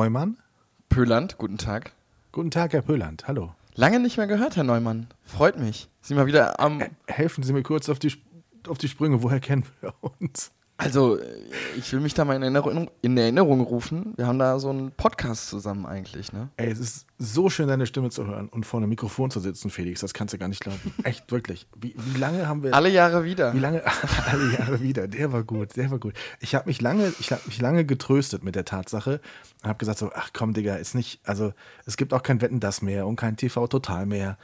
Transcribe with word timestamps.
Neumann. 0.00 0.38
Pöland, 0.88 1.36
guten 1.36 1.58
Tag. 1.58 1.92
Guten 2.32 2.50
Tag, 2.50 2.72
Herr 2.72 2.80
Pöland. 2.80 3.28
Hallo. 3.28 3.54
Lange 3.74 4.00
nicht 4.00 4.16
mehr 4.16 4.26
gehört, 4.26 4.56
Herr 4.56 4.64
Neumann. 4.64 5.08
Freut 5.24 5.58
mich. 5.58 5.90
Sie 6.00 6.14
mal 6.14 6.24
wieder 6.24 6.58
am. 6.58 6.82
Helfen 7.06 7.44
Sie 7.44 7.52
mir 7.52 7.62
kurz 7.62 7.90
auf 7.90 7.98
die, 7.98 8.10
auf 8.66 8.78
die 8.78 8.88
Sprünge. 8.88 9.22
Woher 9.22 9.40
kennen 9.40 9.66
wir 9.82 9.92
uns? 10.00 10.52
Also, 10.80 11.18
ich 11.76 11.92
will 11.92 12.00
mich 12.00 12.14
da 12.14 12.24
mal 12.24 12.36
in 12.36 12.42
Erinnerung, 12.42 12.90
in 13.02 13.16
Erinnerung 13.18 13.60
rufen. 13.60 14.14
Wir 14.16 14.26
haben 14.26 14.38
da 14.38 14.58
so 14.58 14.70
einen 14.70 14.92
Podcast 14.92 15.48
zusammen 15.48 15.84
eigentlich, 15.84 16.32
ne? 16.32 16.48
Ey, 16.56 16.70
es 16.70 16.78
ist 16.78 17.06
so 17.18 17.50
schön, 17.50 17.68
deine 17.68 17.84
Stimme 17.84 18.08
zu 18.08 18.26
hören 18.26 18.48
und 18.48 18.64
vor 18.64 18.80
einem 18.80 18.88
Mikrofon 18.88 19.30
zu 19.30 19.40
sitzen, 19.40 19.68
Felix. 19.68 20.00
Das 20.00 20.14
kannst 20.14 20.32
du 20.32 20.38
gar 20.38 20.48
nicht 20.48 20.62
glauben. 20.62 20.80
Echt, 21.04 21.30
wirklich. 21.30 21.66
Wie, 21.78 21.94
wie 21.94 22.18
lange 22.18 22.48
haben 22.48 22.62
wir. 22.62 22.72
Alle 22.72 22.88
Jahre 22.88 23.24
wieder. 23.24 23.52
Wie 23.52 23.58
lange? 23.58 23.82
Alle 24.26 24.52
Jahre 24.54 24.80
wieder. 24.80 25.06
Der 25.06 25.32
war 25.32 25.42
gut, 25.42 25.76
der 25.76 25.90
war 25.90 25.98
gut. 25.98 26.14
Ich 26.40 26.54
habe 26.54 26.66
mich 26.66 26.80
lange, 26.80 27.12
ich 27.20 27.30
habe 27.30 27.42
mich 27.44 27.60
lange 27.60 27.84
getröstet 27.84 28.42
mit 28.42 28.54
der 28.54 28.64
Tatsache 28.64 29.20
und 29.62 29.68
habe 29.68 29.78
gesagt 29.78 29.98
so, 29.98 30.10
ach 30.14 30.30
komm, 30.32 30.54
Digga, 30.54 30.76
ist 30.76 30.94
nicht, 30.94 31.20
also 31.24 31.52
es 31.84 31.98
gibt 31.98 32.14
auch 32.14 32.22
kein 32.22 32.40
Wetten 32.40 32.58
das 32.58 32.80
mehr 32.80 33.06
und 33.06 33.16
kein 33.16 33.36
TV 33.36 33.66
Total 33.66 34.06
mehr. 34.06 34.38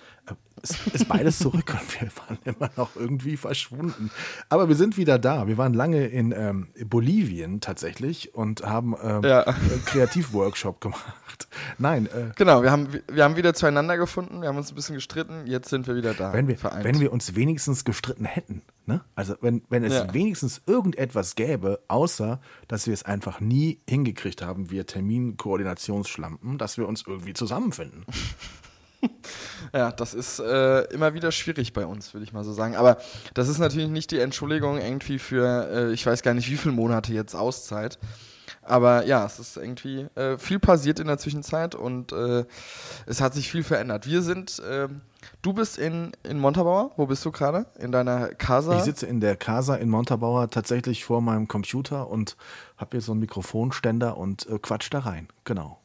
Es 0.62 0.86
ist 0.92 1.08
beides 1.08 1.38
zurück 1.38 1.76
und 1.78 2.00
wir 2.00 2.08
waren 2.16 2.38
immer 2.44 2.70
noch 2.76 2.96
irgendwie 2.96 3.36
verschwunden. 3.36 4.10
Aber 4.48 4.68
wir 4.68 4.74
sind 4.74 4.96
wieder 4.96 5.18
da. 5.18 5.46
Wir 5.46 5.58
waren 5.58 5.74
lange 5.74 6.06
in 6.06 6.32
ähm, 6.32 6.68
Bolivien 6.86 7.60
tatsächlich 7.60 8.34
und 8.34 8.62
haben 8.64 8.94
ähm, 9.02 9.22
Ja. 9.22 9.42
einen 9.44 9.84
Kreativworkshop 9.84 10.80
gemacht. 10.80 11.48
Nein, 11.78 12.06
äh, 12.06 12.32
Genau, 12.36 12.62
wir 12.62 12.70
haben, 12.70 12.88
wir 13.10 13.22
haben 13.24 13.36
wieder 13.36 13.52
zueinander 13.54 13.96
gefunden, 13.98 14.40
wir 14.40 14.48
haben 14.48 14.56
uns 14.56 14.72
ein 14.72 14.74
bisschen 14.74 14.94
gestritten, 14.94 15.46
jetzt 15.46 15.68
sind 15.68 15.86
wir 15.86 15.94
wieder 15.94 16.14
da. 16.14 16.32
Wenn 16.32 16.48
wir, 16.48 16.56
vereint. 16.58 16.84
wenn 16.84 17.00
wir 17.00 17.12
uns 17.12 17.34
wenigstens 17.36 17.84
gestritten 17.84 18.24
hätten, 18.24 18.62
ne? 18.86 19.02
Also 19.14 19.34
wenn, 19.42 19.62
wenn 19.68 19.84
es 19.84 19.92
Ja. 19.94 20.12
wenigstens 20.14 20.62
irgendetwas 20.66 21.34
gäbe, 21.34 21.80
außer 21.88 22.40
dass 22.68 22.86
wir 22.86 22.94
es 22.94 23.04
einfach 23.04 23.40
nie 23.40 23.80
hingekriegt 23.88 24.42
haben, 24.42 24.70
wir 24.70 24.86
Terminkoordinationsschlampen, 24.86 26.58
dass 26.58 26.78
wir 26.78 26.88
uns 26.88 27.04
irgendwie 27.06 27.34
zusammenfinden. 27.34 28.04
Ja, 29.72 29.90
das 29.90 30.14
ist 30.14 30.38
äh, 30.38 30.82
immer 30.92 31.12
wieder 31.14 31.32
schwierig 31.32 31.72
bei 31.72 31.84
uns, 31.84 32.14
würde 32.14 32.24
ich 32.24 32.32
mal 32.32 32.44
so 32.44 32.52
sagen. 32.52 32.76
Aber 32.76 32.98
das 33.34 33.48
ist 33.48 33.58
natürlich 33.58 33.88
nicht 33.88 34.10
die 34.10 34.20
Entschuldigung 34.20 34.78
irgendwie 34.78 35.18
für, 35.18 35.68
äh, 35.70 35.92
ich 35.92 36.06
weiß 36.06 36.22
gar 36.22 36.34
nicht, 36.34 36.48
wie 36.50 36.56
viele 36.56 36.74
Monate 36.74 37.12
jetzt 37.12 37.34
Auszeit. 37.34 37.98
Aber 38.62 39.06
ja, 39.06 39.24
es 39.24 39.38
ist 39.38 39.56
irgendwie 39.56 40.06
äh, 40.14 40.38
viel 40.38 40.58
passiert 40.58 40.98
in 40.98 41.06
der 41.06 41.18
Zwischenzeit 41.18 41.74
und 41.74 42.12
äh, 42.12 42.44
es 43.06 43.20
hat 43.20 43.34
sich 43.34 43.50
viel 43.50 43.62
verändert. 43.62 44.06
Wir 44.06 44.22
sind, 44.22 44.60
ähm, 44.68 45.02
du 45.42 45.52
bist 45.52 45.78
in, 45.78 46.12
in 46.24 46.38
Montabaur, 46.38 46.92
wo 46.96 47.06
bist 47.06 47.24
du 47.24 47.30
gerade? 47.30 47.66
In 47.78 47.92
deiner 47.92 48.28
Casa? 48.28 48.76
Ich 48.76 48.84
sitze 48.84 49.06
in 49.06 49.20
der 49.20 49.36
Casa 49.36 49.76
in 49.76 49.88
Montabaur 49.88 50.50
tatsächlich 50.50 51.04
vor 51.04 51.20
meinem 51.20 51.48
Computer 51.48 52.08
und 52.08 52.36
habe 52.76 52.90
hier 52.92 53.00
so 53.00 53.12
einen 53.12 53.20
Mikrofonständer 53.20 54.16
und 54.16 54.48
äh, 54.48 54.58
quatsch 54.58 54.88
da 54.90 55.00
rein. 55.00 55.28
Genau. 55.44 55.78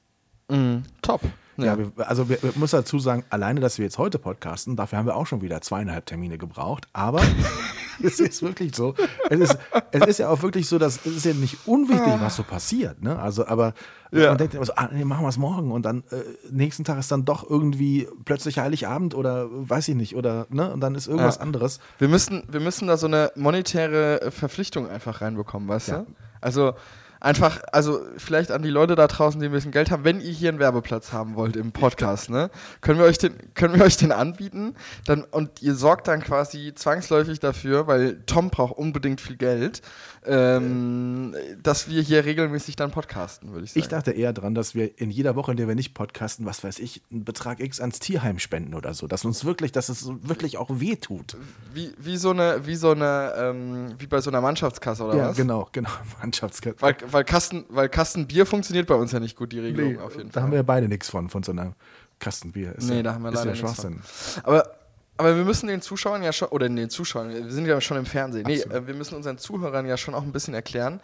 Mhm, 0.50 0.84
top. 1.02 1.22
Ja, 1.58 1.78
wir, 1.78 1.92
also 2.08 2.30
wir, 2.30 2.42
wir 2.42 2.54
muss 2.56 2.72
dazu 2.72 2.98
sagen, 3.00 3.24
alleine, 3.30 3.60
dass 3.60 3.78
wir 3.78 3.86
jetzt 3.86 3.98
heute 3.98 4.18
podcasten, 4.20 4.76
dafür 4.76 4.98
haben 5.00 5.06
wir 5.06 5.16
auch 5.16 5.28
schon 5.28 5.42
wieder 5.42 5.62
zweieinhalb 5.62 6.06
Termine 6.06 6.38
gebraucht. 6.38 6.88
Aber 6.94 7.22
es 8.04 8.20
ist 8.20 8.42
wirklich 8.42 8.76
so. 8.76 8.96
Es 9.30 9.40
ist, 9.40 9.58
es 9.92 10.08
ist 10.08 10.18
ja 10.20 10.30
auch 10.30 10.42
wirklich 10.42 10.68
so, 10.68 10.78
dass 10.80 11.06
es 11.06 11.18
ist 11.18 11.26
ja 11.26 11.34
nicht 11.34 11.58
unwichtig, 11.68 12.14
was 12.20 12.36
so 12.36 12.44
passiert. 12.44 13.02
Ne? 13.04 13.20
Also, 13.20 13.46
aber 13.48 13.74
Ja. 14.12 14.30
man 14.30 14.38
denkt 14.38 14.54
immer 14.56 14.66
so, 14.66 14.74
ah, 14.76 14.90
nee, 14.92 15.04
machen 15.06 15.24
wir 15.24 15.30
es 15.30 15.38
morgen 15.38 15.72
und 15.72 15.84
dann 15.84 16.04
äh, 16.12 16.24
nächsten 16.50 16.84
Tag 16.84 16.98
ist 17.00 17.12
dann 17.12 17.26
doch 17.26 17.48
irgendwie 17.50 18.08
plötzlich 18.26 18.58
Heiligabend 18.58 19.14
oder 19.14 19.48
weiß 19.52 19.88
ich 19.90 19.96
nicht 19.96 20.16
oder 20.16 20.48
ne 20.50 20.72
und 20.74 20.80
dann 20.82 20.96
ist 20.96 21.08
irgendwas 21.08 21.36
Ja. 21.36 21.42
anderes. 21.42 21.80
Wir 22.00 22.08
müssen, 22.08 22.44
wir 22.50 22.60
müssen 22.62 22.88
da 22.88 22.98
so 22.98 23.08
eine 23.08 23.32
monetäre 23.36 24.32
Verpflichtung 24.32 24.90
einfach 24.90 25.22
reinbekommen, 25.22 25.68
weißt 25.70 25.88
Ja. 25.90 25.98
du? 26.00 26.06
Also 26.40 26.74
einfach, 27.22 27.62
also 27.72 28.02
vielleicht 28.18 28.52
an 28.52 28.62
die 28.62 28.70
Leute 28.70 28.96
da 28.96 29.08
draußen, 29.08 29.40
die 29.40 29.46
ein 29.46 29.52
bisschen 29.52 29.72
Geld 29.72 29.90
haben, 29.92 30.04
wenn 30.04 30.20
ihr 30.20 30.32
hier 30.32 30.50
einen 30.50 30.60
Werbeplatz 30.60 31.14
haben 31.14 31.36
wollt 31.36 31.56
im 31.56 31.72
Podcast, 31.72 32.30
ne, 32.30 32.50
können 32.82 33.00
wir 33.00 33.06
euch 33.06 33.18
den, 33.20 33.34
können 33.54 33.76
wir 33.76 33.86
euch 33.86 33.96
den 33.96 34.12
anbieten, 34.12 34.76
dann 35.06 35.24
und 35.24 35.62
ihr 35.62 35.76
sorgt 35.76 36.08
dann 36.08 36.22
quasi 36.22 36.74
zwangsläufig 36.76 37.40
dafür, 37.40 37.88
weil 37.88 38.22
Tom 38.26 38.50
braucht 38.50 38.78
unbedingt 38.78 39.22
viel 39.22 39.38
Geld, 39.38 39.82
ähm, 40.26 41.36
dass 41.62 41.90
wir 41.90 42.02
hier 42.02 42.26
regelmäßig 42.26 42.76
dann 42.76 42.92
podcasten, 42.92 43.52
würde 43.54 43.66
ich 43.66 43.72
sagen. 43.72 43.80
Ich 43.80 43.88
dachte 43.88 44.12
eher 44.12 44.34
dran, 44.34 44.54
dass 44.56 44.76
wir 44.76 45.00
in 45.00 45.10
jeder 45.12 45.36
Woche, 45.36 45.52
in 45.52 45.58
der 45.58 45.68
wir 45.68 45.76
nicht 45.76 45.94
podcasten, 45.94 46.46
was 46.46 46.64
weiß 46.64 46.80
ich, 46.80 47.02
einen 47.12 47.24
Betrag 47.24 47.60
X 47.60 47.80
ans 47.80 48.00
Tierheim 48.00 48.40
spenden 48.40 48.74
oder 48.74 48.94
so, 48.94 49.08
dass 49.08 49.26
uns 49.26 49.46
wirklich, 49.46 49.72
dass 49.72 49.90
es 49.90 50.08
wirklich 50.24 50.58
auch 50.58 50.70
weh 50.72 50.96
tut. 50.96 51.38
wie, 51.74 51.92
wie 51.98 52.18
so 52.18 52.32
eine, 52.32 52.66
wie 52.66 52.76
so 52.76 52.92
eine, 52.92 53.34
ähm, 53.38 53.94
wie 54.00 54.08
bei 54.08 54.22
so 54.22 54.30
einer 54.30 54.42
Mannschaftskasse 54.42 55.04
oder 55.04 55.16
Ja, 55.16 55.30
was? 55.30 55.38
genau, 55.38 55.70
genau. 55.72 55.90
Mannschaftskasse. 56.22 56.76
Weil, 56.80 56.96
weil, 57.14 57.24
Kasten, 57.24 57.66
weil 57.70 57.90
Kastenbier 57.90 58.46
funktioniert 58.46 58.88
bei 58.88 58.96
uns 58.96 59.12
ja 59.12 59.20
nicht 59.20 59.36
gut, 59.36 59.52
die 59.52 59.60
Regelung 59.60 60.00
auf 60.00 60.16
jeden 60.16 60.30
da 60.30 60.34
Fall. 60.34 60.44
haben 60.44 60.52
wir 60.52 60.58
ja 60.58 60.64
beide 60.64 60.88
nichts 60.88 61.10
von, 61.10 61.30
von 61.30 61.44
so 61.44 61.52
einer 61.52 61.74
Kastenbier. 62.20 62.76
Ist 62.76 62.90
Nee, 62.90 62.98
ja, 62.98 63.04
da 63.04 63.14
haben 63.14 63.24
wir 63.24 63.30
ist 63.30 63.36
leider 63.36 63.56
ja 63.56 63.62
nichts 63.62 63.82
Schwachsinn. 63.82 64.02
aber, 64.44 64.72
aber 65.18 65.36
wir 65.36 65.44
müssen 65.44 65.68
den 65.68 65.82
Zuschauern 65.82 66.24
ja 66.24 66.34
schon, 66.34 66.50
oder 66.50 66.68
den 66.70 66.90
Zuschauern, 66.90 67.30
wir 67.30 67.50
sind 67.52 67.66
ja 67.66 67.80
schon 67.82 67.98
im 67.98 68.06
Fernsehen, 68.06 68.46
nee, 68.46 68.58
Absolut. 68.64 68.78
äh, 68.84 68.88
wir 68.88 68.94
müssen 68.96 69.16
unseren 69.16 69.38
Zuhörern 69.38 69.86
ja 69.86 69.98
schon 69.98 70.14
auch 70.16 70.24
ein 70.24 70.32
bisschen 70.32 70.54
erklären. 70.54 71.00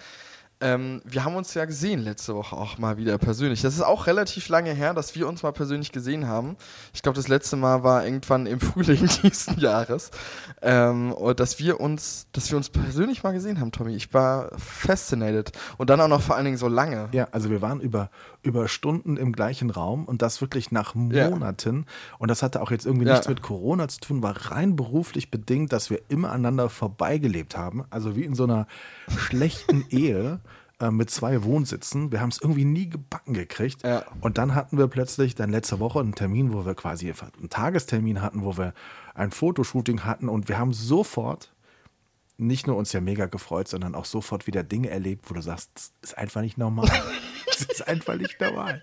Ähm, 0.60 1.02
wir 1.06 1.24
haben 1.24 1.36
uns 1.36 1.54
ja 1.54 1.66
gesehen 1.66 2.00
letzte 2.00 2.34
Woche 2.34 2.56
auch 2.56 2.80
mal 2.80 2.98
wieder 2.98 3.18
persönlich. 3.20 3.62
Das 3.62 3.76
ist 3.76 3.82
auch 3.82 4.08
relativ 4.08 4.50
lange 4.50 4.74
her, 4.74 4.96
dass 4.96 5.14
wir 5.14 5.28
uns 5.28 5.44
mal 5.44 5.52
persönlich 5.52 5.92
gesehen 5.92 6.28
haben. 6.28 6.58
Ich 6.94 7.04
glaube, 7.04 7.16
das 7.16 7.28
letzte 7.28 7.58
Mal 7.58 7.84
war 7.84 8.04
irgendwann 8.04 8.48
im 8.48 8.60
Frühling 8.62 9.08
diesen 9.24 9.60
Jahres. 9.60 10.10
Ähm, 10.64 11.12
und 11.12 11.40
dass 11.40 11.60
wir 11.60 11.80
uns, 11.80 12.28
dass 12.32 12.50
wir 12.50 12.58
uns 12.58 12.70
persönlich 12.70 13.24
mal 13.24 13.34
gesehen 13.34 13.60
haben, 13.60 13.72
Tommy. 13.72 13.96
Ich 13.96 14.14
war 14.16 14.50
fascinated. 14.58 15.52
Und 15.78 15.92
dann 15.92 16.02
auch 16.02 16.08
noch 16.08 16.22
vor 16.22 16.36
allen 16.36 16.46
Dingen 16.46 16.58
so 16.58 16.68
lange. 16.68 17.10
Ja, 17.12 17.28
also 17.32 17.52
wir 17.52 17.62
waren 17.62 17.80
über, 17.80 18.10
über 18.48 18.68
Stunden 18.68 19.18
im 19.18 19.32
gleichen 19.34 19.70
Raum 19.70 20.06
und 20.06 20.22
das 20.22 20.42
wirklich 20.42 20.72
nach 20.72 20.96
Ja. 21.12 21.30
Monaten. 21.30 21.86
Und 22.20 22.30
das 22.32 22.42
hatte 22.44 22.62
auch 22.62 22.72
jetzt 22.72 22.86
irgendwie 22.86 23.06
Ja. 23.06 23.14
nichts 23.14 23.28
mit 23.28 23.42
Corona 23.42 23.88
zu 23.88 24.00
tun, 24.00 24.24
war 24.24 24.52
rein 24.52 24.76
beruflich 24.76 25.30
bedingt, 25.32 25.72
dass 25.74 25.90
wir 25.90 26.02
immer 26.10 26.30
aneinander 26.32 26.70
vorbeigelebt 26.70 27.58
haben. 27.58 27.84
Also 27.90 28.16
wie 28.16 28.24
in 28.24 28.34
so 28.36 28.46
einer 28.46 28.68
schlechten 29.18 29.86
Ehe 29.90 30.40
äh, 30.80 30.92
mit 30.92 31.10
zwei 31.10 31.44
Wohnsitzen. 31.44 32.12
Wir 32.12 32.22
haben 32.22 32.30
es 32.30 32.40
irgendwie 32.42 32.66
nie 32.66 32.90
gebacken 32.90 33.34
gekriegt. 33.34 33.84
Ja. 33.84 34.04
Und 34.22 34.38
dann 34.38 34.54
hatten 34.56 34.78
wir 34.78 34.88
plötzlich 34.88 35.36
dann 35.36 35.50
letzte 35.50 35.80
Woche 35.80 36.00
einen 36.00 36.14
Termin, 36.16 36.54
wo 36.54 36.66
wir 36.66 36.76
quasi 36.76 37.12
einen 37.12 37.50
Tagestermin 37.50 38.22
hatten, 38.22 38.44
wo 38.44 38.58
wir 38.58 38.74
ein 39.16 39.32
Fotoshooting 39.32 40.02
hatten 40.04 40.30
und 40.30 40.48
wir 40.50 40.60
haben 40.60 40.74
sofort 40.74 41.52
nicht 42.38 42.68
nur 42.68 42.76
uns 42.76 42.94
ja 42.94 43.02
mega 43.02 43.26
gefreut, 43.26 43.68
sondern 43.68 43.96
auch 43.96 44.06
sofort 44.06 44.48
wieder 44.48 44.64
Dinge 44.64 44.90
erlebt, 44.90 45.30
wo 45.30 45.34
du 45.34 45.42
sagst, 45.42 45.72
das 46.02 46.12
ist 46.12 46.18
einfach 46.18 46.42
nicht 46.42 46.58
normal. 46.58 46.90
das 47.48 47.62
ist 47.62 47.88
einfach 47.88 48.16
nicht 48.16 48.40
normal. 48.40 48.82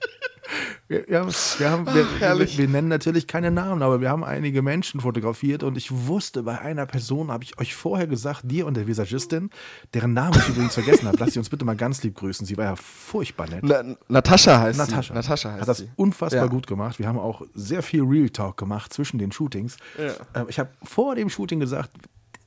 Wir, 0.88 1.08
wir, 1.08 1.20
haben, 1.20 1.32
wir, 1.58 1.70
haben, 1.70 1.86
wir, 1.86 2.58
wir, 2.58 2.68
nennen 2.68 2.88
natürlich 2.88 3.26
keine 3.26 3.50
Namen, 3.50 3.82
aber 3.82 4.02
wir 4.02 4.10
haben 4.10 4.22
einige 4.22 4.60
Menschen 4.60 5.00
fotografiert 5.00 5.62
und 5.62 5.78
ich 5.78 5.90
wusste, 5.90 6.42
bei 6.42 6.58
einer 6.60 6.84
Person 6.84 7.30
habe 7.30 7.42
ich 7.44 7.58
euch 7.58 7.74
vorher 7.74 8.06
gesagt, 8.06 8.42
dir 8.44 8.66
und 8.66 8.76
der 8.76 8.86
Visagistin, 8.86 9.48
deren 9.94 10.12
Namen 10.12 10.38
ich 10.38 10.48
übrigens 10.50 10.74
vergessen 10.74 11.08
habe, 11.08 11.16
lasst 11.18 11.32
sie 11.32 11.38
uns 11.38 11.48
bitte 11.48 11.64
mal 11.64 11.76
ganz 11.76 12.02
lieb 12.02 12.16
grüßen. 12.16 12.46
Sie 12.46 12.58
war 12.58 12.66
ja 12.66 12.76
furchtbar 12.76 13.48
nett. 13.48 13.62
Na, 13.62 13.82
Natascha 14.08 14.60
heißt 14.60 14.78
Natascha. 14.78 15.02
sie. 15.02 15.14
Natascha 15.14 15.50
heißt 15.52 15.60
hat 15.62 15.68
das 15.68 15.78
sie. 15.78 15.90
unfassbar 15.96 16.44
Ja. 16.44 16.48
gut 16.48 16.66
gemacht. 16.66 16.98
Wir 16.98 17.08
haben 17.08 17.18
auch 17.18 17.42
sehr 17.54 17.82
viel 17.82 18.02
Real 18.02 18.28
Talk 18.28 18.58
gemacht 18.58 18.92
zwischen 18.92 19.18
den 19.18 19.32
Shootings. 19.32 19.78
Ja. 19.98 20.42
Ähm, 20.42 20.46
ich 20.48 20.58
habe 20.58 20.68
vor 20.82 21.14
dem 21.14 21.30
Shooting 21.30 21.60
gesagt, 21.60 21.90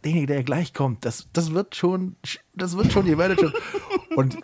derjenige, 0.04 0.28
der 0.28 0.44
gleich 0.44 0.74
kommt, 0.74 1.06
das, 1.06 1.28
das 1.34 1.54
wird 1.54 1.76
schon, 1.76 2.16
das 2.56 2.78
wird 2.78 2.92
schon, 2.92 3.08
ihr 3.08 3.18
werdet 3.18 3.40
schon. 3.40 3.54
Und 4.16 4.38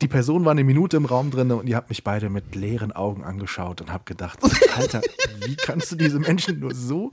die 0.00 0.08
Person 0.08 0.44
war 0.44 0.52
eine 0.52 0.64
Minute 0.64 0.96
im 0.96 1.04
Raum 1.04 1.30
drin 1.30 1.50
und 1.50 1.68
ihr 1.68 1.76
habt 1.76 1.88
mich 1.88 2.02
beide 2.04 2.30
mit 2.30 2.54
leeren 2.54 2.92
Augen 2.92 3.24
angeschaut 3.24 3.80
und 3.80 3.92
habt 3.92 4.06
gedacht, 4.06 4.38
Alter, 4.76 5.02
wie 5.44 5.56
kannst 5.56 5.92
du 5.92 5.96
diese 5.96 6.18
Menschen 6.18 6.60
nur 6.60 6.74
so 6.74 7.10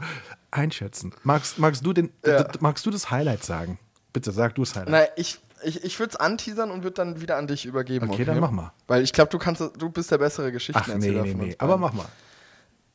einschätzen? 0.51 1.13
Magst, 1.23 1.59
magst, 1.59 1.85
du, 1.85 1.93
den, 1.93 2.11
Ja. 2.25 2.47
magst 2.59 2.85
du 2.85 2.91
das 2.91 3.11
Highlight 3.11 3.43
sagen? 3.43 3.79
Bitte 4.13 4.31
sag 4.31 4.55
du 4.55 4.63
das 4.63 4.75
Highlight. 4.75 4.89
Na, 4.89 5.21
ich, 5.21 5.39
ich, 5.63 5.83
ich 5.83 5.99
würde 5.99 6.11
es 6.11 6.15
anteasern 6.15 6.71
und 6.71 6.83
würde 6.83 6.95
dann 6.95 7.21
wieder 7.21 7.37
an 7.37 7.47
dich 7.47 7.65
übergeben. 7.65 8.09
Okay, 8.09 8.25
dann 8.25 8.39
mach 8.39 8.51
mal. 8.51 8.71
Weil 8.87 9.03
ich 9.03 9.13
glaube, 9.13 9.29
du 9.29 9.37
kannst, 9.37 9.61
du 9.61 9.89
bist 9.89 10.11
der 10.11 10.17
bessere 10.17 10.45
Ach 10.45 10.47
nee, 10.47 10.53
Geschichtenerzähler 10.53 11.23
nee, 11.23 11.33
nee. 11.33 11.55
Aber 11.59 11.77
mach 11.77 11.93
mal. 11.93 12.07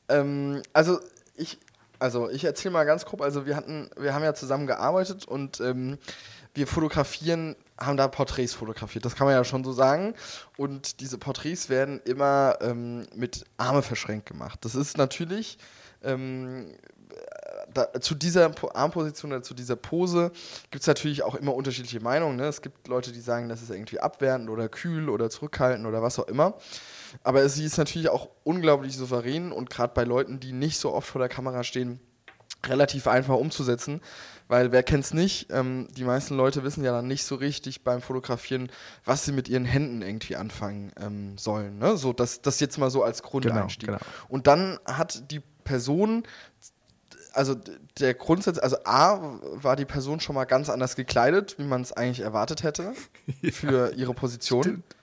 Ähm, 0.09 0.63
also 0.73 0.99
ich, 1.37 1.59
also 2.05 2.29
ich 2.29 2.45
erzähle 2.45 2.75
mal 2.75 2.85
ganz 2.85 3.07
grob. 3.07 3.23
Also 3.23 3.47
wir 3.47 3.57
hatten, 3.57 3.89
wir 3.97 4.13
haben 4.13 4.23
ja 4.23 4.35
zusammen 4.35 4.67
gearbeitet 4.67 5.25
und 5.25 5.59
ähm, 5.61 5.97
wir 6.53 6.67
fotografieren 6.67 7.57
haben 7.81 7.97
da 7.97 8.09
Porträts 8.09 8.53
fotografiert. 8.53 9.07
Das 9.07 9.17
kann 9.17 9.27
man 9.27 9.35
ja 9.35 9.43
schon 9.43 9.65
so 9.65 9.73
sagen. 9.73 10.15
Und 10.59 11.01
diese 11.01 11.17
Porträts 11.17 11.71
werden 11.71 12.03
immer 12.05 12.59
ähm, 12.61 13.07
mit 13.15 13.45
Arme 13.57 13.81
verschränkt 13.81 14.27
gemacht. 14.27 14.59
Das 14.67 14.75
ist 14.75 14.99
natürlich 14.99 15.59
ähm, 16.03 16.67
da, 17.73 17.93
zu 18.01 18.15
dieser 18.15 18.51
Armposition 18.75 19.33
oder 19.33 19.43
zu 19.43 19.55
dieser 19.55 19.77
Pose 19.77 20.31
gibt 20.71 20.83
es 20.83 20.87
natürlich 20.87 21.23
auch 21.23 21.35
immer 21.35 21.55
unterschiedliche 21.55 22.01
Meinungen. 22.01 22.37
Ne? 22.37 22.45
Es 22.45 22.61
gibt 22.61 22.87
Leute, 22.87 23.13
die 23.13 23.21
sagen, 23.21 23.49
das 23.49 23.63
ist 23.63 23.71
irgendwie 23.71 23.99
abwertend 23.99 24.51
oder 24.51 24.69
kühl 24.69 25.09
oder 25.09 25.31
zurückhaltend 25.31 25.87
oder 25.87 26.03
was 26.03 26.19
auch 26.19 26.29
immer. 26.29 26.55
Aber 27.23 27.49
sie 27.49 27.65
ist 27.65 27.79
natürlich 27.79 28.09
auch 28.09 28.29
unglaublich 28.43 28.97
souverän 28.97 29.53
und 29.53 29.71
gerade 29.71 29.95
bei 29.95 30.05
Leuten, 30.05 30.41
die 30.41 30.53
nicht 30.53 30.79
so 30.79 30.93
oft 30.93 31.09
vor 31.09 31.21
der 31.21 31.29
Kamera 31.29 31.65
stehen, 31.65 32.01
relativ 32.67 33.07
einfach 33.07 33.37
umzusetzen. 33.37 34.01
Weil 34.47 34.73
wer 34.73 34.83
kennt 34.83 35.05
es 35.05 35.15
nicht, 35.15 35.47
ähm, 35.51 35.89
die 35.97 36.05
meisten 36.05 36.37
Leute 36.37 36.65
wissen 36.65 36.85
ja 36.85 36.93
dann 36.93 37.07
nicht 37.07 37.25
so 37.25 37.35
richtig 37.35 37.83
beim 37.83 38.03
Fotografieren, 38.03 38.71
was 39.05 39.25
sie 39.25 39.33
mit 39.33 39.49
ihren 39.49 39.65
Händen 39.65 40.03
irgendwie 40.03 40.37
anfangen 40.37 40.93
ähm, 41.01 41.39
sollen. 41.39 41.79
Ne? 41.79 41.97
So, 41.97 42.13
das, 42.13 42.43
das 42.43 42.61
jetzt 42.61 42.77
mal 42.77 42.91
so 42.91 43.03
als 43.03 43.23
Grundeinstieg. 43.23 43.87
Genau, 43.87 43.99
genau. 43.99 44.11
Und 44.29 44.47
dann 44.47 44.79
hat 44.85 45.31
die 45.31 45.41
Person 45.65 46.25
also 47.33 47.57
der 47.99 48.15
Grundsatz, 48.15 48.59
also 48.59 48.77
A 48.85 49.19
war 49.43 49.77
die 49.77 49.85
Person 49.85 50.21
schon 50.21 50.35
mal 50.35 50.45
ganz 50.45 50.69
anders 50.69 50.95
gekleidet, 50.95 51.57
wie 51.59 51.65
man 51.65 51.83
es 51.83 51.93
eigentlich 51.93 52.21
erwartet 52.21 52.63
hätte 52.63 52.93
für 53.53 53.91
ja, 53.91 53.97
ihre 53.97 54.15
Position. 54.15 54.63
Stimmt. 54.63 54.94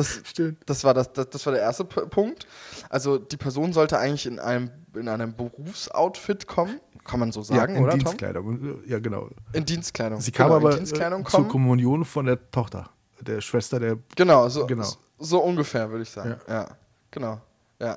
Das, 0.00 0.22
das, 0.66 0.84
war 0.84 0.94
das, 0.94 1.12
das, 1.12 1.30
das 1.30 1.46
war 1.46 1.52
der 1.52 1.62
erste 1.62 1.84
P 1.84 2.00
Punkt. 2.06 2.46
Also 2.88 3.18
die 3.18 3.36
Person 3.36 3.72
sollte 3.72 3.98
eigentlich 3.98 4.26
in 4.26 4.38
einem, 4.38 4.70
in 4.94 5.08
einem 5.08 5.34
Berufsoutfit 5.34 6.46
kommen, 6.46 6.80
kann 7.04 7.20
man 7.20 7.32
so 7.32 7.42
sagen, 7.42 7.74
ja, 7.74 7.78
in 7.78 7.84
oder? 7.84 7.94
Dienstkleidung, 7.94 8.82
ja 8.86 8.98
genau. 8.98 9.28
In 9.52 9.64
Dienstkleidung. 9.64 10.20
Sie 10.20 10.32
kam 10.32 10.48
genau, 10.48 10.56
aber 10.56 10.80
äh, 10.80 11.24
zur 11.24 11.48
Kommunion 11.48 12.04
von 12.04 12.26
der 12.26 12.50
Tochter, 12.50 12.90
der 13.20 13.40
Schwester 13.40 13.78
der. 13.78 13.98
Genau, 14.16 14.48
so, 14.48 14.66
genau. 14.66 14.86
so 15.18 15.40
ungefähr 15.40 15.90
würde 15.90 16.02
ich 16.02 16.10
sagen. 16.10 16.36
ja, 16.48 16.54
ja 16.54 16.68
genau. 17.10 17.40
Ja. 17.80 17.96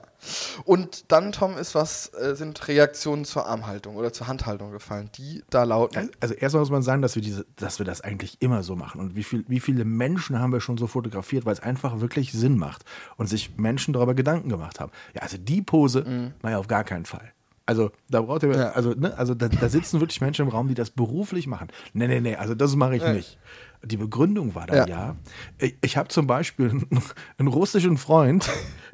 Und 0.63 1.12
dann, 1.12 1.33
Tom, 1.33 1.57
ist 1.57 1.75
was, 1.75 2.13
äh, 2.13 2.35
sind 2.35 2.68
Reaktionen 2.69 3.25
zur 3.25 3.45
Armhaltung 3.45 3.97
oder 3.97 4.13
zur 4.13 4.27
Handhaltung 4.27 4.71
gefallen, 4.71 5.09
die 5.15 5.44
da 5.50 5.63
lauten. 5.63 6.09
Also 6.21 6.33
erstmal 6.33 6.62
muss 6.62 6.71
man 6.71 6.83
sagen, 6.83 7.01
dass 7.01 7.15
wir 7.15 7.21
diese, 7.21 7.45
dass 7.57 7.80
wir 7.80 7.85
das 7.85 8.00
eigentlich 8.00 8.41
immer 8.41 8.63
so 8.63 8.77
machen. 8.77 9.01
Und 9.01 9.15
wie, 9.15 9.24
viel, 9.24 9.44
wie 9.50 9.59
viele 9.59 9.83
Menschen 9.83 10.39
haben 10.39 10.53
wir 10.53 10.62
schon 10.62 10.77
so 10.77 10.88
fotografiert, 10.88 11.45
weil 11.45 11.53
es 11.53 11.59
einfach 11.59 12.00
wirklich 12.00 12.31
Sinn 12.31 12.57
macht 12.57 12.85
und 13.18 13.27
sich 13.27 13.57
Menschen 13.57 13.94
darüber 13.94 14.13
Gedanken 14.13 14.47
gemacht 14.47 14.80
haben. 14.80 14.91
Ja, 15.13 15.21
also 15.21 15.38
die 15.38 15.62
Pose, 15.62 16.06
mhm. 16.07 16.33
naja, 16.41 16.59
auf 16.59 16.68
gar 16.68 16.86
keinen 16.86 17.06
Fall. 17.06 17.33
Also 17.65 17.91
da 18.09 18.21
braucht 18.21 18.44
ihr, 18.44 18.51
ja. 18.51 18.69
also, 18.71 18.91
ne, 18.91 19.18
also 19.18 19.33
da, 19.33 19.47
da, 19.47 19.69
sitzen 19.69 20.00
wirklich 20.01 20.19
Menschen 20.19 20.44
im 20.44 20.50
Raum, 20.50 20.68
die 20.68 20.74
das 20.74 20.89
beruflich 20.89 21.47
machen. 21.47 21.69
Nee, 21.94 22.07
nee, 22.07 22.19
nee, 22.19 22.36
also 22.36 22.56
das 22.56 22.75
mache 22.75 22.97
ich 22.97 23.03
ja. 23.03 23.13
nicht. 23.13 23.38
Die 23.83 23.97
Begründung 23.97 24.56
war 24.56 24.68
dann 24.68 24.88
ja, 24.88 25.07
ja 25.07 25.15
ich, 25.57 25.75
ich 25.81 25.97
habe 25.97 26.09
zum 26.09 26.27
Beispiel 26.27 26.69
einen, 26.71 27.03
einen, 27.38 27.47
russischen 27.47 27.97
Freund, 27.97 28.50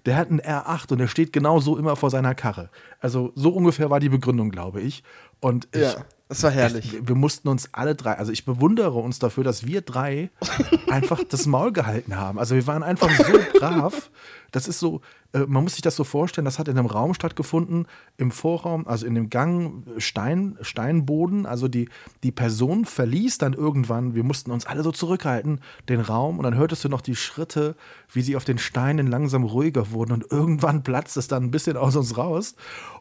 der 0.06 0.16
hat 0.16 0.30
einen 0.30 0.42
R8 0.42 0.92
und 0.92 0.98
der 0.98 1.08
steht 1.08 1.34
genau 1.34 1.60
so 1.60 1.78
immer 1.78 1.96
vor 1.96 2.10
seiner 2.10 2.36
Karre. 2.36 2.70
Also 3.00 3.32
so 3.36 3.50
ungefähr 3.50 3.90
war 3.90 4.00
die 4.00 4.10
Begründung, 4.10 4.50
glaube 4.50 4.82
ich. 4.82 5.04
Und 5.40 5.68
ich, 5.74 5.82
ja, 5.82 6.06
es 6.28 6.44
war 6.44 6.52
herrlich. 6.52 6.94
Ich, 6.94 7.08
wir 7.08 7.16
mussten 7.16 7.48
uns 7.48 7.70
alle 7.74 7.96
drei, 7.96 8.14
also 8.14 8.32
ich 8.32 8.46
bewundere 8.46 9.00
uns 9.00 9.20
dafür, 9.20 9.44
dass 9.44 9.66
wir 9.66 9.82
drei 9.82 10.30
einfach 10.88 11.24
das 11.24 11.48
Maul 11.48 11.74
gehalten 11.74 12.18
haben. 12.18 12.38
Also 12.38 12.56
wir 12.56 12.68
waren 12.68 12.84
einfach 12.84 13.10
so 13.12 13.34
brav. 13.60 14.12
Das 14.52 14.68
ist 14.68 14.80
so, 14.80 15.02
äh, 15.34 15.40
man 15.48 15.64
muss 15.64 15.74
sich 15.74 15.82
das 15.82 15.96
so 15.96 16.04
vorstellen, 16.04 16.46
das 16.46 16.60
hat 16.60 16.68
in 16.68 16.78
einem 16.78 16.88
Raum 16.88 17.14
stattgefunden, 17.14 17.88
im 18.18 18.32
Vorraum, 18.32 18.88
also 18.88 19.06
in 19.06 19.16
dem 19.16 19.30
Gang 19.30 19.84
Stein, 19.98 20.58
Steinboden. 20.62 21.46
Also 21.46 21.68
die, 21.68 21.90
die 22.24 22.32
Person 22.32 22.86
verließ 22.86 23.38
dann 23.38 23.54
irgendwann, 23.54 24.16
wir 24.16 24.24
mussten 24.24 24.52
uns 24.52 24.66
alle 24.66 24.84
so 24.84 24.92
zurückhalten, 24.92 25.62
den 25.88 26.02
Raum 26.02 26.38
und 26.38 26.44
dann 26.44 26.56
hörtest 26.56 26.84
du 26.84 26.90
noch 26.90 27.02
die 27.02 27.16
Schritte, 27.16 27.76
wie 28.12 28.22
sie 28.22 28.36
auf 28.36 28.46
den 28.46 28.58
Steinen 28.58 29.08
langsam 29.08 29.44
ruhiger 29.44 29.92
wurden 29.92 30.14
und 30.14 30.32
irgendwann 30.32 30.84
platzt 30.90 31.18
es 31.18 31.28
dann 31.28 31.44
ein 31.44 31.52
bisschen 31.52 31.78
aus 31.78 31.96
uns 31.96 32.18
raus. 32.18 32.56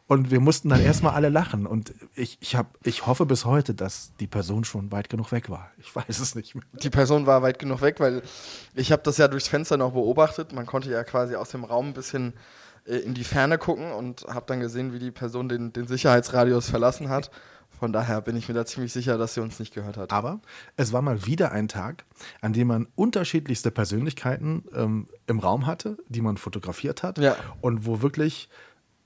Und 0.09 0.31
wir 0.31 0.39
mussten 0.39 0.69
dann 0.69 0.81
erstmal 0.81 1.13
alle 1.13 1.29
lachen. 1.29 1.67
Und 1.67 1.93
ich, 2.15 2.39
ich, 2.41 2.55
hab, 2.55 2.75
ich 2.83 3.05
hoffe 3.05 3.27
bis 3.27 3.45
heute, 3.45 3.75
dass 3.75 4.11
die 4.19 4.25
Person 4.25 4.63
schon 4.63 4.91
weit 4.91 5.07
genug 5.07 5.31
weg 5.31 5.51
war. 5.51 5.69
Ich 5.77 5.95
weiß 5.95 6.17
es 6.17 6.33
nicht 6.33 6.55
mehr. 6.55 6.63
Die 6.81 6.89
Person 6.89 7.27
war 7.27 7.43
weit 7.43 7.59
genug 7.59 7.81
weg, 7.81 7.99
weil 7.99 8.23
ich 8.73 8.91
habe 8.91 9.03
das 9.03 9.17
ja 9.17 9.27
durchs 9.27 9.47
Fenster 9.47 9.77
noch 9.77 9.91
beobachtet. 9.91 10.51
Man 10.51 10.65
konnte 10.65 10.89
ja 10.89 11.03
quasi 11.03 11.35
aus 11.35 11.49
dem 11.49 11.63
Raum 11.63 11.89
ein 11.89 11.93
bisschen 11.93 12.18
äh, 12.85 12.97
in 12.97 13.13
die 13.13 13.23
Ferne 13.23 13.57
gucken 13.57 13.91
und 13.91 14.25
habe 14.27 14.45
dann 14.47 14.59
gesehen, 14.59 14.93
wie 14.93 14.99
die 14.99 15.11
Person 15.11 15.49
den, 15.49 15.73
den 15.73 15.87
Sicherheitsradius 15.87 16.69
verlassen 16.69 17.09
hat. 17.09 17.31
Von 17.79 17.93
daher 17.93 18.19
bin 18.21 18.35
ich 18.35 18.49
mir 18.49 18.55
da 18.55 18.65
ziemlich 18.65 18.91
sicher, 18.91 19.17
dass 19.17 19.35
sie 19.35 19.41
uns 19.41 19.57
nicht 19.59 19.73
gehört 19.73 19.95
hat. 19.95 20.11
Aber 20.11 20.41
es 20.75 20.91
war 20.91 21.01
mal 21.01 21.25
wieder 21.25 21.53
ein 21.53 21.69
Tag, 21.69 22.03
an 22.41 22.51
dem 22.51 22.67
man 22.67 22.87
unterschiedlichste 22.95 23.71
Persönlichkeiten 23.71 24.65
ähm, 24.75 25.07
im 25.27 25.39
Raum 25.39 25.65
hatte, 25.65 25.97
die 26.09 26.19
man 26.19 26.35
fotografiert 26.35 27.03
hat. 27.03 27.19
Ja. 27.19 27.37
Und 27.61 27.85
wo 27.85 28.01
wirklich 28.01 28.49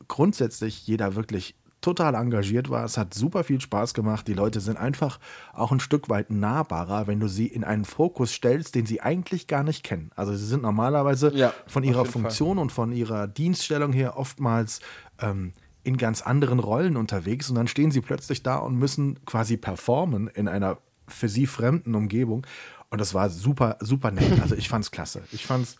grundsätzlich 0.07 0.87
jeder 0.87 1.15
wirklich 1.15 1.55
total 1.83 2.15
engagiert 2.15 2.69
war. 2.69 2.85
Es 2.85 2.97
hat 2.97 3.13
super 3.13 3.43
viel 3.43 3.61
Spaß 3.61 3.93
gemacht. 3.93 4.27
Die 4.27 4.33
Leute 4.33 4.59
sind 4.61 4.77
einfach 4.77 5.19
auch 5.53 5.71
ein 5.71 5.79
Stück 5.79 6.09
weit 6.09 6.31
nahbarer, 6.31 7.07
wenn 7.07 7.19
du 7.19 7.27
sie 7.27 7.45
in 7.45 7.63
einen 7.63 7.85
Fokus 7.85 8.31
stellst, 8.31 8.73
den 8.73 8.85
sie 8.85 9.01
eigentlich 9.01 9.47
gar 9.47 9.63
nicht 9.63 9.83
kennen. 9.83 10.11
Also 10.15 10.33
sie 10.33 10.45
sind 10.45 10.63
normalerweise 10.63 11.31
ja, 11.35 11.53
von 11.67 11.83
ihrer 11.83 12.05
Funktion 12.05 12.55
Fall. 12.55 12.63
und 12.63 12.71
von 12.71 12.91
ihrer 12.91 13.27
Dienststellung 13.27 13.93
her 13.93 14.17
oftmals 14.17 14.79
ähm, 15.19 15.53
in 15.83 15.97
ganz 15.97 16.21
anderen 16.21 16.59
Rollen 16.59 16.95
unterwegs 16.95 17.49
und 17.49 17.55
dann 17.55 17.67
stehen 17.67 17.91
sie 17.91 18.01
plötzlich 18.01 18.41
da 18.41 18.57
und 18.57 18.77
müssen 18.77 19.23
quasi 19.25 19.57
performen 19.57 20.27
in 20.27 20.47
einer 20.47 20.77
für 21.07 21.27
sie 21.27 21.45
fremden 21.45 21.95
Umgebung. 21.95 22.47
Und 22.89 23.01
das 23.01 23.13
war 23.13 23.29
super, 23.29 23.77
super 23.81 24.11
nett. 24.11 24.39
Also 24.41 24.55
ich 24.55 24.69
fand 24.69 24.85
es 24.85 24.91
klasse. 24.91 25.23
Ich 25.31 25.45
fand 25.45 25.75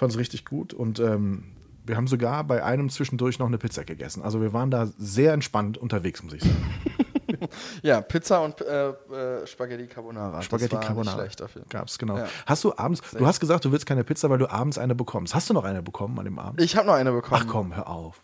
es 0.00 0.18
richtig 0.18 0.44
gut 0.44 0.72
und 0.72 1.00
ähm, 1.00 1.44
wir 1.84 1.96
haben 1.96 2.06
sogar 2.06 2.44
bei 2.44 2.62
einem 2.62 2.90
zwischendurch 2.90 3.38
noch 3.38 3.46
eine 3.46 3.58
Pizza 3.58 3.84
gegessen. 3.84 4.22
Also 4.22 4.40
wir 4.40 4.52
waren 4.52 4.70
da 4.70 4.88
sehr 4.98 5.32
entspannt 5.32 5.78
unterwegs, 5.78 6.22
muss 6.22 6.34
ich 6.34 6.42
sagen. 6.42 6.74
ja, 7.82 8.00
Pizza 8.00 8.42
und 8.42 8.60
äh, 8.60 8.90
äh, 8.90 9.46
Spaghetti 9.46 9.86
Carbonara. 9.86 10.42
Spaghetti 10.42 10.76
Carbonara. 10.76 11.26
Dafür. 11.36 11.62
Gab's, 11.68 11.98
genau. 11.98 12.18
Ja. 12.18 12.26
Hast 12.46 12.64
du 12.64 12.76
abends, 12.76 13.00
du 13.12 13.26
hast 13.26 13.40
gesagt, 13.40 13.64
du 13.64 13.72
willst 13.72 13.86
keine 13.86 14.04
Pizza, 14.04 14.30
weil 14.30 14.38
du 14.38 14.50
abends 14.50 14.78
eine 14.78 14.94
bekommst. 14.94 15.34
Hast 15.34 15.50
du 15.50 15.54
noch 15.54 15.64
eine 15.64 15.82
bekommen 15.82 16.18
an 16.18 16.24
dem 16.24 16.38
Abend? 16.38 16.60
Ich 16.60 16.76
habe 16.76 16.86
noch 16.86 16.94
eine 16.94 17.12
bekommen. 17.12 17.42
Ach 17.42 17.50
komm, 17.50 17.74
hör 17.74 17.88
auf. 17.88 18.20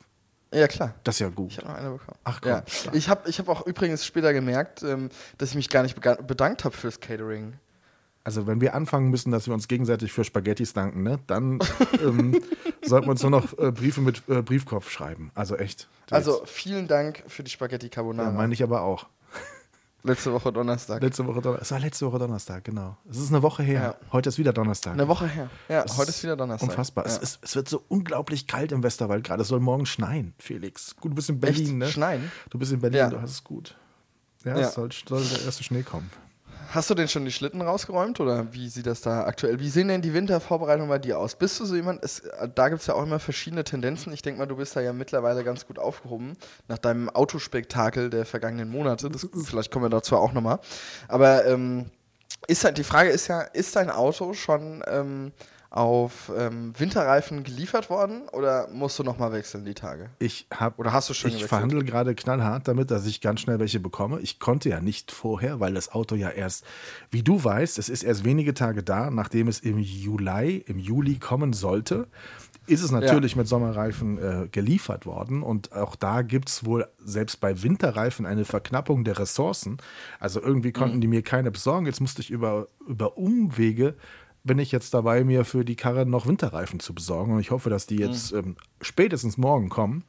Ja, 0.53 0.69
klar. 0.69 0.94
Das 1.05 1.17
ist 1.17 1.20
ja 1.20 1.29
gut. 1.29 1.53
Ich 1.53 1.58
habe 1.58 1.69
noch 1.69 1.76
eine 1.76 1.91
bekommen. 1.91 2.19
Ach 2.25 2.41
komm. 2.41 2.53
Ja. 2.53 2.64
Ich 2.93 3.08
habe 3.08 3.29
ich 3.29 3.38
hab 3.38 3.49
auch 3.49 3.67
übrigens 3.67 4.05
später 4.05 4.32
gemerkt, 4.32 4.82
ähm, 4.82 5.11
dass 5.38 5.50
ich 5.50 5.56
mich 5.56 5.69
gar 5.69 5.82
nicht 5.82 6.00
bedankt 6.00 6.64
habe 6.64 6.76
fürs 6.76 7.00
Catering. 7.00 7.55
Also 8.26 8.49
wenn 8.49 8.61
wir 8.61 8.75
anfangen 8.75 9.08
müssen, 9.11 9.31
dass 9.31 9.46
wir 9.46 9.55
uns 9.55 9.69
gegenseitig 9.69 10.11
für 10.11 10.25
Spaghettis 10.25 10.73
danken, 10.73 11.05
ne, 11.05 11.20
dann 11.28 11.61
ähm, 12.02 12.43
sollten 12.84 13.06
wir 13.06 13.12
uns 13.12 13.23
nur 13.23 13.31
noch 13.31 13.56
äh, 13.56 13.70
Briefe 13.70 14.00
mit 14.00 14.25
äh, 14.28 14.43
Briefkopf 14.43 14.90
schreiben. 14.90 15.31
Also 15.36 15.55
echt. 15.55 15.86
Also 16.10 16.43
vielen 16.44 16.89
Dank 16.89 17.22
für 17.29 17.44
die 17.44 17.53
Spaghetti 17.53 17.89
Carbonara. 17.89 18.31
Ja, 18.31 18.34
meine 18.34 18.53
ich 18.53 18.65
aber 18.65 18.82
auch. 18.82 19.06
Letzte 20.03 20.32
Woche 20.32 20.53
Donnerstag. 20.53 21.00
Letzte 21.03 21.24
Woche 21.24 21.41
Donnerstag. 21.41 21.62
Es 21.62 21.70
war 21.70 21.79
letzte 21.79 22.06
Woche 22.06 22.19
Donnerstag, 22.19 22.65
genau. 22.65 22.96
Es 23.08 23.17
ist 23.17 23.29
eine 23.29 23.44
Woche 23.44 23.62
her. 23.62 23.81
Ja. 23.81 24.10
Heute 24.10 24.29
ist 24.29 24.39
wieder 24.39 24.53
Donnerstag. 24.53 24.94
Eine 24.94 25.06
Woche 25.06 25.29
her. 25.29 25.48
Ja, 25.69 25.84
das 25.84 25.96
heute 25.96 26.10
ist 26.10 26.24
wieder 26.24 26.36
Donnerstag. 26.36 26.69
Unfassbar. 26.69 27.06
Ja. 27.06 27.12
Es, 27.12 27.19
ist, 27.19 27.39
es, 27.44 27.55
wird 27.55 27.69
so 27.69 27.84
unglaublich 27.86 28.48
kalt 28.48 28.72
im 28.72 28.82
Westerwald 28.82 29.22
gerade. 29.22 29.43
Es 29.43 29.48
soll 29.48 29.60
morgen 29.60 29.86
schneien, 29.86 30.34
Felix. 30.41 30.96
Gut, 30.96 31.12
du 31.12 31.15
bist 31.15 31.29
in 31.29 31.39
Berlin, 31.39 31.65
Echt? 31.65 31.74
ne? 31.77 31.86
Schneien? 31.86 32.32
Du 32.50 32.58
bist 32.58 32.72
in 32.72 32.81
Berlin, 32.81 32.98
ja. 32.98 33.08
du 33.08 33.20
hast 33.20 33.31
es 33.31 33.44
gut. 33.44 33.77
Ja, 34.44 34.56
es 34.58 34.74
soll, 34.74 34.91
soll 34.91 35.22
der 35.22 35.44
erste 35.44 35.62
Schnee 35.62 35.84
kommen. 35.84 36.10
Hast 36.70 36.91
du 36.91 36.94
denn 36.94 37.08
schon 37.08 37.25
die 37.25 37.32
Schlitten 37.32 37.61
rausgeräumt 37.61 38.20
oder 38.20 38.53
wie 38.53 38.69
sieht 38.69 38.87
das 38.87 39.01
da 39.01 39.25
aktuell? 39.25 39.61
Wie 39.61 39.69
sehen 39.69 39.89
denn 39.89 40.03
die 40.03 40.15
Wintervorbereitungen 40.15 40.89
bei 40.89 40.99
dir 40.99 41.19
aus? 41.19 41.37
Bist 41.37 41.61
du 41.61 41.65
so 41.65 41.75
jemand, 41.75 42.03
es, 42.03 42.23
da 42.55 42.69
gibt 42.69 42.81
es 42.81 42.87
ja 42.87 42.94
auch 42.94 43.03
immer 43.03 43.19
verschiedene 43.19 43.65
Tendenzen. 43.65 44.13
Ich 44.13 44.23
denke 44.23 44.39
mal, 44.39 44.46
du 44.46 44.56
bist 44.56 44.75
da 44.75 44.81
ja 44.81 44.93
mittlerweile 44.93 45.44
ganz 45.44 45.67
gut 45.67 45.79
aufgehoben 45.79 46.37
nach 46.69 46.79
deinem 46.79 47.08
Autospektakel 47.08 48.11
der 48.11 48.27
vergangenen 48.27 48.69
Monate. 48.69 49.08
Das, 49.08 49.27
vielleicht 49.44 49.70
kommen 49.70 49.85
wir 49.85 49.91
dazu 49.91 50.17
auch 50.17 50.32
nochmal. 50.32 50.58
Aber 51.08 51.46
ähm, 51.46 51.91
ist 52.49 52.65
halt, 52.65 52.79
die 52.79 52.85
Frage 52.85 53.11
ist 53.11 53.29
ja, 53.29 53.41
ist 53.41 53.77
dein 53.77 53.91
Auto 53.91 54.32
schon 54.32 54.82
ähm, 54.87 55.32
auf 55.76 56.32
ähm, 56.34 56.72
Winterreifen 56.78 57.44
geliefert 57.44 57.90
worden 57.90 58.22
oder 58.32 58.66
musst 58.72 58.98
du 58.98 59.02
nochmal 59.02 59.32
wechseln 59.32 59.66
die 59.66 59.74
Tage? 59.74 60.08
Ich 60.18 60.46
habe 60.50 60.78
oder 60.78 60.94
hast 60.94 61.10
du 61.10 61.14
schon 61.14 61.28
Ich 61.28 61.34
gewechselt? 61.34 61.50
verhandle 61.50 61.84
gerade 61.84 62.14
knallhart 62.14 62.66
damit, 62.66 62.90
dass 62.90 63.04
ich 63.04 63.20
ganz 63.20 63.40
schnell 63.40 63.58
welche 63.58 63.78
bekomme. 63.78 64.20
Ich 64.20 64.40
konnte 64.40 64.70
ja 64.70 64.80
nicht 64.80 65.12
vorher, 65.12 65.60
weil 65.60 65.74
das 65.74 65.92
Auto 65.92 66.14
ja 66.14 66.30
erst, 66.30 66.64
wie 67.10 67.22
du 67.22 67.44
weißt, 67.44 67.78
es 67.78 67.90
ist 67.90 68.04
erst 68.04 68.24
wenige 68.24 68.54
Tage 68.54 68.82
da, 68.82 69.10
nachdem 69.10 69.48
es 69.48 69.60
im 69.60 69.78
Juli, 69.78 70.64
im 70.66 70.78
Juli 70.78 71.18
kommen 71.18 71.52
sollte. 71.52 72.08
Ist 72.66 72.82
es 72.82 72.90
natürlich 72.90 73.32
ja. 73.32 73.38
mit 73.38 73.46
Sommerreifen 73.46 74.18
äh, 74.18 74.48
geliefert 74.48 75.04
worden 75.04 75.42
und 75.42 75.72
auch 75.72 75.94
da 75.94 76.22
gibt 76.22 76.48
es 76.48 76.64
wohl 76.64 76.88
selbst 77.04 77.38
bei 77.38 77.62
Winterreifen 77.62 78.24
eine 78.24 78.46
Verknappung 78.46 79.04
der 79.04 79.18
Ressourcen. 79.18 79.76
Also 80.18 80.40
irgendwie 80.42 80.72
konnten 80.72 80.96
mhm. 80.96 81.00
die 81.02 81.06
mir 81.06 81.22
keine 81.22 81.50
besorgen. 81.50 81.84
Jetzt 81.84 82.00
musste 82.00 82.22
ich 82.22 82.30
über, 82.30 82.66
über 82.88 83.18
Umwege 83.18 83.94
bin 84.46 84.58
ich 84.58 84.72
jetzt 84.72 84.94
dabei, 84.94 85.24
mir 85.24 85.44
für 85.44 85.65
die 85.65 85.76
Karre 85.76 86.06
noch 86.06 86.26
Winterreifen 86.26 86.81
zu 86.81 86.94
besorgen. 86.94 87.34
Und 87.34 87.41
ich 87.41 87.50
hoffe, 87.50 87.69
dass 87.70 87.86
die 87.86 87.96
jetzt 87.96 88.32
mhm. 88.32 88.38
ähm, 88.38 88.56
spätestens 88.81 89.36
morgen 89.36 89.69
kommen, 89.69 90.05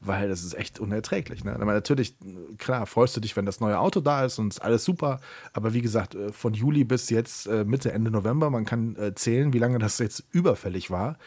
weil 0.00 0.28
das 0.28 0.42
ist 0.42 0.54
echt 0.54 0.80
unerträglich. 0.80 1.44
Ne? 1.44 1.54
Aber 1.54 1.72
natürlich, 1.72 2.16
klar, 2.58 2.86
freust 2.86 3.16
du 3.16 3.20
dich, 3.20 3.36
wenn 3.36 3.46
das 3.46 3.60
neue 3.60 3.78
Auto 3.78 4.00
da 4.00 4.24
ist 4.24 4.38
und 4.38 4.48
ist 4.52 4.62
alles 4.62 4.84
super. 4.84 5.20
Aber 5.52 5.74
wie 5.74 5.82
gesagt, 5.82 6.14
äh, 6.14 6.32
von 6.32 6.54
Juli 6.54 6.84
bis 6.84 7.10
jetzt 7.10 7.46
äh, 7.46 7.64
Mitte, 7.64 7.92
Ende 7.92 8.10
November, 8.10 8.50
man 8.50 8.64
kann 8.64 8.96
äh, 8.96 9.14
zählen, 9.14 9.52
wie 9.52 9.58
lange 9.58 9.78
das 9.78 9.98
jetzt 9.98 10.24
überfällig 10.32 10.90
war, 10.90 11.18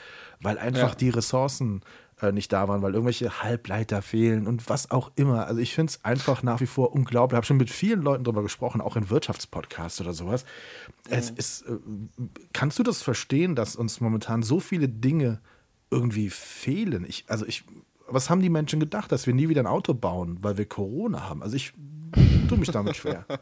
weil 0.41 0.57
einfach 0.57 0.89
Ja. 0.89 0.95
die 0.95 1.09
Ressourcen 1.09 1.81
äh, 2.21 2.31
nicht 2.31 2.51
da 2.53 2.67
waren, 2.67 2.81
weil 2.81 2.93
irgendwelche 2.93 3.43
Halbleiter 3.43 4.01
fehlen 4.01 4.47
und 4.47 4.69
was 4.69 4.91
auch 4.91 5.11
immer. 5.15 5.47
Also 5.47 5.59
ich 5.59 5.73
finde 5.73 5.91
es 5.91 6.05
einfach 6.05 6.43
nach 6.43 6.61
wie 6.61 6.65
vor 6.65 6.93
unglaublich. 6.93 7.35
Ich 7.35 7.37
habe 7.37 7.45
schon 7.45 7.57
mit 7.57 7.69
vielen 7.69 8.01
Leuten 8.01 8.23
darüber 8.23 8.43
gesprochen, 8.43 8.81
auch 8.81 8.95
in 8.95 9.09
Wirtschaftspodcasts 9.09 9.99
oder 10.01 10.13
sowas. 10.13 10.45
Es 11.09 11.29
ist, 11.29 11.63
äh, 11.63 11.77
kannst 12.53 12.79
du 12.79 12.83
das 12.83 13.01
verstehen, 13.01 13.55
dass 13.55 13.75
uns 13.75 13.99
momentan 13.99 14.43
so 14.43 14.59
viele 14.59 14.87
Dinge 14.87 15.41
irgendwie 15.91 16.29
fehlen? 16.29 17.05
Ich, 17.07 17.25
also 17.27 17.45
ich, 17.45 17.63
was 18.07 18.29
haben 18.29 18.41
die 18.41 18.49
Menschen 18.49 18.79
gedacht, 18.79 19.11
dass 19.11 19.27
wir 19.27 19.33
nie 19.33 19.49
wieder 19.49 19.61
ein 19.61 19.67
Auto 19.67 19.93
bauen, 19.93 20.37
weil 20.41 20.57
wir 20.57 20.65
Corona 20.65 21.27
haben? 21.27 21.43
Also 21.43 21.55
ich 21.55 21.73
tue 22.47 22.57
mich 22.57 22.71
damit 22.71 22.95
schwer. 22.95 23.25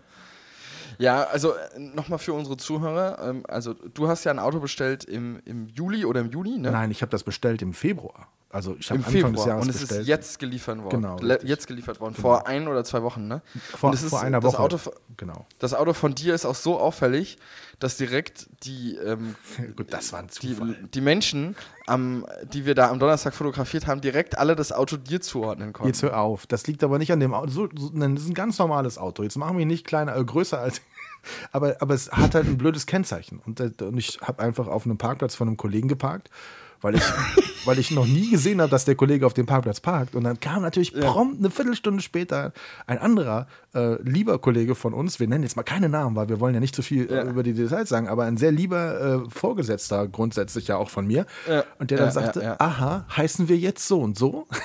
Ja, 1.00 1.24
also 1.24 1.54
nochmal 1.78 2.20
für 2.20 2.34
unsere 2.34 2.56
Zuhörer. 2.56 3.18
Ähm, 3.28 3.44
also 3.48 3.74
du 3.74 4.08
hast 4.08 4.24
ja 4.26 4.32
ein 4.32 4.38
Auto 4.38 4.60
bestellt 4.60 5.04
im, 5.04 5.42
im 5.44 5.68
Juli 5.70 6.06
oder 6.06 6.22
im 6.22 6.30
Juni, 6.30 6.60
ne? 6.60 6.72
Nein, 6.72 6.92
ich 6.92 7.02
habe 7.02 7.10
das 7.10 7.24
bestellt 7.24 7.64
im 7.64 7.74
Februar. 7.74 8.28
Also 8.54 8.76
ich 8.80 8.88
habe 8.92 9.00
Anfang 9.00 9.12
Februar. 9.14 9.32
des 9.34 9.46
Jahres 9.46 9.64
und 9.64 9.70
es 9.72 9.80
bestellt. 9.80 10.02
ist 10.02 10.08
jetzt 10.08 10.40
geliefert 10.40 10.78
worden. 10.78 11.02
Genau, 11.02 11.16
richtig. 11.16 11.50
jetzt 11.50 11.66
geliefert 11.66 12.00
worden. 12.00 12.14
Vor 12.14 12.46
ein 12.46 12.68
oder 12.68 12.84
zwei 12.84 13.02
Wochen, 13.02 13.28
ne? 13.28 13.42
vor, 13.76 13.90
und 13.90 13.96
es 13.96 14.04
ist, 14.04 14.12
vor 14.12 14.22
einer 14.22 14.40
das 14.40 14.54
Woche. 14.54 14.62
Auto, 14.62 14.78
genau. 15.18 15.48
das 15.58 15.74
Auto 15.74 15.94
von 15.94 16.14
dir 16.14 16.36
ist 16.36 16.46
auch 16.46 16.54
so 16.54 16.80
auffällig, 16.80 17.40
dass 17.80 17.98
direkt 17.98 18.48
die, 18.64 18.96
ähm, 18.98 19.36
Gut, 19.76 19.92
das 19.92 20.14
war 20.14 20.20
ein 20.20 20.28
die, 20.28 20.56
Zufall. 20.56 20.78
die 20.94 21.02
Menschen, 21.02 21.56
am, 21.88 22.28
die 22.54 22.68
wir 22.68 22.76
da 22.76 22.92
am 22.92 23.00
Donnerstag 23.00 23.34
fotografiert 23.34 23.88
haben, 23.88 24.02
direkt 24.02 24.38
alle 24.38 24.56
das 24.56 24.72
Auto 24.72 24.98
dir 24.98 25.20
zuordnen 25.20 25.74
konnten. 25.74 25.88
Jetzt 25.88 26.04
hör 26.04 26.20
auf. 26.20 26.46
Das 26.46 26.68
liegt 26.68 26.84
aber 26.84 27.00
nicht 27.00 27.12
an 27.12 27.20
dem 27.20 27.34
Auto. 27.34 27.50
So, 27.50 27.70
so, 27.76 27.90
das 27.90 28.22
ist 28.22 28.30
ein 28.30 28.36
ganz 28.36 28.60
normales 28.60 29.00
Auto. 29.00 29.24
Jetzt 29.24 29.36
machen 29.36 29.58
wir 29.58 29.64
ihn 29.64 29.68
nicht 29.68 29.88
kleiner, 29.88 30.16
äh, 30.16 30.24
größer 30.24 30.60
als. 30.60 30.80
Aber, 31.54 31.78
aber 31.80 31.94
es 31.94 32.12
hat 32.12 32.36
halt 32.36 32.48
ein 32.48 32.58
blödes 32.58 32.86
Kennzeichen. 32.86 33.40
Und, 33.46 33.62
äh, 33.62 33.72
und 33.82 33.98
ich 33.98 34.20
habe 34.22 34.44
einfach 34.44 34.68
auf 34.68 34.86
einem 34.86 34.98
Parkplatz 34.98 35.36
von 35.36 35.48
einem 35.48 35.56
Kollegen 35.56 35.88
geparkt, 35.88 36.30
weil 36.84 36.96
ich, 36.96 37.02
weil 37.66 37.80
ich 37.80 37.90
noch 37.92 38.06
nie 38.06 38.30
gesehen 38.30 38.62
habe, 38.62 38.70
dass 38.70 38.86
der 38.86 38.94
Kollege 38.96 39.26
auf 39.26 39.34
dem 39.34 39.46
Parkplatz 39.48 39.80
parkt. 39.80 40.14
Und 40.16 40.24
dann 40.26 40.40
kam 40.40 40.62
natürlich 40.62 40.94
prompt 40.94 41.40
eine 41.40 41.50
Viertelstunde 41.50 42.02
später 42.04 42.54
ein 42.86 43.00
anderer 43.00 43.48
äh, 43.74 44.00
lieber 44.04 44.38
Kollege 44.38 44.76
von 44.76 44.94
uns. 44.94 45.20
Wir 45.20 45.28
nennen 45.28 45.44
jetzt 45.44 45.56
mal 45.56 45.64
keine 45.64 45.90
Namen, 45.90 46.16
weil 46.16 46.30
wir 46.30 46.40
wollen 46.40 46.54
ja 46.54 46.60
nicht 46.60 46.76
zu 46.76 46.82
viel 46.84 47.10
äh, 47.12 47.16
Ja. 47.16 47.24
über 47.24 47.42
die 47.42 47.54
Details 47.54 47.90
sagen, 47.90 48.08
aber 48.08 48.26
ein 48.26 48.38
sehr 48.38 48.52
lieber 48.52 49.24
äh, 49.26 49.30
Vorgesetzter 49.30 50.08
grundsätzlich 50.08 50.68
ja 50.68 50.78
auch 50.78 50.90
von 50.90 51.08
mir. 51.08 51.26
Ja. 51.50 51.64
Und 51.80 51.90
der 51.90 51.98
dann 51.98 52.12
sagte, 52.12 52.60
aha, 52.60 53.06
heißen 53.16 53.50
wir 53.50 53.58
jetzt 53.58 53.88
so 53.88 54.00
und 54.02 54.18
so? 54.18 54.48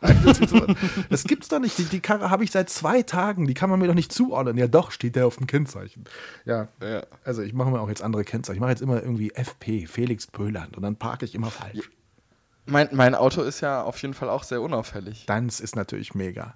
Das 1.10 1.24
gibt's 1.24 1.48
doch 1.48 1.58
nicht. 1.58 1.76
Die, 1.78 1.84
die 1.84 2.00
Karre 2.00 2.30
habe 2.30 2.44
ich 2.44 2.50
seit 2.50 2.70
zwei 2.70 3.02
Tagen. 3.02 3.46
Die 3.46 3.54
kann 3.54 3.70
man 3.70 3.78
mir 3.78 3.86
doch 3.86 3.94
nicht 3.94 4.12
zuordnen. 4.12 4.56
Ja, 4.56 4.66
doch, 4.66 4.90
steht 4.90 5.16
der 5.16 5.26
auf 5.26 5.36
dem 5.36 5.46
Kennzeichen. 5.46 6.04
Ja. 6.44 6.68
Ja. 6.82 7.04
Also 7.24 7.42
ich 7.42 7.52
mache 7.52 7.70
mir 7.70 7.80
auch 7.80 7.88
jetzt 7.88 8.02
andere 8.02 8.24
Kennzeichen. 8.24 8.56
Ich 8.56 8.60
mache 8.60 8.70
jetzt 8.70 8.82
immer 8.82 9.02
irgendwie 9.02 9.32
FP, 9.34 9.86
Felix 9.86 10.26
Pöland. 10.26 10.76
Und 10.76 10.82
dann 10.82 10.96
parke 10.96 11.24
ich 11.24 11.34
immer 11.34 11.50
falsch. 11.50 11.90
Mein, 12.66 12.88
mein 12.92 13.14
Auto 13.14 13.42
ist 13.42 13.60
ja 13.60 13.82
auf 13.82 14.00
jeden 14.00 14.14
Fall 14.14 14.28
auch 14.28 14.44
sehr 14.44 14.62
unauffällig. 14.62 15.26
Deins 15.26 15.60
ist 15.60 15.76
natürlich 15.76 16.14
mega. 16.14 16.54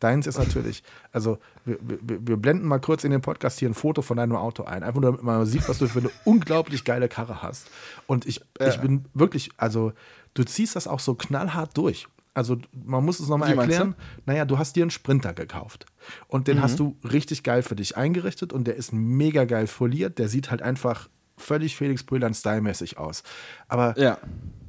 Deins 0.00 0.26
ist 0.26 0.38
natürlich, 0.38 0.82
also 1.12 1.38
wir, 1.64 1.78
wir, 1.80 1.98
wir 2.26 2.36
blenden 2.36 2.66
mal 2.66 2.80
kurz 2.80 3.04
in 3.04 3.10
den 3.10 3.20
Podcast 3.20 3.58
hier 3.58 3.68
ein 3.68 3.74
Foto 3.74 4.02
von 4.02 4.16
deinem 4.16 4.36
Auto 4.36 4.64
ein, 4.64 4.82
einfach 4.82 5.00
nur 5.00 5.10
damit 5.10 5.22
man 5.22 5.46
sieht, 5.46 5.68
was 5.68 5.78
du 5.78 5.86
für 5.86 6.00
eine 6.00 6.10
unglaublich 6.24 6.84
geile 6.84 7.08
Karre 7.08 7.42
hast. 7.42 7.68
Und 8.06 8.26
ich, 8.26 8.40
ich 8.60 8.80
bin 8.80 9.06
wirklich, 9.14 9.50
also 9.56 9.92
du 10.34 10.44
ziehst 10.44 10.76
das 10.76 10.86
auch 10.86 11.00
so 11.00 11.14
knallhart 11.14 11.76
durch. 11.76 12.06
Also 12.34 12.56
man 12.72 13.04
muss 13.04 13.20
es 13.20 13.28
nochmal 13.28 13.56
erklären. 13.56 13.94
Naja, 14.26 14.44
du 14.44 14.58
hast 14.58 14.74
dir 14.76 14.82
einen 14.82 14.90
Sprinter 14.90 15.32
gekauft 15.32 15.86
und 16.26 16.48
den 16.48 16.60
hast 16.60 16.78
du 16.80 16.96
richtig 17.04 17.42
geil 17.44 17.62
für 17.62 17.76
dich 17.76 17.96
eingerichtet 17.96 18.52
und 18.52 18.64
der 18.66 18.74
ist 18.76 18.92
mega 18.92 19.44
geil 19.44 19.66
foliert. 19.68 20.18
Der 20.18 20.28
sieht 20.28 20.50
halt 20.50 20.60
einfach 20.60 21.08
völlig 21.36 21.76
Felix 21.76 22.04
Brüllern 22.04 22.32
Style-mäßig 22.32 22.96
aus. 22.98 23.24
Aber 23.66 23.98
Ja. 23.98 24.18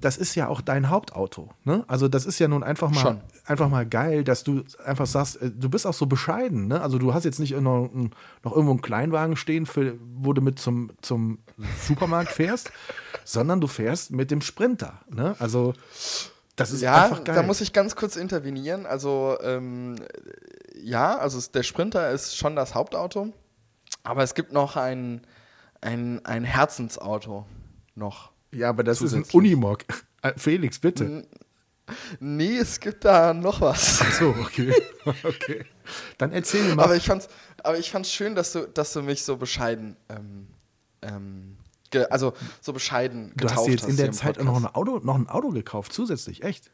das 0.02 0.18
ist 0.18 0.34
ja 0.34 0.48
auch 0.48 0.62
dein 0.62 0.90
Hauptauto. 0.90 1.52
Ne? 1.64 1.84
Also 1.88 2.08
das 2.08 2.26
ist 2.26 2.40
ja 2.40 2.48
nun 2.48 2.64
einfach 2.64 2.90
mal, 2.90 3.02
Schon. 3.02 3.22
einfach 3.46 3.70
mal 3.70 3.86
geil, 3.86 4.24
dass 4.24 4.44
du 4.44 4.64
einfach 4.84 5.06
sagst, 5.06 5.40
äh, 5.44 5.52
du 5.52 5.70
bist 5.70 5.86
auch 5.86 5.94
so 5.94 6.08
bescheiden. 6.08 6.68
Ne? 6.68 6.82
Also 6.82 6.98
du 6.98 7.14
hast 7.14 7.24
jetzt 7.24 7.40
nicht 7.40 7.52
noch, 7.60 7.90
noch 8.44 8.52
irgendwo 8.52 8.72
einen 8.72 8.82
Kleinwagen 8.82 9.36
stehen, 9.38 9.68
für, 9.68 9.96
wo 10.16 10.34
du 10.34 10.42
mit 10.42 10.58
zum, 10.58 10.90
zum 11.02 11.38
Supermarkt 11.84 12.32
fährst, 12.32 12.72
sondern 13.26 13.62
du 13.62 13.68
fährst 13.68 14.10
mit 14.12 14.32
dem 14.32 14.42
Sprinter. 14.42 15.02
Ne? 15.10 15.36
Also 15.38 15.74
das 16.56 16.72
ist 16.72 16.82
Ja, 16.82 17.04
einfach 17.04 17.24
geil. 17.24 17.36
da 17.36 17.44
muss 17.44 17.62
ich 17.62 17.74
ganz 17.74 17.96
kurz 17.96 18.16
intervenieren. 18.16 18.86
Also, 18.86 19.38
ähm, 19.42 19.96
ja, 20.82 21.18
also 21.18 21.40
der 21.54 21.64
Sprinter 21.64 22.12
ist 22.12 22.38
schon 22.38 22.56
das 22.56 22.76
Hauptauto, 22.76 23.34
aber 24.04 24.24
es 24.24 24.34
gibt 24.36 24.52
noch 24.54 24.76
ein, 24.76 25.22
ein, 25.82 26.24
ein 26.26 26.44
Herzensauto 26.44 27.46
noch. 27.96 28.32
ja, 28.52 28.70
aber 28.70 28.84
das 28.84 28.98
ist 29.02 29.14
ein 29.14 29.24
zusätzlich. 29.26 29.36
Unimog. 29.36 29.80
Äh, 30.22 30.34
Felix, 30.38 30.80
bitte. 30.80 31.28
Nee, 32.20 32.58
es 32.58 32.80
gibt 32.80 33.06
da 33.06 33.34
noch 33.34 33.62
was. 33.62 34.02
Ach 34.02 34.12
so, 34.12 34.30
okay. 34.30 34.74
okay. 35.24 35.66
Dann 36.18 36.32
erzähl 36.32 36.64
mir 36.64 36.76
mal. 36.76 36.84
Aber 36.86 36.96
ich 36.96 37.06
fand's, 37.06 37.28
aber 37.64 37.78
ich 37.78 37.92
fand's 37.92 38.12
schön, 38.12 38.34
dass 38.34 38.54
du, 38.54 38.68
dass 38.68 38.92
du 38.94 39.04
mich 39.04 39.24
so 39.24 39.38
bescheiden, 39.38 39.96
ähm, 40.10 40.48
ähm, 41.04 41.58
also 42.10 42.34
so 42.62 42.74
bescheiden 42.74 43.30
du 43.36 43.46
getauft 43.46 43.58
hast 43.58 43.66
dir 43.68 43.72
jetzt 43.72 43.88
in 43.88 43.98
der 43.98 44.12
Zeit 44.12 44.44
noch 44.44 44.56
ein, 44.58 44.66
Auto, 44.66 45.00
noch 45.00 45.16
ein 45.16 45.28
Auto 45.30 45.50
gekauft, 45.50 45.94
zusätzlich, 45.94 46.44
echt? 46.44 46.72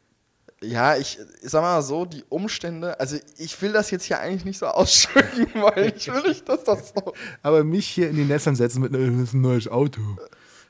Ja, 0.62 0.96
ich, 0.96 1.18
ich 1.42 1.50
sag 1.50 1.62
mal 1.62 1.82
so, 1.82 2.04
die 2.04 2.24
Umstände, 2.28 2.98
also 3.00 3.16
ich 3.36 3.60
will 3.62 3.72
das 3.72 3.90
jetzt 3.90 4.04
hier 4.04 4.20
eigentlich 4.20 4.44
nicht 4.44 4.58
so 4.58 4.66
ausschmücken, 4.68 5.48
weil 5.54 5.92
ich 5.96 6.12
will 6.12 6.22
nicht, 6.22 6.48
dass 6.48 6.64
das 6.64 6.90
so. 6.90 7.12
Aber 7.42 7.64
mich 7.64 7.86
hier 7.88 8.08
in 8.08 8.16
die 8.16 8.24
Nestern 8.24 8.54
setzen 8.54 8.80
mit 8.82 8.94
"Äh, 8.94 9.10
das 9.10 9.20
ist 9.22 9.34
ein 9.34 9.40
neues 9.40 9.66
Auto. 9.68 10.00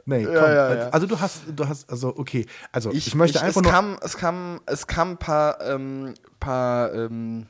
Nee, 0.04 0.24
komm. 0.24 0.34
ja, 0.34 0.74
ja. 0.74 0.88
Also 0.88 1.06
du 1.06 1.20
hast, 1.20 1.42
du 1.54 1.68
hast, 1.68 1.88
also 1.88 2.16
okay. 2.16 2.46
Also 2.72 2.90
ich, 2.90 3.06
Ich, 3.06 3.14
möchte 3.14 3.38
ich, 3.38 3.44
einfach 3.44 3.60
es 3.60 3.62
nur. 3.62 3.70
Kam, 3.72 3.98
es, 4.02 4.16
kam, 4.16 4.60
es 4.66 4.86
kam 4.86 5.10
ein 5.10 5.18
paar, 5.18 5.60
ähm, 5.60 6.14
paar 6.40 6.92
ähm, 6.94 7.46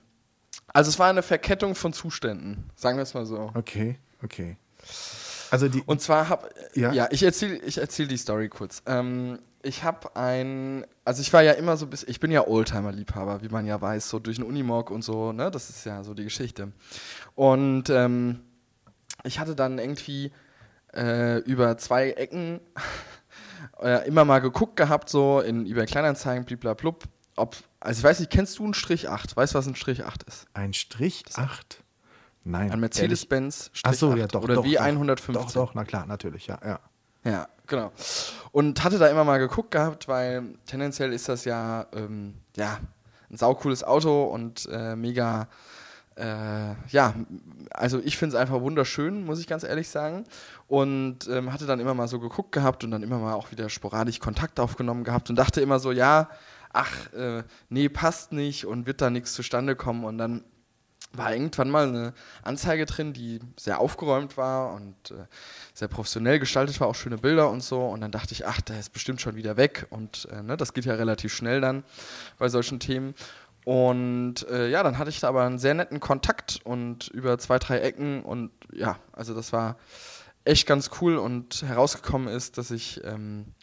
also 0.69 0.89
es 0.91 0.99
war 0.99 1.09
eine 1.09 1.23
Verkettung 1.23 1.75
von 1.75 1.93
Zuständen, 1.93 2.71
sagen 2.75 2.99
wir 2.99 3.03
es 3.05 3.15
mal 3.15 3.25
so. 3.25 3.51
okay, 3.55 3.99
okay. 4.23 4.57
Also 5.53 5.69
die. 5.69 5.83
Und 5.85 6.01
zwar 6.01 6.31
habe 6.31 6.49
Ja? 6.75 6.93
ja. 6.93 7.09
ich 7.11 7.23
erzähle 7.23 7.59
ich 7.59 7.77
erzähl 7.77 8.09
die 8.09 8.17
Story 8.17 8.49
kurz. 8.49 8.83
Ähm, 8.87 9.39
ich 9.63 9.85
habe 9.85 10.17
ein, 10.17 10.87
also 11.05 11.21
ich 11.21 11.31
war 11.33 11.43
ja 11.43 11.53
immer 11.53 11.77
so 11.77 11.87
bis, 11.87 12.05
ich 12.05 12.21
bin 12.21 12.31
ja 12.31 12.47
Oldtimer-Liebhaber, 12.47 13.43
wie 13.43 13.49
man 13.49 13.67
ja 13.67 13.79
weiß, 13.79 14.09
so 14.09 14.19
durch 14.19 14.39
den 14.39 14.47
Unimog 14.47 14.91
und 14.91 15.03
so, 15.03 15.33
ne, 15.33 15.51
das 15.51 15.69
ist 15.69 15.85
ja 15.85 16.03
so 16.03 16.15
die 16.15 16.25
Geschichte. 16.25 16.73
Und 17.35 17.91
ähm, 17.91 18.41
ich 19.25 19.39
hatte 19.39 19.55
dann 19.55 19.79
irgendwie 19.79 20.33
äh, 20.95 21.39
über 21.41 21.77
zwei 21.77 22.11
Ecken 22.13 22.61
äh, 23.83 24.09
immer 24.09 24.25
mal 24.25 24.41
geguckt 24.41 24.77
gehabt, 24.77 25.11
so 25.11 25.41
in 25.41 25.67
eBay 25.67 25.85
Kleinanzeigen, 25.85 26.47
bliblablub, 26.47 27.05
ob, 27.37 27.57
also 27.79 27.99
ich 27.99 28.05
weiß 28.05 28.21
nicht, 28.21 28.33
kennst 28.33 28.59
du 28.59 28.65
einen 28.65 28.75
Strich 28.75 29.11
8? 29.11 29.37
Weißt 29.37 29.53
du, 29.53 29.59
was 29.59 29.67
ein 29.67 29.77
Strich 29.77 30.05
8 30.05 30.23
ist? 30.23 30.47
ein 30.55 30.73
Strich 30.73 31.25
8? 31.35 31.82
Nein. 32.45 32.73
Ein 32.73 32.81
Mercedes-Benz 32.81 33.71
Ach 33.85 33.95
so, 33.95 34.11
8 34.11 34.19
ja, 34.19 34.27
doch. 34.27 34.43
oder 34.43 34.55
doch, 34.57 34.65
wie 34.65 34.75
doch, 34.75 34.83
115. 34.83 35.35
Doch, 35.35 35.53
doch, 35.53 35.75
na 35.75 35.85
klar, 35.85 36.07
natürlich, 36.07 36.47
ja, 36.47 36.59
ja. 36.65 36.81
Ja, 37.25 37.49
genau. 37.67 37.93
Und 38.51 38.83
hatte 38.83 38.99
da 38.99 39.07
immer 39.07 39.25
mal 39.25 39.39
geguckt 39.39 39.71
gehabt, 39.71 40.09
weil 40.09 40.43
tendenziell 40.67 41.13
ist 41.13 41.29
das 41.29 41.45
ja, 41.45 41.87
ähm, 41.95 42.35
ja 42.57 42.81
ein 43.31 43.37
saucooles 43.37 43.85
Auto 43.85 44.25
und 44.25 44.69
äh, 44.71 44.97
mega, 44.97 45.49
äh, 46.17 46.75
ja, 46.89 47.15
also 47.71 48.01
ich 48.05 48.19
finde 48.19 48.37
es 48.37 48.41
einfach 48.41 48.61
wunderschön, 48.61 49.25
muss 49.25 49.39
ich 49.39 49.47
ganz 49.47 49.63
ehrlich 49.63 49.89
sagen. 49.89 50.25
Und 50.67 51.29
ähm, 51.29 51.53
hatte 51.53 51.67
dann 51.67 51.81
immer 51.81 51.95
mal 51.95 52.09
so 52.09 52.19
geguckt 52.19 52.53
gehabt 52.53 52.83
und 52.83 52.91
dann 52.91 53.03
immer 53.03 53.19
mal 53.19 53.35
auch 53.35 53.53
wieder 53.53 53.69
sporadisch 53.69 54.19
Kontakt 54.19 54.59
aufgenommen 54.59 55.05
gehabt 55.05 55.31
und 55.31 55.37
dachte 55.37 55.61
immer 55.61 55.79
so, 55.79 55.93
ja, 55.93 56.29
ach, 56.73 57.13
äh, 57.13 57.45
nee, 57.69 57.89
passt 57.89 58.33
nicht 58.33 58.67
und 58.67 58.87
wird 58.87 59.01
da 59.01 59.11
nichts 59.11 59.33
zustande 59.35 59.77
kommen. 59.77 60.05
Und 60.05 60.19
dann 60.19 60.45
war 61.15 61.33
irgendwann 61.33 61.71
mal 61.71 61.89
eine 61.89 62.15
Anzeige 62.43 62.87
drin, 62.87 63.13
die 63.13 63.41
sehr 63.59 63.81
aufgeräumt 63.81 64.37
war 64.37 64.75
und 64.75 65.11
äh, 65.11 65.27
sehr 65.75 65.89
professionell 65.89 66.39
gestaltet 66.39 66.81
war, 66.81 66.89
auch 66.89 66.95
schöne 66.95 67.19
Bilder 67.19 67.51
und 67.51 67.63
so. 67.63 67.85
Und 67.87 68.01
dann 68.01 68.11
dachte 68.11 68.33
ich, 68.33 68.47
ach, 68.47 68.61
der 68.61 68.79
ist 68.79 68.93
bestimmt 68.93 69.21
schon 69.21 69.37
wieder 69.37 69.57
weg. 69.57 69.87
Und 69.91 70.29
äh, 70.33 70.43
ne, 70.43 70.57
das 70.57 70.73
geht 70.73 70.85
ja 70.85 70.95
relativ 70.95 71.35
schnell 71.35 71.61
dann 71.61 71.85
bei 72.39 72.49
solchen 72.49 72.81
Themen. 72.81 73.15
Und 73.65 74.49
äh, 74.49 74.69
ja, 74.69 74.83
dann 74.83 74.99
hatte 74.99 75.11
ich 75.11 75.21
da 75.21 75.29
aber 75.29 75.45
einen 75.45 75.59
sehr 75.59 75.75
netten 75.75 76.01
Kontakt 76.01 76.61
und 76.65 77.09
über 77.09 77.39
zwei, 77.39 77.59
drei 77.59 77.79
Ecken. 77.79 78.23
Und 78.23 78.51
ja, 78.73 78.99
also 79.13 79.35
das 79.35 79.53
war 79.53 79.77
echt 80.45 80.67
ganz 80.67 80.91
cool. 81.01 81.17
Und 81.17 81.63
herausgekommen 81.63 82.29
ist, 82.29 82.59
dass 82.59 82.71
ich 82.71 83.03
ähm, 83.05 83.55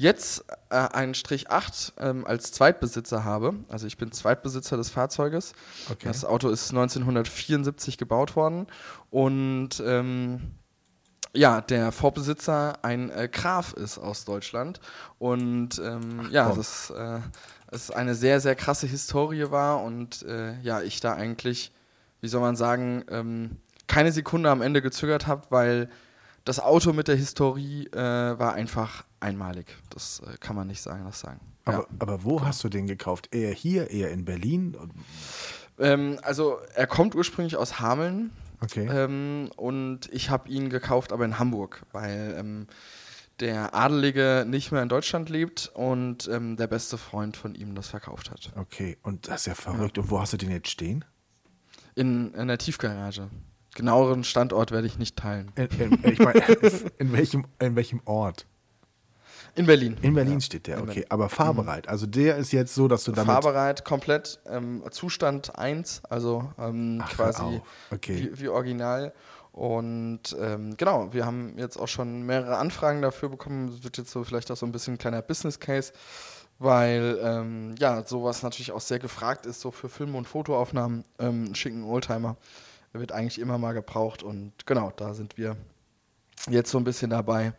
jetzt 0.00 0.46
äh, 0.70 0.76
einen 0.76 1.12
Strich 1.12 1.50
8 1.50 1.92
ähm, 1.98 2.26
als 2.26 2.52
Zweitbesitzer 2.52 3.22
habe. 3.22 3.54
Also 3.68 3.86
ich 3.86 3.98
bin 3.98 4.10
Zweitbesitzer 4.12 4.78
des 4.78 4.88
Fahrzeuges. 4.88 5.52
Okay. 5.90 6.08
Das 6.08 6.24
Auto 6.24 6.48
ist 6.48 6.70
1974 6.70 7.98
gebaut 7.98 8.34
worden 8.34 8.66
und 9.10 9.82
ähm, 9.84 10.52
ja, 11.32 11.60
der 11.60 11.92
Vorbesitzer 11.92 12.82
ein 12.82 13.10
äh, 13.10 13.28
Graf 13.30 13.74
ist 13.74 13.98
aus 13.98 14.24
Deutschland 14.24 14.80
und 15.18 15.78
ähm, 15.78 16.26
ja, 16.30 16.46
komm. 16.46 16.56
das 16.56 16.90
äh, 16.90 17.18
es 17.70 17.90
eine 17.90 18.14
sehr, 18.14 18.40
sehr 18.40 18.56
krasse 18.56 18.86
Historie 18.86 19.50
war 19.50 19.82
und 19.82 20.22
äh, 20.22 20.58
ja, 20.62 20.80
ich 20.80 21.00
da 21.00 21.12
eigentlich, 21.12 21.72
wie 22.22 22.28
soll 22.28 22.40
man 22.40 22.56
sagen, 22.56 23.04
ähm, 23.10 23.58
keine 23.86 24.12
Sekunde 24.12 24.50
am 24.50 24.62
Ende 24.62 24.80
gezögert 24.80 25.26
habe, 25.26 25.42
weil 25.50 25.90
das 26.44 26.60
Auto 26.60 26.92
mit 26.92 27.08
der 27.08 27.16
Historie 27.16 27.86
äh, 27.88 27.98
war 27.98 28.54
einfach 28.54 29.04
einmalig. 29.20 29.76
Das 29.90 30.22
äh, 30.26 30.36
kann 30.38 30.56
man 30.56 30.66
nicht 30.66 30.80
sagen, 30.80 31.04
das 31.04 31.20
sagen. 31.20 31.40
Aber, 31.64 31.78
ja. 31.78 31.86
aber 31.98 32.24
wo 32.24 32.42
hast 32.42 32.64
du 32.64 32.68
den 32.68 32.86
gekauft? 32.86 33.34
Eher 33.34 33.52
hier, 33.52 33.90
eher 33.90 34.10
in 34.10 34.24
Berlin? 34.24 34.76
Ähm, 35.78 36.18
also 36.22 36.58
er 36.74 36.86
kommt 36.86 37.14
ursprünglich 37.14 37.56
aus 37.56 37.80
Hameln. 37.80 38.30
Okay. 38.60 38.86
Ähm, 38.90 39.50
und 39.56 40.08
ich 40.12 40.30
habe 40.30 40.48
ihn 40.50 40.68
gekauft, 40.68 41.12
aber 41.12 41.24
in 41.24 41.38
Hamburg, 41.38 41.82
weil 41.92 42.36
ähm, 42.38 42.66
der 43.40 43.74
Adelige 43.74 44.44
nicht 44.46 44.70
mehr 44.70 44.82
in 44.82 44.88
Deutschland 44.88 45.30
lebt 45.30 45.70
und 45.74 46.28
ähm, 46.28 46.56
der 46.56 46.66
beste 46.66 46.98
Freund 46.98 47.36
von 47.36 47.54
ihm 47.54 47.74
das 47.74 47.88
verkauft 47.88 48.30
hat. 48.30 48.52
Okay, 48.56 48.98
und 49.02 49.28
das 49.28 49.42
ist 49.42 49.46
ja 49.46 49.54
verrückt. 49.54 49.96
Und 49.96 50.10
wo 50.10 50.20
hast 50.20 50.34
du 50.34 50.36
den 50.36 50.50
jetzt 50.50 50.68
stehen? 50.68 51.04
In, 51.94 52.34
in 52.34 52.48
der 52.48 52.58
Tiefgarage. 52.58 53.30
Genaueren 53.74 54.24
Standort 54.24 54.72
werde 54.72 54.86
ich 54.86 54.98
nicht 54.98 55.16
teilen. 55.16 55.52
In, 55.54 55.68
in, 55.78 56.12
ich 56.12 56.18
mein, 56.18 56.34
in, 56.98 57.12
welchem, 57.12 57.44
in 57.60 57.76
welchem 57.76 58.00
Ort? 58.04 58.46
In 59.54 59.66
Berlin. 59.66 59.96
In 60.02 60.14
Berlin 60.14 60.34
Ja. 60.34 60.40
steht 60.40 60.66
der, 60.66 60.76
In 60.76 60.82
okay. 60.82 60.88
Berlin. 60.92 61.06
Aber 61.10 61.28
fahrbereit. 61.28 61.88
Also 61.88 62.06
der 62.06 62.36
ist 62.36 62.52
jetzt 62.52 62.74
so, 62.74 62.88
dass 62.88 63.04
du 63.04 63.12
damit. 63.12 63.32
Fahrbereit, 63.32 63.84
komplett, 63.84 64.40
ähm, 64.46 64.82
Zustand 64.90 65.56
1, 65.58 66.02
also 66.08 66.52
ähm, 66.58 67.00
Ach, 67.04 67.10
quasi. 67.12 67.60
Okay. 67.90 68.30
wie, 68.32 68.40
wie 68.40 68.48
original. 68.48 69.12
Und 69.52 70.36
ähm, 70.40 70.76
genau, 70.76 71.12
wir 71.12 71.26
haben 71.26 71.54
jetzt 71.58 71.76
auch 71.76 71.88
schon 71.88 72.22
mehrere 72.22 72.56
Anfragen 72.58 73.02
dafür 73.02 73.28
bekommen. 73.28 73.68
Das 73.70 73.82
wird 73.82 73.98
jetzt 73.98 74.10
so 74.10 74.22
vielleicht 74.22 74.50
auch 74.50 74.56
so 74.56 74.64
ein 74.66 74.72
bisschen 74.72 74.94
ein 74.94 74.98
kleiner 74.98 75.22
Business 75.22 75.58
Case, 75.58 75.92
weil 76.60 77.18
ähm, 77.22 77.74
ja, 77.78 78.04
sowas 78.06 78.44
natürlich 78.44 78.70
auch 78.70 78.80
sehr 78.80 79.00
gefragt 79.00 79.46
ist, 79.46 79.60
so 79.60 79.72
für 79.72 79.88
Film- 79.88 80.14
und 80.14 80.28
Fotoaufnahmen. 80.28 81.04
Ähm, 81.18 81.54
schicken 81.54 81.82
Oldtimer 81.84 82.36
der 82.92 83.00
wird 83.00 83.12
eigentlich 83.12 83.38
immer 83.38 83.58
mal 83.58 83.72
gebraucht 83.72 84.22
und 84.22 84.52
genau, 84.66 84.92
da 84.96 85.14
sind 85.14 85.36
wir 85.38 85.56
jetzt 86.48 86.70
so 86.70 86.78
ein 86.78 86.84
bisschen 86.84 87.10
dabei. 87.10 87.52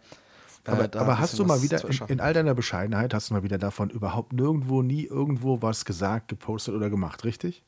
äh, 0.66 0.72
Aber, 0.72 0.88
da 0.88 1.02
aber 1.02 1.20
hast 1.20 1.38
du 1.40 1.46
mal 1.46 1.62
wieder, 1.62 1.84
in, 1.86 2.00
in 2.08 2.20
all 2.20 2.34
deiner 2.34 2.54
Bescheidenheit, 2.54 3.14
hast 3.14 3.30
du 3.30 3.34
mal 3.34 3.44
wieder 3.44 3.58
davon 3.58 3.90
überhaupt 3.90 4.34
nirgendwo, 4.34 4.82
nie 4.82 5.06
irgendwo 5.06 5.62
was 5.62 5.86
gesagt, 5.86 6.28
gepostet 6.28 6.76
oder 6.76 6.90
gemacht, 6.90 7.24
richtig? 7.24 7.64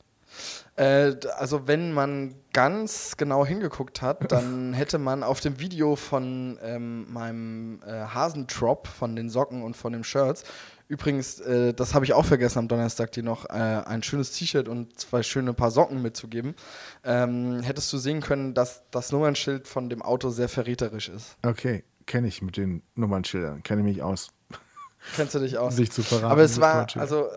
Äh, 0.76 1.14
also 1.36 1.66
wenn 1.68 1.92
man 1.92 2.34
ganz 2.52 3.16
genau 3.16 3.46
hingeguckt 3.46 4.02
hat, 4.02 4.30
dann 4.32 4.72
hätte 4.74 4.98
man 4.98 5.22
auf 5.22 5.40
dem 5.40 5.60
Video 5.60 5.96
von 5.96 6.58
ähm, 6.62 7.12
meinem 7.12 7.80
äh, 7.86 8.06
Hasendrop, 8.06 8.88
von 8.88 9.14
den 9.16 9.28
Socken 9.28 9.62
und 9.62 9.76
von 9.76 9.92
den 9.92 10.04
Shirts, 10.04 10.44
übrigens, 10.88 11.40
äh, 11.40 11.74
das 11.74 11.94
habe 11.94 12.04
ich 12.04 12.12
auch 12.12 12.24
vergessen 12.24 12.58
am 12.58 12.68
Donnerstag, 12.68 13.12
dir 13.12 13.22
noch 13.22 13.46
äh, 13.46 13.52
ein 13.52 14.02
schönes 14.02 14.32
T-Shirt 14.32 14.68
und 14.68 14.98
zwei 14.98 15.22
schöne 15.22 15.54
Paar 15.54 15.70
Socken 15.70 16.02
mitzugeben, 16.02 16.54
ähm, 17.04 17.60
hättest 17.62 17.92
du 17.92 17.98
sehen 17.98 18.20
können, 18.20 18.54
dass 18.54 18.82
das 18.90 19.12
Nummernschild 19.12 19.68
von 19.68 19.88
dem 19.88 20.02
Auto 20.02 20.30
sehr 20.30 20.48
verräterisch 20.48 21.08
ist. 21.08 21.36
Okay, 21.44 21.84
kenne 22.06 22.28
ich 22.28 22.42
mit 22.42 22.56
den 22.56 22.82
Nummernschildern, 22.94 23.62
kenne 23.62 23.80
ich 23.82 23.96
mich 23.96 24.02
aus. 24.02 24.28
Kennst 25.16 25.34
du 25.34 25.38
dich 25.38 25.58
aus? 25.58 25.76
Sich 25.76 25.90
zu 25.90 26.02
verraten. 26.02 26.32
Aber 26.32 26.42
es 26.42 26.60
war, 26.60 26.86
also, 26.96 27.28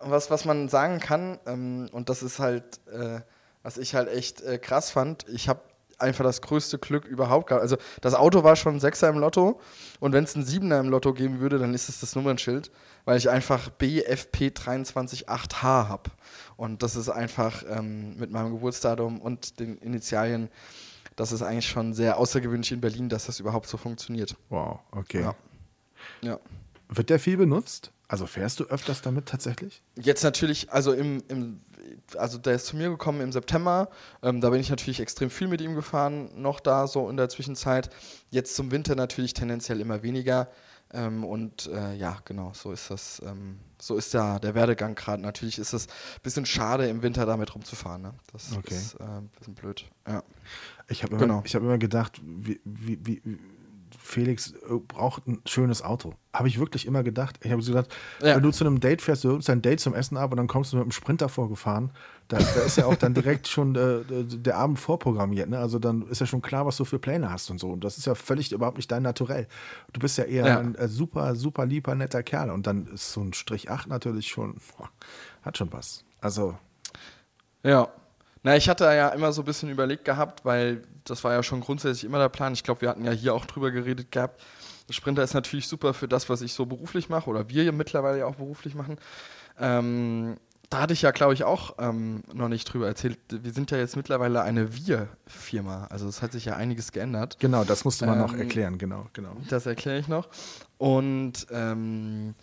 was, 0.00 0.30
was 0.30 0.44
man 0.44 0.68
sagen 0.68 1.00
kann, 1.00 1.38
ähm, 1.46 1.88
und 1.92 2.08
das 2.08 2.22
ist 2.22 2.38
halt, 2.38 2.80
äh, 2.92 3.20
was 3.62 3.78
ich 3.78 3.94
halt 3.94 4.08
echt 4.08 4.42
äh, 4.42 4.58
krass 4.58 4.90
fand, 4.90 5.26
ich 5.28 5.48
habe 5.48 5.60
einfach 6.00 6.24
das 6.24 6.42
größte 6.42 6.78
Glück 6.78 7.04
überhaupt 7.04 7.48
gehabt. 7.48 7.62
Also, 7.62 7.76
das 8.00 8.14
Auto 8.14 8.44
war 8.44 8.56
schon 8.56 8.76
ein 8.76 8.80
Sechser 8.80 9.08
im 9.08 9.18
Lotto, 9.18 9.60
und 10.00 10.12
wenn 10.12 10.24
es 10.24 10.34
einen 10.34 10.44
Siebener 10.44 10.80
im 10.80 10.88
Lotto 10.88 11.14
geben 11.14 11.40
würde, 11.40 11.58
dann 11.58 11.72
ist 11.72 11.88
es 11.88 12.00
das 12.00 12.14
Nummernschild, 12.14 12.70
weil 13.04 13.16
ich 13.16 13.30
einfach 13.30 13.70
BFP238H 13.78 15.62
habe. 15.62 16.10
Und 16.56 16.82
das 16.82 16.96
ist 16.96 17.08
einfach 17.08 17.62
ähm, 17.68 18.16
mit 18.18 18.30
meinem 18.30 18.52
Geburtsdatum 18.52 19.20
und 19.20 19.60
den 19.60 19.78
Initialien, 19.78 20.50
das 21.16 21.32
ist 21.32 21.42
eigentlich 21.42 21.68
schon 21.68 21.94
sehr 21.94 22.18
außergewöhnlich 22.18 22.72
in 22.72 22.80
Berlin, 22.80 23.08
dass 23.08 23.26
das 23.26 23.40
überhaupt 23.40 23.66
so 23.66 23.76
funktioniert. 23.76 24.36
Wow, 24.50 24.80
okay. 24.90 25.22
Ja. 25.22 25.34
Ja. 26.22 26.40
Wird 26.88 27.08
der 27.08 27.18
viel 27.18 27.36
benutzt? 27.36 27.93
Also 28.08 28.26
fährst 28.26 28.60
du 28.60 28.64
öfters 28.64 29.02
damit 29.02 29.26
tatsächlich? 29.26 29.82
Jetzt 29.96 30.22
natürlich, 30.24 30.70
also 30.72 30.92
im, 30.92 31.22
im 31.28 31.60
also 32.16 32.38
der 32.38 32.54
ist 32.54 32.66
zu 32.66 32.76
mir 32.76 32.90
gekommen 32.90 33.20
im 33.20 33.32
September. 33.32 33.88
Ähm, 34.22 34.40
da 34.40 34.50
bin 34.50 34.60
ich 34.60 34.70
natürlich 34.70 35.00
extrem 35.00 35.30
viel 35.30 35.48
mit 35.48 35.60
ihm 35.60 35.74
gefahren, 35.74 36.30
noch 36.40 36.60
da 36.60 36.86
so 36.86 37.08
in 37.08 37.16
der 37.16 37.28
Zwischenzeit. 37.28 37.90
Jetzt 38.30 38.56
zum 38.56 38.70
Winter 38.70 38.94
natürlich 38.94 39.32
tendenziell 39.34 39.80
immer 39.80 40.02
weniger. 40.02 40.48
Ähm, 40.92 41.24
und 41.24 41.66
äh, 41.66 41.94
ja, 41.94 42.18
genau, 42.24 42.52
so 42.54 42.70
ist 42.72 42.90
das. 42.90 43.20
Ähm, 43.24 43.58
so 43.80 43.96
ist 43.96 44.14
ja 44.14 44.38
der 44.38 44.54
Werdegang 44.54 44.94
gerade. 44.94 45.20
Natürlich 45.22 45.58
ist 45.58 45.72
es 45.72 45.86
ein 45.88 46.22
bisschen 46.22 46.46
schade, 46.46 46.86
im 46.88 47.02
Winter 47.02 47.26
damit 47.26 47.54
rumzufahren. 47.54 48.02
Ne? 48.02 48.14
Das 48.32 48.56
Okay. 48.56 48.74
ist 48.74 48.94
äh, 48.94 49.02
ein 49.02 49.28
bisschen 49.38 49.54
blöd. 49.54 49.86
Ja. 50.06 50.22
Ich 50.88 51.02
habe 51.02 51.12
immer, 51.14 51.22
Genau. 51.22 51.42
ich 51.44 51.54
hab 51.54 51.62
immer 51.62 51.78
gedacht, 51.78 52.20
wie, 52.22 52.60
wie, 52.64 52.98
wie, 53.04 53.38
Felix 53.98 54.52
äh, 54.52 54.78
braucht 54.86 55.26
ein 55.26 55.40
schönes 55.46 55.82
Auto. 55.82 56.14
Habe 56.32 56.48
ich 56.48 56.58
wirklich 56.58 56.86
immer 56.86 57.02
gedacht. 57.02 57.38
Ich 57.42 57.52
habe 57.52 57.62
so 57.62 57.72
gedacht, 57.72 57.94
Ja. 58.20 58.36
wenn 58.36 58.42
du 58.42 58.50
zu 58.50 58.64
einem 58.64 58.80
Date 58.80 59.02
fährst, 59.02 59.24
du 59.24 59.30
holst 59.30 59.48
dein 59.48 59.62
Date 59.62 59.80
zum 59.80 59.94
Essen 59.94 60.16
ab 60.16 60.30
und 60.30 60.36
dann 60.38 60.46
kommst 60.48 60.72
du 60.72 60.76
mit 60.76 60.82
einem 60.84 60.90
Sprinter 60.92 61.28
vorgefahren, 61.28 61.90
da, 62.28 62.38
da 62.38 62.62
ist 62.62 62.76
ja 62.76 62.86
auch 62.86 62.94
dann 62.96 63.14
direkt 63.14 63.46
schon 63.48 63.74
äh, 63.76 64.02
der 64.24 64.56
Abend 64.56 64.78
vorprogrammiert. 64.78 65.48
Ne? 65.50 65.58
Also 65.58 65.78
dann 65.78 66.02
ist 66.08 66.20
ja 66.20 66.26
schon 66.26 66.42
klar, 66.42 66.64
was 66.66 66.76
du 66.76 66.84
für 66.84 66.98
Pläne 66.98 67.30
hast 67.30 67.50
und 67.50 67.58
so. 67.60 67.70
Und 67.70 67.84
das 67.84 67.98
ist 67.98 68.06
ja 68.06 68.14
völlig 68.14 68.50
überhaupt 68.52 68.78
nicht 68.78 68.90
dein 68.90 69.02
Naturell. 69.02 69.46
Du 69.92 70.00
bist 70.00 70.18
ja 70.18 70.24
eher 70.24 70.46
Ja. 70.46 70.58
ein 70.58 70.74
äh, 70.74 70.88
super, 70.88 71.34
super 71.36 71.66
lieber, 71.66 71.94
netter 71.94 72.22
Kerl. 72.22 72.50
Und 72.50 72.66
dann 72.66 72.86
ist 72.88 73.12
so 73.12 73.20
ein 73.20 73.32
Strich 73.32 73.70
8 73.70 73.88
natürlich 73.88 74.28
schon, 74.28 74.56
boah, 74.76 74.88
hat 75.42 75.58
schon 75.58 75.72
was. 75.72 76.04
Also, 76.20 76.56
Ja. 77.62 77.88
Na, 78.44 78.56
ich 78.56 78.68
hatte 78.68 78.84
ja 78.84 79.08
immer 79.08 79.32
so 79.32 79.40
ein 79.42 79.46
bisschen 79.46 79.70
überlegt 79.70 80.04
gehabt, 80.04 80.44
weil 80.44 80.82
das 81.04 81.24
war 81.24 81.32
ja 81.32 81.42
schon 81.42 81.62
grundsätzlich 81.62 82.04
immer 82.04 82.18
der 82.18 82.28
Plan. 82.28 82.52
Ich 82.52 82.62
glaube, 82.62 82.82
wir 82.82 82.90
hatten 82.90 83.04
ja 83.04 83.10
hier 83.10 83.34
auch 83.34 83.46
drüber 83.46 83.70
geredet 83.70 84.12
gehabt. 84.12 84.40
Sprinter 84.90 85.22
ist 85.22 85.32
natürlich 85.32 85.66
super 85.66 85.94
für 85.94 86.08
das, 86.08 86.28
was 86.28 86.42
ich 86.42 86.52
so 86.52 86.66
beruflich 86.66 87.08
mache 87.08 87.30
oder 87.30 87.48
wir 87.48 87.72
mittlerweile 87.72 88.18
ja 88.18 88.26
auch 88.26 88.34
beruflich 88.34 88.74
machen. 88.74 88.98
Ähm, 89.58 90.36
da 90.68 90.80
hatte 90.80 90.92
ich 90.92 91.00
ja, 91.02 91.10
glaube 91.10 91.32
ich, 91.32 91.44
auch 91.44 91.76
ähm, 91.78 92.22
noch 92.34 92.48
nicht 92.48 92.64
drüber 92.66 92.86
erzählt. 92.86 93.18
Wir 93.30 93.52
sind 93.52 93.70
ja 93.70 93.78
jetzt 93.78 93.96
mittlerweile 93.96 94.42
eine 94.42 94.74
Wir-Firma. 94.74 95.86
Also 95.86 96.06
es 96.06 96.20
hat 96.20 96.32
sich 96.32 96.44
ja 96.44 96.56
einiges 96.56 96.92
geändert. 96.92 97.38
genau, 97.38 97.64
das 97.64 97.84
musste 97.84 98.04
man 98.06 98.18
noch 98.18 98.34
Ähm, 98.34 98.40
erklären, 98.40 98.76
genau, 98.76 99.06
genau. 99.14 99.36
Das 99.48 99.64
erkläre 99.64 99.98
ich 99.98 100.08
noch. 100.08 100.28
Und 100.76 101.46
ähm, 101.50 102.34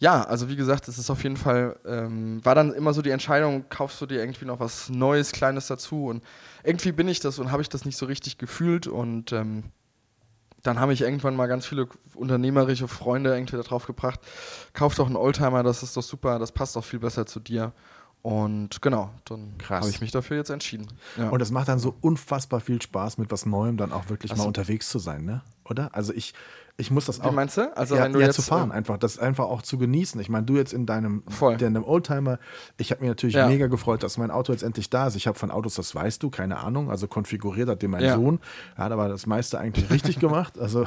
ja, 0.00 0.22
also 0.24 0.48
wie 0.48 0.56
gesagt, 0.56 0.88
es 0.88 0.98
ist 0.98 1.10
auf 1.10 1.22
jeden 1.22 1.36
Fall, 1.36 1.78
ähm, 1.86 2.44
war 2.44 2.54
dann 2.54 2.72
immer 2.72 2.94
so 2.94 3.02
die 3.02 3.10
Entscheidung, 3.10 3.66
kaufst 3.68 4.00
du 4.00 4.06
dir 4.06 4.20
irgendwie 4.20 4.46
noch 4.46 4.58
was 4.58 4.88
Neues, 4.88 5.30
Kleines 5.30 5.66
dazu 5.66 6.06
und 6.06 6.24
irgendwie 6.64 6.92
bin 6.92 7.06
ich 7.06 7.20
das 7.20 7.38
und 7.38 7.52
habe 7.52 7.60
ich 7.60 7.68
das 7.68 7.84
nicht 7.84 7.98
so 7.98 8.06
richtig 8.06 8.38
gefühlt 8.38 8.86
und 8.86 9.32
ähm, 9.32 9.64
dann 10.62 10.80
habe 10.80 10.94
ich 10.94 11.02
irgendwann 11.02 11.36
mal 11.36 11.46
ganz 11.46 11.66
viele 11.66 11.86
unternehmerische 12.14 12.88
Freunde 12.88 13.34
irgendwie 13.34 13.56
darauf 13.56 13.86
gebracht, 13.86 14.20
kauf 14.72 14.94
doch 14.94 15.06
einen 15.06 15.16
Oldtimer, 15.16 15.62
das 15.62 15.82
ist 15.82 15.96
doch 15.96 16.02
super, 16.02 16.38
das 16.38 16.52
passt 16.52 16.76
doch 16.76 16.84
viel 16.84 16.98
besser 16.98 17.26
zu 17.26 17.38
dir. 17.38 17.72
Und 18.22 18.82
genau, 18.82 19.10
dann 19.24 19.56
Krass. 19.56 19.80
habe 19.80 19.90
ich 19.90 20.02
mich 20.02 20.10
dafür 20.10 20.36
jetzt 20.36 20.50
entschieden. 20.50 20.88
Ja. 21.16 21.30
Und 21.30 21.40
es 21.40 21.50
macht 21.50 21.68
dann 21.68 21.78
so 21.78 21.96
unfassbar 22.02 22.60
viel 22.60 22.80
Spaß, 22.80 23.16
mit 23.16 23.30
was 23.30 23.46
Neuem 23.46 23.78
dann 23.78 23.92
auch 23.92 24.10
wirklich 24.10 24.32
Ach 24.32 24.36
mal 24.36 24.46
unterwegs 24.46 24.90
zu 24.90 24.98
sein, 24.98 25.24
ne? 25.24 25.40
Oder? 25.64 25.94
Also 25.94 26.12
ich, 26.12 26.34
ich 26.80 26.90
muss 26.90 27.04
das 27.04 27.20
Wie 27.20 27.26
auch. 27.26 27.32
meinst 27.32 27.56
du? 27.56 27.76
Also 27.76 27.94
ja, 27.96 28.02
wenn 28.02 28.12
du 28.12 28.18
ja 28.20 28.26
jetzt, 28.26 28.36
zu 28.36 28.42
fahren 28.42 28.72
einfach, 28.72 28.96
das 28.98 29.18
einfach 29.18 29.44
auch 29.44 29.62
zu 29.62 29.78
genießen. 29.78 30.20
Ich 30.20 30.28
meine, 30.28 30.44
du 30.46 30.56
jetzt 30.56 30.72
in 30.72 30.86
deinem, 30.86 31.22
Voll. 31.28 31.52
in 31.52 31.58
deinem 31.58 31.84
Oldtimer, 31.84 32.38
ich 32.78 32.90
habe 32.90 33.02
mich 33.02 33.08
natürlich 33.08 33.36
Ja. 33.36 33.46
mega 33.46 33.66
gefreut, 33.68 34.02
dass 34.02 34.18
mein 34.18 34.30
Auto 34.30 34.52
jetzt 34.52 34.62
endlich 34.62 34.90
da 34.90 35.06
ist. 35.06 35.14
Ich 35.14 35.26
habe 35.26 35.38
von 35.38 35.50
Autos, 35.50 35.74
das 35.74 35.94
weißt 35.94 36.22
du, 36.22 36.30
keine 36.30 36.58
Ahnung, 36.58 36.90
also 36.90 37.06
konfiguriert 37.06 37.68
hat 37.68 37.82
den 37.82 37.90
mein 37.92 38.02
Ja. 38.02 38.14
Sohn. 38.16 38.40
Er 38.76 38.84
hat 38.84 38.92
aber 38.92 39.08
das 39.08 39.26
meiste 39.26 39.58
eigentlich 39.58 39.90
richtig 39.90 40.18
gemacht. 40.20 40.58
Also 40.58 40.84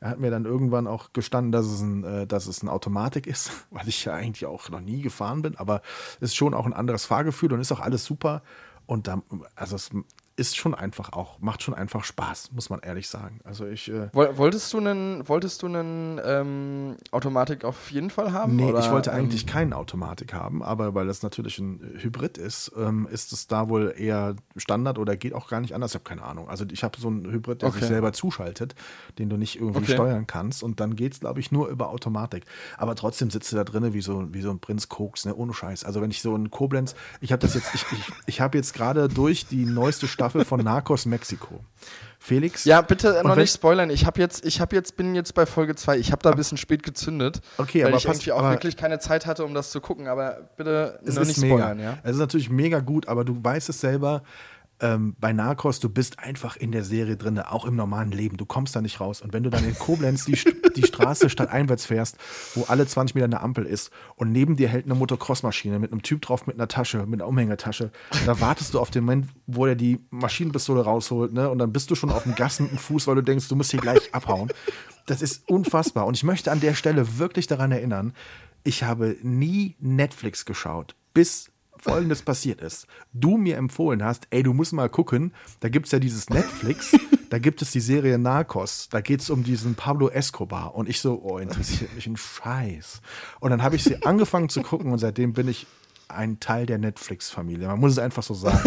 er 0.00 0.10
hat 0.10 0.20
mir 0.20 0.30
dann 0.30 0.44
irgendwann 0.44 0.86
auch 0.86 1.12
gestanden, 1.12 1.50
dass 1.52 1.66
es 1.66 1.80
ein, 1.80 2.04
äh, 2.04 2.26
dass 2.26 2.46
es 2.46 2.60
eine 2.62 2.70
Automatik 2.70 3.26
ist, 3.26 3.50
weil 3.70 3.88
ich 3.88 4.04
ja 4.04 4.12
eigentlich 4.14 4.46
auch 4.46 4.68
noch 4.68 4.80
nie 4.80 5.00
gefahren 5.02 5.42
bin, 5.42 5.56
aber 5.56 5.82
es 6.20 6.30
ist 6.30 6.36
schon 6.36 6.54
auch 6.54 6.66
ein 6.66 6.72
anderes 6.74 7.06
Fahrgefühl 7.06 7.52
und 7.52 7.60
ist 7.60 7.72
auch 7.72 7.80
alles 7.80 8.04
super. 8.04 8.42
Und 8.86 9.06
da, 9.06 9.22
also 9.54 9.76
es 9.76 9.90
ist 10.40 10.56
schon 10.56 10.74
einfach 10.74 11.12
auch, 11.12 11.38
macht 11.40 11.62
schon 11.62 11.74
einfach 11.74 12.02
Spaß, 12.02 12.50
muss 12.52 12.70
man 12.70 12.80
ehrlich 12.80 13.08
sagen. 13.08 13.40
Also 13.44 13.66
ich, 13.66 13.90
äh, 13.90 14.08
Woll- 14.14 14.38
Wolltest 14.38 14.72
du 14.72 14.78
einen, 14.78 15.28
wolltest 15.28 15.60
du 15.62 15.66
einen 15.66 16.18
ähm, 16.24 16.96
Automatik 17.10 17.64
auf 17.64 17.90
jeden 17.90 18.08
Fall 18.08 18.32
haben? 18.32 18.56
Nee, 18.56 18.70
oder, 18.70 18.78
ich 18.80 18.90
wollte 18.90 19.10
ähm, 19.10 19.16
eigentlich 19.16 19.46
keine 19.46 19.76
Automatik 19.76 20.32
haben, 20.32 20.62
aber 20.62 20.94
weil 20.94 21.06
das 21.06 21.22
natürlich 21.22 21.58
ein 21.58 21.80
Hybrid 21.98 22.38
ist, 22.38 22.72
ähm, 22.76 23.06
ist 23.12 23.32
es 23.34 23.48
da 23.48 23.68
wohl 23.68 23.92
eher 23.96 24.34
Standard 24.56 24.98
oder 24.98 25.14
geht 25.16 25.34
auch 25.34 25.46
gar 25.48 25.60
nicht 25.60 25.74
anders. 25.74 25.90
Ich 25.90 25.96
habe 25.96 26.04
keine 26.04 26.22
Ahnung. 26.22 26.48
Also 26.48 26.64
ich 26.72 26.82
habe 26.82 26.98
so 26.98 27.08
einen 27.08 27.30
Hybrid, 27.30 27.60
der 27.60 27.68
Okay. 27.68 27.80
sich 27.80 27.88
selber 27.88 28.14
zuschaltet, 28.14 28.74
den 29.18 29.28
du 29.28 29.36
nicht 29.36 29.56
irgendwie 29.56 29.80
Okay. 29.82 29.92
steuern 29.92 30.26
kannst 30.26 30.62
und 30.62 30.80
dann 30.80 30.96
geht 30.96 31.12
es, 31.12 31.20
glaube 31.20 31.40
ich, 31.40 31.52
nur 31.52 31.68
über 31.68 31.90
Automatik. 31.90 32.44
Aber 32.78 32.94
trotzdem 32.94 33.30
sitzt 33.30 33.52
du 33.52 33.56
da 33.56 33.64
drinnen 33.64 33.92
wie 33.92 34.00
so, 34.00 34.32
wie 34.32 34.40
so 34.40 34.50
ein 34.50 34.58
Prinz 34.58 34.88
Koks, 34.88 35.26
ne? 35.26 35.34
ohne 35.34 35.52
Scheiß. 35.52 35.84
Also 35.84 36.00
wenn 36.00 36.10
ich 36.10 36.22
so 36.22 36.34
in 36.34 36.50
Koblenz, 36.50 36.94
ich 37.20 37.30
habe 37.30 37.40
das 37.40 37.52
jetzt, 37.54 37.74
ich, 37.74 37.84
ich, 37.92 38.04
ich 38.26 38.40
habe 38.40 38.56
jetzt 38.56 38.72
gerade 38.72 39.08
durch 39.08 39.46
die 39.46 39.66
neueste 39.66 40.08
Staffel 40.08 40.29
Staffel 40.30 40.44
von 40.44 40.60
Narcos 40.60 41.06
Mexiko. 41.06 41.60
Felix? 42.18 42.64
Ja, 42.64 42.82
bitte 42.82 43.22
noch 43.24 43.34
nicht 43.36 43.52
spoilern. 43.54 43.88
Ich 43.90 44.04
habe 44.06 44.20
jetzt, 44.20 44.44
ich 44.44 44.60
habe 44.60 44.76
jetzt, 44.76 44.96
bin 44.96 45.14
jetzt 45.14 45.34
bei 45.34 45.46
Folge 45.46 45.74
2. 45.74 45.96
Ich 45.98 46.12
habe 46.12 46.22
da 46.22 46.30
ein 46.30 46.36
bisschen 46.36 46.58
spät 46.58 46.82
gezündet. 46.82 47.40
Okay, 47.56 47.80
weil 47.82 47.88
aber 47.88 47.96
ich 47.96 48.04
pass- 48.06 48.16
irgendwie 48.18 48.32
auch 48.32 48.50
wirklich 48.50 48.76
keine 48.76 48.98
Zeit 48.98 49.24
hatte, 49.26 49.44
um 49.44 49.54
das 49.54 49.70
zu 49.70 49.80
gucken. 49.80 50.06
Aber 50.06 50.50
bitte 50.56 51.00
Es 51.04 51.14
noch 51.14 51.22
ist 51.22 51.28
nicht 51.28 51.38
mega. 51.40 51.54
spoilern, 51.56 51.80
ja. 51.80 51.98
Es 52.02 52.12
ist 52.12 52.18
natürlich 52.18 52.50
mega 52.50 52.80
gut, 52.80 53.08
aber 53.08 53.24
du 53.24 53.42
weißt 53.42 53.68
es 53.70 53.80
selber. 53.80 54.22
Ähm, 54.82 55.14
bei 55.20 55.32
Narcos, 55.32 55.78
du 55.78 55.88
bist 55.88 56.18
einfach 56.18 56.56
in 56.56 56.72
der 56.72 56.84
Serie 56.84 57.16
drin, 57.16 57.38
auch 57.38 57.66
im 57.66 57.76
normalen 57.76 58.12
Leben. 58.12 58.36
Du 58.36 58.46
kommst 58.46 58.74
da 58.74 58.80
nicht 58.80 59.00
raus. 59.00 59.20
Und 59.20 59.32
wenn 59.32 59.42
du 59.42 59.50
dann 59.50 59.64
in 59.64 59.78
Koblenz 59.78 60.24
die, 60.24 60.38
die 60.76 60.86
Straße 60.86 61.28
stadteinwärts 61.28 61.86
fährst, 61.86 62.16
wo 62.54 62.64
alle 62.64 62.86
20 62.86 63.14
Meter 63.14 63.26
eine 63.26 63.40
Ampel 63.40 63.66
ist 63.66 63.90
und 64.16 64.32
neben 64.32 64.56
dir 64.56 64.68
hält 64.68 64.86
eine 64.86 64.94
Motocross-Maschine 64.94 65.78
mit 65.78 65.92
einem 65.92 66.02
Typ 66.02 66.22
drauf 66.22 66.46
mit 66.46 66.56
einer 66.56 66.68
Tasche, 66.68 67.06
mit 67.06 67.20
einer 67.20 67.28
Umhängetasche, 67.28 67.90
da 68.24 68.40
wartest 68.40 68.74
du 68.74 68.80
auf 68.80 68.90
den 68.90 69.04
Moment, 69.04 69.28
wo 69.46 69.66
er 69.66 69.74
die 69.74 70.00
Maschinenpistole 70.10 70.82
rausholt, 70.82 71.32
ne? 71.32 71.50
Und 71.50 71.58
dann 71.58 71.72
bist 71.72 71.90
du 71.90 71.94
schon 71.94 72.10
auf 72.10 72.22
dem 72.22 72.34
Gas 72.34 72.60
mit 72.60 72.70
dem 72.70 72.78
Fuß, 72.78 73.06
weil 73.06 73.16
du 73.16 73.22
denkst, 73.22 73.48
du 73.48 73.56
musst 73.56 73.70
hier 73.70 73.80
gleich 73.80 74.14
abhauen. 74.14 74.50
Das 75.06 75.22
ist 75.22 75.48
unfassbar. 75.48 76.06
Und 76.06 76.16
ich 76.16 76.24
möchte 76.24 76.50
an 76.50 76.60
der 76.60 76.74
Stelle 76.74 77.18
wirklich 77.18 77.46
daran 77.46 77.72
erinnern, 77.72 78.14
ich 78.64 78.82
habe 78.82 79.16
nie 79.22 79.76
Netflix 79.80 80.44
geschaut, 80.44 80.94
bis 81.14 81.50
Folgendes 81.82 82.22
passiert 82.22 82.60
ist. 82.60 82.86
Du 83.12 83.36
mir 83.36 83.56
empfohlen 83.56 84.04
hast, 84.04 84.26
ey, 84.30 84.42
du 84.42 84.52
musst 84.52 84.72
mal 84.72 84.88
gucken, 84.88 85.32
da 85.60 85.68
gibt 85.68 85.86
es 85.86 85.92
ja 85.92 85.98
dieses 85.98 86.30
Netflix, 86.30 86.96
da 87.30 87.38
gibt 87.38 87.62
es 87.62 87.70
die 87.70 87.80
Serie 87.80 88.18
Narcos, 88.18 88.88
da 88.90 89.00
geht 89.00 89.20
es 89.20 89.30
um 89.30 89.44
diesen 89.44 89.74
Pablo 89.74 90.08
Escobar. 90.08 90.74
Und 90.74 90.88
ich 90.88 91.00
so, 91.00 91.20
oh, 91.22 91.38
interessiert 91.38 91.94
mich 91.94 92.06
ein 92.06 92.16
Scheiß. 92.16 93.00
Und 93.40 93.50
dann 93.50 93.62
habe 93.62 93.76
ich 93.76 93.84
sie 93.84 94.02
angefangen 94.02 94.48
zu 94.48 94.62
gucken 94.62 94.92
und 94.92 94.98
seitdem 94.98 95.32
bin 95.32 95.48
ich 95.48 95.66
ein 96.10 96.40
Teil 96.40 96.66
der 96.66 96.78
Netflix-Familie. 96.78 97.66
Man 97.68 97.80
muss 97.80 97.92
es 97.92 97.98
einfach 97.98 98.22
so 98.22 98.34
sagen. 98.34 98.58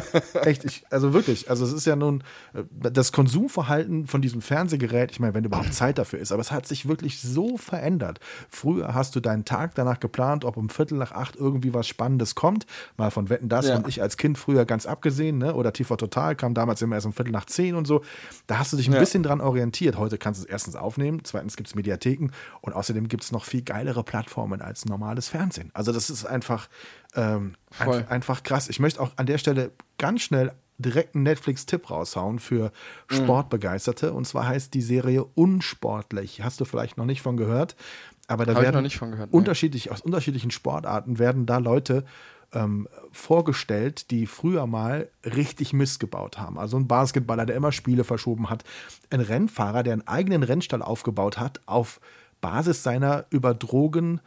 Echt, 0.42 0.64
ich, 0.64 0.84
also 0.90 1.12
wirklich, 1.12 1.50
also 1.50 1.64
es 1.64 1.72
ist 1.72 1.86
ja 1.86 1.96
nun 1.96 2.22
äh, 2.54 2.62
das 2.90 3.12
Konsumverhalten 3.12 4.06
von 4.06 4.22
diesem 4.22 4.40
Fernsehgerät, 4.42 5.10
ich 5.10 5.20
meine, 5.20 5.34
wenn 5.34 5.44
überhaupt 5.44 5.72
Zeit 5.74 5.98
dafür 5.98 6.18
ist, 6.18 6.32
aber 6.32 6.40
es 6.40 6.50
hat 6.50 6.66
sich 6.66 6.88
wirklich 6.88 7.20
so 7.20 7.56
verändert. 7.56 8.20
Früher 8.48 8.94
hast 8.94 9.14
du 9.16 9.20
deinen 9.20 9.44
Tag 9.44 9.74
danach 9.74 10.00
geplant, 10.00 10.44
ob 10.44 10.56
um 10.56 10.68
Viertel 10.68 10.98
nach 10.98 11.12
acht 11.12 11.36
irgendwie 11.36 11.74
was 11.74 11.86
Spannendes 11.86 12.34
kommt, 12.34 12.66
mal 12.96 13.10
von 13.10 13.28
Wetten 13.28 13.48
das 13.48 13.68
Ja. 13.68 13.76
und 13.76 13.88
ich 13.88 14.02
als 14.02 14.16
Kind 14.16 14.38
früher 14.38 14.64
ganz 14.64 14.86
abgesehen, 14.86 15.38
ne? 15.38 15.54
oder 15.54 15.72
TV 15.72 15.96
Total 15.96 16.34
kam 16.36 16.54
damals 16.54 16.82
immer 16.82 16.96
erst 16.96 17.06
um 17.06 17.12
Viertel 17.12 17.32
nach 17.32 17.46
zehn 17.46 17.74
und 17.74 17.86
so. 17.86 18.02
Da 18.46 18.58
hast 18.58 18.72
du 18.72 18.76
dich 18.76 18.88
ein 18.88 18.94
Ja. 18.94 19.00
bisschen 19.00 19.22
dran 19.22 19.40
orientiert. 19.40 19.96
Heute 19.98 20.18
kannst 20.18 20.40
du 20.40 20.44
es 20.44 20.50
erstens 20.50 20.76
aufnehmen, 20.76 21.20
zweitens 21.24 21.56
gibt 21.56 21.68
es 21.68 21.74
Mediatheken 21.74 22.30
und 22.60 22.72
außerdem 22.72 23.08
gibt 23.08 23.24
es 23.24 23.32
noch 23.32 23.44
viel 23.44 23.62
geilere 23.62 24.02
Plattformen 24.04 24.60
als 24.62 24.84
normales 24.84 25.28
Fernsehen. 25.28 25.70
Also 25.74 25.92
das 25.92 26.10
ist 26.10 26.24
einfach, 26.24 26.68
ähm, 27.16 27.54
Voll. 27.70 27.96
ein, 27.96 28.08
einfach 28.08 28.42
krass. 28.42 28.68
Ich 28.68 28.78
möchte 28.78 29.00
auch 29.00 29.10
an 29.16 29.26
der 29.26 29.38
Stelle 29.38 29.72
ganz 29.98 30.22
schnell 30.22 30.52
direkt 30.78 31.14
einen 31.14 31.24
Netflix-Tipp 31.24 31.90
raushauen 31.90 32.38
für 32.38 32.70
Mhm. 33.10 33.16
Sportbegeisterte. 33.16 34.12
Und 34.12 34.26
zwar 34.26 34.46
heißt 34.46 34.74
die 34.74 34.82
Serie 34.82 35.24
Unsportlich. 35.34 36.42
Hast 36.42 36.60
du 36.60 36.64
vielleicht 36.64 36.98
noch 36.98 37.06
nicht 37.06 37.22
von 37.22 37.36
gehört? 37.36 37.76
Aber 38.28 38.44
da 38.44 38.52
Hab 38.52 38.60
ich 38.60 38.64
werden 38.66 38.74
noch 38.76 38.82
nicht 38.82 38.98
von 38.98 39.12
gehört, 39.12 39.32
nee. 39.32 39.38
unterschiedlich, 39.38 39.90
aus 39.90 40.00
unterschiedlichen 40.00 40.50
Sportarten 40.50 41.18
werden 41.18 41.46
da 41.46 41.58
Leute 41.58 42.04
ähm, 42.52 42.88
vorgestellt, 43.12 44.10
die 44.10 44.26
früher 44.26 44.66
mal 44.66 45.08
richtig 45.24 45.72
Mist 45.72 46.00
gebaut 46.00 46.38
haben. 46.38 46.58
Also 46.58 46.76
ein 46.76 46.86
Basketballer, 46.88 47.46
der 47.46 47.56
immer 47.56 47.72
Spiele 47.72 48.04
verschoben 48.04 48.50
hat. 48.50 48.64
Ein 49.10 49.20
Rennfahrer, 49.20 49.82
der 49.82 49.94
einen 49.94 50.06
eigenen 50.06 50.42
Rennstall 50.42 50.82
aufgebaut 50.82 51.38
hat 51.38 51.60
auf 51.66 52.00
Basis 52.40 52.82
seiner 52.82 53.24
über 53.30 53.54
Drogen 53.54 54.20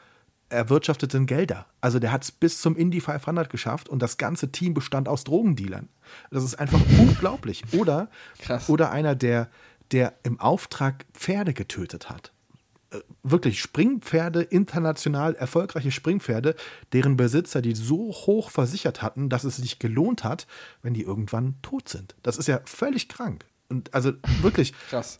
erwirtschafteten 0.49 1.25
Gelder. 1.25 1.65
Also 1.81 1.99
der 1.99 2.11
hat 2.11 2.23
es 2.23 2.31
bis 2.31 2.61
zum 2.61 2.75
Indy 2.75 3.01
500 3.01 3.49
geschafft 3.49 3.89
und 3.89 4.01
das 4.01 4.17
ganze 4.17 4.51
Team 4.51 4.73
bestand 4.73 5.07
aus 5.07 5.23
Drogendealern. 5.23 5.89
Das 6.31 6.43
ist 6.43 6.55
einfach 6.55 6.81
unglaublich. 6.99 7.63
Oder, 7.73 8.09
Krass. 8.39 8.69
oder 8.69 8.91
einer, 8.91 9.15
der, 9.15 9.49
der 9.91 10.13
im 10.23 10.39
Auftrag 10.39 11.05
Pferde 11.13 11.53
getötet 11.53 12.09
hat. 12.09 12.31
Äh, 12.91 12.99
Wirklich 13.23 13.61
Springpferde, 13.61 14.41
international 14.41 15.35
erfolgreiche 15.35 15.91
Springpferde, 15.91 16.55
deren 16.93 17.15
Besitzer 17.17 17.61
die 17.61 17.75
so 17.75 18.11
hoch 18.11 18.49
versichert 18.49 19.01
hatten, 19.01 19.29
dass 19.29 19.43
es 19.43 19.57
sich 19.57 19.79
gelohnt 19.79 20.23
hat, 20.23 20.47
wenn 20.81 20.93
die 20.93 21.03
irgendwann 21.03 21.55
tot 21.61 21.89
sind. 21.89 22.15
Das 22.23 22.37
ist 22.37 22.47
ja 22.47 22.61
völlig 22.65 23.07
krank. 23.09 23.45
Und 23.69 23.93
also 23.93 24.13
wirklich, 24.41 24.73
Krass. 24.89 25.19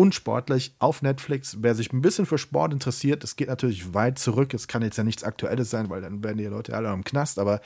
Unsportlich 0.00 0.74
auf 0.78 1.02
Netflix. 1.02 1.58
Wer 1.60 1.74
sich 1.74 1.92
ein 1.92 2.00
bisschen 2.00 2.24
für 2.24 2.38
Sport 2.38 2.72
interessiert, 2.72 3.22
es 3.22 3.36
geht 3.36 3.48
natürlich 3.48 3.92
weit 3.92 4.18
zurück. 4.18 4.54
Es 4.54 4.66
kann 4.66 4.80
jetzt 4.80 4.96
ja 4.96 5.04
nichts 5.04 5.24
Aktuelles 5.24 5.68
sein, 5.68 5.90
weil 5.90 6.00
dann 6.00 6.24
werden 6.24 6.38
die 6.38 6.46
Leute 6.46 6.74
alle 6.74 6.90
im 6.90 7.04
Knast. 7.04 7.38
Aber 7.38 7.60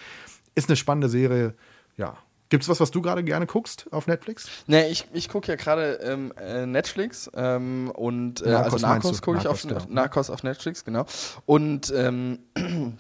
ist 0.56 0.68
eine 0.68 0.74
spannende 0.74 1.08
Serie. 1.08 1.54
Ja. 1.96 2.18
Gibt's 2.48 2.68
was, 2.68 2.80
was 2.80 2.90
du 2.90 3.02
gerade 3.02 3.22
gerne 3.22 3.46
guckst 3.46 3.86
auf 3.92 4.08
Netflix? 4.08 4.48
Nee, 4.66 4.88
ich, 4.88 5.06
ich 5.12 5.28
gucke 5.28 5.46
ja 5.46 5.54
gerade 5.54 6.00
ähm, 6.02 6.32
äh, 6.36 6.66
Netflix 6.66 7.30
ähm, 7.34 7.92
und 7.94 8.42
äh, 8.42 8.50
Narcos 8.50 8.72
also 8.72 8.86
Narcos 8.86 9.22
gucke 9.22 9.38
ich 9.38 9.46
auf 9.46 9.62
genau. 9.62 9.80
Narcos 9.88 10.28
auf 10.28 10.42
Netflix, 10.42 10.84
genau. 10.84 11.06
Und 11.46 11.92
ähm, 11.96 12.40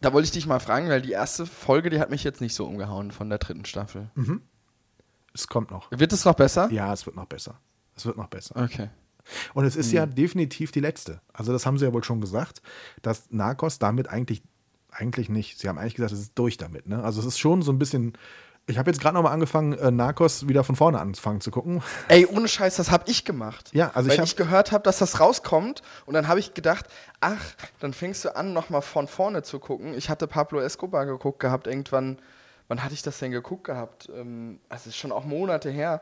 da 0.00 0.14
wollte 0.14 0.24
ich 0.24 0.32
dich 0.32 0.46
mal 0.46 0.58
fragen, 0.58 0.88
weil 0.88 1.02
die 1.02 1.12
erste 1.12 1.44
Folge, 1.44 1.90
die 1.90 2.00
hat 2.00 2.08
mich 2.08 2.24
jetzt 2.24 2.40
nicht 2.40 2.54
so 2.54 2.64
umgehauen 2.64 3.10
von 3.10 3.28
der 3.28 3.38
dritten 3.38 3.66
Staffel. 3.66 4.10
Es 5.34 5.48
kommt 5.48 5.70
noch. 5.70 5.90
Wird 5.90 6.14
es 6.14 6.24
noch 6.24 6.34
besser? 6.34 6.70
Ja, 6.72 6.92
es 6.94 7.04
wird 7.04 7.16
noch 7.16 7.26
besser. 7.26 7.60
Es 8.00 8.06
wird 8.06 8.16
noch 8.16 8.28
besser. 8.28 8.56
Okay. 8.56 8.88
Und 9.54 9.64
es 9.64 9.76
ist 9.76 9.88
Mhm. 9.90 9.94
ja 9.96 10.06
definitiv 10.06 10.72
die 10.72 10.80
letzte. 10.80 11.20
Also 11.32 11.52
das 11.52 11.66
haben 11.66 11.78
sie 11.78 11.84
ja 11.84 11.92
wohl 11.92 12.02
schon 12.02 12.20
gesagt, 12.20 12.62
dass 13.02 13.30
Narcos 13.30 13.78
damit 13.78 14.08
eigentlich, 14.08 14.42
eigentlich 14.90 15.28
nicht. 15.28 15.58
Sie 15.58 15.68
haben 15.68 15.78
eigentlich 15.78 15.94
gesagt, 15.94 16.12
es 16.12 16.20
ist 16.20 16.32
durch 16.38 16.56
damit. 16.56 16.88
Ne? 16.88 17.02
Also 17.04 17.20
es 17.20 17.26
ist 17.26 17.38
schon 17.38 17.62
so 17.62 17.70
ein 17.70 17.78
bisschen. 17.78 18.14
Ich 18.66 18.78
habe 18.78 18.90
jetzt 18.90 19.00
gerade 19.00 19.14
noch 19.14 19.22
mal 19.22 19.30
angefangen, 19.32 19.72
äh, 19.74 19.90
Narcos 19.90 20.48
wieder 20.48 20.64
von 20.64 20.76
vorne 20.76 21.00
anfangen 21.00 21.40
zu 21.40 21.50
gucken. 21.50 21.82
Ey, 22.08 22.24
ohne 22.26 22.46
Scheiß, 22.48 22.76
das 22.76 22.90
habe 22.90 23.04
ich 23.10 23.24
gemacht. 23.24 23.70
Ja, 23.72 23.90
also 23.94 24.08
Weil 24.08 24.16
ich 24.18 24.24
ich, 24.24 24.36
gehört 24.36 24.72
habe, 24.72 24.84
dass 24.84 24.98
das 24.98 25.18
rauskommt 25.20 25.82
und 26.06 26.14
dann 26.14 26.28
habe 26.28 26.40
ich 26.40 26.54
gedacht, 26.54 26.86
ach, 27.20 27.42
dann 27.80 27.92
fängst 27.92 28.24
du 28.24 28.34
an, 28.36 28.52
nochmal 28.52 28.82
von 28.82 29.06
vorne 29.08 29.42
zu 29.42 29.58
gucken. 29.58 29.94
Ich 29.94 30.08
hatte 30.08 30.26
Pablo 30.26 30.60
Escobar 30.60 31.04
geguckt 31.06 31.40
gehabt, 31.40 31.66
irgendwann, 31.66 32.18
wann 32.68 32.82
hatte 32.84 32.94
ich 32.94 33.02
das 33.02 33.18
denn 33.18 33.32
geguckt 33.32 33.64
gehabt? 33.64 34.08
Ähm, 34.14 34.60
also 34.68 34.82
es 34.82 34.86
ist 34.88 34.96
schon 34.96 35.10
auch 35.12 35.24
Monate 35.24 35.70
her, 35.70 36.00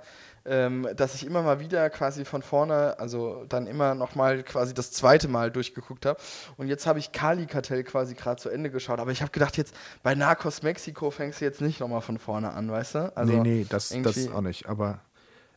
ähm, 0.48 0.88
dass 0.96 1.14
ich 1.14 1.26
immer 1.26 1.42
mal 1.42 1.61
wieder 1.61 1.90
quasi 1.90 2.24
von 2.24 2.42
vorne, 2.42 2.98
also 2.98 3.44
dann 3.48 3.66
immer 3.66 3.94
nochmal 3.94 4.42
quasi 4.42 4.74
das 4.74 4.90
zweite 4.92 5.28
Mal 5.28 5.50
durchgeguckt 5.50 6.06
habe. 6.06 6.18
Und 6.56 6.68
jetzt 6.68 6.87
habe 6.87 6.98
ich 6.98 7.12
Kali 7.12 7.46
Kartell 7.46 7.84
quasi 7.84 8.14
gerade 8.14 8.40
zu 8.40 8.48
Ende 8.48 8.70
geschaut. 8.70 8.98
Aber 9.00 9.11
ich 9.11 9.22
habe 9.22 9.30
gedacht, 9.30 9.56
jetzt 9.56 9.74
bei 10.02 10.14
Narcos 10.14 10.62
Mexiko 10.62 11.11
fängst 11.11 11.40
du 11.40 11.44
jetzt 11.44 11.61
nicht 11.61 11.80
nochmal 11.80 12.00
von 12.00 12.18
vorne 12.18 12.52
an, 12.52 12.70
weißt 12.70 12.94
du? 12.94 13.16
Also 13.16 13.32
nee, 13.32 13.40
nee, 13.40 13.66
das, 13.68 13.94
das 14.02 14.30
auch 14.32 14.40
nicht. 14.40 14.68
Aber 14.68 15.00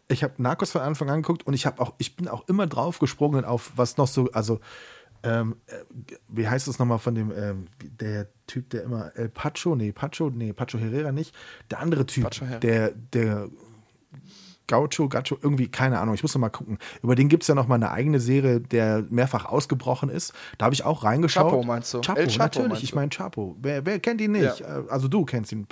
ich 0.08 0.24
habe 0.24 0.34
Narcos 0.38 0.72
von 0.72 0.82
Anfang 0.82 1.10
an 1.10 1.22
geguckt 1.22 1.46
und 1.48 1.54
ich 1.54 1.66
habe 1.66 1.82
auch, 1.82 1.94
ich 1.98 2.16
bin 2.16 2.28
auch 2.28 2.48
immer 2.48 2.68
drauf 2.68 3.00
gesprungen 3.00 3.46
auf 3.46 3.72
was 3.76 3.98
noch 3.98 4.08
so, 4.08 4.30
also 4.34 4.60
ähm, 5.24 5.58
äh, 5.68 5.76
wie 6.30 6.48
heißt 6.48 6.68
es 6.68 6.80
nochmal 6.80 7.00
von 7.00 7.16
dem, 7.16 7.32
ähm, 7.32 7.68
der 7.80 8.28
Typ, 8.48 8.70
der 8.72 8.84
immer 8.84 9.12
El 9.16 9.30
Pacho, 9.30 9.76
nee, 9.76 9.92
Pacho, 9.92 10.30
nee, 10.30 10.52
Pacho 10.52 10.80
Herrera 10.80 11.12
nicht, 11.12 11.36
der 11.70 11.80
andere 11.80 12.06
Typ, 12.06 12.30
der, 12.62 12.92
der 12.92 13.48
Gaucho, 14.72 15.10
Gacho, 15.10 15.38
irgendwie, 15.42 15.68
keine 15.68 16.00
Ahnung, 16.00 16.16
ich 16.16 16.24
muss 16.24 16.34
noch 16.34 16.40
mal 16.40 16.50
gucken. 16.50 16.78
Über 17.04 17.16
den 17.16 17.28
gibt 17.28 17.44
es 17.44 17.48
ja 17.48 17.56
noch 17.56 17.68
mal 17.68 17.76
eine 17.76 17.92
eigene 17.92 18.22
Serie, 18.22 18.62
der 18.62 19.04
mehrfach 19.10 19.46
ausgebrochen 19.46 20.08
ist. 20.10 20.32
Da 20.58 20.64
habe 20.66 20.74
ich 20.74 20.86
auch 20.86 21.04
reingeschaut. 21.04 21.52
Chapo 21.52 21.64
meinst 21.64 21.94
du? 21.94 22.00
Chapo, 22.00 22.20
El 22.22 22.28
Chapo 22.28 22.60
natürlich, 22.62 22.84
ich 22.84 22.96
meine 22.96 23.10
Chapo. 23.10 23.58
Wer, 23.62 23.86
wer 23.86 24.00
kennt 24.00 24.22
ihn 24.22 24.32
nicht? 24.32 24.62
Ja. 24.62 24.78
Äh, 24.80 24.84
Also 24.90 25.10
du 25.10 25.26
kennst 25.26 25.52
ihn. 25.52 25.68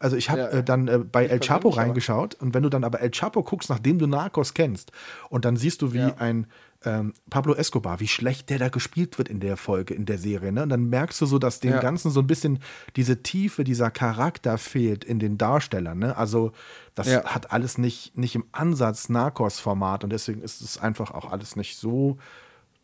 Also 0.00 0.16
ich 0.16 0.28
habe 0.28 0.40
Ja. 0.40 0.48
äh, 0.48 0.64
dann 0.64 0.88
äh, 0.88 0.98
bei 0.98 1.26
El 1.26 1.38
Chapo 1.38 1.68
persönlich 1.70 1.74
aber. 1.78 1.82
reingeschaut 1.86 2.34
und 2.40 2.52
wenn 2.54 2.62
du 2.64 2.68
dann 2.68 2.82
aber 2.84 3.00
El 3.00 3.10
Chapo 3.12 3.42
guckst, 3.44 3.70
nachdem 3.70 3.98
du 4.00 4.06
Narcos 4.08 4.54
kennst 4.54 4.90
und 5.30 5.44
dann 5.44 5.56
siehst 5.56 5.80
du, 5.82 5.92
wie 5.92 5.98
Ja. 5.98 6.14
ein 6.18 6.46
ähm, 6.84 7.14
Pablo 7.30 7.54
Escobar, 7.54 8.00
wie 8.00 8.08
schlecht 8.08 8.50
der 8.50 8.58
da 8.58 8.68
gespielt 8.68 9.18
wird 9.18 9.28
in 9.28 9.40
der 9.40 9.56
Folge, 9.56 9.94
in 9.94 10.06
der 10.06 10.18
Serie. 10.18 10.52
Ne? 10.52 10.62
Und 10.64 10.68
dann 10.68 10.88
merkst 10.88 11.20
du 11.20 11.26
so, 11.26 11.38
dass 11.38 11.60
dem 11.60 11.72
Ja. 11.72 11.80
Ganzen 11.80 12.10
so 12.10 12.20
ein 12.20 12.26
bisschen 12.26 12.58
diese 12.96 13.22
Tiefe, 13.22 13.64
dieser 13.64 13.90
Charakter 13.90 14.58
fehlt 14.58 15.04
in 15.04 15.18
den 15.18 15.38
Darstellern. 15.38 15.98
Ne? 15.98 16.16
Also 16.16 16.52
das 16.94 17.08
Ja. 17.08 17.24
hat 17.24 17.52
alles 17.52 17.78
nicht, 17.78 18.16
nicht 18.18 18.34
im 18.34 18.44
Ansatz 18.52 19.08
Narcos-Format 19.08 20.04
und 20.04 20.10
deswegen 20.10 20.42
ist 20.42 20.60
es 20.60 20.78
einfach 20.78 21.10
auch 21.12 21.30
alles 21.30 21.56
nicht 21.56 21.78
so. 21.78 22.18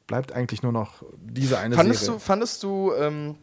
Bleibt 0.06 0.32
eigentlich 0.32 0.62
nur 0.62 0.72
noch 0.72 1.02
diese 1.20 1.58
eine 1.58 1.74
Fandest 1.74 2.00
Serie. 2.00 2.14
du, 2.18 2.24
fandest 2.24 2.62
du, 2.62 2.92
ähm, 2.94 3.34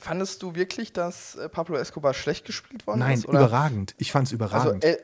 fandest 0.00 0.42
du 0.42 0.54
wirklich, 0.54 0.92
dass 0.92 1.36
äh, 1.36 1.48
Pablo 1.48 1.76
Escobar 1.76 2.14
schlecht 2.14 2.44
gespielt 2.44 2.86
worden 2.86 3.00
Nein, 3.00 3.18
ist? 3.18 3.28
Oder? 3.28 3.40
überragend. 3.40 3.94
Ich 3.98 4.10
fand 4.10 4.26
es 4.26 4.32
Also 4.32 4.44
überragend. 4.44 4.84
El, 4.84 4.98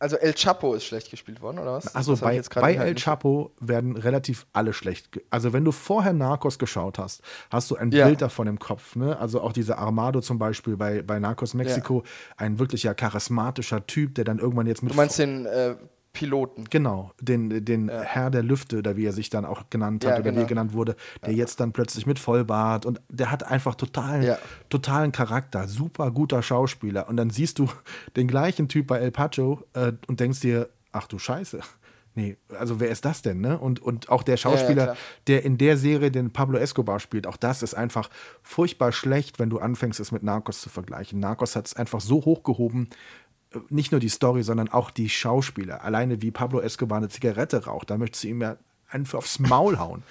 also 0.00 0.16
El 0.16 0.32
Chapo 0.34 0.74
ist 0.74 0.84
schlecht 0.84 1.10
gespielt 1.10 1.42
worden, 1.42 1.58
oder 1.58 1.74
was? 1.74 1.94
Also 1.94 2.16
bei, 2.16 2.40
bei 2.54 2.74
El 2.74 2.94
Chapo 2.94 3.52
werden 3.60 3.96
relativ 3.96 4.46
alle 4.52 4.72
schlecht. 4.72 5.20
Also 5.28 5.52
wenn 5.52 5.64
du 5.64 5.72
vorher 5.72 6.14
Narcos 6.14 6.58
geschaut 6.58 6.98
hast, 6.98 7.20
hast 7.50 7.70
du 7.70 7.76
ein 7.76 7.92
Ja. 7.92 8.06
Bild 8.06 8.22
davon 8.22 8.46
im 8.46 8.58
Kopf. 8.58 8.96
Ne? 8.96 9.18
Also 9.18 9.42
auch 9.42 9.52
dieser 9.52 9.78
Armado 9.78 10.22
zum 10.22 10.38
Beispiel 10.38 10.78
bei, 10.78 11.02
bei 11.02 11.18
Narcos 11.18 11.52
Mexiko, 11.52 12.02
ein 12.38 12.58
wirklich 12.58 12.82
ja 12.82 12.94
charismatischer 12.94 13.86
Typ, 13.86 14.14
der 14.14 14.24
dann 14.24 14.38
irgendwann 14.38 14.66
jetzt 14.66 14.82
mit 14.82 14.90
Du 14.90 14.96
meinst 14.96 15.18
den 15.18 15.44
äh, 15.44 15.76
Piloten. 16.12 16.64
Genau, 16.70 17.12
den, 17.20 17.64
den 17.64 17.88
Herr 17.88 18.30
der 18.30 18.42
Lüfte, 18.42 18.78
oder 18.78 18.96
wie 18.96 19.06
er 19.06 19.12
sich 19.12 19.30
dann 19.30 19.44
auch 19.44 19.70
genannt 19.70 20.04
hat, 20.04 20.12
Ja, 20.12 20.16
oder 20.16 20.24
wie 20.24 20.28
genau. 20.30 20.40
er 20.42 20.46
genannt 20.48 20.72
wurde, 20.72 20.96
der 21.24 21.32
jetzt 21.34 21.60
dann 21.60 21.72
plötzlich 21.72 22.06
mit 22.06 22.18
Vollbart 22.18 22.84
und 22.86 23.00
der 23.08 23.30
hat 23.30 23.44
einfach 23.44 23.74
totalen, 23.76 24.22
Ja. 24.22 24.38
totalen 24.68 25.12
Charakter, 25.12 25.68
super 25.68 26.10
guter 26.10 26.42
Schauspieler. 26.42 27.08
Und 27.08 27.16
dann 27.16 27.30
siehst 27.30 27.58
du 27.58 27.68
den 28.16 28.26
gleichen 28.28 28.68
Typ 28.68 28.88
bei 28.88 28.98
El 28.98 29.10
Pacho 29.12 29.62
äh, 29.74 29.92
und 30.08 30.20
denkst 30.20 30.40
dir, 30.40 30.68
ach 30.92 31.06
du 31.06 31.18
Scheiße. 31.18 31.60
Nee, 32.16 32.36
also 32.58 32.80
wer 32.80 32.88
ist 32.88 33.04
das 33.04 33.22
denn, 33.22 33.40
ne? 33.40 33.56
Und, 33.56 33.78
und 33.80 34.08
auch 34.08 34.24
der 34.24 34.36
Schauspieler, 34.36 34.82
klar. 34.82 34.96
der 35.28 35.44
in 35.44 35.58
der 35.58 35.76
Serie 35.76 36.10
den 36.10 36.32
Pablo 36.32 36.58
Escobar 36.58 36.98
spielt, 36.98 37.24
auch 37.28 37.36
das 37.36 37.62
ist 37.62 37.74
einfach 37.74 38.10
furchtbar 38.42 38.90
schlecht, 38.90 39.38
wenn 39.38 39.48
du 39.48 39.60
anfängst, 39.60 40.00
es 40.00 40.10
mit 40.10 40.24
Narcos 40.24 40.60
zu 40.60 40.70
vergleichen. 40.70 41.20
Narcos 41.20 41.54
hat 41.54 41.68
es 41.68 41.76
einfach 41.76 42.00
so 42.00 42.16
hochgehoben, 42.24 42.88
nicht 43.68 43.92
nur 43.92 44.00
die 44.00 44.08
Story, 44.08 44.42
sondern 44.42 44.68
auch 44.68 44.90
die 44.90 45.08
Schauspieler. 45.08 45.82
Alleine 45.84 46.22
wie 46.22 46.30
Pablo 46.30 46.60
Escobar 46.60 46.98
eine 46.98 47.08
Zigarette 47.08 47.64
raucht, 47.64 47.90
da 47.90 47.98
möchtest 47.98 48.24
du 48.24 48.28
ihm 48.28 48.42
ja 48.42 48.56
einfach 48.88 49.18
aufs 49.18 49.38
Maul 49.38 49.78
hauen. 49.78 50.02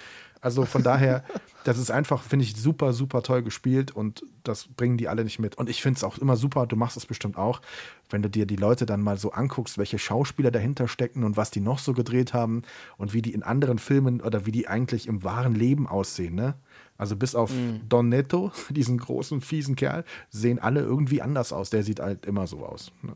Also 0.42 0.64
von 0.64 0.82
daher, 0.82 1.24
das 1.64 1.78
ist 1.78 1.90
einfach, 1.90 2.22
finde 2.22 2.44
ich, 2.44 2.56
super, 2.56 2.92
super 2.92 3.22
toll 3.22 3.42
gespielt 3.42 3.90
und 3.90 4.24
das 4.42 4.68
bringen 4.68 4.96
die 4.96 5.08
alle 5.08 5.24
nicht 5.24 5.38
mit. 5.38 5.56
Und 5.56 5.68
ich 5.68 5.82
finde 5.82 5.98
es 5.98 6.04
auch 6.04 6.18
immer 6.18 6.36
super, 6.36 6.66
du 6.66 6.76
machst 6.76 6.96
es 6.96 7.06
bestimmt 7.06 7.36
auch, 7.36 7.60
wenn 8.08 8.22
du 8.22 8.30
dir 8.30 8.46
die 8.46 8.56
Leute 8.56 8.86
dann 8.86 9.02
mal 9.02 9.18
so 9.18 9.32
anguckst, 9.32 9.78
welche 9.78 9.98
Schauspieler 9.98 10.50
dahinter 10.50 10.88
stecken 10.88 11.24
und 11.24 11.36
was 11.36 11.50
die 11.50 11.60
noch 11.60 11.78
so 11.78 11.92
gedreht 11.92 12.32
haben 12.32 12.62
und 12.96 13.12
wie 13.12 13.22
die 13.22 13.34
in 13.34 13.42
anderen 13.42 13.78
Filmen 13.78 14.20
oder 14.20 14.46
wie 14.46 14.52
die 14.52 14.68
eigentlich 14.68 15.06
im 15.06 15.22
wahren 15.24 15.54
Leben 15.54 15.86
aussehen, 15.86 16.34
ne? 16.34 16.54
Also 16.96 17.16
bis 17.16 17.34
auf 17.34 17.50
Don 17.88 18.10
Netto, 18.10 18.52
diesen 18.68 18.98
großen, 18.98 19.40
fiesen 19.40 19.74
Kerl, 19.74 20.04
sehen 20.28 20.58
alle 20.58 20.80
irgendwie 20.80 21.22
anders 21.22 21.50
aus. 21.50 21.70
Der 21.70 21.82
sieht 21.82 21.98
halt 21.98 22.26
immer 22.26 22.46
so 22.46 22.58
aus. 22.58 22.92
Ne? 23.00 23.14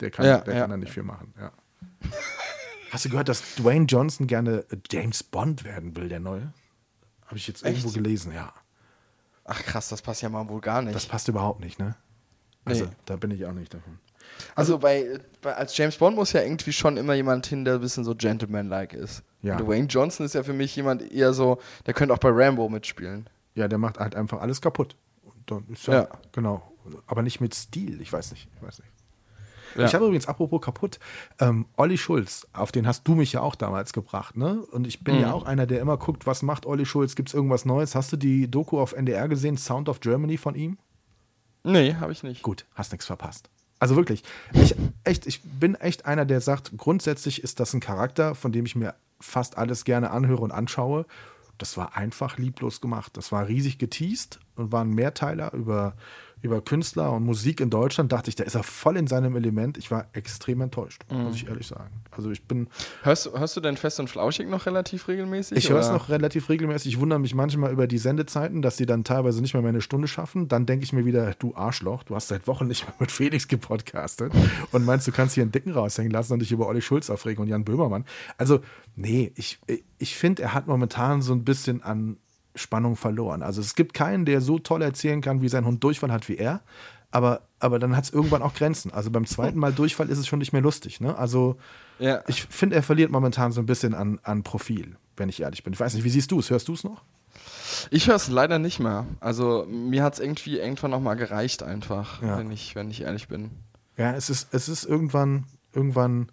Der 0.00 0.10
kann, 0.10 0.26
Ja, 0.26 0.38
der 0.38 0.54
ja. 0.54 0.60
kann 0.62 0.70
da 0.70 0.76
nicht 0.76 0.92
viel 0.92 1.02
machen, 1.02 1.32
ja. 1.38 1.52
Hast 2.90 3.04
du 3.04 3.08
gehört, 3.10 3.28
dass 3.28 3.54
Dwayne 3.56 3.86
Johnson 3.86 4.26
gerne 4.26 4.64
James 4.90 5.22
Bond 5.24 5.64
werden 5.64 5.96
will, 5.96 6.08
der 6.08 6.20
neue? 6.20 6.52
Habe 7.26 7.36
ich 7.36 7.48
jetzt 7.48 7.64
irgendwo 7.64 7.88
Echt? 7.88 7.96
gelesen, 7.96 8.32
ja. 8.32 8.52
Ach 9.44 9.60
krass, 9.62 9.88
das 9.88 10.00
passt 10.00 10.22
ja 10.22 10.28
mal 10.28 10.48
wohl 10.48 10.60
gar 10.60 10.80
nicht. 10.82 10.94
Das 10.94 11.06
passt 11.06 11.28
überhaupt 11.28 11.60
nicht, 11.60 11.78
ne? 11.78 11.96
Also, 12.64 12.84
Nee. 12.84 12.90
da 13.04 13.16
bin 13.16 13.30
ich 13.30 13.44
auch 13.44 13.52
nicht 13.52 13.74
davon. 13.74 13.98
Also 14.54 14.78
bei, 14.78 15.18
bei 15.42 15.54
als 15.54 15.76
James 15.76 15.96
Bond 15.98 16.16
muss 16.16 16.32
ja 16.32 16.42
irgendwie 16.42 16.72
schon 16.72 16.96
immer 16.96 17.14
jemand 17.14 17.46
hin, 17.46 17.64
der 17.64 17.74
ein 17.74 17.80
bisschen 17.80 18.04
so 18.04 18.14
gentleman-like 18.14 18.94
ist. 18.94 19.22
Ja. 19.42 19.56
Dwayne 19.56 19.86
Johnson 19.86 20.24
ist 20.24 20.34
ja 20.34 20.42
für 20.42 20.54
mich 20.54 20.74
jemand 20.76 21.02
eher 21.12 21.34
so, 21.34 21.60
der 21.86 21.92
könnte 21.94 22.14
auch 22.14 22.18
bei 22.18 22.30
Rambo 22.32 22.68
mitspielen. 22.68 23.28
Ja, 23.54 23.68
der 23.68 23.78
macht 23.78 23.98
halt 23.98 24.14
einfach 24.14 24.40
alles 24.40 24.60
kaputt. 24.62 24.96
Und 25.22 25.50
dann 25.50 25.66
ist 25.68 25.86
ja, 25.86 25.94
Ja. 25.94 26.08
genau. 26.32 26.72
Aber 27.06 27.22
nicht 27.22 27.40
mit 27.40 27.54
Stil, 27.54 28.00
ich 28.00 28.12
weiß 28.12 28.30
nicht. 28.32 28.48
Ich 28.56 28.62
weiß 28.62 28.78
nicht. 28.78 28.90
Ja. 29.76 29.86
Ich 29.86 29.94
habe 29.94 30.04
übrigens, 30.04 30.26
apropos 30.26 30.60
kaputt, 30.60 30.98
ähm, 31.40 31.66
Olli 31.76 31.98
Schulz, 31.98 32.46
auf 32.52 32.72
den 32.72 32.86
hast 32.86 33.06
du 33.08 33.14
mich 33.14 33.32
ja 33.32 33.40
auch 33.40 33.54
damals 33.54 33.92
gebracht, 33.92 34.36
ne? 34.36 34.60
Und 34.72 34.86
ich 34.86 35.02
bin 35.04 35.18
ja 35.20 35.28
Mhm. 35.28 35.34
auch 35.34 35.44
einer, 35.44 35.66
der 35.66 35.80
immer 35.80 35.96
guckt, 35.96 36.26
was 36.26 36.42
macht 36.42 36.66
Olli 36.66 36.86
Schulz, 36.86 37.14
gibt 37.16 37.28
es 37.30 37.34
irgendwas 37.34 37.64
Neues? 37.64 37.94
Hast 37.94 38.12
du 38.12 38.16
die 38.16 38.50
Doku 38.50 38.78
auf 38.80 38.92
NDR 38.92 39.28
gesehen, 39.28 39.56
Sound 39.56 39.88
of 39.88 40.00
Germany 40.00 40.36
von 40.36 40.54
ihm? 40.54 40.78
Nee, 41.64 41.94
habe 41.94 42.12
ich 42.12 42.22
nicht. 42.22 42.42
Gut, 42.42 42.66
hast 42.74 42.92
nichts 42.92 43.06
verpasst. 43.06 43.48
Also 43.78 43.96
wirklich, 43.96 44.22
ich, 44.52 44.74
echt, 45.02 45.26
ich 45.26 45.42
bin 45.42 45.74
echt 45.74 46.06
einer, 46.06 46.24
der 46.24 46.40
sagt, 46.40 46.72
grundsätzlich 46.76 47.42
ist 47.42 47.58
das 47.60 47.74
ein 47.74 47.80
Charakter, 47.80 48.34
von 48.34 48.52
dem 48.52 48.66
ich 48.66 48.76
mir 48.76 48.94
fast 49.20 49.58
alles 49.58 49.84
gerne 49.84 50.10
anhöre 50.10 50.42
und 50.42 50.52
anschaue. 50.52 51.06
Das 51.58 51.76
war 51.76 51.96
einfach 51.96 52.38
lieblos 52.38 52.80
gemacht. 52.80 53.16
Das 53.16 53.32
war 53.32 53.46
riesig 53.48 53.78
geteased 53.78 54.38
und 54.56 54.72
war 54.72 54.84
ein 54.84 54.90
Mehrteiler 54.90 55.52
über, 55.54 55.94
über 56.42 56.60
Künstler 56.60 57.12
und 57.12 57.24
Musik 57.24 57.60
in 57.60 57.70
Deutschland. 57.70 58.12
Dachte 58.12 58.28
ich, 58.28 58.36
da 58.36 58.44
ist 58.44 58.54
er 58.54 58.62
voll 58.62 58.96
in 58.96 59.06
seinem 59.06 59.34
Element. 59.34 59.78
Ich 59.78 59.90
war 59.90 60.06
extrem 60.12 60.60
enttäuscht, 60.60 61.02
muss 61.08 61.36
ich 61.36 61.48
ehrlich 61.48 61.66
sagen. 61.66 62.02
Also 62.10 62.30
ich 62.30 62.44
bin, 62.44 62.68
Hörst, 63.02 63.32
hörst 63.32 63.56
du 63.56 63.60
denn 63.60 63.76
Fest 63.76 63.98
und 63.98 64.08
Flauschig 64.08 64.48
noch 64.48 64.66
relativ 64.66 65.08
regelmäßig? 65.08 65.56
ich 65.56 65.70
höre 65.70 65.80
es 65.80 65.88
noch 65.88 66.08
relativ 66.08 66.48
regelmäßig. 66.48 66.92
Ich 66.92 67.00
wundere 67.00 67.18
mich 67.18 67.34
manchmal 67.34 67.72
über 67.72 67.86
die 67.86 67.98
Sendezeiten, 67.98 68.62
dass 68.62 68.76
sie 68.76 68.86
dann 68.86 69.04
teilweise 69.04 69.40
nicht 69.40 69.54
mehr 69.54 69.62
meine 69.62 69.80
Stunde 69.80 70.06
schaffen. 70.06 70.48
Dann 70.48 70.66
denke 70.66 70.84
ich 70.84 70.92
mir 70.92 71.04
wieder, 71.04 71.34
du 71.38 71.54
Arschloch, 71.54 72.02
du 72.02 72.14
hast 72.14 72.28
seit 72.28 72.46
Wochen 72.46 72.66
nicht 72.66 72.86
mehr 72.86 72.94
mit 72.98 73.10
Felix 73.10 73.48
gepodcastet 73.48 74.32
und 74.72 74.84
meinst, 74.84 75.06
du 75.06 75.12
kannst 75.12 75.34
hier 75.34 75.42
einen 75.42 75.52
Dicken 75.52 75.72
raushängen 75.72 76.12
lassen 76.12 76.34
und 76.34 76.40
dich 76.40 76.52
über 76.52 76.68
Olli 76.68 76.82
Schulz 76.82 77.10
aufregen 77.10 77.42
und 77.42 77.48
Jan 77.48 77.64
Böhmermann. 77.64 78.04
Also, 78.36 78.60
nee, 78.96 79.32
ich, 79.34 79.58
ich 79.98 80.16
finde, 80.16 80.42
er 80.42 80.54
hat 80.54 80.66
momentan 80.66 81.22
so 81.22 81.32
ein 81.32 81.44
bisschen 81.44 81.82
an 81.82 82.18
Spannung 82.54 82.96
verloren. 82.96 83.42
Also 83.42 83.60
es 83.60 83.74
gibt 83.74 83.94
keinen, 83.94 84.24
der 84.24 84.40
so 84.40 84.58
toll 84.58 84.82
erzählen 84.82 85.20
kann, 85.20 85.40
wie 85.42 85.48
sein 85.48 85.64
Hund 85.64 85.82
Durchfall 85.82 86.12
hat 86.12 86.28
wie 86.28 86.36
er. 86.36 86.60
Aber, 87.10 87.42
aber 87.60 87.78
dann 87.78 87.96
hat 87.96 88.04
es 88.04 88.10
irgendwann 88.10 88.42
auch 88.42 88.54
Grenzen. 88.54 88.92
Also 88.92 89.10
beim 89.10 89.24
zweiten 89.26 89.58
Mal 89.58 89.72
Durchfall 89.72 90.08
ist 90.08 90.18
es 90.18 90.26
schon 90.26 90.40
nicht 90.40 90.52
mehr 90.52 90.62
lustig. 90.62 91.00
Ne? 91.00 91.16
Also 91.16 91.56
Ja. 92.00 92.22
ich 92.26 92.42
finde, 92.42 92.74
er 92.76 92.82
verliert 92.82 93.10
momentan 93.12 93.52
so 93.52 93.60
ein 93.60 93.66
bisschen 93.66 93.94
an, 93.94 94.18
an 94.24 94.42
Profil, 94.42 94.96
wenn 95.16 95.28
ich 95.28 95.40
ehrlich 95.42 95.62
bin. 95.62 95.72
Ich 95.72 95.80
weiß 95.80 95.94
nicht, 95.94 96.02
wie 96.04 96.10
siehst 96.10 96.30
du 96.32 96.40
es? 96.40 96.50
Hörst 96.50 96.66
du 96.68 96.72
es 96.72 96.82
noch? 96.82 97.02
Ich 97.90 98.08
höre 98.08 98.16
es 98.16 98.28
leider 98.28 98.58
nicht 98.58 98.80
mehr. 98.80 99.06
Also 99.20 99.64
mir 99.68 100.02
hat 100.02 100.14
es 100.14 100.20
irgendwie 100.20 100.58
irgendwann 100.58 100.90
noch 100.90 101.00
mal 101.00 101.14
gereicht 101.14 101.62
einfach, 101.62 102.20
Ja. 102.22 102.36
wenn, 102.38 102.50
ich, 102.50 102.74
wenn 102.74 102.90
ich 102.90 103.02
ehrlich 103.02 103.28
bin. 103.28 103.50
Ja, 103.96 104.12
es 104.14 104.28
ist, 104.30 104.48
es 104.52 104.68
ist 104.68 104.84
irgendwann, 104.84 105.44
irgendwann, 105.72 106.30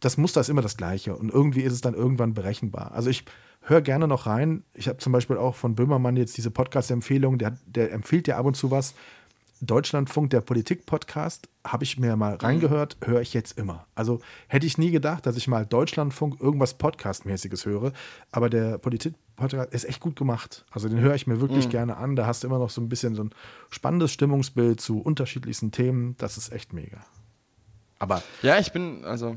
das 0.00 0.16
Muster 0.16 0.40
ist 0.40 0.48
immer 0.50 0.62
das 0.62 0.76
gleiche 0.76 1.14
und 1.16 1.30
irgendwie 1.30 1.62
ist 1.62 1.72
es 1.72 1.80
dann 1.80 1.94
irgendwann 1.94 2.34
berechenbar. 2.34 2.92
Also 2.92 3.10
ich 3.10 3.24
höre 3.64 3.82
gerne 3.82 4.06
noch 4.08 4.26
rein. 4.26 4.64
Ich 4.74 4.88
habe 4.88 4.98
zum 4.98 5.12
Beispiel 5.12 5.36
auch 5.36 5.54
von 5.54 5.74
Böhmermann 5.74 6.16
jetzt 6.16 6.36
diese 6.36 6.50
Podcast-Empfehlung, 6.50 7.38
der, 7.38 7.58
der 7.66 7.92
empfiehlt 7.92 8.28
ja 8.28 8.38
ab 8.38 8.46
und 8.46 8.56
zu 8.56 8.70
was. 8.70 8.94
Deutschlandfunk, 9.60 10.30
der 10.30 10.42
Politik-Podcast, 10.42 11.48
habe 11.64 11.84
ich 11.84 11.98
mir 11.98 12.16
mal 12.16 12.34
reingehört, 12.34 12.98
höre 13.02 13.22
ich 13.22 13.32
jetzt 13.32 13.56
immer. 13.56 13.86
Also 13.94 14.20
hätte 14.48 14.66
ich 14.66 14.76
nie 14.76 14.90
gedacht, 14.90 15.24
dass 15.24 15.36
ich 15.36 15.48
mal 15.48 15.64
Deutschlandfunk 15.64 16.40
irgendwas 16.40 16.74
Podcast-mäßiges 16.74 17.64
höre, 17.64 17.92
aber 18.30 18.50
der 18.50 18.76
Politik-Podcast 18.78 19.72
ist 19.72 19.84
echt 19.84 20.00
gut 20.00 20.16
gemacht. 20.16 20.66
Also 20.70 20.88
den 20.88 21.00
höre 21.00 21.14
ich 21.14 21.26
mir 21.26 21.40
wirklich 21.40 21.70
gerne 21.70 21.96
an. 21.96 22.16
Da 22.16 22.26
hast 22.26 22.42
du 22.42 22.48
immer 22.48 22.58
noch 22.58 22.68
so 22.68 22.82
ein 22.82 22.88
bisschen 22.90 23.14
so 23.14 23.24
ein 23.24 23.30
spannendes 23.70 24.12
Stimmungsbild 24.12 24.80
zu 24.80 25.00
unterschiedlichsten 25.00 25.70
Themen. 25.70 26.16
Das 26.18 26.36
ist 26.36 26.52
echt 26.52 26.74
mega. 26.74 26.98
Aber 27.98 28.22
Ja, 28.42 28.58
ich 28.58 28.72
bin, 28.72 29.04
also, 29.04 29.36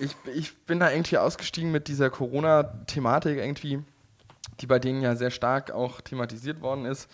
ich, 0.00 0.16
ich 0.34 0.56
bin 0.64 0.80
da 0.80 0.90
irgendwie 0.90 1.18
ausgestiegen 1.18 1.70
mit 1.70 1.88
dieser 1.88 2.10
Corona-Thematik 2.10 3.36
irgendwie, 3.36 3.82
die 4.60 4.66
bei 4.66 4.78
denen 4.78 5.02
ja 5.02 5.14
sehr 5.14 5.30
stark 5.30 5.70
auch 5.70 6.00
thematisiert 6.00 6.60
worden 6.60 6.86
ist. 6.86 7.08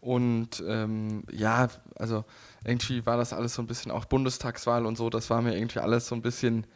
Und 0.00 0.62
ähm, 0.66 1.24
ja, 1.30 1.68
also 1.96 2.24
irgendwie 2.64 3.04
war 3.04 3.16
das 3.16 3.32
alles 3.32 3.54
so 3.54 3.62
ein 3.62 3.66
bisschen 3.66 3.90
auch 3.90 4.06
Bundestagswahl 4.06 4.86
und 4.86 4.96
so, 4.96 5.10
das 5.10 5.28
war 5.28 5.42
mir 5.42 5.54
irgendwie 5.54 5.80
alles 5.80 6.06
so 6.06 6.14
ein 6.14 6.22
bisschen, 6.22 6.66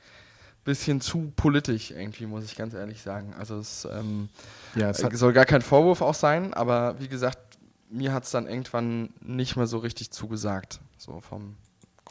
bisschen 0.65 1.01
zu 1.01 1.33
politisch 1.35 1.91
irgendwie, 1.91 2.27
muss 2.27 2.45
ich 2.45 2.57
ganz 2.57 2.75
ehrlich 2.75 3.01
sagen. 3.01 3.35
Also 3.39 3.57
es, 3.57 3.89
ähm, 3.91 4.29
ja, 4.75 4.91
es 4.91 4.99
soll 4.99 5.33
gar 5.33 5.47
kein 5.47 5.63
Vorwurf 5.63 6.03
auch 6.03 6.15
sein, 6.15 6.53
aber 6.53 7.01
wie 7.01 7.09
gesagt, 7.09 7.39
mir 7.89 8.13
hat 8.13 8.25
es 8.25 8.31
dann 8.31 8.47
irgendwann 8.47 9.15
nicht 9.21 9.57
mehr 9.57 9.67
so 9.67 9.79
richtig 9.79 10.11
zugesagt, 10.11 10.81
so 10.99 11.21
vom 11.21 11.57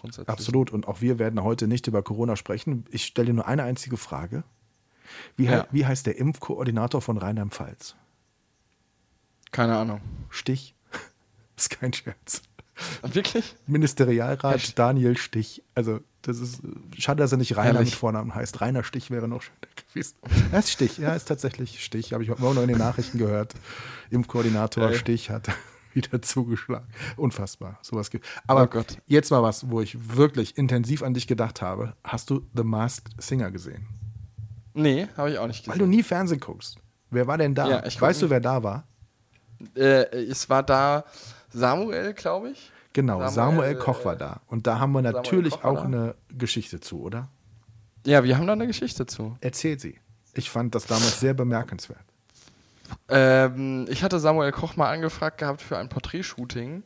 grundsätzlich. 0.03 0.29
absolut. 0.29 0.71
Und 0.71 0.87
auch 0.87 1.01
wir 1.01 1.17
werden 1.19 1.41
heute 1.43 1.67
nicht 1.67 1.87
über 1.87 2.03
Corona 2.03 2.35
sprechen. 2.35 2.85
Ich 2.91 3.05
stelle 3.05 3.27
dir 3.27 3.33
nur 3.33 3.47
eine 3.47 3.63
einzige 3.63 3.97
Frage. 3.97 4.43
Wie, 5.35 5.45
Ja. 5.45 5.67
wie 5.71 5.85
heißt 5.85 6.05
der 6.05 6.17
Impfkoordinator 6.17 7.01
von 7.01 7.17
Rheinland-Pfalz? 7.17 7.95
Keine 9.51 9.77
Ahnung. 9.77 10.01
Stich? 10.29 10.75
ist 11.57 11.69
kein 11.69 11.93
Scherz. 11.93 12.41
Wirklich? 13.03 13.55
Ministerialrat 13.67 14.55
Echt? 14.55 14.79
Daniel 14.79 15.15
Stich. 15.17 15.61
Also, 15.75 15.99
das 16.23 16.39
ist 16.39 16.61
schade, 16.97 17.21
dass 17.21 17.31
er 17.31 17.37
nicht 17.37 17.55
Rainer 17.55 17.73
Herrlich. 17.75 17.91
mit 17.91 17.99
Vornamen 17.99 18.33
heißt. 18.33 18.61
Rainer 18.61 18.83
Stich 18.83 19.11
wäre 19.11 19.27
noch 19.27 19.43
schöner 19.43 19.57
gewesen. 19.89 20.15
Er 20.51 20.59
ist 20.59 20.71
Stich, 20.71 20.97
ja, 20.97 21.13
ist 21.13 21.25
tatsächlich 21.25 21.83
Stich. 21.85 22.13
Habe 22.13 22.23
ich 22.23 22.31
heute 22.31 22.41
Morgen 22.41 22.55
noch 22.55 22.63
in 22.63 22.69
den 22.69 22.79
Nachrichten 22.79 23.19
gehört. 23.19 23.53
Impfkoordinator. 24.09 24.91
Stich 24.93 25.29
hat 25.29 25.49
wieder 25.95 26.21
zugeschlagen. 26.21 26.87
Unfassbar. 27.17 27.79
Sowas 27.81 28.09
gibt. 28.09 28.25
Aber 28.47 28.63
Oh 28.63 28.67
Gott. 28.67 28.97
jetzt 29.07 29.31
mal 29.31 29.43
was, 29.43 29.69
wo 29.69 29.81
ich 29.81 30.15
wirklich 30.17 30.57
intensiv 30.57 31.03
an 31.03 31.13
dich 31.13 31.27
gedacht 31.27 31.61
habe. 31.61 31.93
Hast 32.03 32.29
du 32.29 32.47
The 32.55 32.63
Masked 32.63 33.21
Singer 33.21 33.51
gesehen? 33.51 33.87
Nee, 34.73 35.07
habe 35.17 35.31
ich 35.31 35.37
auch 35.37 35.47
nicht 35.47 35.67
Weil 35.67 35.77
du 35.77 35.85
gesehen. 35.85 35.89
nie 35.91 36.03
Fernsehen 36.03 36.39
guckst. 36.39 36.77
Wer 37.11 37.27
war 37.27 37.37
denn 37.37 37.53
da? 37.53 37.67
Ja, 37.69 38.01
weißt 38.01 38.21
du, 38.23 38.29
wer 38.29 38.39
da 38.39 38.63
war? 38.63 38.87
Äh, 39.75 40.05
es 40.25 40.49
war 40.49 40.63
da 40.63 41.05
Samuel, 41.49 42.13
glaube 42.13 42.49
ich. 42.49 42.71
Genau, 42.93 43.19
Samuel, 43.27 43.31
Samuel, 43.31 43.75
Koch 43.75 44.05
war 44.05 44.15
äh, 44.15 44.17
da. 44.17 44.41
Und 44.47 44.67
da 44.67 44.79
haben 44.79 44.91
wir 44.91 45.01
natürlich 45.01 45.53
war 45.63 45.65
auch 45.65 45.83
eine 45.83 46.15
Geschichte 46.29 46.79
zu, 46.79 47.01
oder? 47.01 47.29
Ja, 48.05 48.23
wir 48.23 48.37
haben 48.37 48.47
da 48.47 48.53
eine 48.53 48.67
Geschichte 48.67 49.05
zu. 49.05 49.37
Erzähl 49.41 49.79
sie. 49.79 49.99
Ich 50.33 50.49
fand 50.49 50.75
das 50.75 50.85
damals 50.85 51.19
sehr 51.19 51.33
bemerkenswert. 51.33 52.03
Ähm, 53.09 53.85
ich 53.89 54.03
hatte 54.03 54.19
Samuel 54.19 54.51
Koch 54.51 54.75
mal 54.75 54.91
angefragt 54.91 55.37
gehabt 55.37 55.61
für 55.61 55.77
ein 55.77 55.89
Porträtshooting. 55.89 56.83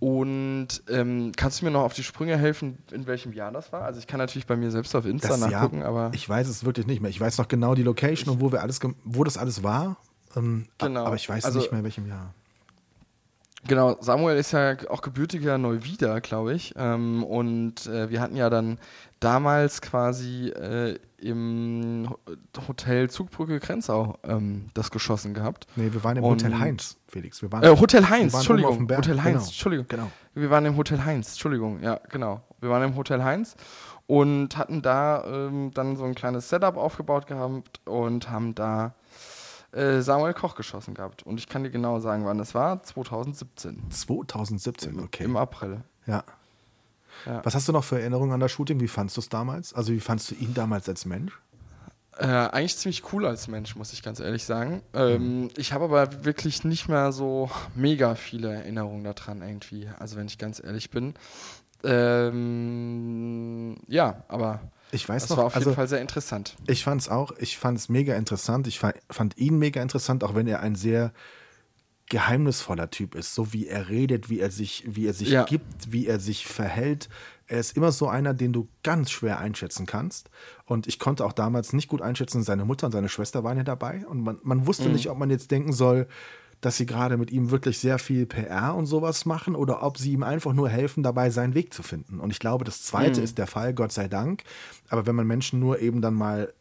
Und 0.00 0.68
ähm, 0.90 1.32
kannst 1.36 1.60
du 1.60 1.64
mir 1.64 1.70
noch 1.70 1.82
auf 1.82 1.94
die 1.94 2.02
Sprünge 2.02 2.36
helfen, 2.36 2.78
in 2.90 3.06
welchem 3.06 3.32
Jahr 3.32 3.52
das 3.52 3.72
war? 3.72 3.82
Also 3.82 4.00
ich 4.00 4.06
kann 4.06 4.18
natürlich 4.18 4.46
bei 4.46 4.56
mir 4.56 4.70
selbst 4.70 4.94
auf 4.94 5.06
Insta 5.06 5.28
Das 5.28 5.40
nachgucken, 5.40 5.78
Jahr, 5.80 5.88
aber 5.88 6.10
ich 6.12 6.28
weiß 6.28 6.48
es 6.48 6.64
wirklich 6.64 6.86
nicht 6.86 7.00
mehr. 7.00 7.10
Ich 7.10 7.20
weiß 7.20 7.38
noch 7.38 7.48
genau 7.48 7.74
die 7.74 7.84
Location 7.84 8.34
und 8.34 8.40
wo 8.40 8.52
wir 8.52 8.60
alles, 8.60 8.80
wo 9.04 9.24
das 9.24 9.38
alles 9.38 9.62
war. 9.62 9.96
Ähm, 10.36 10.66
Genau. 10.78 11.04
Aber 11.06 11.14
ich 11.16 11.28
weiß 11.28 11.44
Also- 11.44 11.58
nicht 11.60 11.70
mehr 11.70 11.78
in 11.78 11.84
welchem 11.84 12.06
Jahr. 12.06 12.34
Genau, 13.66 13.96
Samuel 14.00 14.36
ist 14.36 14.52
ja 14.52 14.76
auch 14.90 15.00
gebürtiger 15.00 15.58
Neuwieder, 15.58 16.20
glaube 16.20 16.54
ich. 16.54 16.74
Ähm, 16.76 17.24
und 17.24 17.86
äh, 17.86 18.10
wir 18.10 18.20
hatten 18.20 18.36
ja 18.36 18.50
dann 18.50 18.78
damals 19.20 19.80
quasi 19.80 20.48
äh, 20.48 20.98
im 21.18 22.14
Hotel 22.68 23.08
Zugbrücke 23.08 23.58
Grenzau 23.58 24.18
ähm, 24.22 24.66
das 24.74 24.90
geschossen 24.90 25.32
gehabt. 25.32 25.66
Nee, 25.76 25.92
wir 25.92 26.04
waren 26.04 26.18
im 26.18 26.24
und, 26.24 26.42
Hotel 26.44 26.58
Heinz, 26.58 26.98
Felix. 27.08 27.40
Wir 27.40 27.50
waren, 27.50 27.64
äh, 27.64 27.68
Hotel 27.68 28.08
Heinz, 28.08 28.34
Entschuldigung. 28.34 28.80
Hotel 28.82 29.22
Heinz, 29.22 29.24
genau. 29.24 29.44
Entschuldigung. 29.46 29.86
Genau. 29.88 30.10
Wir 30.34 30.50
waren 30.50 30.66
im 30.66 30.76
Hotel 30.76 31.04
Heinz, 31.04 31.30
Entschuldigung, 31.30 31.82
ja, 31.82 32.00
genau. 32.10 32.42
Wir 32.60 32.68
waren 32.68 32.82
im 32.82 32.96
Hotel 32.96 33.24
Heinz 33.24 33.56
und 34.06 34.56
hatten 34.58 34.82
da 34.82 35.24
ähm, 35.24 35.70
dann 35.72 35.96
so 35.96 36.04
ein 36.04 36.14
kleines 36.14 36.50
Setup 36.50 36.76
aufgebaut 36.76 37.26
gehabt 37.26 37.80
und 37.86 38.30
haben 38.30 38.54
da 38.54 38.94
äh, 39.74 40.00
Samuel 40.00 40.34
Koch 40.34 40.54
geschossen 40.54 40.94
gehabt. 40.94 41.24
Und 41.24 41.38
ich 41.38 41.48
kann 41.48 41.64
dir 41.64 41.70
genau 41.70 42.00
sagen, 42.00 42.24
wann 42.24 42.38
das 42.38 42.54
war. 42.54 42.82
2017. 42.82 43.90
2017, 43.90 45.00
okay. 45.00 45.24
Im 45.24 45.36
April. 45.36 45.82
Ja. 46.06 46.24
Ja. 47.26 47.44
Was 47.44 47.54
hast 47.54 47.68
du 47.68 47.72
noch 47.72 47.84
für 47.84 47.98
Erinnerungen 47.98 48.32
an 48.32 48.40
das 48.40 48.52
Shooting? 48.52 48.80
Wie 48.80 48.88
fandest 48.88 49.16
du 49.16 49.20
es 49.20 49.28
damals? 49.28 49.72
Also 49.72 49.92
wie 49.92 50.00
fandest 50.00 50.30
du 50.30 50.34
ihn 50.34 50.54
damals 50.54 50.88
als 50.88 51.04
Mensch? 51.04 51.32
Äh, 52.18 52.26
eigentlich 52.26 52.76
ziemlich 52.76 53.12
cool 53.12 53.26
als 53.26 53.48
Mensch, 53.48 53.74
muss 53.74 53.92
ich 53.92 54.02
ganz 54.02 54.20
ehrlich 54.20 54.44
sagen. 54.44 54.82
Ähm, 54.92 55.42
mhm. 55.42 55.50
Ich 55.56 55.72
habe 55.72 55.84
aber 55.84 56.24
wirklich 56.24 56.64
nicht 56.64 56.88
mehr 56.88 57.10
so 57.12 57.50
mega 57.74 58.14
viele 58.14 58.52
Erinnerungen 58.52 59.02
daran 59.04 59.42
irgendwie. 59.42 59.88
Also 59.98 60.16
wenn 60.16 60.26
ich 60.26 60.38
ganz 60.38 60.62
ehrlich 60.62 60.90
bin. 60.90 61.14
Ähm, 61.82 63.76
ja, 63.88 64.22
aber 64.28 64.60
ich 64.94 65.08
weiß 65.08 65.22
das 65.22 65.30
noch, 65.30 65.38
war 65.38 65.44
auf 65.46 65.54
jeden 65.54 65.64
also, 65.64 65.74
Fall 65.74 65.88
sehr 65.88 66.00
interessant. 66.00 66.56
Ich 66.66 66.84
fand 66.84 67.00
es 67.00 67.08
auch, 67.08 67.32
ich 67.38 67.58
fand 67.58 67.78
es 67.78 67.88
mega 67.88 68.14
interessant. 68.16 68.66
Ich 68.66 68.78
fand, 68.78 69.36
ihn 69.36 69.58
mega 69.58 69.82
interessant, 69.82 70.24
auch 70.24 70.34
wenn 70.34 70.46
er 70.46 70.60
ein 70.60 70.74
sehr 70.74 71.12
geheimnisvoller 72.08 72.90
Typ 72.90 73.14
ist, 73.14 73.34
so 73.34 73.52
wie 73.52 73.66
er 73.66 73.88
redet, 73.88 74.28
wie 74.28 74.38
er 74.38 74.50
sich, 74.50 74.84
wie 74.86 75.06
er 75.06 75.14
sich 75.14 75.30
ja. 75.30 75.44
gibt, 75.44 75.90
wie 75.90 76.06
er 76.06 76.20
sich 76.20 76.46
verhält. 76.46 77.08
Er 77.46 77.58
ist 77.58 77.76
immer 77.76 77.92
so 77.92 78.08
einer, 78.08 78.34
den 78.34 78.52
du 78.52 78.68
ganz 78.82 79.10
schwer 79.10 79.38
einschätzen 79.38 79.86
kannst. 79.86 80.30
Und 80.64 80.86
ich 80.86 80.98
konnte 80.98 81.24
auch 81.24 81.32
damals 81.32 81.72
nicht 81.72 81.88
gut 81.88 82.02
einschätzen, 82.02 82.42
seine 82.42 82.64
Mutter 82.64 82.86
und 82.86 82.92
seine 82.92 83.08
Schwester 83.08 83.42
waren 83.42 83.56
ja 83.56 83.64
dabei. 83.64 84.06
Und 84.06 84.22
man, 84.22 84.38
man 84.42 84.66
wusste 84.66 84.86
mhm. 84.88 84.94
nicht, 84.94 85.10
ob 85.10 85.18
man 85.18 85.30
jetzt 85.30 85.50
denken 85.50 85.72
soll, 85.72 86.06
dass 86.64 86.78
sie 86.78 86.86
gerade 86.86 87.16
mit 87.16 87.30
ihm 87.30 87.50
wirklich 87.50 87.78
sehr 87.78 87.98
viel 87.98 88.24
PR 88.24 88.74
und 88.74 88.86
sowas 88.86 89.26
machen 89.26 89.54
oder 89.54 89.82
ob 89.82 89.98
sie 89.98 90.12
ihm 90.12 90.22
einfach 90.22 90.54
nur 90.54 90.68
helfen, 90.68 91.02
dabei 91.02 91.28
seinen 91.28 91.54
Weg 91.54 91.74
zu 91.74 91.82
finden. 91.82 92.20
Und 92.20 92.30
ich 92.30 92.38
glaube, 92.38 92.64
das 92.64 92.82
Zweite 92.82 93.20
mhm. 93.20 93.24
ist 93.24 93.36
der 93.36 93.46
Fall, 93.46 93.74
Gott 93.74 93.92
sei 93.92 94.08
Dank. 94.08 94.42
Aber 94.88 95.06
wenn 95.06 95.14
man 95.14 95.26
Menschen 95.26 95.60
nur 95.60 95.80
eben 95.80 96.00
dann 96.00 96.14
mal 96.14 96.52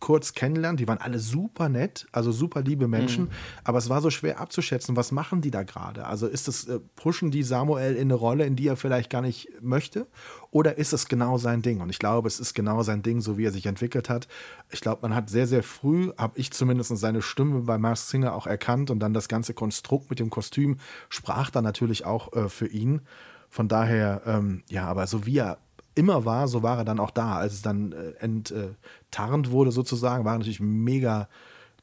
kurz 0.00 0.34
kennenlernen. 0.34 0.76
Die 0.76 0.86
waren 0.86 0.98
alle 0.98 1.18
super 1.18 1.68
nett, 1.68 2.06
also 2.12 2.32
super 2.32 2.62
liebe 2.62 2.88
Menschen. 2.88 3.24
Mhm. 3.24 3.30
Aber 3.64 3.78
es 3.78 3.88
war 3.88 4.00
so 4.00 4.10
schwer 4.10 4.40
abzuschätzen, 4.40 4.96
was 4.96 5.12
machen 5.12 5.40
die 5.40 5.50
da 5.50 5.62
gerade? 5.62 6.06
Also 6.06 6.26
ist 6.26 6.48
es, 6.48 6.66
äh, 6.68 6.80
pushen 6.96 7.30
die 7.30 7.42
Samuel 7.42 7.94
in 7.94 8.02
eine 8.02 8.14
Rolle, 8.14 8.44
in 8.44 8.56
die 8.56 8.68
er 8.68 8.76
vielleicht 8.76 9.10
gar 9.10 9.22
nicht 9.22 9.48
möchte? 9.60 10.06
Oder 10.50 10.78
ist 10.78 10.92
es 10.92 11.08
genau 11.08 11.38
sein 11.38 11.62
Ding? 11.62 11.80
Und 11.80 11.90
ich 11.90 11.98
glaube, 11.98 12.28
es 12.28 12.38
ist 12.38 12.54
genau 12.54 12.82
sein 12.82 13.02
Ding, 13.02 13.20
so 13.20 13.38
wie 13.38 13.46
er 13.46 13.52
sich 13.52 13.66
entwickelt 13.66 14.08
hat. 14.08 14.28
Ich 14.70 14.80
glaube, 14.80 15.02
man 15.02 15.14
hat 15.14 15.30
sehr, 15.30 15.46
sehr 15.46 15.62
früh, 15.62 16.12
habe 16.18 16.38
ich 16.38 16.52
zumindest 16.52 16.96
seine 16.96 17.22
Stimme 17.22 17.62
bei 17.62 17.78
Mars 17.78 18.10
Singer 18.10 18.34
auch 18.34 18.46
erkannt 18.46 18.90
und 18.90 19.00
dann 19.00 19.14
das 19.14 19.28
ganze 19.28 19.54
Konstrukt 19.54 20.10
mit 20.10 20.18
dem 20.18 20.30
Kostüm 20.30 20.78
sprach 21.08 21.50
dann 21.50 21.64
natürlich 21.64 22.04
auch 22.04 22.32
äh, 22.34 22.48
für 22.48 22.66
ihn. 22.66 23.00
Von 23.48 23.68
daher, 23.68 24.22
ähm, 24.26 24.64
ja, 24.68 24.86
aber 24.86 25.06
so 25.06 25.26
wie 25.26 25.38
er 25.38 25.58
immer 25.94 26.24
war, 26.24 26.48
so 26.48 26.62
war 26.62 26.78
er 26.78 26.84
dann 26.84 27.00
auch 27.00 27.10
da. 27.10 27.36
Als 27.36 27.54
es 27.54 27.62
dann 27.62 27.92
äh, 27.92 28.12
enttarnt 28.18 29.50
wurde 29.50 29.72
sozusagen, 29.72 30.24
war 30.24 30.34
er 30.34 30.38
natürlich 30.38 30.60
mega 30.60 31.28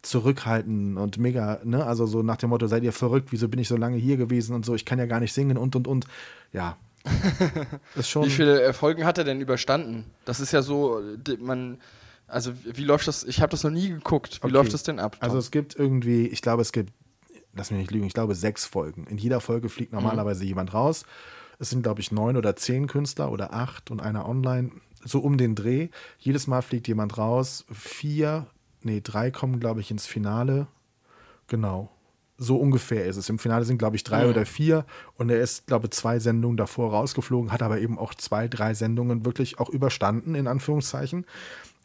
zurückhaltend 0.01 0.97
und 0.97 1.17
mega, 1.17 1.59
ne, 1.63 1.85
also 1.85 2.05
so 2.05 2.23
nach 2.23 2.37
dem 2.37 2.49
Motto, 2.49 2.67
seid 2.67 2.83
ihr 2.83 2.91
verrückt, 2.91 3.31
wieso 3.31 3.47
bin 3.47 3.59
ich 3.59 3.67
so 3.67 3.77
lange 3.77 3.97
hier 3.97 4.17
gewesen 4.17 4.55
und 4.55 4.65
so, 4.65 4.73
ich 4.73 4.85
kann 4.85 4.97
ja 4.97 5.05
gar 5.05 5.19
nicht 5.19 5.33
singen 5.33 5.57
und 5.57 5.75
und 5.75 5.87
und. 5.87 6.07
Ja. 6.51 6.77
ist 7.95 8.09
schon 8.09 8.25
Wie 8.25 8.29
viele 8.29 8.73
Folgen 8.73 9.05
hat 9.05 9.17
er 9.17 9.23
denn 9.23 9.41
überstanden? 9.41 10.05
Das 10.25 10.39
ist 10.39 10.51
ja 10.51 10.61
so, 10.61 11.01
man, 11.39 11.79
also 12.27 12.51
wie 12.63 12.83
läuft 12.83 13.07
das, 13.07 13.23
ich 13.23 13.41
habe 13.41 13.51
das 13.51 13.63
noch 13.63 13.71
nie 13.71 13.89
geguckt, 13.89 14.39
wie 14.41 14.47
okay. 14.47 14.53
läuft 14.53 14.73
das 14.73 14.83
denn 14.83 14.99
ab? 14.99 15.19
Tom? 15.19 15.23
Also 15.23 15.37
es 15.37 15.51
gibt 15.51 15.75
irgendwie, 15.75 16.27
ich 16.27 16.41
glaube, 16.41 16.61
es 16.61 16.71
gibt, 16.71 16.93
lass 17.53 17.71
mich 17.71 17.79
nicht 17.79 17.91
lügen, 17.91 18.05
ich 18.05 18.13
glaube 18.13 18.35
sechs 18.35 18.65
Folgen. 18.65 19.05
In 19.07 19.17
jeder 19.17 19.39
Folge 19.39 19.69
fliegt 19.69 19.91
mhm. 19.91 19.99
normalerweise 19.99 20.41
mhm. 20.41 20.49
jemand 20.49 20.73
raus 20.73 21.05
es 21.61 21.69
sind, 21.69 21.83
glaube 21.83 22.01
ich, 22.01 22.11
neun 22.11 22.37
oder 22.37 22.55
zehn 22.55 22.87
Künstler 22.87 23.31
oder 23.31 23.53
acht 23.53 23.91
und 23.91 24.01
einer 24.01 24.27
online. 24.27 24.71
So 25.03 25.19
um 25.19 25.37
den 25.37 25.53
Dreh. 25.53 25.89
Jedes 26.17 26.47
Mal 26.47 26.63
fliegt 26.63 26.87
jemand 26.87 27.19
raus. 27.19 27.65
Vier, 27.71 28.47
nee, 28.81 28.99
drei 29.01 29.29
kommen, 29.29 29.59
glaube 29.59 29.79
ich, 29.79 29.91
ins 29.91 30.07
Finale. 30.07 30.67
Genau. 31.47 31.91
So 32.39 32.57
ungefähr 32.57 33.05
ist 33.05 33.17
es. 33.17 33.29
Im 33.29 33.37
Finale 33.37 33.65
sind, 33.65 33.77
glaube 33.77 33.95
ich, 33.95 34.03
drei 34.03 34.23
mhm. 34.23 34.31
oder 34.31 34.47
vier. 34.47 34.85
Und 35.17 35.29
er 35.29 35.39
ist, 35.39 35.67
glaube 35.67 35.85
ich, 35.85 35.91
zwei 35.91 36.17
Sendungen 36.17 36.57
davor 36.57 36.91
rausgeflogen, 36.91 37.51
hat 37.51 37.61
aber 37.61 37.79
eben 37.79 37.99
auch 37.99 38.15
zwei, 38.15 38.47
drei 38.47 38.73
Sendungen 38.73 39.23
wirklich 39.23 39.59
auch 39.59 39.69
überstanden, 39.69 40.33
in 40.33 40.47
Anführungszeichen 40.47 41.25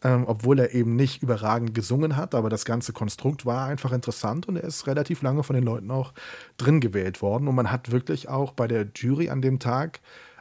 ähm, 0.04 0.24
obwohl 0.26 0.59
er 0.59 0.74
eben 0.74 0.94
nicht 0.94 1.22
überragend 1.22 1.74
gesungen 1.74 2.16
hat, 2.16 2.35
aber 2.35 2.50
das 2.50 2.64
ganze 2.64 2.92
Konstrukt 2.92 3.46
war 3.46 3.66
einfach 3.66 3.92
interessant 3.92 4.46
und 4.46 4.56
er 4.56 4.64
ist 4.64 4.87
relativ 4.87 5.22
lange 5.22 5.42
von 5.42 5.54
den 5.54 5.64
Leuten 5.64 5.90
auch 5.90 6.12
drin 6.59 6.80
gewählt 6.80 7.22
worden. 7.22 7.48
Und 7.48 7.54
man 7.54 7.70
hat 7.72 7.90
wirklich 7.90 8.28
auch 8.28 8.52
bei 8.52 8.68
der 8.68 8.87
Jury 8.94 9.30
an 9.30 9.40
dem 9.40 9.59
Tag, 9.59 10.00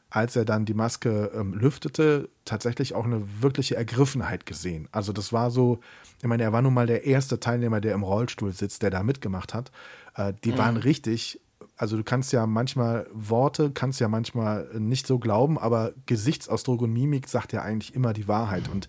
als 0.10 0.36
er 0.36 0.46
dann 0.46 0.66
die 0.66 0.74
Maske 0.74 1.32
ähm, 1.34 1.54
lüftete, 1.54 2.30
tatsächlich 2.44 2.96
auch 2.96 3.06
eine 3.06 3.24
wirkliche 3.42 3.76
Ergriffenheit 3.76 4.46
gesehen. 4.46 4.88
Also 4.92 5.14
das 5.14 5.34
war 5.34 5.52
so, 5.52 5.80
ich 6.22 6.28
meine, 6.28 6.44
er 6.44 6.54
war 6.54 6.62
nun 6.62 6.74
mal 6.74 6.88
der 6.88 7.06
erste 7.06 7.40
Teilnehmer, 7.40 7.82
der 7.82 7.94
im 7.94 8.04
Rollstuhl 8.04 8.52
sitzt, 8.52 8.84
der 8.84 8.92
da 8.92 9.04
mitgemacht 9.04 9.54
hat. 9.54 9.72
Äh, 10.16 10.34
die 10.44 10.52
mhm. 10.52 10.58
waren 10.58 10.78
richtig 10.78 11.40
also 11.78 11.98
du 11.98 12.04
kannst 12.04 12.32
ja 12.32 12.46
manchmal 12.48 13.08
Worte, 13.12 13.72
kannst 13.72 14.00
ja 14.00 14.08
manchmal 14.08 14.70
nicht 14.78 15.08
so 15.08 15.20
glauben, 15.20 15.58
aber 15.58 15.94
Gesichtsausdruck 16.06 16.82
und 16.82 16.94
Mimik 16.94 17.28
sagt 17.28 17.54
ja 17.54 17.62
eigentlich 17.62 17.94
immer 17.94 18.14
die 18.14 18.28
Wahrheit. 18.28 18.70
Und 18.70 18.88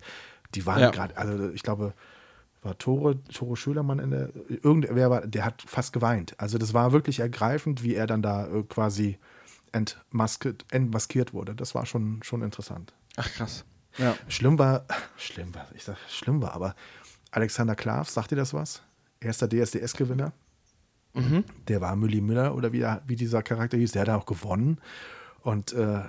die 0.55 0.65
waren 0.65 0.79
ja. 0.79 0.91
gerade, 0.91 1.17
also 1.17 1.49
ich 1.49 1.63
glaube, 1.63 1.93
war 2.63 2.77
Tore, 2.77 3.23
Tore 3.25 3.55
Schülermann 3.55 3.99
in 3.99 4.11
der, 4.11 4.29
irgendwer 4.49 5.09
war, 5.09 5.27
der 5.27 5.45
hat 5.45 5.63
fast 5.65 5.93
geweint. 5.93 6.39
Also 6.39 6.57
das 6.57 6.73
war 6.73 6.91
wirklich 6.91 7.19
ergreifend, 7.19 7.83
wie 7.83 7.95
er 7.95 8.07
dann 8.07 8.21
da 8.21 8.47
äh, 8.47 8.63
quasi 8.63 9.17
entmaskiert, 9.71 10.65
entmaskiert 10.71 11.33
wurde. 11.33 11.55
Das 11.55 11.75
war 11.75 11.85
schon, 11.85 12.21
schon 12.23 12.41
interessant. 12.41 12.93
Ach 13.15 13.31
krass. 13.31 13.65
Ja. 13.97 14.15
Schlimm 14.27 14.59
war, 14.59 14.85
schlimm 15.17 15.53
war, 15.55 15.67
ich 15.73 15.83
sag, 15.83 15.97
schlimm 16.09 16.41
war, 16.41 16.53
aber 16.53 16.75
Alexander 17.31 17.75
Klav, 17.75 18.09
sagt 18.09 18.31
dir 18.31 18.35
das 18.35 18.53
was? 18.53 18.83
Erster 19.19 19.47
DSDS-Gewinner. 19.47 20.33
Mhm. 21.13 21.43
Der 21.67 21.81
war 21.81 21.95
Mülli 21.95 22.21
Müller 22.21 22.55
oder 22.55 22.71
wie, 22.73 22.85
wie 23.07 23.15
dieser 23.15 23.41
Charakter 23.41 23.77
hieß, 23.77 23.93
der 23.93 24.03
hat 24.03 24.09
auch 24.09 24.25
gewonnen. 24.25 24.79
Und 25.41 25.73
äh, 25.73 26.01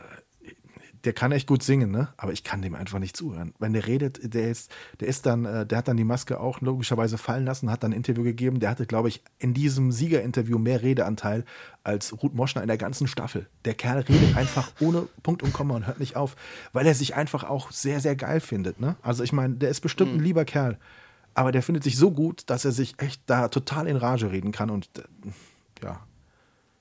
der 1.08 1.14
kann 1.14 1.32
echt 1.32 1.46
gut 1.46 1.62
singen, 1.62 1.90
ne? 1.90 2.08
Aber 2.18 2.34
ich 2.34 2.44
kann 2.44 2.60
dem 2.60 2.74
einfach 2.74 2.98
nicht 2.98 3.16
zuhören. 3.16 3.54
Wenn 3.58 3.72
der 3.72 3.86
redet, 3.86 4.34
der 4.34 4.50
ist, 4.50 4.70
der 5.00 5.08
ist 5.08 5.24
dann, 5.24 5.46
äh, 5.46 5.64
der 5.64 5.78
hat 5.78 5.88
dann 5.88 5.96
die 5.96 6.04
Maske 6.04 6.38
auch 6.38 6.60
logischerweise 6.60 7.16
fallen 7.16 7.46
lassen, 7.46 7.70
hat 7.70 7.82
dann 7.82 7.92
ein 7.92 7.96
Interview 7.96 8.22
gegeben. 8.22 8.60
Der 8.60 8.68
hatte, 8.68 8.84
glaube 8.84 9.08
ich, 9.08 9.22
in 9.38 9.54
diesem 9.54 9.90
Siegerinterview 9.90 10.58
mehr 10.58 10.82
Redeanteil 10.82 11.46
als 11.82 12.22
Ruth 12.22 12.34
Moschner 12.34 12.60
in 12.60 12.68
der 12.68 12.76
ganzen 12.76 13.06
Staffel. 13.06 13.48
Der 13.64 13.72
Kerl 13.72 14.00
redet 14.00 14.36
einfach 14.36 14.70
ohne 14.80 15.08
Punkt 15.22 15.42
und 15.42 15.54
Komma 15.54 15.76
und 15.76 15.86
hört 15.86 15.98
nicht 15.98 16.14
auf, 16.14 16.36
weil 16.74 16.86
er 16.86 16.94
sich 16.94 17.14
einfach 17.16 17.42
auch 17.42 17.72
sehr, 17.72 18.00
sehr 18.00 18.14
geil 18.14 18.40
findet, 18.40 18.78
ne? 18.78 18.96
Also 19.00 19.24
ich 19.24 19.32
meine, 19.32 19.54
der 19.54 19.70
ist 19.70 19.80
bestimmt 19.80 20.10
ein 20.10 20.18
mhm. 20.18 20.24
lieber 20.24 20.44
Kerl, 20.44 20.76
aber 21.32 21.52
der 21.52 21.62
findet 21.62 21.84
sich 21.84 21.96
so 21.96 22.10
gut, 22.10 22.42
dass 22.50 22.66
er 22.66 22.72
sich 22.72 22.96
echt 22.98 23.22
da 23.24 23.48
total 23.48 23.86
in 23.86 23.96
Rage 23.96 24.30
reden 24.30 24.52
kann 24.52 24.68
und 24.68 24.90
äh, 24.98 25.30
ja. 25.82 26.00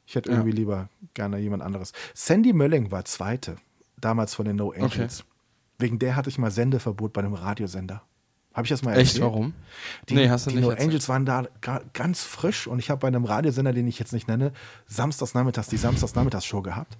Ich 0.05 0.15
hätte 0.15 0.29
irgendwie 0.31 0.51
ja. 0.51 0.55
lieber 0.55 0.89
gerne 1.13 1.37
jemand 1.37 1.63
anderes. 1.63 1.93
Sandy 2.13 2.51
Mölling 2.51 2.91
war 2.91 3.05
Zweite 3.05 3.57
damals 3.97 4.35
von 4.35 4.45
den 4.45 4.55
No 4.55 4.71
Angels. 4.71 5.21
Okay. 5.21 5.29
Wegen 5.79 5.99
der 5.99 6.15
hatte 6.15 6.29
ich 6.29 6.37
mal 6.37 6.51
Sendeverbot 6.51 7.13
bei 7.13 7.21
einem 7.21 7.33
Radiosender. 7.33 8.01
Habe 8.53 8.65
ich 8.65 8.69
das 8.69 8.81
mal 8.81 8.91
erzählt? 8.91 9.07
Echt, 9.09 9.21
warum? 9.21 9.53
Die, 10.09 10.15
nee, 10.15 10.29
hast 10.29 10.47
du 10.47 10.49
die 10.49 10.55
nicht. 10.55 10.63
Die 10.63 10.67
No 10.67 10.71
erzählt. 10.71 10.89
Angels 10.89 11.09
waren 11.09 11.25
da 11.25 11.45
ganz 11.93 12.23
frisch 12.23 12.65
und 12.65 12.79
ich 12.79 12.89
habe 12.89 12.99
bei 12.99 13.07
einem 13.07 13.25
Radiosender, 13.25 13.73
den 13.73 13.87
ich 13.87 13.99
jetzt 13.99 14.13
nicht 14.13 14.27
nenne, 14.27 14.51
samstagsnachmittags 14.87 15.67
die 15.67 15.77
Samstagsnachmittagsshow 15.77 16.63
gehabt. 16.63 16.97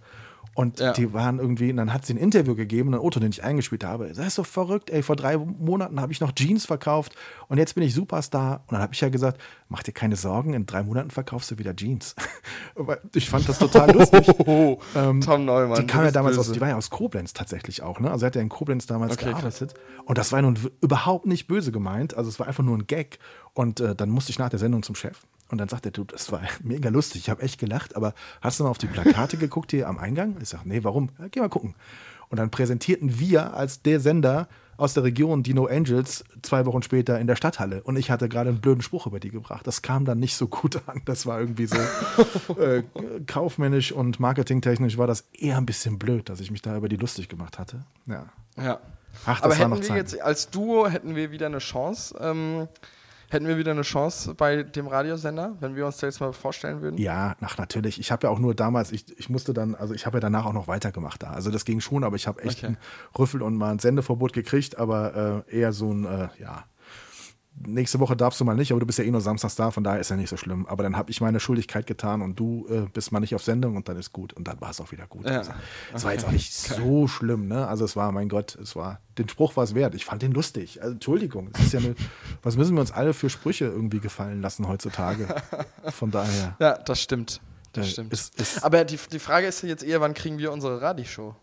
Und 0.53 0.79
ja. 0.79 0.93
die 0.93 1.13
waren 1.13 1.39
irgendwie, 1.39 1.69
und 1.69 1.77
dann 1.77 1.93
hat 1.93 2.05
sie 2.05 2.13
ein 2.13 2.17
Interview 2.17 2.55
gegeben, 2.55 2.93
ein 2.93 2.99
Auto, 2.99 3.19
den 3.19 3.29
ich 3.29 3.43
eingespielt 3.43 3.83
habe. 3.83 4.07
Das 4.07 4.25
ist 4.25 4.35
so 4.35 4.43
verrückt, 4.43 4.89
ey. 4.89 5.03
Vor 5.03 5.15
drei 5.15 5.37
Monaten 5.37 5.99
habe 6.01 6.11
ich 6.11 6.19
noch 6.19 6.33
Jeans 6.33 6.65
verkauft 6.65 7.15
und 7.47 7.57
jetzt 7.57 7.75
bin 7.75 7.83
ich 7.83 7.93
Superstar. 7.93 8.63
Und 8.67 8.73
dann 8.73 8.81
habe 8.81 8.93
ich 8.93 9.01
ja 9.01 9.09
gesagt, 9.09 9.39
mach 9.69 9.83
dir 9.83 9.91
keine 9.91 10.15
Sorgen, 10.15 10.53
in 10.53 10.65
drei 10.65 10.83
Monaten 10.83 11.11
verkaufst 11.11 11.51
du 11.51 11.57
wieder 11.57 11.75
Jeans. 11.75 12.15
ich 13.13 13.29
fand 13.29 13.47
das 13.47 13.59
total 13.59 13.91
lustig. 13.91 14.27
Oh, 14.47 14.79
ähm, 14.95 15.19
Tom 15.19 15.45
Neumann. 15.45 15.81
Die 15.81 15.87
kam 15.87 16.05
ja 16.05 16.11
damals 16.11 16.37
böse. 16.37 16.51
aus, 16.51 16.53
die 16.53 16.61
war 16.61 16.69
ja 16.69 16.77
aus 16.77 16.89
Koblenz 16.89 17.33
tatsächlich 17.33 17.81
auch, 17.81 17.99
ne? 17.99 18.09
Also 18.09 18.25
er 18.25 18.27
hat 18.27 18.35
ja 18.35 18.41
in 18.41 18.49
Koblenz 18.49 18.85
damals 18.85 19.13
okay, 19.13 19.31
gearbeitet. 19.31 19.73
Krass. 19.73 20.05
Und 20.05 20.17
das 20.17 20.31
war 20.31 20.41
nun 20.41 20.57
überhaupt 20.81 21.25
nicht 21.25 21.47
böse 21.47 21.71
gemeint. 21.71 22.15
Also 22.15 22.29
es 22.29 22.39
war 22.39 22.47
einfach 22.47 22.63
nur 22.63 22.77
ein 22.77 22.87
Gag. 22.87 23.19
Und 23.53 23.79
äh, 23.79 23.95
dann 23.95 24.09
musste 24.09 24.31
ich 24.31 24.39
nach 24.39 24.49
der 24.49 24.59
Sendung 24.59 24.83
zum 24.83 24.95
Chef. 24.95 25.19
Und 25.49 25.59
dann 25.59 25.69
sagt 25.69 25.85
er, 25.85 25.91
du, 25.91 26.03
das 26.03 26.31
war 26.31 26.41
mega 26.63 26.89
lustig, 26.89 27.21
ich 27.21 27.29
habe 27.29 27.41
echt 27.41 27.59
gelacht, 27.59 27.95
aber 27.95 28.13
hast 28.41 28.59
du 28.59 28.63
mal 28.63 28.69
auf 28.69 28.77
die 28.77 28.87
Plakate 28.87 29.37
geguckt 29.37 29.71
hier 29.71 29.87
am 29.87 29.97
Eingang? 29.97 30.35
Ich 30.41 30.49
sage, 30.49 30.63
nee, 30.65 30.83
warum? 30.83 31.09
Ja, 31.19 31.27
geh 31.29 31.39
mal 31.39 31.49
gucken. 31.49 31.75
Und 32.29 32.37
dann 32.37 32.49
präsentierten 32.51 33.19
wir 33.19 33.53
als 33.53 33.81
der 33.81 33.99
Sender 34.01 34.47
aus 34.75 34.93
der 34.93 35.03
Region, 35.03 35.41
die 35.41 35.53
No 35.53 35.65
Angels, 35.65 36.23
zwei 36.43 36.65
Wochen 36.65 36.83
später 36.83 37.19
in 37.19 37.25
der 37.25 37.35
Stadthalle. 37.35 37.81
Und 37.83 37.97
ich 37.97 38.11
hatte 38.11 38.29
gerade 38.29 38.49
einen 38.49 38.61
blöden 38.61 38.81
Spruch 38.81 39.07
über 39.07 39.19
die 39.19 39.31
gebracht. 39.31 39.65
Das 39.65 39.81
kam 39.81 40.05
dann 40.05 40.19
nicht 40.19 40.35
so 40.35 40.47
gut 40.47 40.81
an. 40.87 41.01
Das 41.05 41.25
war 41.25 41.39
irgendwie 41.39 41.65
so 41.65 41.77
äh, 42.61 42.83
kaufmännisch 43.25 43.91
und 43.91 44.19
marketingtechnisch 44.19 44.97
war 44.97 45.07
das 45.07 45.21
eher 45.33 45.57
ein 45.57 45.65
bisschen 45.65 45.97
blöd, 45.97 46.29
dass 46.29 46.39
ich 46.39 46.51
mich 46.51 46.61
da 46.61 46.77
über 46.77 46.89
die 46.89 46.97
lustig 46.97 47.27
gemacht 47.27 47.57
hatte. 47.57 47.85
Ja. 48.05 48.27
Ja. 48.61 48.79
Ach, 49.25 49.39
das 49.39 49.43
Aber 49.43 49.49
war 49.49 49.57
hätten 49.57 49.69
noch 49.71 49.77
wir 49.77 49.83
Zeit. 49.83 49.97
jetzt 49.97 50.21
als 50.21 50.49
Duo 50.51 50.87
hätten 50.87 51.15
wir 51.15 51.31
wieder 51.31 51.47
eine 51.47 51.57
Chance, 51.57 52.15
ähm, 52.21 52.67
hätten 53.29 53.47
wir 53.47 53.57
wieder 53.57 53.71
eine 53.71 53.81
Chance 53.81 54.33
bei 54.35 54.63
dem 54.63 54.87
Radiosender, 54.87 55.55
wenn 55.59 55.75
wir 55.75 55.85
uns 55.85 55.97
da 55.97 56.07
jetzt 56.07 56.19
mal 56.19 56.33
vorstellen 56.33 56.81
würden? 56.81 56.97
Ja, 56.97 57.35
ach 57.41 57.57
natürlich. 57.57 57.99
Ich 57.99 58.11
habe 58.11 58.27
ja 58.27 58.31
auch 58.31 58.39
nur 58.39 58.55
damals, 58.55 58.91
ich, 58.91 59.05
ich 59.17 59.29
musste 59.29 59.53
dann, 59.53 59.75
also 59.75 59.93
ich 59.93 60.05
habe 60.05 60.17
ja 60.17 60.21
danach 60.21 60.45
auch 60.45 60.53
noch 60.53 60.67
weitergemacht 60.67 61.23
da. 61.23 61.31
Also 61.31 61.51
das 61.51 61.65
ging 61.65 61.79
schon, 61.79 62.03
aber 62.03 62.15
ich 62.15 62.27
habe 62.27 62.41
echt 62.43 62.57
Okay. 62.59 62.67
einen 62.67 62.77
Rüffel 63.17 63.41
und 63.41 63.55
mal 63.55 63.71
ein 63.71 63.79
Sendeverbot 63.79 64.33
gekriegt, 64.33 64.77
aber 64.77 65.43
äh, 65.49 65.57
eher 65.59 65.73
so 65.73 65.91
ein, 65.91 66.05
äh, 66.05 66.29
ja, 66.39 66.63
nächste 67.65 67.99
Woche 67.99 68.15
darfst 68.15 68.39
du 68.39 68.45
mal 68.45 68.55
nicht, 68.55 68.71
aber 68.71 68.79
du 68.79 68.85
bist 68.85 68.99
ja 68.99 69.05
eh 69.05 69.11
nur 69.11 69.21
samstags 69.21 69.55
da, 69.55 69.71
von 69.71 69.83
daher 69.83 69.99
ist 69.99 70.09
ja 70.09 70.15
nicht 70.15 70.29
so 70.29 70.37
schlimm. 70.37 70.65
Aber 70.67 70.83
dann 70.83 70.95
habe 70.97 71.09
ich 71.11 71.21
meine 71.21 71.39
Schuldigkeit 71.39 71.87
getan 71.87 72.21
und 72.21 72.39
du 72.39 72.67
äh, 72.69 72.87
bist 72.93 73.11
mal 73.11 73.19
nicht 73.19 73.33
auf 73.35 73.43
Sendung 73.43 73.75
und 73.75 73.87
dann 73.89 73.97
ist 73.97 74.13
gut. 74.13 74.33
Und 74.33 74.47
dann 74.47 74.59
war 74.61 74.69
es 74.69 74.79
auch 74.81 74.91
wieder 74.91 75.07
gut. 75.07 75.25
Ja. 75.29 75.37
Also, 75.39 75.51
es 75.93 76.03
war 76.03 76.13
jetzt 76.13 76.25
auch 76.25 76.31
nicht 76.31 76.53
so 76.53 77.07
schlimm, 77.07 77.47
ne? 77.47 77.67
Also 77.67 77.85
es 77.85 77.95
war, 77.95 78.11
mein 78.11 78.29
Gott, 78.29 78.55
es 78.61 78.75
war, 78.75 78.99
den 79.17 79.27
Spruch 79.29 79.55
war 79.57 79.63
es 79.63 79.73
wert. 79.75 79.95
Ich 79.95 80.05
fand 80.05 80.21
den 80.21 80.31
lustig. 80.31 80.81
Also 80.81 80.93
Entschuldigung, 80.93 81.49
es 81.53 81.65
ist 81.65 81.73
ja 81.73 81.79
eine, 81.79 81.95
was 82.43 82.57
müssen 82.57 82.75
wir 82.75 82.81
uns 82.81 82.91
alle 82.91 83.13
für 83.13 83.29
Sprüche 83.29 83.65
irgendwie 83.65 83.99
gefallen 83.99 84.41
lassen 84.41 84.67
heutzutage? 84.67 85.27
Von 85.91 86.11
daher. 86.11 86.55
Ja, 86.59 86.77
das 86.77 87.01
stimmt. 87.01 87.41
Das 87.73 87.87
Äh, 87.87 87.89
stimmt. 87.91 88.13
ist- 88.13 88.39
ist- 88.39 88.63
Aber 88.63 88.85
die, 88.85 88.97
die 89.11 89.19
Frage 89.19 89.47
ist 89.47 89.61
ja 89.63 89.69
jetzt 89.69 89.83
eher, 89.83 89.99
wann 90.01 90.13
kriegen 90.13 90.37
wir 90.37 90.51
unsere 90.51 90.81
Radioshow? 90.81 91.35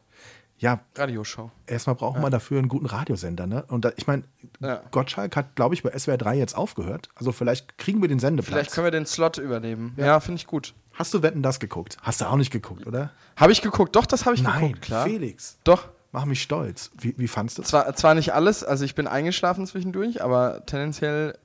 Ja, 0.59 0.81
Radioshow. 0.97 1.51
erstmal 1.67 1.97
brauchen 1.97 2.23
wir 2.23 2.31
dafür 2.31 2.59
einen 2.59 2.69
guten 2.69 2.87
Radiosender, 2.87 3.47
ne? 3.47 3.65
Und 3.69 3.85
da, 3.85 3.91
ich 3.97 4.07
meine, 4.07 4.23
Ja. 4.61 4.81
Gottschalk 4.93 5.35
hat, 5.37 5.57
glaube 5.57 5.75
ich, 5.75 5.83
bei 5.83 5.91
SWR 5.99 6.17
3 6.17 6.37
jetzt 6.37 6.57
aufgehört. 6.57 7.09
Also 7.17 7.33
vielleicht 7.33 7.77
kriegen 7.77 8.01
wir 8.01 8.09
den 8.09 8.21
Sendeplatz. 8.21 8.53
Vielleicht 8.53 8.73
können 8.73 8.87
wir 8.87 8.91
den 8.93 9.05
Slot 9.07 9.39
übernehmen. 9.39 9.95
Ja, 9.97 10.21
finde 10.21 10.37
ich 10.39 10.47
gut. 10.47 10.75
Hast 10.95 11.13
du 11.13 11.23
Wetten 11.23 11.43
das 11.43 11.59
geguckt? 11.59 11.97
Hast 12.03 12.21
du 12.21 12.27
auch 12.27 12.37
nicht 12.37 12.53
geguckt, 12.53 12.87
oder? 12.87 13.11
Habe 13.37 13.51
ich 13.53 13.63
geguckt? 13.63 13.97
Doch, 13.97 14.07
das 14.07 14.27
habe 14.27 14.37
ich 14.37 14.43
Nein, 14.43 14.61
geguckt, 14.61 14.83
klar. 14.83 15.05
Felix. 15.07 15.59
Doch. 15.65 15.89
Mach 16.13 16.25
mich 16.25 16.41
stolz. 16.41 16.93
Wie, 16.97 17.15
wie 17.19 17.27
fandst 17.27 17.59
du 17.59 17.63
es? 17.63 17.69
Zwar, 17.69 17.93
zwar 17.97 18.15
nicht 18.15 18.33
alles, 18.33 18.63
also 18.63 18.85
ich 18.85 18.95
bin 18.95 19.09
eingeschlafen 19.09 19.67
zwischendurch, 19.67 20.23
aber 20.23 20.65
tendenziell, 20.67 21.37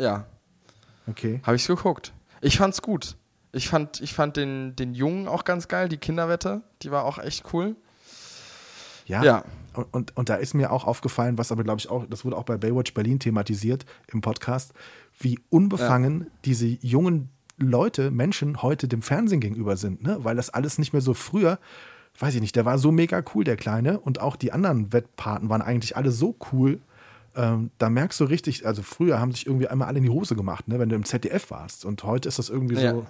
ja, 0.00 0.26
Okay. 1.08 1.40
habe 1.44 1.54
ich 1.54 1.62
es 1.62 1.68
geguckt. 1.68 2.12
Ich 2.40 2.58
fand's 2.58 2.82
gut. 2.82 3.16
Ich 3.52 3.68
fand, 3.68 4.00
ich 4.00 4.12
fand 4.14 4.36
den, 4.36 4.74
den 4.74 4.92
Jungen 4.94 5.28
auch 5.28 5.44
ganz 5.44 5.68
geil, 5.68 5.88
die 5.88 5.96
Kinderwette, 5.98 6.62
die 6.82 6.90
war 6.90 7.04
auch 7.04 7.18
echt 7.18 7.44
cool. 7.52 7.76
Ja. 9.08 9.22
Ja. 9.24 9.44
Und, 9.74 9.86
und, 9.92 10.16
und 10.16 10.28
da 10.28 10.36
ist 10.36 10.54
mir 10.54 10.72
auch 10.72 10.86
aufgefallen, 10.86 11.38
was 11.38 11.52
aber, 11.52 11.62
glaube 11.64 11.78
ich, 11.80 11.88
auch, 11.90 12.04
das 12.08 12.24
wurde 12.24 12.36
auch 12.36 12.44
bei 12.44 12.56
Baywatch 12.56 12.94
Berlin 12.94 13.18
thematisiert 13.18 13.84
im 14.12 14.20
Podcast, 14.20 14.72
wie 15.18 15.38
unbefangen 15.50 16.28
diese 16.44 16.66
jungen 16.66 17.28
Leute, 17.58 18.10
Menschen 18.10 18.62
heute 18.62 18.86
dem 18.88 19.02
Fernsehen 19.02 19.40
gegenüber 19.40 19.76
sind, 19.76 20.02
ne? 20.02 20.18
Weil 20.22 20.36
das 20.36 20.50
alles 20.50 20.78
nicht 20.78 20.92
mehr 20.92 21.02
so 21.02 21.12
früher, 21.14 21.58
weiß 22.18 22.34
ich 22.34 22.40
nicht, 22.40 22.54
der 22.56 22.64
war 22.64 22.78
so 22.78 22.92
mega 22.92 23.22
cool, 23.34 23.44
der 23.44 23.56
Kleine, 23.56 23.98
und 24.00 24.20
auch 24.20 24.36
die 24.36 24.52
anderen 24.52 24.92
Wettpaten 24.92 25.48
waren 25.48 25.62
eigentlich 25.62 25.96
alle 25.96 26.10
so 26.12 26.36
cool. 26.52 26.80
Ähm, 27.36 27.70
da 27.78 27.90
merkst 27.90 28.18
du 28.20 28.24
richtig, 28.24 28.66
also 28.66 28.82
früher 28.82 29.20
haben 29.20 29.32
sich 29.32 29.46
irgendwie 29.46 29.68
einmal 29.68 29.88
alle 29.88 29.98
in 29.98 30.04
die 30.04 30.10
Hose 30.10 30.34
gemacht, 30.34 30.66
ne, 30.68 30.78
wenn 30.78 30.88
du 30.88 30.96
im 30.96 31.04
ZDF 31.04 31.50
warst. 31.50 31.84
Und 31.84 32.02
heute 32.04 32.28
ist 32.28 32.38
das 32.38 32.48
irgendwie 32.48 32.76
Ja. 32.76 32.92
so, 32.92 33.06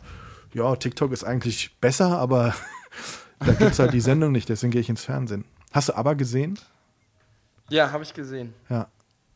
ja, 0.54 0.76
TikTok 0.76 1.12
ist 1.12 1.24
eigentlich 1.24 1.76
besser, 1.80 2.18
aber 2.18 2.54
da 3.38 3.52
gibt 3.52 3.70
es 3.72 3.78
halt 3.78 3.92
die 3.92 4.00
Sendung 4.00 4.32
nicht, 4.32 4.48
deswegen 4.48 4.70
gehe 4.70 4.80
ich 4.80 4.88
ins 4.88 5.04
Fernsehen. 5.04 5.44
Hast 5.72 5.88
du 5.88 5.96
aber 5.96 6.14
gesehen? 6.14 6.58
Ja, 7.68 7.92
habe 7.92 8.02
ich 8.02 8.14
gesehen. 8.14 8.54
Ja. 8.68 8.88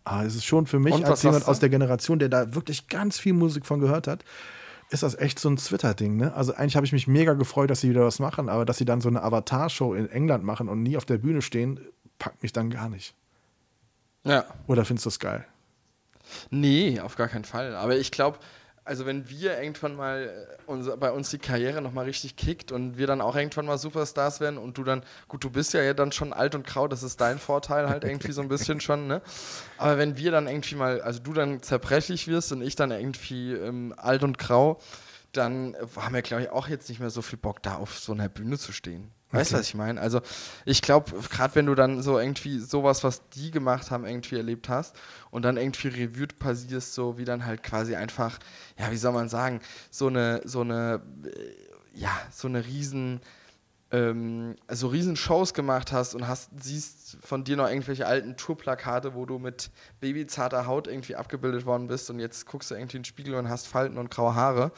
Ah, 0.05 0.25
es 0.25 0.35
ist 0.35 0.45
schon 0.45 0.67
für 0.67 0.81
mich 0.81 0.95
Und 0.95 1.05
als 1.05 1.23
jemand 1.23 1.47
aus 1.47 1.61
der 1.61 1.69
Generation, 1.69 2.19
der 2.19 2.29
da 2.29 2.55
wirklich 2.55 2.89
ganz 2.89 3.19
viel 3.19 3.35
Musik 3.35 3.67
von 3.67 3.81
gehört 3.81 4.09
hat, 4.09 4.25
ist 4.91 5.03
das 5.03 5.15
echt 5.15 5.39
so 5.39 5.49
ein 5.49 5.57
Twitter-Ding. 5.57 6.17
Ne? 6.17 6.35
Also 6.35 6.55
eigentlich 6.55 6.77
habe 6.77 6.85
ich 6.85 6.93
mich 6.93 7.07
mega 7.07 7.35
gefreut, 7.35 7.71
dass 7.71 7.81
sie 7.81 7.91
wieder 7.91 8.05
was 8.05 8.19
machen, 8.19 8.49
aber 8.49 8.65
dass 8.65 8.79
sie 8.79 8.85
dann 8.85 9.01
so 9.01 9.09
eine 9.09 9.23
Avatar-Show 9.23 9.95
in 9.95 10.09
England 10.09 10.45
machen 10.45 10.69
und 10.69 10.83
nie 10.83 10.97
auf 10.97 11.05
der 11.05 11.19
Bühne 11.19 11.41
stehen, 11.41 11.81
packt 12.19 12.43
mich 12.43 12.53
dann 12.53 12.69
gar 12.69 12.89
nicht. 12.89 13.15
Ja. 14.25 14.45
Oder 14.67 14.85
findest 14.85 15.07
du 15.07 15.09
es 15.11 15.19
geil? 15.19 15.47
Nee, 16.51 17.01
auf 17.01 17.17
gar 17.17 17.29
keinen 17.29 17.45
Fall. 17.45 17.75
Aber 17.75 17.97
ich 17.97 18.11
glaube, 18.11 18.39
also 18.85 19.07
wenn 19.07 19.29
wir 19.29 19.61
irgendwann 19.61 19.95
mal 19.95 20.25
äh, 20.25 20.63
unser, 20.67 20.97
bei 20.97 21.13
uns 21.13 21.31
die 21.31 21.39
Karriere 21.39 21.81
nochmal 21.81 22.07
richtig 22.07 22.37
kickt 22.37 22.73
und 22.73 22.99
wir 22.99 23.07
dann 23.07 23.21
auch 23.21 23.37
irgendwann 23.37 23.67
mal 23.67 23.79
Superstars 23.79 24.41
werden 24.41 24.59
und 24.59 24.77
du 24.77 24.85
dann, 24.85 25.03
gut, 25.29 25.45
du 25.45 25.51
bist 25.51 25.73
ja, 25.73 25.95
dann 25.95 26.13
schon 26.13 26.33
alt 26.33 26.55
und 26.55 26.67
grau, 26.67 26.89
das 26.89 27.03
ist 27.03 27.21
dein 27.21 27.39
Vorteil 27.39 27.89
halt 27.89 28.05
irgendwie 28.05 28.33
so 28.33 28.43
ein 28.43 28.49
bisschen 28.49 28.81
schon, 28.81 29.07
ne? 29.07 29.23
Aber 29.79 29.99
wenn 29.99 30.17
wir 30.17 30.31
dann 30.33 30.49
irgendwie 30.49 30.75
mal, 30.75 31.01
also 31.01 31.21
du 31.21 31.33
dann 31.33 31.63
zerbrechlich 31.63 32.27
wirst 32.27 32.53
und 32.53 32.63
ich 32.63 32.75
dann 32.75 32.91
irgendwie 32.91 33.53
ähm, 33.53 33.95
alt 33.97 34.25
und 34.25 34.39
grau, 34.39 34.81
dann 35.33 35.75
äh, 35.75 35.79
haben 35.97 36.15
wir, 36.15 36.23
glaube 36.23 36.43
ich, 36.43 36.51
auch 36.51 36.69
jetzt 36.69 36.89
nicht 36.89 37.01
mehr 37.01 37.11
so 37.11 37.23
viel 37.23 37.39
Bock, 37.39 37.63
da 37.63 37.77
auf 37.77 37.99
so 37.99 38.13
einer 38.13 38.29
Bühne 38.29 38.59
zu 38.59 38.73
stehen. 38.73 39.13
Weißt 39.33 39.51
du, 39.53 39.57
Okay. 39.57 39.61
was 39.61 39.69
ich 39.69 39.75
meine? 39.75 40.01
Also, 40.01 40.21
ich 40.65 40.83
glaube, 40.83 41.13
gerade 41.31 41.55
wenn 41.55 41.67
du 41.67 41.75
dann 41.75 42.03
so 42.03 42.19
irgendwie 42.19 42.59
sowas, 42.59 43.03
was 43.03 43.29
die 43.31 43.51
gemacht 43.51 43.91
haben, 43.91 44.05
irgendwie 44.05 44.37
erlebt 44.37 44.69
hast 44.69 44.95
und 45.31 45.43
dann 45.45 45.57
irgendwie 45.57 45.89
Revue 45.89 46.27
passierst, 46.39 46.95
so 46.95 47.19
wie 47.19 47.25
dann 47.25 47.45
halt 47.47 47.63
quasi 47.63 47.97
einfach, 47.97 48.39
ja, 48.79 48.91
wie 48.93 48.97
soll 48.97 49.13
man 49.13 49.29
sagen, 49.29 49.61
so 49.91 50.07
eine, 50.09 50.43
so 50.45 50.61
eine, 50.61 51.01
äh, 51.25 51.99
ja, 51.99 52.11
so 52.31 52.47
eine 52.49 52.65
riesen, 52.67 53.21
ähm, 53.91 54.57
also 54.67 54.89
riesen 54.89 55.17
Shows 55.17 55.53
gemacht 55.55 55.93
hast 55.93 56.15
und 56.15 56.27
hast, 56.29 56.51
siehst 56.61 57.19
von 57.23 57.45
dir 57.45 57.57
noch 57.57 57.69
irgendwelche 57.69 58.07
alten 58.07 58.37
Tourplakate, 58.37 59.15
wo 59.15 59.27
du 59.27 59.39
mit 59.39 59.71
babyzarter 60.01 60.67
Haut 60.67 60.87
irgendwie 60.89 61.17
abgebildet 61.17 61.67
worden 61.67 61.89
bist 61.89 62.09
und 62.11 62.19
jetzt 62.19 62.47
guckst 62.47 62.71
du 62.71 62.75
irgendwie 62.75 62.97
in 62.99 63.03
den 63.03 63.07
Spiegel 63.07 63.35
und 63.35 63.49
hast 63.49 63.67
Falten 63.69 63.99
und 63.99 64.11
graue 64.11 64.35
Haare. 64.35 64.73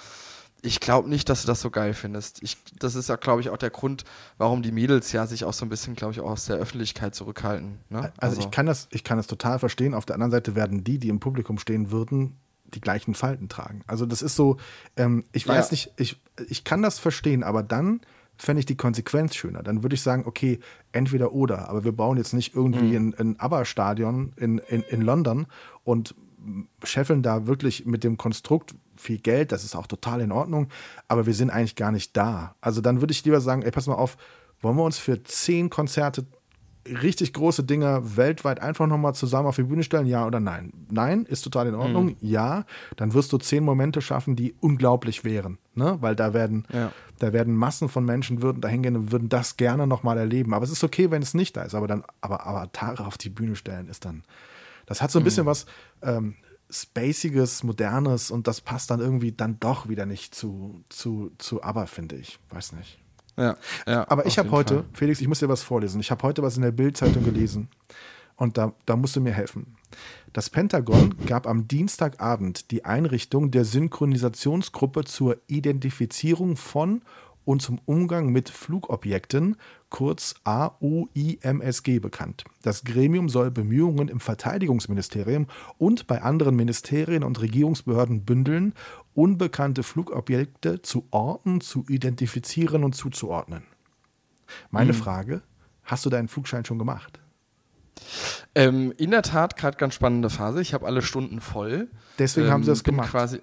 Ich 0.65 0.81
glaube 0.81 1.11
nicht, 1.11 1.29
dass 1.29 1.43
du 1.43 1.47
das 1.47 1.61
so 1.61 1.71
geil 1.71 1.93
findest. 1.93 2.43
Ich, 2.43 2.57
das 2.79 2.95
ist 2.95 3.11
ja, 3.11 3.17
glaube 3.17 3.43
ich, 3.43 3.51
auch 3.51 3.59
der 3.59 3.69
Grund, 3.71 4.05
warum 4.39 4.63
die 4.63 4.73
Mädels 4.73 5.13
ja 5.13 5.27
sich 5.27 5.45
auch 5.45 5.53
so 5.53 5.67
ein 5.67 5.69
bisschen, 5.69 5.95
glaube 5.95 6.15
ich, 6.15 6.21
auch 6.21 6.31
aus 6.31 6.47
der 6.47 6.57
Öffentlichkeit 6.57 7.15
zurückhalten. 7.15 7.81
Ne? 7.91 8.13
Also, 8.17 8.41
ich 8.41 8.51
kann 8.51 8.65
das, 8.65 8.89
ich 8.91 9.05
kann 9.05 9.19
das 9.19 9.27
total 9.27 9.59
verstehen. 9.59 9.93
Auf 9.93 10.07
der 10.07 10.15
anderen 10.15 10.31
Seite 10.31 10.55
werden 10.55 10.83
die, 10.83 10.99
die 10.99 11.11
im 11.11 11.21
Publikum 11.21 11.59
stehen 11.59 11.91
würden, 11.91 12.37
die 12.73 12.81
gleichen 12.81 13.15
Falten 13.15 13.49
tragen. 13.51 13.83
Also 13.87 14.07
das 14.07 14.23
ist 14.23 14.37
so, 14.37 14.57
ähm, 14.97 15.25
ich 15.33 15.47
weiß 15.47 15.67
Ja. 15.67 15.73
nicht, 15.73 15.93
ich, 15.97 16.21
ich 16.49 16.65
kann 16.65 16.81
das 16.83 16.99
verstehen, 16.99 17.43
aber 17.43 17.63
dann 17.63 18.01
fände 18.37 18.61
ich 18.61 18.67
die 18.67 18.77
Konsequenz 18.77 19.35
schöner. 19.37 19.63
Dann 19.63 19.83
würde 19.83 19.95
ich 19.95 20.03
sagen, 20.03 20.25
okay, 20.27 20.59
entweder 20.93 21.33
oder, 21.33 21.69
aber 21.69 21.85
wir 21.85 21.93
bauen 21.93 22.17
jetzt 22.17 22.33
nicht 22.33 22.55
irgendwie 22.55 22.97
ein, 22.97 23.15
ein 23.15 23.39
ABBA-Stadion 23.39 24.33
in, 24.37 24.59
in, 24.59 24.83
in 24.83 25.03
London 25.03 25.47
und 25.85 26.15
scheffeln 26.83 27.23
da 27.23 27.47
wirklich 27.47 27.87
mit 27.87 28.05
dem 28.05 28.17
Konstrukt 28.17 28.75
viel 28.97 29.19
Geld, 29.19 29.53
das 29.53 29.65
ist 29.65 29.75
auch 29.75 29.87
total 29.87 30.21
in 30.21 30.33
Ordnung, 30.33 30.69
aber 31.09 31.27
wir 31.27 31.35
sind 31.35 31.51
eigentlich 31.51 31.77
gar 31.77 31.93
nicht 31.93 32.17
da. 32.17 32.55
Also 32.61 32.81
dann 32.81 33.01
würde 33.01 33.13
ich 33.13 33.25
lieber 33.25 33.41
sagen, 33.41 33.63
ey, 33.63 33.71
pass 33.71 33.87
mal 33.87 33.95
auf, 33.95 34.17
wollen 34.61 34.77
wir 34.77 34.85
uns 34.85 34.99
für 34.99 35.23
zehn 35.23 35.69
Konzerte 35.71 36.27
richtig 36.87 37.33
große 37.33 37.65
Dinger 37.65 38.17
weltweit 38.17 38.61
einfach 38.61 38.87
nochmal 38.87 39.15
zusammen 39.15 39.49
auf 39.49 39.57
die 39.57 39.63
Bühne 39.63 39.83
stellen? 39.83 40.07
Ja 40.07 40.27
oder 40.27 40.39
nein? 40.39 40.71
Nein, 40.91 41.25
ist 41.25 41.43
total 41.43 41.69
in 41.69 41.75
Ordnung. 41.75 42.07
Mhm. 42.07 42.17
Ja, 42.21 42.65
dann 42.97 43.15
wirst 43.15 43.33
du 43.33 43.39
zehn 43.39 43.65
Momente 43.65 44.03
schaffen, 44.03 44.37
die 44.37 44.55
unglaublich 44.61 45.25
wären. 45.25 45.59
Ne? 45.75 45.97
Weil 46.01 46.15
da 46.15 46.35
werden, 46.35 46.67
Ja. 46.73 46.93
da 47.21 47.33
werden 47.33 47.55
Massen 47.57 47.89
von 47.89 48.05
Menschen 48.05 48.43
würden 48.43 48.61
da 48.61 48.69
hingehen 48.69 48.97
und 48.97 49.13
würden 49.13 49.29
das 49.31 49.57
gerne 49.57 49.87
nochmal 49.87 50.19
erleben. 50.19 50.53
Aber 50.53 50.65
es 50.65 50.71
ist 50.71 50.85
okay, 50.85 51.11
wenn 51.11 51.23
es 51.23 51.33
nicht 51.33 51.57
da 51.57 51.63
ist. 51.63 51.75
Aber 51.75 51.87
dann, 51.87 52.05
aber 52.21 52.47
Avatare 52.47 53.07
auf 53.07 53.17
die 53.17 53.31
Bühne 53.31 53.57
stellen 53.57 53.89
ist 53.89 54.05
dann. 54.05 54.23
Das 54.87 55.03
hat 55.03 55.11
so 55.11 55.19
ein 55.19 55.23
Mhm. 55.23 55.25
bisschen 55.25 55.47
was 55.47 55.67
ähm, 56.03 56.35
Spaciges, 56.71 57.63
Modernes 57.63 58.31
und 58.31 58.47
das 58.47 58.61
passt 58.61 58.91
dann 58.91 59.01
irgendwie 59.01 59.33
dann 59.33 59.61
doch 59.61 59.89
wieder 59.89 60.07
nicht 60.07 60.35
zu, 60.35 60.83
zu, 60.89 61.31
zu 61.39 61.63
ABBA, 61.63 61.87
finde 61.87 62.17
ich. 62.17 62.39
Weiß 62.51 62.73
nicht. 62.73 62.99
Ja, 63.37 63.57
ja, 63.87 64.09
Aber 64.09 64.27
ich 64.27 64.39
habe 64.39 64.51
heute, 64.51 64.75
Fall. 64.77 64.85
Felix, 64.93 65.21
ich 65.21 65.29
muss 65.29 65.41
dir 65.41 65.49
was 65.49 65.63
vorlesen. 65.63 66.01
Ich 66.01 66.11
habe 66.11 66.23
heute 66.23 66.43
was 66.43 66.57
in 66.57 66.63
der 66.63 66.71
Bild-Zeitung 66.73 67.25
gelesen 67.25 67.69
und 68.37 68.57
da, 68.59 68.73
da 68.87 68.97
musst 68.97 69.17
du 69.17 69.21
mir 69.21 69.33
helfen. 69.33 69.77
Das 70.33 70.51
Pentagon 70.51 71.15
gab 71.27 71.47
am 71.47 71.69
Dienstagabend 71.69 72.71
die 72.71 72.85
Einrichtung 72.85 73.51
der 73.51 73.65
Synchronisationsgruppe 73.65 75.05
zur 75.05 75.37
Identifizierung 75.49 76.57
von 76.57 77.03
und 77.45 77.63
zum 77.63 77.81
Umgang 77.85 78.31
mit 78.31 78.49
Flugobjekten, 78.49 79.57
kurz 79.91 80.35
AUIMSG 80.45 82.01
bekannt. 82.01 82.45
Das 82.63 82.85
Gremium 82.85 83.29
soll 83.29 83.51
Bemühungen 83.51 84.09
im 84.09 84.21
Verteidigungsministerium 84.21 85.47
und 85.79 86.07
bei 86.07 86.23
anderen 86.23 86.57
Ministerien 86.57 87.23
und 87.23 87.41
Regierungsbehörden 87.41 88.25
bündeln, 88.25 88.75
unbekannte 89.15 89.83
Flugobjekte 89.83 90.83
zu 90.83 91.07
orten, 91.11 91.61
zu 91.61 91.85
identifizieren 91.89 92.85
und 92.85 92.95
zuzuordnen. 92.95 93.65
Meine 94.71 94.95
Frage, 94.95 95.43
hast 95.85 96.05
du 96.05 96.11
deinen 96.11 96.29
Flugschein 96.29 96.65
schon 96.65 96.79
gemacht? 96.79 97.21
Ähm, 98.55 98.93
in 98.97 99.11
der 99.11 99.23
Tat, 99.23 99.57
gerade 99.57 99.77
ganz 99.77 99.95
spannende 99.95 100.31
Phase. 100.31 100.61
Ich 100.61 100.75
habe 100.75 100.87
alle 100.87 101.03
Stunden 101.03 101.41
voll. 101.41 101.89
Deswegen 102.19 102.51
haben 102.51 102.63
sie 102.63 102.71
das 102.71 102.83
bin 102.83 102.95
gemacht. 102.95 103.11
Quasi, 103.11 103.41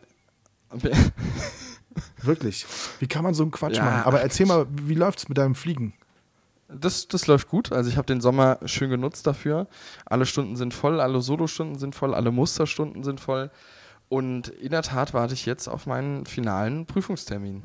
Wirklich. 2.22 2.66
Wie 3.00 3.08
kann 3.08 3.24
man 3.24 3.34
so 3.34 3.44
einen 3.44 3.52
Quatsch 3.52 3.78
Ja, 3.78 3.86
machen? 3.86 4.04
Aber 4.04 4.22
erzähl 4.22 4.46
mal, 4.46 4.68
wie 4.70 4.96
läuft's 4.96 5.30
mit 5.30 5.38
deinem 5.38 5.56
Fliegen? 5.56 5.94
Das, 6.68 7.08
das 7.08 7.28
läuft 7.28 7.50
gut. 7.50 7.72
Also 7.72 7.89
ich 7.89 7.98
habe 7.98 8.06
den 8.06 8.22
Sommer 8.22 8.60
schön 8.66 8.89
genutzt 8.89 9.28
dafür. 9.28 9.68
Alle 10.06 10.26
Stunden 10.26 10.56
sind 10.56 10.74
voll, 10.74 11.02
alle 11.02 11.22
Solostunden 11.22 11.78
sind 11.78 11.96
voll, 11.96 12.14
alle 12.14 12.32
Musterstunden 12.32 13.04
sind 13.04 13.20
voll. 13.20 13.52
Und 14.08 14.50
in 14.50 14.72
der 14.72 14.82
Tat 14.82 15.14
warte 15.14 15.34
ich 15.34 15.46
jetzt 15.46 15.68
auf 15.68 15.86
meinen 15.86 16.26
finalen 16.26 16.86
Prüfungstermin. 16.86 17.64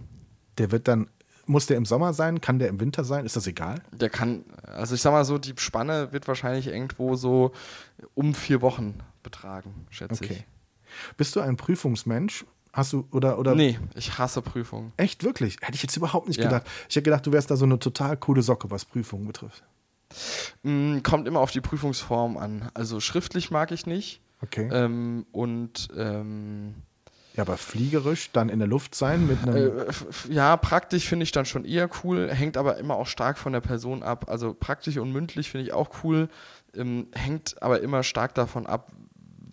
Der 0.58 0.70
wird 0.72 0.88
dann, 0.88 1.08
muss 1.46 1.66
der 1.66 1.76
im 1.76 1.84
Sommer 1.84 2.14
sein? 2.14 2.40
Kann 2.40 2.58
der 2.58 2.68
im 2.68 2.80
Winter 2.80 3.04
sein? 3.04 3.26
Ist 3.26 3.36
das 3.36 3.46
egal? 3.46 3.82
Der 3.92 4.10
kann, 4.10 4.44
also 4.62 4.94
ich 4.94 5.02
sag 5.02 5.12
mal 5.12 5.24
so, 5.24 5.38
die 5.38 5.54
Spanne 5.56 6.12
wird 6.12 6.28
wahrscheinlich 6.28 6.68
irgendwo 6.68 7.16
so 7.16 7.52
um 8.14 8.34
vier 8.34 8.62
Wochen 8.62 8.94
betragen, 9.22 9.86
schätze 9.90 10.24
okay. 10.24 10.36
ich. 10.40 11.16
Bist 11.16 11.36
du 11.36 11.40
ein 11.40 11.56
Prüfungsmensch? 11.56 12.44
Hast 12.76 12.92
du, 12.92 13.08
oder, 13.10 13.38
oder? 13.38 13.54
Nee, 13.54 13.78
ich 13.94 14.18
hasse 14.18 14.42
Prüfungen. 14.42 14.92
Echt, 14.98 15.24
wirklich? 15.24 15.56
Hätte 15.62 15.76
ich 15.76 15.82
jetzt 15.82 15.96
überhaupt 15.96 16.28
nicht 16.28 16.36
ja. 16.36 16.44
gedacht. 16.44 16.66
Ich 16.90 16.96
hätte 16.96 17.04
gedacht, 17.04 17.26
du 17.26 17.32
wärst 17.32 17.50
da 17.50 17.56
so 17.56 17.64
eine 17.64 17.78
total 17.78 18.18
coole 18.18 18.42
Socke, 18.42 18.70
was 18.70 18.84
Prüfungen 18.84 19.26
betrifft. 19.26 19.64
Mm, 20.62 20.98
kommt 21.02 21.26
immer 21.26 21.40
auf 21.40 21.50
die 21.50 21.62
Prüfungsform 21.62 22.36
an. 22.36 22.68
Also 22.74 23.00
schriftlich 23.00 23.50
mag 23.50 23.72
ich 23.72 23.86
nicht. 23.86 24.20
Okay. 24.42 24.68
Ähm, 24.70 25.24
und 25.32 25.88
ähm, 25.96 26.74
ja, 27.34 27.44
aber 27.44 27.56
fliegerisch 27.56 28.30
dann 28.32 28.50
in 28.50 28.58
der 28.58 28.68
Luft 28.68 28.94
sein 28.94 29.26
mit 29.26 29.42
einem. 29.42 29.78
Äh, 29.78 29.84
ja, 30.28 30.54
praktisch 30.58 31.08
finde 31.08 31.22
ich 31.22 31.32
dann 31.32 31.46
schon 31.46 31.64
eher 31.64 31.88
cool, 32.04 32.28
hängt 32.30 32.58
aber 32.58 32.76
immer 32.76 32.96
auch 32.96 33.06
stark 33.06 33.38
von 33.38 33.54
der 33.54 33.62
Person 33.62 34.02
ab. 34.02 34.28
Also 34.28 34.52
praktisch 34.52 34.98
und 34.98 35.12
mündlich 35.12 35.50
finde 35.50 35.64
ich 35.64 35.72
auch 35.72 36.04
cool, 36.04 36.28
ähm, 36.74 37.06
hängt 37.14 37.62
aber 37.62 37.80
immer 37.80 38.02
stark 38.02 38.34
davon 38.34 38.66
ab, 38.66 38.92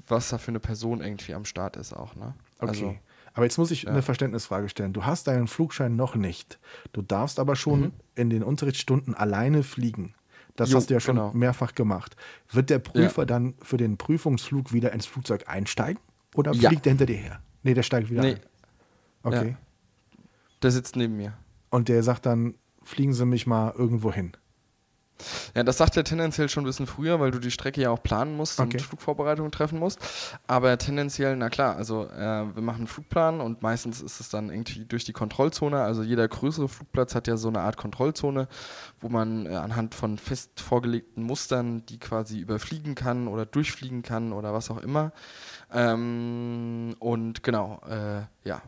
was 0.10 0.28
da 0.28 0.38
für 0.38 0.52
eine 0.52 0.60
Person 0.60 1.00
irgendwie 1.00 1.34
am 1.34 1.46
Start 1.46 1.78
ist 1.78 1.94
auch. 1.94 2.16
Ne? 2.16 2.34
Okay. 2.60 2.68
Also, 2.68 2.96
aber 3.34 3.46
jetzt 3.46 3.58
muss 3.58 3.72
ich 3.72 3.84
ja. 3.84 3.90
eine 3.90 4.02
Verständnisfrage 4.02 4.70
stellen. 4.70 4.94
Du 4.94 5.06
hast 5.06 5.28
deinen 5.28 5.48
Flugschein 5.48 5.96
noch 5.96 6.16
nicht. 6.16 6.60
Du 6.92 7.02
darfst 7.02 7.40
aber 7.40 7.56
schon 7.56 7.82
mhm. 7.82 7.92
in 8.16 8.30
den 8.30 8.44
Unterrichtsstunden 8.44 9.16
alleine 9.16 9.64
fliegen. 9.64 10.14
Das 10.56 10.72
jo, 10.72 10.78
hast 10.78 10.90
du 10.90 10.94
ja 10.94 11.00
schon 11.00 11.16
genau. 11.16 11.34
mehrfach 11.34 11.74
gemacht. 11.74 12.16
Wird 12.52 12.70
der 12.70 12.80
Prüfer 12.80 13.24
ja. 13.24 13.26
dann 13.26 13.56
für 13.62 13.78
den 13.78 13.98
Prüfungsflug 13.98 14.72
wieder 14.72 14.92
ins 14.92 15.08
Flugzeug 15.08 15.46
einsteigen 15.48 16.00
oder 16.36 16.54
ja. 16.54 16.70
fliegt 16.70 16.86
der 16.86 16.92
hinter 16.92 17.08
dir 17.08 17.18
her? 17.18 17.42
Nee, 17.64 17.74
der 17.74 17.84
steigt 17.84 18.12
wieder 18.12 18.22
nee. 18.22 18.34
ein. 18.34 18.40
Okay. 19.24 19.58
Der 20.62 20.72
sitzt 20.72 20.96
neben 20.96 21.18
mir. 21.18 21.34
Und 21.70 21.90
der 21.90 22.04
sagt 22.04 22.28
dann, 22.28 22.54
fliegen 22.84 23.14
Sie 23.14 23.26
mich 23.26 23.48
mal 23.48 23.74
irgendwo 23.76 24.14
hin. 24.14 24.34
Ja, 25.56 25.64
das 25.64 25.78
sagt 25.78 25.96
er 25.98 26.04
tendenziell 26.04 26.50
schon 26.50 26.64
ein 26.64 26.68
bisschen 26.68 26.88
früher, 26.88 27.20
weil 27.20 27.32
du 27.32 27.40
die 27.40 27.52
Strecke 27.52 27.82
ja 27.82 27.90
auch 27.90 28.02
planen 28.02 28.36
musst 28.36 28.60
okay. 28.60 28.78
und 28.78 28.82
Flugvorbereitungen 28.82 29.52
treffen 29.52 29.80
musst. 29.80 30.00
Aber 30.48 30.78
tendenziell, 30.78 31.36
na 31.36 31.50
klar, 31.50 31.76
also 31.76 32.06
äh, 32.06 32.56
wir 32.56 32.62
machen 32.62 32.80
einen 32.80 32.88
Flugplan 32.88 33.40
und 33.42 33.62
meistens 33.62 34.02
ist 34.02 34.20
es 34.20 34.30
dann 34.30 34.50
irgendwie 34.50 34.86
durch 34.86 35.06
die 35.06 35.14
Kontrollzone. 35.14 35.82
Also 35.82 36.04
jeder 36.04 36.28
größere 36.28 36.68
Flugplatz 36.68 37.16
hat 37.16 37.28
ja 37.28 37.38
so 37.38 37.48
eine 37.48 37.62
Art 37.62 37.78
Kontrollzone, 37.78 38.48
wo 39.00 39.10
man 39.10 39.46
äh, 39.46 39.56
anhand 39.56 39.96
von 39.96 40.18
fest 40.18 40.60
vorgelegten 40.60 41.24
Mustern 41.24 41.86
die 41.86 42.00
quasi 42.00 42.40
überfliegen 42.40 42.96
kann 42.96 43.28
oder 43.28 43.46
durchfliegen 43.46 44.02
kann 44.02 44.34
oder 44.34 44.54
was 44.54 44.72
auch 44.72 44.78
immer. 44.78 45.12
Ähm, 45.74 46.96
und 47.00 47.44
genau, 47.44 47.82
äh, 47.90 48.22
ja. 48.48 48.62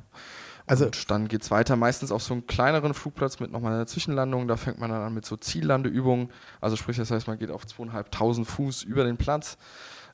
Also 0.67 0.85
und 0.85 1.11
dann 1.11 1.27
geht 1.27 1.43
es 1.43 1.51
weiter, 1.51 1.75
meistens 1.75 2.11
auf 2.11 2.23
so 2.23 2.33
einen 2.33 2.47
kleineren 2.47 2.93
Flugplatz 2.93 3.39
mit 3.39 3.51
nochmal 3.51 3.73
einer 3.73 3.87
Zwischenlandung. 3.87 4.47
Da 4.47 4.57
fängt 4.57 4.79
man 4.79 4.89
dann 4.89 5.01
an 5.01 5.13
mit 5.13 5.25
so 5.25 5.37
Ziellandeübungen. 5.37 6.31
Also 6.61 6.75
sprich, 6.75 6.97
das 6.97 7.11
heißt, 7.11 7.27
man 7.27 7.37
geht 7.37 7.51
auf 7.51 7.65
zweieinhalbtausend 7.65 8.47
Fuß 8.47 8.83
über 8.83 9.03
den 9.03 9.17
Platz 9.17 9.57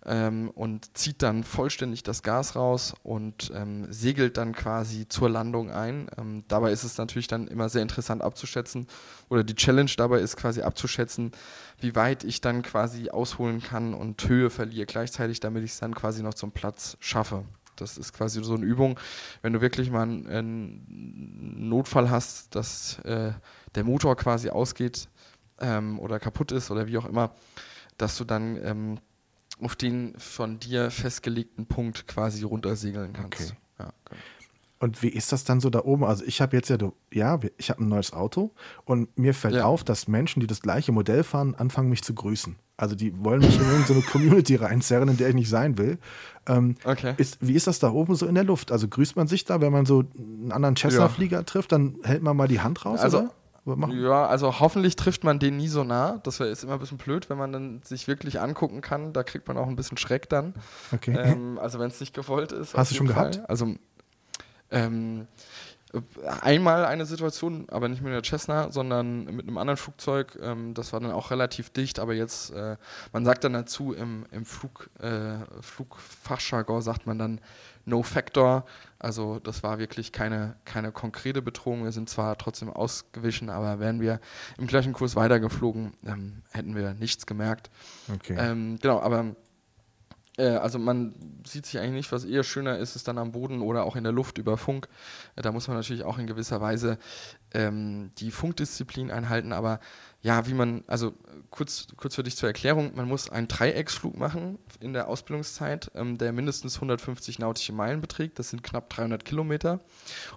ähm, 0.05 0.49
und 0.49 0.97
zieht 0.97 1.21
dann 1.21 1.43
vollständig 1.43 2.03
das 2.03 2.23
Gas 2.23 2.55
raus 2.55 2.93
und 3.03 3.51
ähm, 3.55 3.87
segelt 3.91 4.37
dann 4.37 4.53
quasi 4.53 5.07
zur 5.07 5.29
Landung 5.29 5.71
ein. 5.71 6.09
Ähm, 6.17 6.43
dabei 6.47 6.71
ist 6.71 6.83
es 6.83 6.97
natürlich 6.97 7.27
dann 7.27 7.47
immer 7.47 7.69
sehr 7.69 7.81
interessant 7.81 8.21
abzuschätzen, 8.21 8.87
oder 9.29 9.43
die 9.43 9.55
Challenge 9.55 9.91
dabei 9.95 10.19
ist 10.19 10.37
quasi 10.37 10.61
abzuschätzen, 10.61 11.31
wie 11.79 11.95
weit 11.95 12.23
ich 12.23 12.41
dann 12.41 12.63
quasi 12.63 13.09
ausholen 13.09 13.61
kann 13.61 13.93
und 13.93 14.27
Höhe 14.27 14.49
verliere 14.49 14.85
gleichzeitig, 14.85 15.39
damit 15.39 15.63
ich 15.63 15.71
es 15.71 15.79
dann 15.79 15.95
quasi 15.95 16.23
noch 16.23 16.33
zum 16.33 16.51
Platz 16.51 16.97
schaffe. 16.99 17.45
Das 17.81 17.97
ist 17.97 18.13
quasi 18.13 18.43
so 18.43 18.55
eine 18.55 18.65
Übung, 18.65 18.99
wenn 19.41 19.53
du 19.53 19.61
wirklich 19.61 19.89
mal 19.91 20.03
einen, 20.03 20.27
einen 20.27 21.69
Notfall 21.69 22.09
hast, 22.09 22.55
dass 22.55 22.99
äh, 22.99 23.33
der 23.75 23.83
Motor 23.83 24.15
quasi 24.15 24.49
ausgeht 24.49 25.09
ähm, 25.59 25.99
oder 25.99 26.19
kaputt 26.19 26.51
ist 26.51 26.71
oder 26.71 26.87
wie 26.87 26.97
auch 26.97 27.05
immer, 27.05 27.33
dass 27.97 28.17
du 28.17 28.23
dann 28.23 28.57
ähm, 28.63 28.99
auf 29.61 29.75
den 29.75 30.17
von 30.17 30.59
dir 30.59 30.91
festgelegten 30.91 31.65
Punkt 31.67 32.07
quasi 32.07 32.43
runtersegeln 32.43 33.13
kannst. 33.13 33.41
Okay. 33.41 33.51
Ja, 33.79 33.93
genau. 34.05 34.21
Und 34.81 35.03
wie 35.03 35.09
ist 35.09 35.31
das 35.31 35.43
dann 35.43 35.59
so 35.59 35.69
da 35.69 35.83
oben? 35.83 36.03
Also 36.03 36.25
ich 36.25 36.41
habe 36.41 36.57
jetzt 36.57 36.69
ja, 36.69 36.77
ja, 37.13 37.39
ich 37.57 37.69
habe 37.69 37.83
ein 37.83 37.87
neues 37.87 38.13
Auto 38.13 38.49
und 38.83 39.15
mir 39.15 39.35
fällt 39.35 39.53
ja. 39.53 39.65
auf, 39.65 39.83
dass 39.83 40.07
Menschen, 40.07 40.39
die 40.39 40.47
das 40.47 40.61
gleiche 40.61 40.91
Modell 40.91 41.23
fahren, 41.23 41.53
anfangen 41.53 41.87
mich 41.87 42.03
zu 42.03 42.15
grüßen. 42.15 42.55
Also 42.77 42.95
die 42.95 43.23
wollen 43.23 43.41
mich 43.41 43.55
in 43.59 43.69
irgendeine 43.69 44.01
Community 44.01 44.55
reinzerren, 44.55 45.07
in 45.09 45.17
der 45.17 45.29
ich 45.29 45.35
nicht 45.35 45.49
sein 45.49 45.77
will. 45.77 45.99
Ähm, 46.47 46.77
okay. 46.83 47.13
Ist, 47.17 47.37
wie 47.41 47.53
ist 47.53 47.67
das 47.67 47.77
da 47.77 47.91
oben 47.91 48.15
so 48.15 48.25
in 48.25 48.33
der 48.33 48.43
Luft? 48.43 48.71
Also 48.71 48.87
grüßt 48.87 49.15
man 49.15 49.27
sich 49.27 49.45
da, 49.45 49.61
wenn 49.61 49.71
man 49.71 49.85
so 49.85 50.03
einen 50.17 50.51
anderen 50.51 50.75
Cessna-Flieger 50.75 51.37
ja. 51.37 51.43
trifft, 51.43 51.71
dann 51.71 51.97
hält 52.01 52.23
man 52.23 52.35
mal 52.35 52.47
die 52.47 52.61
Hand 52.61 52.83
raus? 52.83 53.01
Also, 53.01 53.29
ja, 53.65 54.25
also 54.25 54.59
hoffentlich 54.59 54.95
trifft 54.95 55.23
man 55.23 55.37
den 55.37 55.57
nie 55.57 55.67
so 55.67 55.83
nah. 55.83 56.19
Das 56.23 56.39
ist 56.39 56.63
immer 56.63 56.73
ein 56.73 56.79
bisschen 56.79 56.97
blöd, 56.97 57.29
wenn 57.29 57.37
man 57.37 57.51
dann 57.51 57.81
sich 57.83 58.07
wirklich 58.07 58.39
angucken 58.39 58.81
kann. 58.81 59.13
Da 59.13 59.21
kriegt 59.21 59.47
man 59.47 59.57
auch 59.57 59.67
ein 59.67 59.75
bisschen 59.75 59.97
Schreck 59.97 60.27
dann. 60.29 60.55
Okay. 60.91 61.15
Ähm, 61.15 61.59
also 61.59 61.77
wenn 61.77 61.89
es 61.89 61.99
nicht 61.99 62.15
gewollt 62.15 62.51
ist. 62.51 62.73
Hast 62.73 62.89
du 62.89 62.95
schon 62.95 63.07
Fall. 63.07 63.29
gehabt? 63.29 63.49
Also 63.49 63.75
ähm, 64.71 65.27
einmal 66.41 66.85
eine 66.85 67.05
Situation, 67.05 67.67
aber 67.69 67.89
nicht 67.89 68.01
mit 68.01 68.13
der 68.13 68.23
Cessna, 68.23 68.71
sondern 68.71 69.25
mit 69.25 69.47
einem 69.47 69.57
anderen 69.57 69.77
Flugzeug. 69.77 70.37
Ähm, 70.41 70.73
das 70.73 70.93
war 70.93 70.99
dann 70.99 71.11
auch 71.11 71.31
relativ 71.31 71.69
dicht, 71.69 71.99
aber 71.99 72.13
jetzt, 72.13 72.51
äh, 72.51 72.77
man 73.11 73.25
sagt 73.25 73.43
dann 73.43 73.53
dazu, 73.53 73.93
im, 73.93 74.25
im 74.31 74.45
Flug, 74.45 74.89
äh, 74.99 75.39
Flugfachjargon 75.61 76.81
sagt 76.81 77.07
man 77.07 77.19
dann 77.19 77.41
No 77.85 78.03
Factor. 78.03 78.65
Also 78.99 79.39
das 79.39 79.63
war 79.63 79.79
wirklich 79.79 80.11
keine, 80.11 80.55
keine 80.65 80.91
konkrete 80.91 81.41
Bedrohung. 81.41 81.83
Wir 81.83 81.91
sind 81.91 82.09
zwar 82.09 82.37
trotzdem 82.37 82.69
ausgewichen, 82.69 83.49
aber 83.49 83.79
wären 83.79 83.99
wir 83.99 84.19
im 84.57 84.67
gleichen 84.67 84.93
Kurs 84.93 85.15
weitergeflogen, 85.15 85.93
ähm, 86.05 86.43
hätten 86.51 86.75
wir 86.75 86.93
nichts 86.93 87.25
gemerkt. 87.25 87.69
Okay. 88.13 88.37
Ähm, 88.39 88.77
genau, 88.81 89.01
aber 89.01 89.35
also 90.43 90.79
man 90.79 91.13
sieht 91.45 91.65
sich 91.65 91.79
eigentlich 91.79 91.91
nicht, 91.91 92.11
was 92.11 92.23
eher 92.23 92.43
schöner 92.43 92.77
ist, 92.77 92.95
ist 92.95 93.07
dann 93.07 93.17
am 93.17 93.33
Boden 93.33 93.61
oder 93.61 93.83
auch 93.83 93.95
in 93.95 94.03
der 94.03 94.13
Luft 94.13 94.37
über 94.37 94.57
Funk. 94.57 94.87
Äh, 95.35 95.41
da 95.41 95.51
muss 95.51 95.67
man 95.67 95.77
natürlich 95.77 96.03
auch 96.03 96.17
in 96.17 96.27
gewisser 96.27 96.61
Weise 96.61 96.97
ähm, 97.53 98.11
die 98.17 98.31
Funkdisziplin 98.31 99.11
einhalten, 99.11 99.51
aber 99.51 99.79
ja, 100.21 100.47
wie 100.47 100.53
man, 100.53 100.83
also 100.87 101.13
kurz, 101.49 101.87
kurz 101.97 102.15
für 102.15 102.23
dich 102.23 102.37
zur 102.37 102.47
Erklärung, 102.47 102.95
man 102.95 103.07
muss 103.07 103.29
einen 103.29 103.47
Dreiecksflug 103.47 104.15
machen 104.15 104.59
in 104.79 104.93
der 104.93 105.07
Ausbildungszeit, 105.07 105.91
ähm, 105.95 106.17
der 106.17 106.31
mindestens 106.31 106.75
150 106.75 107.39
nautische 107.39 107.73
Meilen 107.73 108.01
beträgt, 108.01 108.39
das 108.39 108.51
sind 108.51 108.63
knapp 108.63 108.89
300 108.89 109.25
Kilometer, 109.25 109.81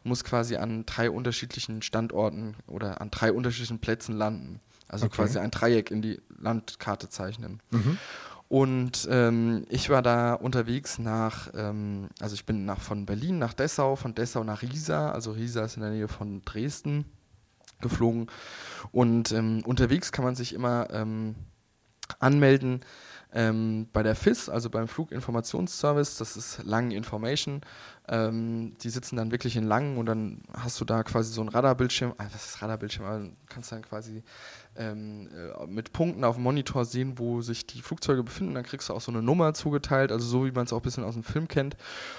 und 0.02 0.06
muss 0.06 0.24
quasi 0.24 0.56
an 0.56 0.86
drei 0.86 1.10
unterschiedlichen 1.10 1.82
Standorten 1.82 2.56
oder 2.66 3.00
an 3.00 3.10
drei 3.10 3.32
unterschiedlichen 3.32 3.78
Plätzen 3.78 4.16
landen. 4.16 4.60
Also 4.88 5.06
okay. 5.06 5.16
quasi 5.16 5.38
ein 5.38 5.50
Dreieck 5.50 5.90
in 5.90 6.02
die 6.02 6.20
Landkarte 6.38 7.08
zeichnen. 7.08 7.60
Mhm. 7.70 7.98
Und 8.54 9.08
ähm, 9.10 9.66
ich 9.68 9.90
war 9.90 10.00
da 10.00 10.34
unterwegs 10.34 11.00
nach, 11.00 11.48
ähm, 11.56 12.06
also 12.20 12.36
ich 12.36 12.46
bin 12.46 12.64
nach, 12.64 12.80
von 12.80 13.04
Berlin 13.04 13.40
nach 13.40 13.52
Dessau, 13.52 13.96
von 13.96 14.14
Dessau 14.14 14.44
nach 14.44 14.62
Riesa, 14.62 15.10
also 15.10 15.32
Riesa 15.32 15.64
ist 15.64 15.74
in 15.74 15.82
der 15.82 15.90
Nähe 15.90 16.06
von 16.06 16.40
Dresden 16.44 17.04
geflogen. 17.80 18.28
Und 18.92 19.32
ähm, 19.32 19.64
unterwegs 19.66 20.12
kann 20.12 20.24
man 20.24 20.36
sich 20.36 20.52
immer 20.52 20.86
ähm, 20.92 21.34
anmelden 22.20 22.82
ähm, 23.32 23.88
bei 23.92 24.04
der 24.04 24.14
FIS, 24.14 24.48
also 24.48 24.70
beim 24.70 24.86
Fluginformationsservice, 24.86 26.18
das 26.18 26.36
ist 26.36 26.62
Langen 26.62 26.92
Information. 26.92 27.60
Ähm, 28.06 28.76
die 28.82 28.90
sitzen 28.90 29.16
dann 29.16 29.30
wirklich 29.30 29.56
in 29.56 29.64
Langen 29.64 29.96
und 29.96 30.06
dann 30.06 30.42
hast 30.52 30.78
du 30.80 30.84
da 30.84 31.02
quasi 31.02 31.32
so 31.32 31.40
ein 31.40 31.48
Radarbildschirm. 31.48 32.14
Ah, 32.18 32.26
was 32.32 32.46
ist 32.46 32.62
Radarbildschirm? 32.62 33.30
Du 33.30 33.36
kannst 33.48 33.72
dann 33.72 33.82
quasi 33.82 34.22
ähm, 34.76 35.28
äh, 35.32 35.66
mit 35.66 35.92
Punkten 35.92 36.24
auf 36.24 36.36
dem 36.36 36.42
Monitor 36.42 36.84
sehen, 36.84 37.18
wo 37.18 37.42
sich 37.42 37.66
die 37.66 37.80
Flugzeuge 37.80 38.22
befinden. 38.22 38.54
Dann 38.54 38.64
kriegst 38.64 38.88
du 38.88 38.94
auch 38.94 39.00
so 39.00 39.12
eine 39.12 39.22
Nummer 39.22 39.54
zugeteilt, 39.54 40.10
also 40.10 40.26
so 40.26 40.46
wie 40.46 40.50
man 40.50 40.64
es 40.64 40.72
auch 40.72 40.80
ein 40.80 40.82
bisschen 40.82 41.04
aus 41.04 41.14
dem 41.14 41.22
Film 41.22 41.48
kennt. 41.48 41.76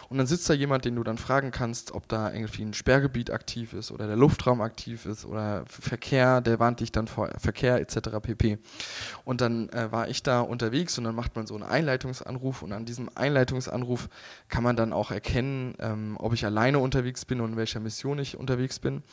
Und 0.09 0.17
dann 0.17 0.27
sitzt 0.27 0.49
da 0.49 0.53
jemand, 0.53 0.85
den 0.85 0.95
du 0.95 1.03
dann 1.03 1.17
fragen 1.17 1.51
kannst, 1.51 1.91
ob 1.91 2.07
da 2.07 2.31
irgendwie 2.31 2.63
ein 2.63 2.73
Sperrgebiet 2.73 3.31
aktiv 3.31 3.73
ist 3.73 3.91
oder 3.91 4.07
der 4.07 4.15
Luftraum 4.15 4.61
aktiv 4.61 5.05
ist 5.05 5.25
oder 5.25 5.65
Verkehr, 5.67 6.41
der 6.41 6.59
warnt 6.59 6.79
dich 6.79 6.91
dann 6.91 7.07
vor 7.07 7.29
Verkehr 7.37 7.79
etc. 7.79 8.09
pp. 8.21 8.57
Und 9.23 9.41
dann 9.41 9.69
äh, 9.69 9.91
war 9.91 10.07
ich 10.07 10.23
da 10.23 10.41
unterwegs 10.41 10.97
und 10.97 11.03
dann 11.03 11.15
macht 11.15 11.35
man 11.35 11.47
so 11.47 11.55
einen 11.55 11.63
Einleitungsanruf 11.63 12.61
und 12.61 12.71
an 12.71 12.85
diesem 12.85 13.09
Einleitungsanruf 13.15 14.09
kann 14.49 14.63
man 14.63 14.75
dann 14.75 14.93
auch 14.93 15.11
erkennen, 15.11 15.74
ähm, 15.79 16.17
ob 16.19 16.33
ich 16.33 16.45
alleine 16.45 16.79
unterwegs 16.79 17.25
bin 17.25 17.41
und 17.41 17.53
in 17.53 17.57
welcher 17.57 17.79
Mission 17.79 18.19
ich 18.19 18.37
unterwegs 18.37 18.79
bin. 18.79 19.03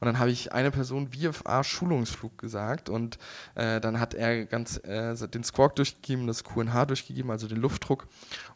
Und 0.00 0.06
dann 0.06 0.18
habe 0.18 0.30
ich 0.30 0.52
eine 0.52 0.70
Person 0.70 1.10
VFA 1.12 1.64
Schulungsflug 1.64 2.38
gesagt 2.38 2.88
und 2.88 3.18
äh, 3.54 3.80
dann 3.80 4.00
hat 4.00 4.14
er 4.14 4.46
ganz 4.46 4.78
äh, 4.78 5.14
den 5.28 5.44
Squawk 5.44 5.76
durchgegeben, 5.76 6.26
das 6.26 6.44
QNH 6.44 6.86
durchgegeben, 6.86 7.30
also 7.30 7.46
den 7.48 7.58
Luftdruck 7.58 8.06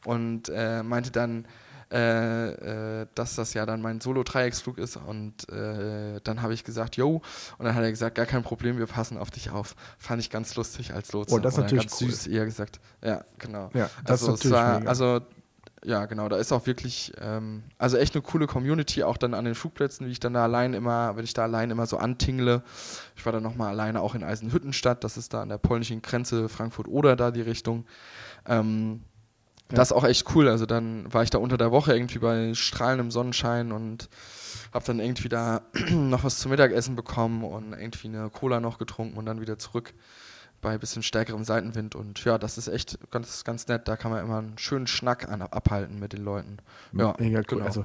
und 0.05 0.49
äh, 0.49 0.83
meinte 0.83 1.11
dann, 1.11 1.47
äh, 1.93 3.01
äh, 3.01 3.07
dass 3.17 3.35
das 3.35 3.53
ja 3.53 3.67
dann 3.67 3.83
mein 3.83 4.01
Solo-Dreiecksflug 4.01 4.79
ist. 4.79 4.97
Und 4.97 5.49
äh, 5.49 6.21
dann 6.23 6.41
habe 6.41 6.55
ich 6.55 6.63
gesagt, 6.63 6.97
yo. 6.97 7.21
Und 7.59 7.65
dann 7.65 7.75
hat 7.75 7.83
er 7.83 7.91
gesagt, 7.91 8.15
gar 8.15 8.27
kein 8.27 8.45
Problem, 8.45 8.79
wir 8.79 8.87
passen 8.87 9.19
auf 9.19 9.33
dich 9.33 9.51
auf. 9.51 9.75
Fand 9.99 10.21
ich 10.21 10.31
ganz 10.31 10.55
lustig 10.55 10.95
als 10.95 11.13
Lotse. 11.13 11.35
Oh, 11.35 11.41
das 11.41 11.55
ist 11.55 11.59
natürlich 11.59 11.89
ganz 11.89 12.01
cool. 12.01 12.11
süß, 12.11 12.27
eher 12.29 12.45
gesagt. 12.45 12.79
Ja, 13.03 13.25
genau. 13.39 13.71
Ja, 13.75 13.91
das 14.05 14.23
also, 14.23 14.35
ist 14.35 14.45
es 14.45 14.51
natürlich 14.51 14.57
war, 14.57 14.79
mega. 14.79 14.89
also 14.89 15.21
ja, 15.85 16.05
genau, 16.07 16.29
da 16.29 16.37
ist 16.37 16.53
auch 16.53 16.67
wirklich, 16.67 17.13
ähm, 17.21 17.63
also 17.79 17.97
echt 17.97 18.15
eine 18.15 18.23
coole 18.23 18.47
Community, 18.47 19.03
auch 19.03 19.17
dann 19.17 19.33
an 19.35 19.47
den 19.47 19.55
Flugplätzen, 19.55 20.07
wie 20.07 20.11
ich 20.11 20.21
dann 20.21 20.35
da 20.35 20.45
allein 20.45 20.75
immer, 20.75 21.17
wenn 21.17 21.25
ich 21.25 21.33
da 21.33 21.45
allein 21.45 21.71
immer 21.71 21.87
so 21.87 21.97
antingle. 21.97 22.63
Ich 23.17 23.25
war 23.25 23.33
dann 23.33 23.43
nochmal 23.43 23.69
alleine 23.71 24.01
auch 24.03 24.15
in 24.15 24.23
Eisenhüttenstadt, 24.23 25.05
das 25.05 25.17
ist 25.17 25.33
da 25.33 25.43
an 25.43 25.49
der 25.49 25.59
polnischen 25.59 26.03
Grenze, 26.03 26.49
Frankfurt 26.49 26.89
oder 26.89 27.17
da 27.17 27.31
die 27.31 27.43
Richtung. 27.43 27.87
Ähm, 28.47 29.03
Ja. 29.71 29.77
Das 29.77 29.91
ist 29.91 29.97
auch 29.97 30.05
echt 30.05 30.35
cool. 30.35 30.49
Also 30.49 30.67
dann 30.67 31.13
war 31.13 31.23
ich 31.23 31.31
da 31.31 31.39
unter 31.39 31.57
der 31.57 31.71
Woche 31.71 31.95
irgendwie 31.95 32.19
bei 32.19 32.55
strahlendem 32.55 33.13
Sonnenschein 33.13 33.71
und 33.71 34.09
habe 34.73 34.85
dann 34.85 34.99
irgendwie 34.99 35.29
da 35.29 35.63
noch 35.91 36.25
was 36.25 36.39
zum 36.41 36.51
Mittagessen 36.51 36.97
bekommen 36.97 37.45
und 37.45 37.73
irgendwie 37.73 38.09
eine 38.09 38.31
Cola 38.31 38.59
noch 38.61 38.79
getrunken 38.79 39.17
und 39.17 39.27
dann 39.27 39.41
wieder 39.41 39.59
zurück 39.59 39.95
bei 40.61 40.79
bisschen 40.79 41.03
stärkerem 41.03 41.45
Seitenwind. 41.45 41.95
Und 41.95 42.25
ja, 42.25 42.39
das 42.39 42.59
ist 42.59 42.69
echt 42.69 42.99
ganz, 43.11 43.45
ganz 43.45 43.69
nett. 43.69 43.89
Da 43.89 43.97
kann 43.97 44.11
man 44.11 44.25
immer 44.25 44.39
einen 44.39 44.59
schönen 44.59 44.87
Schnack 44.87 45.29
an, 45.29 45.43
abhalten 45.43 45.99
mit 45.99 46.13
den 46.13 46.25
Leuten. 46.25 46.59
Ja, 46.93 47.15
Mega 47.19 47.39
cool. 47.39 47.45
genau. 47.49 47.65
Also 47.65 47.85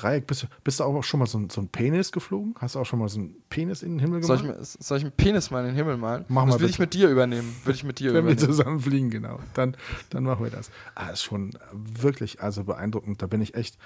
Dreieck, 0.00 0.26
bist 0.26 0.42
du, 0.42 0.46
bist 0.64 0.80
du 0.80 0.84
auch 0.84 1.02
schon 1.02 1.20
mal 1.20 1.26
so, 1.26 1.38
ein- 1.38 1.50
so 1.50 1.60
ein 1.60 1.68
Penis 1.68 2.12
geflogen? 2.12 2.54
Hast 2.60 2.74
du 2.74 2.78
auch 2.80 2.86
schon 2.86 2.98
mal 2.98 3.08
so 3.08 3.18
einen 3.18 3.34
Penis 3.50 3.82
in 3.82 3.92
den 3.92 3.98
Himmel 3.98 4.22
soll, 4.22 4.38
gemacht? 4.38 4.54
ich, 4.60 4.60
mir- 4.76 4.84
soll 4.84 4.98
ich 4.98 5.04
einen 5.04 5.12
Penis 5.12 5.50
mal 5.50 5.60
in 5.60 5.66
den 5.66 5.74
Himmel 5.74 5.96
malen? 5.96 6.24
Mach 6.28 6.44
das 6.44 6.54
mal 6.54 6.60
will 6.60 6.70
ich 6.70 6.78
mit 6.78 6.94
dir 6.94 7.08
übernehmen. 7.08 7.54
Würde 7.64 7.76
ich 7.76 7.84
mit 7.84 7.98
dir 7.98 8.14
Wenn 8.14 8.26
wir 8.26 8.32
übernehmen. 8.32 8.38
zusammen 8.54 8.80
fliegen, 8.80 9.10
genau. 9.10 9.40
Dann, 9.54 9.76
dann 10.10 10.24
machen 10.24 10.44
wir 10.44 10.50
das. 10.50 10.70
Ah, 10.94 11.08
ist 11.10 11.22
schon 11.22 11.50
wirklich 11.72 12.42
also 12.42 12.64
beeindruckend. 12.64 13.20
Da 13.22 13.26
bin 13.26 13.40
ich 13.40 13.54
echt, 13.54 13.78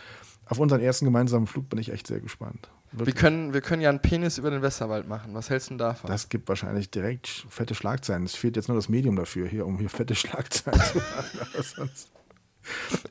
auf 0.47 0.59
unseren 0.59 0.81
ersten 0.81 1.05
gemeinsamen 1.05 1.47
Flug 1.47 1.69
bin 1.69 1.79
ich 1.79 1.93
echt 1.93 2.07
sehr 2.07 2.21
gespannt. 2.21 2.69
Wir 2.93 3.13
können, 3.13 3.53
wir 3.55 3.61
können 3.61 3.83
ja 3.83 3.89
einen 3.89 4.03
Penis 4.03 4.37
über 4.37 4.51
den 4.51 4.63
Westerwald 4.63 5.07
machen. 5.09 5.33
Was 5.33 5.49
hältst 5.49 5.69
du 5.69 5.75
denn 5.75 5.79
davon? 5.79 6.11
Das 6.11 6.29
gibt 6.29 6.49
wahrscheinlich 6.49 6.91
direkt 6.91 7.29
fette 7.49 7.77
Schlagzeilen. 7.77 8.25
Es 8.25 8.35
fehlt 8.35 8.57
jetzt 8.57 8.67
nur 8.67 8.77
das 8.77 8.89
Medium 8.89 9.15
dafür, 9.15 9.47
hier, 9.47 9.65
um 9.65 9.79
hier 9.79 9.89
fette 9.89 10.15
Schlagzeilen 10.17 10.81
zu 10.81 10.99
machen. 10.99 11.91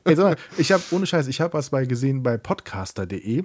Ey, 0.04 0.16
sag 0.16 0.24
mal, 0.24 0.36
ich 0.58 0.72
habe, 0.72 0.82
ohne 0.90 1.06
Scheiß, 1.06 1.26
ich 1.28 1.40
habe 1.40 1.54
was 1.54 1.70
bei 1.70 1.84
gesehen 1.86 2.22
bei 2.22 2.36
podcaster.de. 2.38 3.44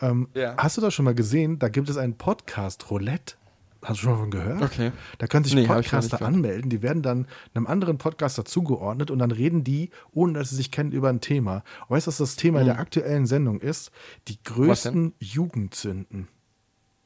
Ähm, 0.00 0.28
Ja. 0.34 0.56
Hast 0.58 0.76
du 0.76 0.80
das 0.80 0.94
schon 0.94 1.04
mal 1.04 1.14
gesehen? 1.14 1.58
Da 1.58 1.68
gibt 1.68 1.88
es 1.88 1.96
einen 1.96 2.16
Podcast-Roulette. 2.16 3.36
Hast 3.82 3.98
du 4.00 4.04
schon 4.04 4.12
mal 4.12 4.18
von 4.18 4.30
gehört? 4.30 4.62
Okay. 4.62 4.92
Da 5.18 5.26
können 5.26 5.44
sich 5.44 5.52
Nee, 5.54 5.66
Podcaster 5.66 6.22
anmelden, 6.22 6.70
die 6.70 6.80
werden 6.80 7.02
dann 7.02 7.26
einem 7.52 7.66
anderen 7.66 7.98
Podcaster 7.98 8.46
zugeordnet 8.46 9.10
und 9.10 9.18
dann 9.18 9.30
reden 9.30 9.62
die, 9.62 9.90
ohne 10.12 10.32
dass 10.38 10.48
sie 10.50 10.56
sich 10.56 10.70
kennen, 10.70 10.90
über 10.92 11.10
ein 11.10 11.20
Thema. 11.20 11.62
Und 11.88 11.96
weißt 11.96 12.06
du, 12.06 12.08
was 12.08 12.16
das 12.16 12.36
Thema 12.36 12.60
Mhm. 12.60 12.64
der 12.64 12.78
aktuellen 12.78 13.26
Sendung 13.26 13.60
ist? 13.60 13.90
Die 14.28 14.42
größten 14.42 15.12
Jugendsünden. 15.18 16.28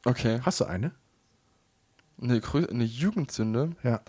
Okay. 0.04 0.38
Hast 0.44 0.60
du 0.60 0.66
eine? 0.66 0.92
Eine, 2.22 2.40
eine 2.70 2.84
Jugendsünde? 2.84 3.70
Ja. 3.82 4.00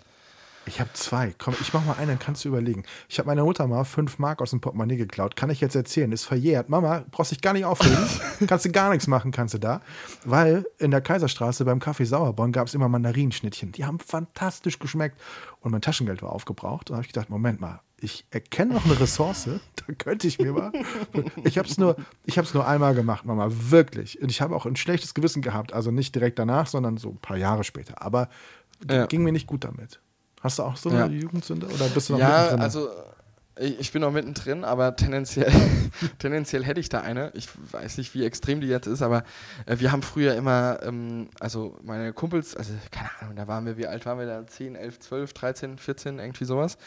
Ich 0.72 0.78
habe 0.80 0.90
zwei. 0.92 1.34
Komm, 1.36 1.54
ich 1.60 1.72
mach 1.74 1.84
mal 1.84 1.94
eine, 1.98 2.12
dann 2.12 2.18
kannst 2.20 2.44
du 2.44 2.48
überlegen. 2.48 2.84
Ich 3.08 3.18
habe 3.18 3.26
meiner 3.26 3.42
Mutter 3.42 3.66
mal 3.66 3.82
fünf 3.82 4.20
Mark 4.20 4.40
aus 4.40 4.50
dem 4.50 4.60
Portemonnaie 4.60 4.96
geklaut. 4.96 5.34
Kann 5.34 5.50
ich 5.50 5.60
jetzt 5.60 5.74
erzählen? 5.74 6.12
Ist 6.12 6.24
verjährt. 6.26 6.68
Mama, 6.68 7.04
brauchst 7.10 7.32
dich 7.32 7.40
gar 7.40 7.54
nicht 7.54 7.64
aufregen. 7.64 7.98
kannst 8.46 8.66
du 8.66 8.70
gar 8.70 8.90
nichts 8.90 9.08
machen, 9.08 9.32
kannst 9.32 9.52
du 9.54 9.58
da. 9.58 9.80
Weil 10.24 10.64
in 10.78 10.92
der 10.92 11.00
Kaiserstraße 11.00 11.64
beim 11.64 11.80
Kaffee 11.80 12.04
Sauerborn 12.04 12.52
gab 12.52 12.68
es 12.68 12.74
immer 12.74 12.88
Mandarinschnittchen. 12.88 13.72
Die 13.72 13.84
haben 13.84 13.98
fantastisch 13.98 14.78
geschmeckt. 14.78 15.20
Und 15.58 15.72
mein 15.72 15.82
Taschengeld 15.82 16.22
war 16.22 16.30
aufgebraucht. 16.30 16.88
Und 16.90 16.96
habe 16.96 17.04
ich 17.04 17.12
gedacht, 17.12 17.30
Moment 17.30 17.60
mal, 17.60 17.80
ich 17.98 18.24
erkenne 18.30 18.74
noch 18.74 18.84
eine 18.84 18.98
Ressource. 19.00 19.48
Da 19.86 19.94
könnte 19.94 20.28
ich 20.28 20.38
mir 20.38 20.52
mal. 20.52 20.70
Ich 21.42 21.58
habe 21.58 21.66
es 21.66 21.78
nur, 21.78 21.96
ich 22.26 22.38
hab's 22.38 22.54
nur 22.54 22.68
einmal 22.68 22.94
gemacht, 22.94 23.24
Mama. 23.24 23.48
Wirklich. 23.50 24.22
Und 24.22 24.30
ich 24.30 24.40
habe 24.40 24.54
auch 24.54 24.66
ein 24.66 24.76
schlechtes 24.76 25.14
Gewissen 25.14 25.42
gehabt. 25.42 25.72
Also 25.72 25.90
nicht 25.90 26.14
direkt 26.14 26.38
danach, 26.38 26.68
sondern 26.68 26.96
so 26.96 27.08
ein 27.08 27.16
paar 27.18 27.36
Jahre 27.38 27.64
später. 27.64 28.00
Aber 28.02 28.28
Ja. 28.88 29.06
ging 29.06 29.24
mir 29.24 29.32
nicht 29.32 29.48
gut 29.48 29.64
damit. 29.64 30.00
Hast 30.40 30.58
du 30.58 30.62
auch 30.64 30.76
so 30.76 30.88
eine 30.90 30.98
Ja. 31.00 31.06
Jugendsünde 31.06 31.66
oder 31.66 31.86
bist 31.88 32.08
du 32.08 32.14
noch 32.14 32.20
Ja, 32.20 32.28
mittendrin? 32.42 32.60
also 32.60 32.88
ich 33.62 33.92
bin 33.92 34.00
noch 34.00 34.10
mittendrin, 34.10 34.64
aber 34.64 34.96
tendenziell, 34.96 35.52
tendenziell 36.18 36.64
hätte 36.64 36.80
ich 36.80 36.88
da 36.88 37.02
eine. 37.02 37.30
Ich 37.34 37.48
weiß 37.72 37.98
nicht, 37.98 38.14
wie 38.14 38.24
extrem 38.24 38.62
die 38.62 38.68
jetzt 38.68 38.86
ist, 38.86 39.02
aber 39.02 39.22
äh, 39.66 39.78
wir 39.80 39.92
haben 39.92 40.02
früher 40.02 40.34
immer, 40.34 40.78
ähm, 40.82 41.28
also 41.40 41.76
meine 41.82 42.14
Kumpels, 42.14 42.56
also 42.56 42.72
keine 42.90 43.10
Ahnung, 43.20 43.36
da 43.36 43.46
waren 43.48 43.66
wir, 43.66 43.76
wie 43.76 43.86
alt 43.86 44.06
waren 44.06 44.18
wir 44.18 44.24
da? 44.26 44.46
10, 44.46 44.76
11, 44.76 45.00
12, 45.00 45.32
13, 45.34 45.78
14, 45.78 46.18
irgendwie 46.20 46.44
sowas. 46.46 46.78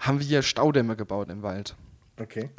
Haben 0.00 0.18
wir 0.20 0.26
hier 0.26 0.42
Staudämme 0.42 0.96
gebaut 0.96 1.30
im 1.30 1.42
Wald. 1.42 1.76
Okay. 2.20 2.50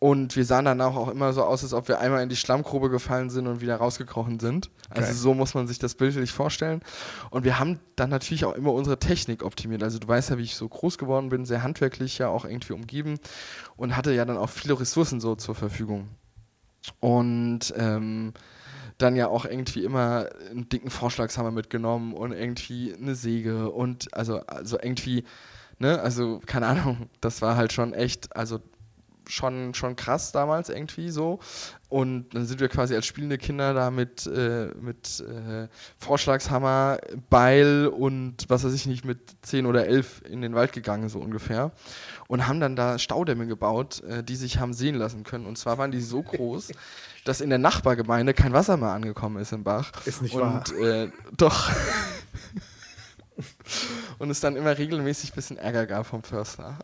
Und 0.00 0.34
wir 0.34 0.46
sahen 0.46 0.64
danach 0.64 0.96
auch 0.96 1.08
immer 1.08 1.34
so 1.34 1.44
aus, 1.44 1.62
als 1.62 1.74
ob 1.74 1.86
wir 1.86 2.00
einmal 2.00 2.22
in 2.22 2.30
die 2.30 2.36
Schlammgrube 2.36 2.88
gefallen 2.88 3.28
sind 3.28 3.46
und 3.46 3.60
wieder 3.60 3.76
rausgekrochen 3.76 4.40
sind. 4.40 4.70
Also 4.88 5.08
Geil. 5.08 5.14
so 5.14 5.34
muss 5.34 5.52
man 5.52 5.68
sich 5.68 5.78
das 5.78 5.94
bildlich 5.94 6.32
vorstellen. 6.32 6.80
Und 7.28 7.44
wir 7.44 7.58
haben 7.58 7.80
dann 7.96 8.08
natürlich 8.08 8.46
auch 8.46 8.54
immer 8.54 8.72
unsere 8.72 8.98
Technik 8.98 9.44
optimiert. 9.44 9.82
Also 9.82 9.98
du 9.98 10.08
weißt 10.08 10.30
ja, 10.30 10.38
wie 10.38 10.44
ich 10.44 10.56
so 10.56 10.66
groß 10.66 10.96
geworden 10.96 11.28
bin, 11.28 11.44
sehr 11.44 11.62
handwerklich 11.62 12.16
ja 12.16 12.28
auch 12.28 12.46
irgendwie 12.46 12.72
umgeben 12.72 13.20
und 13.76 13.94
hatte 13.94 14.14
ja 14.14 14.24
dann 14.24 14.38
auch 14.38 14.48
viele 14.48 14.80
Ressourcen 14.80 15.20
so 15.20 15.34
zur 15.34 15.54
Verfügung. 15.54 16.08
Und 17.00 17.74
ähm, 17.76 18.32
dann 18.96 19.16
ja 19.16 19.28
auch 19.28 19.44
irgendwie 19.44 19.84
immer 19.84 20.30
einen 20.50 20.70
dicken 20.70 20.88
Vorschlagshammer 20.88 21.50
mitgenommen 21.50 22.14
und 22.14 22.32
irgendwie 22.32 22.94
eine 22.94 23.14
Säge 23.14 23.70
und 23.70 24.14
also, 24.14 24.40
also 24.46 24.78
irgendwie, 24.80 25.24
ne, 25.78 26.00
also 26.00 26.40
keine 26.46 26.68
Ahnung, 26.68 27.10
das 27.20 27.42
war 27.42 27.56
halt 27.56 27.74
schon 27.74 27.92
echt, 27.92 28.34
also 28.34 28.60
schon, 29.30 29.74
schon 29.74 29.96
krass 29.96 30.32
damals 30.32 30.68
irgendwie 30.68 31.10
so. 31.10 31.38
Und 31.88 32.34
dann 32.34 32.46
sind 32.46 32.60
wir 32.60 32.68
quasi 32.68 32.94
als 32.94 33.06
spielende 33.06 33.36
Kinder 33.36 33.74
da 33.74 33.90
mit, 33.90 34.26
äh, 34.26 34.68
mit 34.80 35.20
äh, 35.20 35.66
Vorschlagshammer, 35.98 36.98
Beil 37.30 37.88
und 37.88 38.48
was 38.48 38.62
weiß 38.62 38.72
ich 38.74 38.86
nicht, 38.86 39.04
mit 39.04 39.18
10 39.42 39.66
oder 39.66 39.86
11 39.86 40.22
in 40.28 40.40
den 40.40 40.54
Wald 40.54 40.72
gegangen, 40.72 41.08
so 41.08 41.18
ungefähr. 41.18 41.72
Und 42.28 42.46
haben 42.46 42.60
dann 42.60 42.76
da 42.76 42.98
Staudämme 42.98 43.48
gebaut, 43.48 44.04
äh, 44.04 44.22
die 44.22 44.36
sich 44.36 44.60
haben 44.60 44.72
sehen 44.72 44.94
lassen 44.94 45.24
können. 45.24 45.46
Und 45.46 45.58
zwar 45.58 45.78
waren 45.78 45.90
die 45.90 46.00
so 46.00 46.22
groß, 46.22 46.70
dass 47.24 47.40
in 47.40 47.50
der 47.50 47.58
Nachbargemeinde 47.58 48.34
kein 48.34 48.52
Wasser 48.52 48.76
mehr 48.76 48.90
angekommen 48.90 49.42
ist 49.42 49.52
im 49.52 49.64
Bach. 49.64 49.90
Ist 50.04 50.22
nicht 50.22 50.34
und, 50.34 50.42
wahr. 50.42 50.62
Äh, 50.78 51.10
doch. 51.36 51.70
und 54.18 54.30
es 54.30 54.38
dann 54.38 54.54
immer 54.54 54.78
regelmäßig 54.78 55.32
ein 55.32 55.34
bisschen 55.34 55.56
Ärger 55.56 55.86
gab 55.86 56.06
vom 56.06 56.22
Förster. 56.22 56.78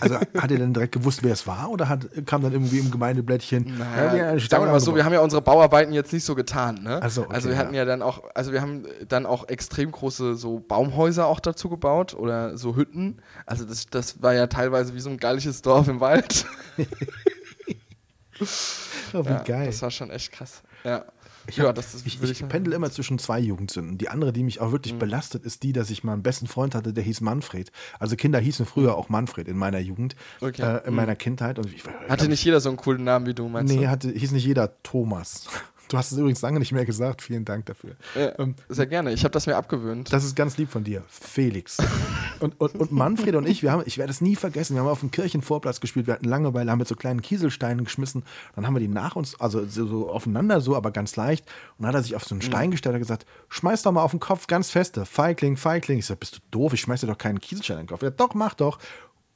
Also 0.00 0.16
hat 0.16 0.50
er 0.50 0.58
denn 0.58 0.72
direkt 0.72 0.92
gewusst, 0.92 1.22
wer 1.22 1.32
es 1.32 1.46
war 1.46 1.70
oder 1.70 1.88
hat, 1.88 2.06
kam 2.26 2.42
dann 2.42 2.52
irgendwie 2.52 2.78
im 2.78 2.90
Gemeindeblättchen? 2.90 3.78
Naja, 3.78 4.14
ja, 4.14 4.28
eine 4.30 4.40
sagen 4.40 4.64
wir 4.64 4.72
mal 4.72 4.80
so, 4.80 4.94
wir 4.94 5.04
haben 5.04 5.12
ja 5.12 5.20
unsere 5.20 5.42
Bauarbeiten 5.42 5.92
jetzt 5.92 6.12
nicht 6.12 6.24
so 6.24 6.34
getan, 6.34 6.82
ne? 6.82 7.00
So, 7.08 7.22
okay, 7.22 7.34
also 7.34 7.48
wir 7.48 7.58
hatten 7.58 7.74
ja. 7.74 7.80
ja 7.80 7.84
dann 7.84 8.02
auch, 8.02 8.22
also 8.34 8.52
wir 8.52 8.60
haben 8.60 8.84
dann 9.08 9.26
auch 9.26 9.48
extrem 9.48 9.90
große 9.92 10.36
so 10.36 10.60
Baumhäuser 10.60 11.26
auch 11.26 11.40
dazu 11.40 11.68
gebaut 11.68 12.14
oder 12.14 12.56
so 12.56 12.76
Hütten. 12.76 13.22
Also 13.46 13.64
das, 13.64 13.86
das 13.86 14.22
war 14.22 14.34
ja 14.34 14.46
teilweise 14.46 14.94
wie 14.94 15.00
so 15.00 15.10
ein 15.10 15.18
gallisches 15.18 15.62
Dorf 15.62 15.88
im 15.88 16.00
Wald. 16.00 16.46
Oh, 19.12 19.24
wie 19.24 19.30
ja, 19.30 19.42
geil. 19.42 19.66
Das 19.66 19.82
war 19.82 19.90
schon 19.90 20.10
echt 20.10 20.32
krass. 20.32 20.62
Ja. 20.84 21.04
Ich, 21.46 21.56
ja, 21.56 21.72
das 21.72 21.94
ist, 21.94 22.06
ich, 22.06 22.22
ich 22.22 22.48
pendel 22.48 22.72
immer 22.74 22.90
zwischen 22.90 23.18
zwei 23.18 23.38
Jugendsünden. 23.40 23.98
Die 23.98 24.08
andere, 24.08 24.32
die 24.32 24.42
mich 24.42 24.60
auch 24.60 24.68
Mhm. 24.68 24.72
wirklich 24.72 24.94
belastet, 24.98 25.44
ist 25.44 25.62
die, 25.62 25.72
dass 25.72 25.90
ich 25.90 26.04
mal 26.04 26.12
einen 26.12 26.22
besten 26.22 26.46
Freund 26.46 26.74
hatte, 26.74 26.92
der 26.92 27.02
hieß 27.02 27.20
Manfred. 27.22 27.72
Also 27.98 28.14
Kinder 28.16 28.38
hießen 28.38 28.66
früher 28.66 28.96
auch 28.96 29.08
Manfred 29.08 29.48
in 29.48 29.56
meiner 29.56 29.78
Jugend, 29.80 30.14
Okay. 30.40 30.62
äh, 30.62 30.84
in 30.84 30.90
Mhm. 30.90 30.96
meiner 30.96 31.16
Kindheit. 31.16 31.58
Und 31.58 31.72
ich, 31.72 31.82
Hatte 32.08 32.28
nicht 32.28 32.44
jeder 32.44 32.60
so 32.60 32.68
einen 32.68 32.76
coolen 32.78 33.04
Namen 33.04 33.26
wie 33.26 33.34
du, 33.34 33.48
meinst 33.48 33.72
Nee, 33.74 33.82
du? 33.84 33.90
hatte, 33.90 34.10
hieß 34.10 34.32
nicht 34.32 34.44
jeder 34.46 34.82
Thomas. 34.82 35.46
Du 35.90 35.98
hast 35.98 36.12
es 36.12 36.18
übrigens 36.18 36.40
lange 36.40 36.60
nicht 36.60 36.70
mehr 36.70 36.84
gesagt. 36.84 37.20
Vielen 37.20 37.44
Dank 37.44 37.66
dafür. 37.66 37.96
Ja, 38.14 38.38
Ähm, 38.38 38.54
sehr 38.68 38.86
gerne. 38.86 39.12
Ich 39.12 39.24
habe 39.24 39.32
das 39.32 39.46
mir 39.46 39.56
abgewöhnt. 39.56 40.12
Das 40.12 40.22
ist 40.24 40.36
ganz 40.36 40.56
lieb 40.56 40.70
von 40.70 40.84
dir. 40.84 41.02
Felix. 41.08 41.78
Und, 42.38 42.58
und, 42.60 42.76
und 42.76 42.92
Manfred 42.92 43.34
und 43.34 43.46
ich, 43.46 43.64
wir 43.64 43.72
haben, 43.72 43.82
ich 43.84 43.98
werde 43.98 44.12
es 44.12 44.20
nie 44.20 44.36
vergessen, 44.36 44.74
wir 44.76 44.82
haben 44.82 44.88
auf 44.88 45.00
dem 45.00 45.10
Kirchenvorplatz 45.10 45.80
gespielt, 45.80 46.06
wir 46.06 46.14
hatten 46.14 46.28
Langeweile, 46.28 46.70
haben 46.70 46.78
mit 46.78 46.86
so 46.86 46.94
kleinen 46.94 47.22
Kieselsteinen 47.22 47.84
geschmissen. 47.84 48.22
Dann 48.54 48.66
haben 48.66 48.74
wir 48.74 48.80
die 48.80 48.88
nach 48.88 49.16
uns, 49.16 49.38
also 49.40 49.66
so, 49.66 49.86
so 49.86 50.08
aufeinander, 50.10 50.60
so, 50.60 50.76
aber 50.76 50.92
ganz 50.92 51.16
leicht. 51.16 51.44
Und 51.76 51.82
dann 51.82 51.88
hat 51.88 51.96
er 51.96 52.02
sich 52.04 52.14
auf 52.14 52.24
so 52.24 52.36
einen 52.36 52.42
Stein 52.42 52.70
gestellt 52.70 52.94
und 52.94 53.00
gesagt, 53.00 53.26
schmeiß 53.48 53.82
doch 53.82 53.90
mal 53.90 54.02
auf 54.02 54.12
den 54.12 54.20
Kopf 54.20 54.46
ganz 54.46 54.70
feste. 54.70 55.04
Feigling, 55.04 55.56
Feigling. 55.56 55.98
Ich 55.98 56.06
sag, 56.06 56.20
bist 56.20 56.36
du 56.36 56.40
doof? 56.52 56.72
Ich 56.72 56.82
schmeiß 56.82 57.00
dir 57.00 57.08
doch 57.08 57.18
keinen 57.18 57.40
Kieselstein 57.40 57.78
in 57.78 57.82
den 57.86 57.88
Kopf. 57.88 58.02
Ja, 58.02 58.10
doch, 58.10 58.34
mach 58.34 58.54
doch. 58.54 58.78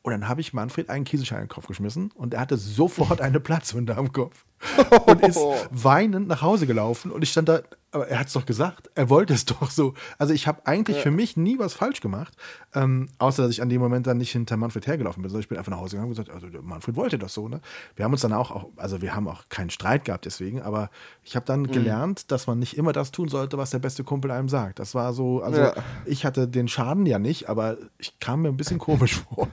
Und 0.05 0.13
dann 0.13 0.29
habe 0.29 0.43
ich 0.43 0.53
Manfred 0.53 0.91
einen 0.91 1.07
Kieselstein 1.07 1.39
in 1.39 1.45
den 1.47 1.51
Kopf 1.51 1.67
geschmissen 1.67 2.11
und 2.15 2.35
er 2.35 2.41
hatte 2.41 2.59
sofort 2.59 3.23
eine 3.23 3.41
Platzwunde 3.41 3.97
am 3.97 4.13
Kopf. 4.13 4.45
Und 5.07 5.21
ist 5.21 5.39
weinend 5.71 6.27
nach 6.27 6.41
Hause 6.41 6.67
gelaufen 6.67 7.11
und 7.11 7.21
ich 7.23 7.31
stand 7.31 7.51
da, 7.51 7.61
aber 7.91 8.09
er 8.09 8.19
hat 8.19 8.29
es 8.29 8.33
doch 8.33 8.47
gesagt, 8.47 8.89
er 8.95 9.11
wollte 9.11 9.35
es 9.35 9.45
doch 9.45 9.71
so. 9.71 9.93
Also 10.17 10.33
ich 10.33 10.47
habe 10.47 10.67
eigentlich 10.67 10.97
für 11.03 11.11
mich 11.11 11.37
nie 11.37 11.59
was 11.59 11.75
falsch 11.75 12.01
gemacht, 12.01 12.35
ähm, 12.75 13.11
außer 13.19 13.43
dass 13.43 13.51
ich 13.53 13.61
an 13.61 13.69
dem 13.69 13.83
Moment 13.83 14.07
dann 14.07 14.17
nicht 14.17 14.33
hinter 14.33 14.57
Manfred 14.57 14.87
hergelaufen 14.87 15.21
bin, 15.23 15.29
sondern 15.29 15.43
ich 15.43 15.49
bin 15.49 15.59
einfach 15.59 15.71
nach 15.73 15.81
Hause 15.81 15.97
gegangen 15.97 16.13
und 16.13 16.17
gesagt, 16.17 16.31
also 16.31 16.47
Manfred 16.63 16.97
wollte 16.97 17.19
das 17.19 17.35
so. 17.35 17.47
Ne? 17.47 17.61
Wir 17.95 18.07
haben 18.07 18.13
uns 18.13 18.23
dann 18.23 18.33
auch, 18.33 18.51
auch, 18.53 18.69
also 18.77 19.03
wir 19.03 19.15
haben 19.15 19.29
auch 19.29 19.51
keinen 19.51 19.69
Streit 19.69 20.07
gehabt 20.07 20.25
deswegen, 20.25 20.63
aber 20.63 20.89
ich 21.25 21.37
habe 21.37 21.45
dann 21.45 21.67
gelernt, 21.67 22.31
dass 22.31 22.47
man 22.47 22.59
nicht 22.59 22.79
immer 22.79 22.93
das 22.95 23.11
tun 23.11 23.29
sollte, 23.29 23.59
was 23.59 23.69
der 23.69 23.81
beste 23.81 24.03
Kumpel 24.03 24.31
einem 24.31 24.49
sagt. 24.49 24.79
Das 24.79 24.95
war 24.95 25.13
so, 25.13 25.43
also 25.43 25.61
Ja. 25.61 25.75
ich 26.07 26.25
hatte 26.25 26.49
den 26.49 26.69
Schaden 26.69 27.05
ja 27.05 27.19
nicht, 27.19 27.51
aber 27.51 27.77
ich 27.99 28.19
kam 28.19 28.43
mir 28.43 28.49
ein 28.49 28.57
bisschen 28.57 28.79
komisch 28.79 29.17
vor. 29.17 29.49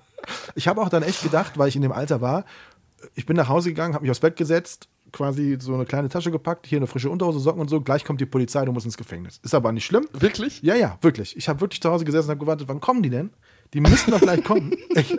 Ich 0.56 0.68
habe 0.68 0.82
auch 0.82 0.90
dann 0.90 1.04
echt 1.04 1.24
gedacht, 1.24 1.58
weil 1.58 1.68
ich 1.68 1.76
in 1.76 1.82
dem 1.82 1.92
Alter 1.92 2.22
war, 2.22 2.46
ich 3.16 3.26
bin 3.26 3.36
nach 3.36 3.50
Hause 3.50 3.70
gegangen, 3.70 3.94
habe 3.94 4.04
mich 4.04 4.12
aufs 4.12 4.20
Bett 4.20 4.36
gesetzt, 4.36 4.88
quasi 5.12 5.58
so 5.60 5.74
eine 5.74 5.86
kleine 5.86 6.10
Tasche 6.10 6.32
gepackt, 6.32 6.66
hier 6.66 6.78
eine 6.78 6.88
frische 6.88 7.10
Unterhose, 7.10 7.40
Socken 7.40 7.62
und 7.62 7.70
so. 7.70 7.82
Gleich 7.82 8.06
kommt 8.06 8.22
die 8.22 8.26
Polizei, 8.26 8.64
du 8.66 8.72
musst 8.72 8.86
ins 8.86 8.98
Gefängnis. 8.98 9.40
Ist 9.44 9.54
aber 9.54 9.72
nicht 9.72 9.86
schlimm. 9.86 10.08
Wirklich? 10.14 10.62
Ja, 10.62 10.76
ja, 10.76 10.98
wirklich. 11.02 11.36
Ich 11.36 11.50
habe 11.50 11.62
wirklich 11.62 11.82
zu 11.82 11.90
Hause 11.90 12.06
gesessen 12.06 12.28
und 12.28 12.32
habe 12.32 12.40
gewartet, 12.40 12.68
wann 12.68 12.80
kommen 12.80 13.04
die 13.04 13.10
denn? 13.10 13.32
Die 13.74 13.80
müssen 13.80 14.12
doch 14.12 14.20
gleich 14.20 14.44
kommen. 14.44 14.76
Ich, 14.94 15.18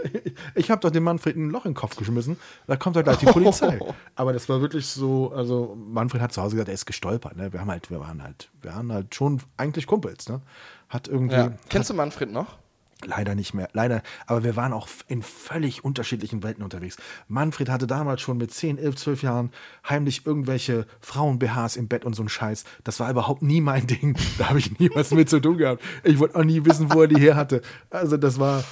ich 0.54 0.70
habe 0.70 0.80
doch 0.80 0.90
dem 0.90 1.04
Manfred 1.04 1.36
ein 1.36 1.48
Loch 1.50 1.64
in 1.64 1.70
den 1.70 1.76
Kopf 1.76 1.96
geschmissen. 1.96 2.36
Da 2.66 2.76
kommt 2.76 2.94
doch 2.94 3.02
gleich 3.02 3.16
die 3.16 3.26
Polizei. 3.26 3.80
Aber 4.14 4.32
das 4.34 4.48
war 4.48 4.60
wirklich 4.60 4.86
so, 4.86 5.32
also 5.32 5.76
Manfred 5.76 6.20
hat 6.20 6.32
zu 6.32 6.42
Hause 6.42 6.56
gesagt, 6.56 6.68
er 6.68 6.74
ist 6.74 6.84
gestolpert. 6.84 7.36
Ne? 7.36 7.52
Wir 7.52 7.60
haben 7.60 7.70
halt, 7.70 7.90
wir 7.90 8.00
waren 8.00 8.22
halt, 8.22 8.50
wir 8.60 8.72
waren 8.72 8.92
halt 8.92 9.14
schon 9.14 9.40
eigentlich 9.56 9.86
Kumpels. 9.86 10.28
Ne? 10.28 10.42
Hat 10.88 11.08
irgendwie. 11.08 11.36
Ja. 11.36 11.52
Kennst 11.70 11.88
du 11.88 11.94
Manfred 11.94 12.30
noch? 12.30 12.58
Leider 13.04 13.34
nicht 13.34 13.54
mehr, 13.54 13.68
leider. 13.72 14.02
Aber 14.26 14.44
wir 14.44 14.56
waren 14.56 14.72
auch 14.72 14.88
in 15.08 15.22
völlig 15.22 15.84
unterschiedlichen 15.84 16.42
Welten 16.42 16.62
unterwegs. 16.62 16.96
Manfred 17.28 17.68
hatte 17.68 17.86
damals 17.86 18.20
schon 18.20 18.38
mit 18.38 18.52
10, 18.52 18.78
11, 18.78 18.96
12 18.96 19.22
Jahren 19.22 19.50
heimlich 19.88 20.26
irgendwelche 20.26 20.86
Frauen-BHs 21.00 21.76
im 21.76 21.88
Bett 21.88 22.04
und 22.04 22.14
so 22.14 22.22
ein 22.22 22.28
Scheiß. 22.28 22.64
Das 22.84 23.00
war 23.00 23.10
überhaupt 23.10 23.42
nie 23.42 23.60
mein 23.60 23.86
Ding. 23.86 24.16
Da 24.38 24.48
habe 24.48 24.58
ich 24.58 24.78
nie 24.78 24.90
was 24.94 25.10
mit 25.10 25.28
zu 25.28 25.40
tun 25.40 25.58
gehabt. 25.58 25.82
Ich 26.04 26.18
wollte 26.18 26.36
auch 26.36 26.44
nie 26.44 26.64
wissen, 26.64 26.92
wo 26.92 27.02
er 27.02 27.08
die 27.08 27.20
her 27.20 27.36
hatte. 27.36 27.62
Also 27.90 28.16
das 28.16 28.38
war, 28.38 28.64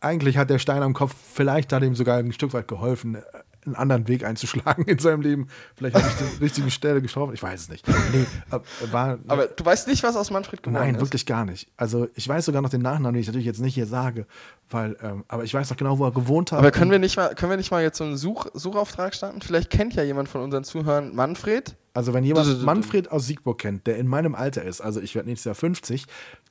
eigentlich 0.00 0.36
hat 0.36 0.50
der 0.50 0.58
Stein 0.58 0.82
am 0.82 0.94
Kopf, 0.94 1.14
vielleicht 1.32 1.72
hat 1.72 1.82
ihm 1.82 1.94
sogar 1.94 2.18
ein 2.18 2.32
Stück 2.32 2.52
weit 2.52 2.68
geholfen 2.68 3.18
einen 3.66 3.74
anderen 3.74 4.08
Weg 4.08 4.24
einzuschlagen 4.24 4.84
in 4.84 4.98
seinem 4.98 5.20
Leben. 5.20 5.48
Vielleicht 5.76 5.96
habe 5.96 6.06
ich 6.06 6.14
die 6.14 6.38
richtige 6.44 6.70
Stelle 6.70 7.02
gestorben. 7.02 7.34
Ich 7.34 7.42
weiß 7.42 7.62
es 7.62 7.68
nicht. 7.68 7.86
Nee, 8.12 8.26
war, 8.90 9.18
Aber 9.26 9.46
du 9.46 9.64
weißt 9.64 9.88
nicht, 9.88 10.02
was 10.02 10.16
aus 10.16 10.30
Manfred 10.30 10.62
geworden 10.62 10.80
nein, 10.80 10.90
ist? 10.90 10.92
Nein, 10.94 11.06
wirklich 11.06 11.26
gar 11.26 11.44
nicht. 11.44 11.68
Also 11.76 12.08
ich 12.14 12.28
weiß 12.28 12.44
sogar 12.44 12.62
noch 12.62 12.70
den 12.70 12.82
Nachnamen, 12.82 13.14
den 13.14 13.20
ich 13.20 13.26
natürlich 13.26 13.46
jetzt 13.46 13.60
nicht 13.60 13.74
hier 13.74 13.86
sage, 13.86 14.26
weil, 14.70 14.96
ähm, 15.02 15.24
aber 15.28 15.44
ich 15.44 15.52
weiß 15.52 15.70
noch 15.70 15.76
genau, 15.76 15.98
wo 15.98 16.04
er 16.04 16.12
gewohnt 16.12 16.52
hat. 16.52 16.58
Aber 16.58 16.70
können 16.70 16.90
wir 16.90 16.98
nicht 16.98 17.16
mal, 17.16 17.34
können 17.34 17.50
wir 17.50 17.56
nicht 17.56 17.70
mal 17.70 17.82
jetzt 17.82 17.98
so 17.98 18.04
einen 18.04 18.16
Such, 18.16 18.46
Suchauftrag 18.54 19.14
starten? 19.14 19.40
Vielleicht 19.40 19.70
kennt 19.70 19.94
ja 19.94 20.02
jemand 20.02 20.28
von 20.28 20.42
unseren 20.42 20.64
Zuhörern 20.64 21.14
Manfred. 21.14 21.76
Also 21.94 22.14
wenn 22.14 22.24
jemand 22.24 22.62
Manfred 22.62 23.10
aus 23.10 23.26
Siegburg 23.26 23.58
kennt, 23.58 23.86
der 23.86 23.96
in 23.96 24.06
meinem 24.06 24.34
Alter 24.34 24.62
ist, 24.62 24.80
also 24.80 25.00
ich 25.00 25.14
werde 25.14 25.28
nächstes 25.28 25.46
Jahr 25.46 25.54
50, 25.54 26.06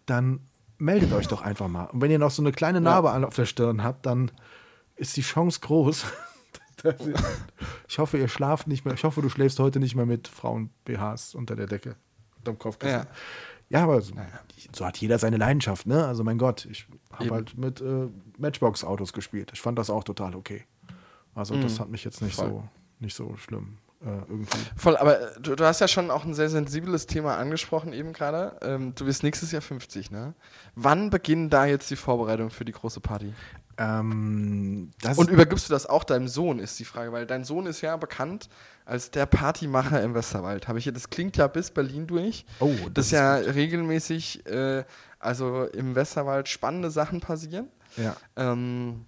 dann 0.06 0.42
meldet 0.78 1.14
euch 1.14 1.28
doch 1.28 1.42
einfach 1.42 1.68
mal. 1.68 1.86
Und 1.86 2.02
wenn 2.02 2.12
ihr 2.12 2.20
noch 2.20 2.32
so 2.32 2.42
eine 2.42 2.52
kleine 2.52 2.82
Narbe 2.82 3.08
ja. 3.08 3.24
auf 3.24 3.36
der 3.36 3.46
Stirn 3.46 3.84
habt, 3.84 4.06
dann 4.06 4.32
ist 4.96 5.16
die 5.16 5.22
Chance 5.22 5.60
groß, 5.62 6.06
ich 7.88 8.00
hoffe, 8.00 8.18
ihr 8.18 8.28
schlaft 8.28 8.68
nicht 8.68 8.86
mehr. 8.86 8.94
Ich 8.94 9.04
hoffe, 9.04 9.22
du 9.22 9.30
schläfst 9.30 9.60
heute 9.60 9.80
nicht 9.80 9.96
mehr 9.96 10.06
mit 10.06 10.28
Frauen-BHs 10.28 11.36
unter 11.36 11.56
der 11.56 11.68
Decke. 11.68 11.96
Unterm 12.38 12.60
Kopfkissen. 12.60 13.00
Ja. 13.00 13.08
Ja, 13.70 13.84
aber 13.84 14.00
so, 14.02 14.14
so, 14.72 14.86
hat 14.86 14.98
jeder 14.98 15.20
seine 15.20 15.36
Leidenschaft, 15.36 15.88
ne? 15.88 16.06
Also 16.06 16.24
mein 16.24 16.38
Gott, 16.38 16.66
ich 16.72 16.88
habe 17.12 17.32
halt 17.32 17.58
mit 17.58 17.82
äh, 17.82 18.08
Matchbox-Autos 18.38 19.12
gespielt. 19.12 19.52
Ich 19.54 19.60
fand 19.60 19.78
das 19.78 19.90
auch 19.90 20.06
total 20.06 20.36
okay. 20.36 20.64
Also 21.36 21.54
mhm. 21.54 21.64
das 21.64 21.80
hat 21.80 21.90
mich 21.90 22.06
jetzt 22.06 22.22
nicht 22.22 22.38
so 22.38 22.64
nicht 23.00 23.16
so 23.16 23.36
schlimm 23.36 23.78
äh, 24.02 24.20
irgendwie. 24.28 24.58
Voll, 24.76 24.98
aber 24.98 25.20
äh, 25.20 25.42
du, 25.42 25.56
du, 25.56 25.66
hast 25.66 25.82
ja 25.82 25.88
schon 25.88 26.12
auch 26.12 26.26
ein 26.26 26.34
sehr 26.34 26.50
sensibles 26.50 27.08
Thema 27.08 27.38
angesprochen 27.38 27.94
eben 27.94 28.14
gerade. 28.14 28.58
Ähm, 28.62 28.94
du 28.96 29.06
wirst 29.06 29.24
nächstes 29.24 29.52
Jahr 29.52 29.62
50, 29.62 30.12
ne? 30.12 30.34
Wann 30.76 31.10
beginnen 31.10 31.50
da 31.50 31.66
jetzt 31.66 31.90
die 31.90 31.96
Vorbereitungen 31.96 32.52
für 32.52 32.66
die 32.66 32.72
große 32.72 33.02
Party? 33.02 33.34
Ähm, 33.80 34.92
und 35.16 35.30
übergibst 35.30 35.70
du 35.70 35.74
das 35.74 35.86
auch 35.86 36.04
deinem 36.04 36.28
Sohn, 36.28 36.60
ist 36.60 36.80
die 36.80 36.86
Frage, 36.86 37.12
weil 37.12 37.28
dein 37.28 37.44
Sohn 37.44 37.68
ist 37.68 37.82
ja 37.82 37.96
bekannt 37.96 38.50
als 38.86 39.12
der 39.12 39.26
Partymacher 39.26 40.02
im 40.02 40.16
Westerwald. 40.16 40.68
Habe 40.68 40.80
ich 40.80 40.86
das 40.92 41.10
klingt 41.10 41.38
ja 41.38 41.48
bis 41.48 41.72
Berlin 41.72 42.08
durch. 42.08 42.46
Oh, 42.60 42.72
das, 42.86 42.94
das 42.94 43.06
ist 43.08 43.12
ja 43.12 43.36
regelmäßig, 43.36 44.48
äh, 44.48 44.84
also 45.20 45.66
im 45.66 45.94
Westerwald 45.94 46.48
spannende 46.48 46.90
Sachen 46.90 47.20
passieren. 47.20 47.68
Ja. 47.98 48.16
Ähm, 48.36 49.06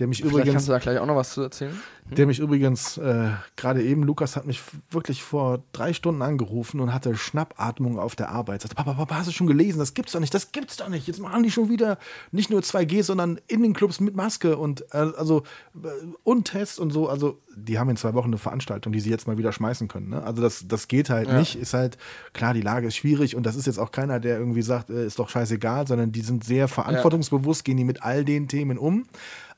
der 0.00 0.06
mich 0.08 0.18
Vielleicht 0.18 0.32
übrigens, 0.32 0.52
kannst 0.52 0.68
du 0.68 0.72
da 0.72 0.78
gleich 0.78 0.98
auch 0.98 1.06
noch 1.06 1.16
was 1.16 1.34
zu 1.34 1.42
erzählen. 1.42 1.72
Hm? 2.08 2.14
Der 2.16 2.26
mich 2.26 2.40
übrigens, 2.40 2.96
äh, 2.96 3.30
gerade 3.56 3.82
eben, 3.82 4.02
Lukas 4.02 4.34
hat 4.34 4.46
mich 4.46 4.62
wirklich 4.90 5.22
vor 5.22 5.62
drei 5.72 5.92
Stunden 5.92 6.22
angerufen 6.22 6.80
und 6.80 6.92
hatte 6.92 7.14
Schnappatmung 7.14 7.98
auf 7.98 8.16
der 8.16 8.30
Arbeit. 8.30 8.62
Sagte, 8.62 8.74
Papa, 8.74 8.94
Papa, 8.94 9.16
hast 9.16 9.28
du 9.28 9.32
schon 9.32 9.46
gelesen? 9.46 9.78
Das 9.78 9.94
gibt's 9.94 10.12
doch 10.12 10.20
nicht, 10.20 10.32
das 10.32 10.52
gibt's 10.52 10.78
doch 10.78 10.88
nicht. 10.88 11.06
Jetzt 11.06 11.20
machen 11.20 11.42
die 11.42 11.50
schon 11.50 11.68
wieder 11.68 11.98
nicht 12.32 12.50
nur 12.50 12.60
2G, 12.60 13.02
sondern 13.02 13.38
in 13.46 13.62
den 13.62 13.74
Clubs 13.74 14.00
mit 14.00 14.16
Maske 14.16 14.56
und 14.56 14.82
äh, 14.92 14.96
also 15.16 15.42
äh, 15.74 15.88
und 16.24 16.46
Test 16.46 16.80
und 16.80 16.90
so. 16.90 17.08
Also 17.08 17.38
die 17.54 17.78
haben 17.78 17.90
in 17.90 17.96
zwei 17.96 18.14
Wochen 18.14 18.28
eine 18.28 18.38
Veranstaltung, 18.38 18.92
die 18.92 19.00
sie 19.00 19.10
jetzt 19.10 19.26
mal 19.26 19.38
wieder 19.38 19.52
schmeißen 19.52 19.86
können. 19.86 20.08
Ne? 20.08 20.22
Also 20.22 20.42
das, 20.42 20.66
das 20.66 20.88
geht 20.88 21.10
halt 21.10 21.28
ja. 21.28 21.38
nicht. 21.38 21.56
Ist 21.56 21.74
halt, 21.74 21.98
klar, 22.32 22.54
die 22.54 22.62
Lage 22.62 22.88
ist 22.88 22.96
schwierig 22.96 23.36
und 23.36 23.44
das 23.44 23.54
ist 23.54 23.66
jetzt 23.66 23.78
auch 23.78 23.92
keiner, 23.92 24.18
der 24.18 24.38
irgendwie 24.38 24.62
sagt, 24.62 24.90
äh, 24.90 25.06
ist 25.06 25.18
doch 25.18 25.28
scheißegal, 25.28 25.86
sondern 25.86 26.10
die 26.10 26.22
sind 26.22 26.42
sehr 26.42 26.66
verantwortungsbewusst, 26.66 27.64
gehen 27.64 27.76
die 27.76 27.84
mit 27.84 28.02
all 28.02 28.24
den 28.24 28.48
Themen 28.48 28.78
um. 28.78 29.04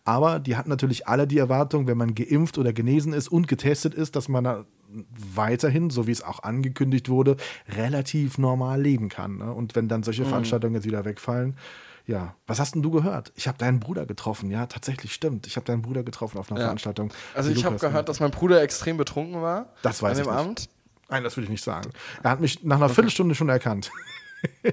Aber 0.04 0.40
die 0.40 0.56
hatten 0.56 0.68
natürlich 0.68 1.06
alle 1.06 1.26
die 1.26 1.38
Erwartung, 1.38 1.86
wenn 1.86 1.96
man 1.96 2.14
geimpft 2.14 2.58
oder 2.58 2.72
genesen 2.72 3.12
ist 3.12 3.28
und 3.28 3.46
getestet 3.46 3.94
ist, 3.94 4.16
dass 4.16 4.28
man 4.28 4.64
weiterhin, 5.34 5.90
so 5.90 6.06
wie 6.06 6.10
es 6.10 6.22
auch 6.22 6.42
angekündigt 6.42 7.08
wurde, 7.08 7.36
relativ 7.68 8.38
normal 8.38 8.80
leben 8.80 9.08
kann. 9.08 9.38
Ne? 9.38 9.52
Und 9.52 9.76
wenn 9.76 9.88
dann 9.88 10.02
solche 10.02 10.24
mhm. 10.24 10.28
Veranstaltungen 10.28 10.74
jetzt 10.74 10.86
wieder 10.86 11.04
wegfallen, 11.04 11.56
ja, 12.04 12.34
was 12.48 12.58
hast 12.58 12.74
denn 12.74 12.82
du 12.82 12.90
gehört? 12.90 13.32
Ich 13.36 13.46
habe 13.46 13.58
deinen 13.58 13.78
Bruder 13.78 14.06
getroffen. 14.06 14.50
Ja, 14.50 14.66
tatsächlich 14.66 15.14
stimmt. 15.14 15.46
Ich 15.46 15.54
habe 15.54 15.64
deinen 15.66 15.82
Bruder 15.82 16.02
getroffen 16.02 16.38
auf 16.38 16.50
einer 16.50 16.58
ja. 16.58 16.66
Veranstaltung. 16.66 17.12
Also 17.34 17.50
ich 17.50 17.64
habe 17.64 17.76
gehört, 17.76 18.08
dass 18.08 18.18
mein 18.18 18.32
Bruder 18.32 18.60
extrem 18.60 18.96
betrunken 18.96 19.40
war. 19.40 19.72
Das 19.82 20.02
weiß 20.02 20.18
an 20.18 20.24
dem 20.24 20.24
ich 20.24 20.30
nicht. 20.30 20.40
Abend. 20.40 20.68
Nein, 21.10 21.22
das 21.22 21.36
will 21.36 21.44
ich 21.44 21.50
nicht 21.50 21.62
sagen. 21.62 21.90
Er 22.22 22.30
hat 22.30 22.40
mich 22.40 22.64
nach 22.64 22.76
einer 22.76 22.86
okay. 22.86 22.94
Viertelstunde 22.94 23.36
schon 23.36 23.48
erkannt. 23.48 23.92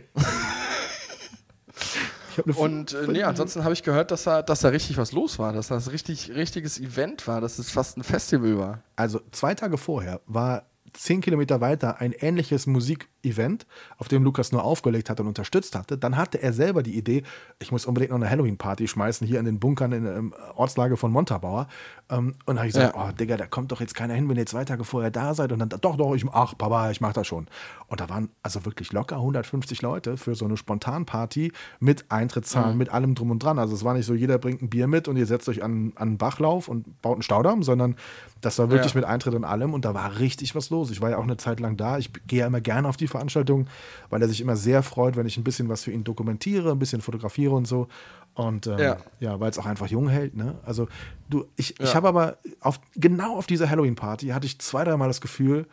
Und 2.41 2.93
äh, 2.93 3.07
nee, 3.07 3.23
ansonsten 3.23 3.63
habe 3.63 3.73
ich 3.73 3.83
gehört, 3.83 4.11
dass 4.11 4.23
da, 4.23 4.41
dass 4.41 4.61
da 4.61 4.69
richtig 4.69 4.97
was 4.97 5.11
los 5.11 5.39
war, 5.39 5.53
dass 5.53 5.67
das 5.67 5.91
richtig 5.91 6.31
richtiges 6.35 6.79
Event 6.79 7.27
war, 7.27 7.41
dass 7.41 7.59
es 7.59 7.71
fast 7.71 7.97
ein 7.97 8.03
Festival 8.03 8.57
war. 8.57 8.83
Also 8.95 9.21
zwei 9.31 9.55
Tage 9.55 9.77
vorher 9.77 10.21
war 10.25 10.68
zehn 10.93 11.21
Kilometer 11.21 11.61
weiter 11.61 11.99
ein 11.99 12.11
ähnliches 12.11 12.67
Musikevent, 12.67 13.65
auf 13.97 14.07
dem 14.07 14.23
Lukas 14.23 14.51
nur 14.51 14.63
aufgelegt 14.63 15.09
hat 15.09 15.19
und 15.19 15.27
unterstützt 15.27 15.75
hatte. 15.75 15.97
Dann 15.97 16.17
hatte 16.17 16.41
er 16.41 16.53
selber 16.53 16.83
die 16.83 16.97
Idee, 16.97 17.23
ich 17.59 17.71
muss 17.71 17.85
unbedingt 17.85 18.11
noch 18.11 18.17
eine 18.17 18.29
Halloween-Party 18.29 18.87
schmeißen 18.87 19.25
hier 19.27 19.39
in 19.39 19.45
den 19.45 19.59
Bunkern 19.59 19.91
in 19.91 20.03
der 20.03 20.57
Ortslage 20.57 20.97
von 20.97 21.11
Montabaur. 21.11 21.67
Ähm, 22.09 22.35
und 22.45 22.55
da 22.55 22.61
habe 22.61 22.67
ich 22.67 22.73
gesagt, 22.73 22.95
ja. 22.95 23.09
oh 23.09 23.11
Digga, 23.11 23.37
da 23.37 23.45
kommt 23.45 23.71
doch 23.71 23.81
jetzt 23.81 23.95
keiner 23.95 24.13
hin, 24.13 24.27
wenn 24.29 24.37
ihr 24.37 24.45
zwei 24.45 24.65
Tage 24.65 24.83
vorher 24.83 25.11
da 25.11 25.33
seid. 25.33 25.51
Und 25.51 25.59
dann, 25.59 25.69
doch, 25.69 25.97
doch, 25.97 26.15
ich, 26.15 26.25
ach 26.31 26.57
Papa, 26.57 26.91
ich 26.91 27.01
mach 27.01 27.13
das 27.13 27.27
schon. 27.27 27.47
Und 27.87 28.01
da 28.01 28.09
waren 28.09 28.29
also 28.43 28.65
wirklich 28.65 28.91
locker 28.93 29.17
150 29.17 29.81
Leute 29.81 30.17
für 30.17 30.35
so 30.35 30.45
eine 30.45 30.57
Spontanparty 30.57 31.51
mit 31.79 32.11
Eintrittszahlen, 32.11 32.73
mhm. 32.73 32.77
mit 32.77 32.89
allem 32.89 33.15
drum 33.15 33.31
und 33.31 33.43
dran. 33.43 33.59
Also 33.59 33.75
es 33.75 33.83
war 33.83 33.93
nicht 33.93 34.05
so, 34.05 34.13
jeder 34.13 34.37
bringt 34.37 34.61
ein 34.61 34.69
Bier 34.69 34.87
mit 34.87 35.07
und 35.07 35.17
ihr 35.17 35.25
setzt 35.25 35.49
euch 35.49 35.63
an, 35.63 35.93
an 35.95 36.09
einen 36.09 36.17
Bachlauf 36.17 36.67
und 36.67 37.01
baut 37.01 37.13
einen 37.13 37.21
Staudamm, 37.23 37.63
sondern 37.63 37.95
das 38.41 38.57
war 38.57 38.71
wirklich 38.71 38.93
ja. 38.93 38.99
mit 38.99 39.09
Eintritt 39.09 39.35
und 39.35 39.43
allem 39.43 39.73
und 39.73 39.85
da 39.85 39.93
war 39.93 40.19
richtig 40.19 40.55
was 40.55 40.69
los. 40.69 40.78
Ich 40.87 41.01
war 41.01 41.09
ja 41.09 41.17
auch 41.17 41.23
eine 41.23 41.37
Zeit 41.37 41.59
lang 41.59 41.77
da. 41.77 41.97
Ich 41.97 42.11
gehe 42.27 42.39
ja 42.39 42.47
immer 42.47 42.61
gerne 42.61 42.87
auf 42.87 42.97
die 42.97 43.07
Veranstaltung, 43.07 43.67
weil 44.09 44.21
er 44.21 44.27
sich 44.27 44.41
immer 44.41 44.55
sehr 44.55 44.83
freut, 44.83 45.15
wenn 45.15 45.25
ich 45.25 45.37
ein 45.37 45.43
bisschen 45.43 45.69
was 45.69 45.83
für 45.83 45.91
ihn 45.91 46.03
dokumentiere, 46.03 46.71
ein 46.71 46.79
bisschen 46.79 47.01
fotografiere 47.01 47.53
und 47.53 47.67
so. 47.67 47.87
Und 48.33 48.67
ähm, 48.67 48.79
ja, 48.79 48.97
ja 49.19 49.39
weil 49.39 49.51
es 49.51 49.57
auch 49.57 49.65
einfach 49.65 49.87
jung 49.87 50.07
hält. 50.07 50.35
Ne? 50.35 50.55
Also 50.65 50.87
du, 51.29 51.45
ich, 51.57 51.75
ja. 51.77 51.85
ich 51.85 51.95
habe 51.95 52.07
aber 52.07 52.37
auf, 52.61 52.79
genau 52.95 53.37
auf 53.37 53.47
dieser 53.47 53.69
Halloween-Party 53.69 54.27
hatte 54.27 54.45
ich 54.45 54.59
zwei, 54.59 54.83
dreimal 54.83 55.09
das 55.09 55.21
Gefühl, 55.21 55.67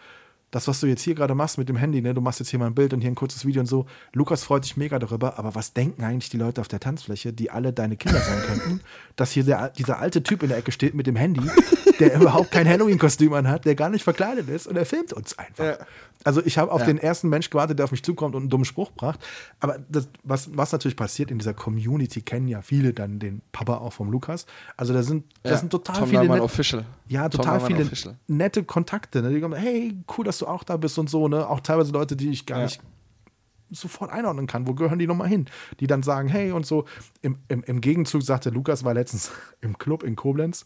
das, 0.56 0.66
was 0.68 0.80
du 0.80 0.86
jetzt 0.86 1.02
hier 1.02 1.14
gerade 1.14 1.34
machst 1.34 1.58
mit 1.58 1.68
dem 1.68 1.76
Handy, 1.76 2.00
ne, 2.00 2.14
du 2.14 2.22
machst 2.22 2.40
jetzt 2.40 2.48
hier 2.48 2.58
mal 2.58 2.64
ein 2.64 2.74
Bild 2.74 2.94
und 2.94 3.02
hier 3.02 3.10
ein 3.10 3.14
kurzes 3.14 3.44
Video 3.44 3.60
und 3.60 3.66
so. 3.66 3.84
Lukas 4.14 4.42
freut 4.42 4.64
sich 4.64 4.78
mega 4.78 4.98
darüber, 4.98 5.38
aber 5.38 5.54
was 5.54 5.74
denken 5.74 6.02
eigentlich 6.02 6.30
die 6.30 6.38
Leute 6.38 6.62
auf 6.62 6.68
der 6.68 6.80
Tanzfläche, 6.80 7.34
die 7.34 7.50
alle 7.50 7.74
deine 7.74 7.98
Kinder 7.98 8.20
sein 8.20 8.40
könnten, 8.40 8.80
dass 9.16 9.32
hier 9.32 9.44
der, 9.44 9.68
dieser 9.68 9.98
alte 9.98 10.22
Typ 10.22 10.42
in 10.42 10.48
der 10.48 10.56
Ecke 10.56 10.72
steht 10.72 10.94
mit 10.94 11.06
dem 11.06 11.14
Handy, 11.14 11.42
der 12.00 12.14
überhaupt 12.18 12.52
kein 12.52 12.66
Halloween-Kostüm 12.66 13.34
anhat, 13.34 13.66
der 13.66 13.74
gar 13.74 13.90
nicht 13.90 14.02
verkleidet 14.02 14.48
ist 14.48 14.66
und 14.66 14.76
er 14.76 14.86
filmt 14.86 15.12
uns 15.12 15.38
einfach. 15.38 15.62
Ja. 15.62 15.78
Also 16.26 16.44
ich 16.44 16.58
habe 16.58 16.72
auf 16.72 16.80
ja. 16.80 16.86
den 16.86 16.98
ersten 16.98 17.28
Mensch 17.28 17.50
gewartet, 17.50 17.78
der 17.78 17.84
auf 17.84 17.92
mich 17.92 18.02
zukommt 18.02 18.34
und 18.34 18.42
einen 18.42 18.50
dummen 18.50 18.64
Spruch 18.64 18.90
bracht. 18.90 19.24
Aber 19.60 19.78
das, 19.88 20.08
was, 20.24 20.56
was 20.56 20.72
natürlich 20.72 20.96
passiert 20.96 21.30
in 21.30 21.38
dieser 21.38 21.54
Community, 21.54 22.20
kennen 22.20 22.48
ja 22.48 22.62
viele 22.62 22.92
dann 22.92 23.20
den 23.20 23.42
Papa 23.52 23.76
auch 23.76 23.92
vom 23.92 24.10
Lukas. 24.10 24.44
Also 24.76 24.92
da 24.92 25.04
sind, 25.04 25.24
das 25.44 25.52
ja. 25.52 25.58
sind 25.58 25.70
total 25.70 26.00
Tom 26.00 26.08
viele. 26.08 26.28
Net 26.28 26.40
Official. 26.40 26.84
Ja, 27.06 27.28
total 27.28 27.60
viele 27.60 27.84
Official. 27.84 28.16
nette 28.26 28.64
Kontakte. 28.64 29.22
Ne? 29.22 29.30
Die 29.30 29.40
kommen, 29.40 29.56
hey, 29.56 29.96
cool, 30.18 30.24
dass 30.24 30.38
du 30.38 30.48
auch 30.48 30.64
da 30.64 30.76
bist 30.76 30.98
und 30.98 31.08
so. 31.08 31.28
Ne? 31.28 31.48
Auch 31.48 31.60
teilweise 31.60 31.92
Leute, 31.92 32.16
die 32.16 32.30
ich 32.30 32.44
gar 32.44 32.64
nicht 32.64 32.80
sofort 33.70 34.10
einordnen 34.10 34.48
kann. 34.48 34.66
Wo 34.66 34.74
gehören 34.74 34.98
die 34.98 35.06
nochmal 35.06 35.28
hin? 35.28 35.46
Die 35.78 35.86
dann 35.86 36.02
sagen, 36.02 36.26
hey 36.26 36.50
und 36.50 36.66
so. 36.66 36.86
Im, 37.22 37.38
im, 37.46 37.62
im 37.62 37.80
Gegenzug 37.80 38.24
sagte 38.24 38.50
Lukas, 38.50 38.82
war 38.82 38.94
letztens 38.94 39.30
im 39.60 39.78
Club 39.78 40.02
in 40.02 40.16
Koblenz 40.16 40.64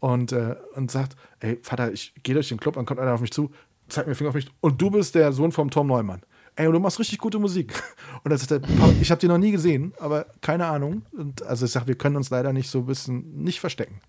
und, 0.00 0.32
äh, 0.32 0.56
und 0.74 0.90
sagt, 0.90 1.16
ey, 1.40 1.58
Vater, 1.62 1.92
ich 1.92 2.14
gehe 2.22 2.34
durch 2.34 2.48
den 2.48 2.60
Club, 2.60 2.74
dann 2.74 2.86
kommt 2.86 3.00
einer 3.00 3.14
auf 3.14 3.20
mich 3.20 3.32
zu, 3.32 3.50
zeigt 3.88 4.06
mir 4.06 4.12
den 4.14 4.18
Finger 4.18 4.30
auf 4.30 4.34
mich 4.34 4.50
und 4.60 4.80
du 4.80 4.90
bist 4.90 5.14
der 5.14 5.32
Sohn 5.32 5.52
vom 5.52 5.70
Tom 5.70 5.86
Neumann. 5.86 6.22
Ey, 6.56 6.66
und 6.66 6.72
du 6.72 6.80
machst 6.80 6.98
richtig 6.98 7.18
gute 7.18 7.38
Musik. 7.38 7.72
Und 8.24 8.30
dann 8.30 8.38
sagt 8.38 8.50
er, 8.50 8.60
ich 9.00 9.12
habe 9.12 9.20
die 9.20 9.28
noch 9.28 9.38
nie 9.38 9.52
gesehen, 9.52 9.94
aber 10.00 10.26
keine 10.40 10.66
Ahnung. 10.66 11.02
Und 11.12 11.40
also 11.44 11.66
ich 11.66 11.70
sage, 11.70 11.86
wir 11.86 11.94
können 11.94 12.16
uns 12.16 12.30
leider 12.30 12.52
nicht 12.52 12.68
so 12.68 12.80
ein 12.80 12.86
bisschen 12.86 13.44
nicht 13.44 13.60
verstecken. 13.60 14.00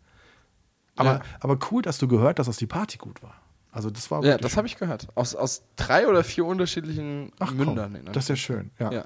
Aber, 0.95 1.11
ja. 1.11 1.21
aber 1.41 1.59
cool, 1.69 1.83
dass 1.83 1.99
du 1.99 2.07
gehört 2.07 2.39
hast, 2.39 2.47
dass 2.47 2.57
die 2.57 2.65
Party 2.65 2.97
gut 2.97 3.21
war. 3.21 3.35
Also 3.71 3.91
das 3.91 4.09
war 4.09 4.23
Ja, 4.23 4.37
das 4.39 4.57
habe 4.57 4.65
ich 4.65 4.77
gehört. 4.77 5.07
Aus, 5.13 5.35
aus 5.35 5.61
drei 5.75 6.07
oder 6.07 6.23
vier 6.23 6.43
unterschiedlichen 6.45 7.31
Ach, 7.37 7.51
Mündern. 7.53 7.99
Komm, 8.03 8.13
das 8.13 8.23
ist 8.23 8.29
ja 8.29 8.35
schön, 8.35 8.71
ja. 8.79 8.91
ja. 8.91 9.05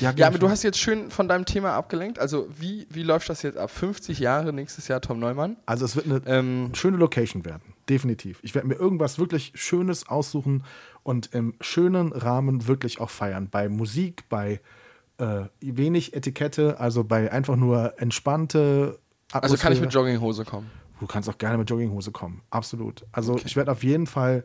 Ja, 0.00 0.12
Ja, 0.16 0.26
aber 0.28 0.38
du 0.38 0.48
hast 0.48 0.62
jetzt 0.62 0.78
schön 0.78 1.10
von 1.10 1.28
deinem 1.28 1.44
Thema 1.44 1.72
abgelenkt. 1.72 2.18
Also, 2.18 2.48
wie, 2.56 2.86
wie 2.90 3.02
läuft 3.02 3.28
das 3.28 3.42
jetzt 3.42 3.58
ab? 3.58 3.70
50 3.70 4.18
Jahre, 4.20 4.52
nächstes 4.52 4.88
Jahr 4.88 5.00
Tom 5.00 5.18
Neumann. 5.18 5.56
Also 5.66 5.84
es 5.84 5.96
wird 5.96 6.06
eine 6.06 6.22
Ähm, 6.26 6.70
schöne 6.74 6.96
Location 6.96 7.44
werden, 7.44 7.69
definitiv. 7.90 8.38
Ich 8.42 8.54
werde 8.54 8.68
mir 8.68 8.74
irgendwas 8.74 9.18
wirklich 9.18 9.52
Schönes 9.56 10.08
aussuchen 10.08 10.64
und 11.02 11.34
im 11.34 11.54
schönen 11.60 12.12
Rahmen 12.12 12.68
wirklich 12.68 13.00
auch 13.00 13.10
feiern. 13.10 13.48
Bei 13.50 13.68
Musik, 13.68 14.28
bei 14.28 14.60
äh, 15.18 15.42
wenig 15.60 16.14
Etikette, 16.14 16.80
also 16.80 17.04
bei 17.04 17.30
einfach 17.30 17.56
nur 17.56 18.00
entspannte 18.00 18.98
Atmosphäre. 19.32 19.42
also 19.42 19.56
kann 19.56 19.72
ich 19.72 19.80
mit 19.80 19.92
Jogginghose 19.92 20.44
kommen. 20.44 20.70
Du 21.00 21.06
kannst 21.06 21.28
auch 21.28 21.38
gerne 21.38 21.58
mit 21.58 21.68
Jogginghose 21.68 22.12
kommen, 22.12 22.42
absolut. 22.50 23.04
Also 23.12 23.38
ich 23.44 23.56
werde 23.56 23.72
auf 23.72 23.82
jeden 23.82 24.06
Fall, 24.06 24.44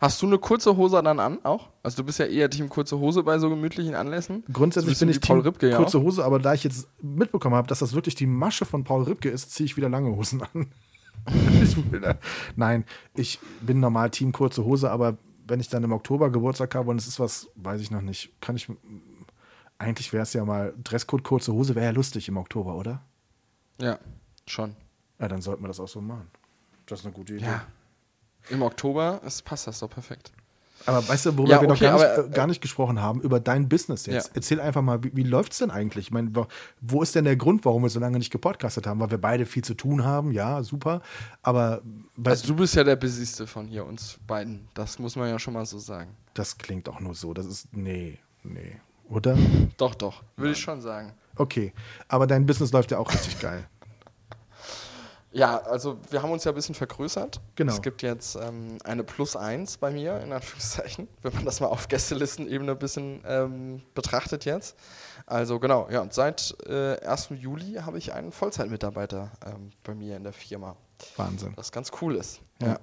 Hast 0.00 0.22
du 0.22 0.26
eine 0.26 0.38
kurze 0.38 0.76
Hose 0.76 1.02
dann 1.02 1.18
an 1.18 1.44
auch? 1.44 1.70
Also 1.82 1.96
du 1.96 2.04
bist 2.04 2.18
ja 2.18 2.26
eher 2.26 2.48
Team 2.48 2.68
kurze 2.68 2.98
Hose 2.98 3.22
bei 3.22 3.38
so 3.38 3.48
gemütlichen 3.48 3.94
Anlässen. 3.94 4.44
grundsätzlich 4.52 4.98
bin 4.98 5.08
ich 5.08 5.18
Team 5.18 5.40
Ripke, 5.40 5.70
ja 5.70 5.76
kurze. 5.76 6.00
Hose, 6.00 6.24
aber 6.24 6.38
da 6.38 6.54
ich 6.54 6.62
jetzt 6.62 6.88
mitbekommen 7.02 7.56
habe, 7.56 7.66
dass 7.66 7.80
das 7.80 7.94
wirklich 7.94 8.14
die 8.14 8.26
Masche 8.26 8.64
von 8.64 8.84
Paul 8.84 9.04
Ripke 9.04 9.28
ist, 9.28 9.52
ziehe 9.52 9.64
ich 9.64 9.76
wieder 9.76 9.88
lange 9.88 10.14
Hosen 10.14 10.42
an. 10.42 10.68
nein, 12.56 12.84
ich 13.14 13.38
bin 13.60 13.80
normal 13.80 14.10
Team 14.10 14.32
kurze 14.32 14.64
Hose, 14.64 14.90
aber 14.90 15.18
wenn 15.46 15.60
ich 15.60 15.68
dann 15.68 15.84
im 15.84 15.92
Oktober 15.92 16.30
Geburtstag 16.30 16.74
habe 16.74 16.90
und 16.90 16.98
es 16.98 17.06
ist 17.06 17.20
was, 17.20 17.48
weiß 17.56 17.80
ich 17.80 17.90
noch 17.90 18.02
nicht, 18.02 18.30
kann 18.40 18.56
ich, 18.56 18.68
eigentlich 19.78 20.12
wäre 20.12 20.22
es 20.22 20.32
ja 20.32 20.44
mal, 20.44 20.74
Dresscode 20.84 21.24
kurze 21.24 21.52
Hose 21.52 21.74
wäre 21.74 21.86
ja 21.86 21.92
lustig 21.92 22.28
im 22.28 22.36
Oktober, 22.36 22.74
oder? 22.74 23.02
Ja, 23.80 23.98
schon. 24.46 24.76
Ja, 25.18 25.28
dann 25.28 25.40
sollten 25.40 25.62
wir 25.62 25.68
das 25.68 25.80
auch 25.80 25.88
so 25.88 26.00
machen. 26.00 26.30
Das 26.86 27.00
ist 27.00 27.06
eine 27.06 27.14
gute 27.14 27.34
Idee. 27.34 27.46
Ja. 27.46 27.66
Im 28.50 28.62
Oktober 28.62 29.20
es 29.24 29.42
passt 29.42 29.66
das 29.66 29.80
doch 29.80 29.90
perfekt. 29.90 30.32
Aber 30.86 31.06
weißt 31.06 31.26
du, 31.26 31.36
worüber 31.36 31.50
Ja, 31.52 31.60
wir 31.60 31.68
noch 31.68 31.78
gar, 31.78 31.94
aber, 32.00 32.16
nicht, 32.22 32.30
äh, 32.30 32.34
gar 32.34 32.46
nicht 32.46 32.60
gesprochen 32.60 33.00
haben, 33.02 33.20
über 33.20 33.40
dein 33.40 33.68
Business 33.68 34.06
jetzt. 34.06 34.28
Ja. 34.28 34.32
Erzähl 34.34 34.60
einfach 34.60 34.80
mal, 34.82 35.02
wie, 35.04 35.14
wie 35.14 35.22
läuft 35.22 35.52
es 35.52 35.58
denn 35.58 35.70
eigentlich? 35.70 36.06
Ich 36.06 36.10
meine, 36.12 36.30
wo- 36.80 37.02
ist 37.02 37.14
denn 37.14 37.24
der 37.24 37.36
Grund, 37.36 37.64
warum 37.64 37.82
wir 37.82 37.90
so 37.90 38.00
lange 38.00 38.18
nicht 38.18 38.30
gepodcastet 38.30 38.86
haben? 38.86 38.98
Weil 39.00 39.10
wir 39.10 39.18
beide 39.18 39.44
viel 39.46 39.62
zu 39.64 39.74
tun 39.74 40.04
haben, 40.04 40.32
ja, 40.32 40.62
super. 40.62 41.02
Aber 41.42 41.82
Also 42.24 42.46
du 42.46 42.56
bist 42.56 42.74
ja 42.74 42.84
der 42.84 42.96
busyste 42.96 43.46
von 43.46 43.66
hier 43.66 43.84
uns 43.84 44.18
beiden. 44.26 44.68
Das 44.74 44.98
muss 44.98 45.14
man 45.16 45.28
ja 45.28 45.38
schon 45.38 45.54
mal 45.54 45.66
so 45.66 45.78
sagen. 45.78 46.10
das 46.34 46.56
klingt 46.56 46.88
auch 46.88 47.00
nur 47.00 47.14
so. 47.14 47.34
Das 47.34 47.46
ist, 47.46 47.74
nee, 47.76 48.18
nee. 48.44 48.76
Oder? 49.08 49.36
Doch, 49.76 49.94
doch. 49.94 50.22
Würde 50.36 50.52
ich 50.52 50.58
schon 50.58 50.80
sagen. 50.80 51.12
Okay. 51.36 51.72
Aber 52.08 52.26
dein 52.26 52.46
Business 52.46 52.72
läuft 52.72 52.90
ja 52.90 52.98
auch 52.98 53.12
richtig 53.12 53.40
geil. 53.40 53.64
Ja, 55.30 55.58
also 55.58 55.98
wir 56.10 56.22
haben 56.22 56.30
uns 56.30 56.44
ja 56.44 56.52
ein 56.52 56.54
bisschen 56.54 56.74
vergrößert. 56.74 57.40
Genau. 57.54 57.72
Es 57.72 57.82
gibt 57.82 58.00
jetzt 58.02 58.36
ähm, 58.36 58.78
eine 58.84 59.04
Plus 59.04 59.36
1 59.36 59.76
bei 59.76 59.90
mir, 59.90 60.20
in 60.20 60.32
Anführungszeichen, 60.32 61.06
wenn 61.22 61.34
man 61.34 61.44
das 61.44 61.60
mal 61.60 61.66
auf 61.66 61.88
Gästelistenebene 61.88 62.72
ein 62.72 62.78
bisschen 62.78 63.20
ähm, 63.26 63.82
betrachtet 63.94 64.46
jetzt. 64.46 64.76
Also 65.26 65.58
genau, 65.60 65.86
ja, 65.90 66.00
und 66.00 66.14
seit 66.14 66.56
äh, 66.66 66.98
1. 67.06 67.28
Juli 67.38 67.74
habe 67.74 67.98
ich 67.98 68.14
einen 68.14 68.32
Vollzeitmitarbeiter 68.32 69.30
ähm, 69.44 69.70
bei 69.84 69.94
mir 69.94 70.16
in 70.16 70.24
der 70.24 70.32
Firma, 70.32 70.76
Wahnsinn. 71.16 71.52
was 71.56 71.72
ganz 71.72 71.90
cool 72.00 72.16
ist. 72.16 72.40
Ja. 72.62 72.78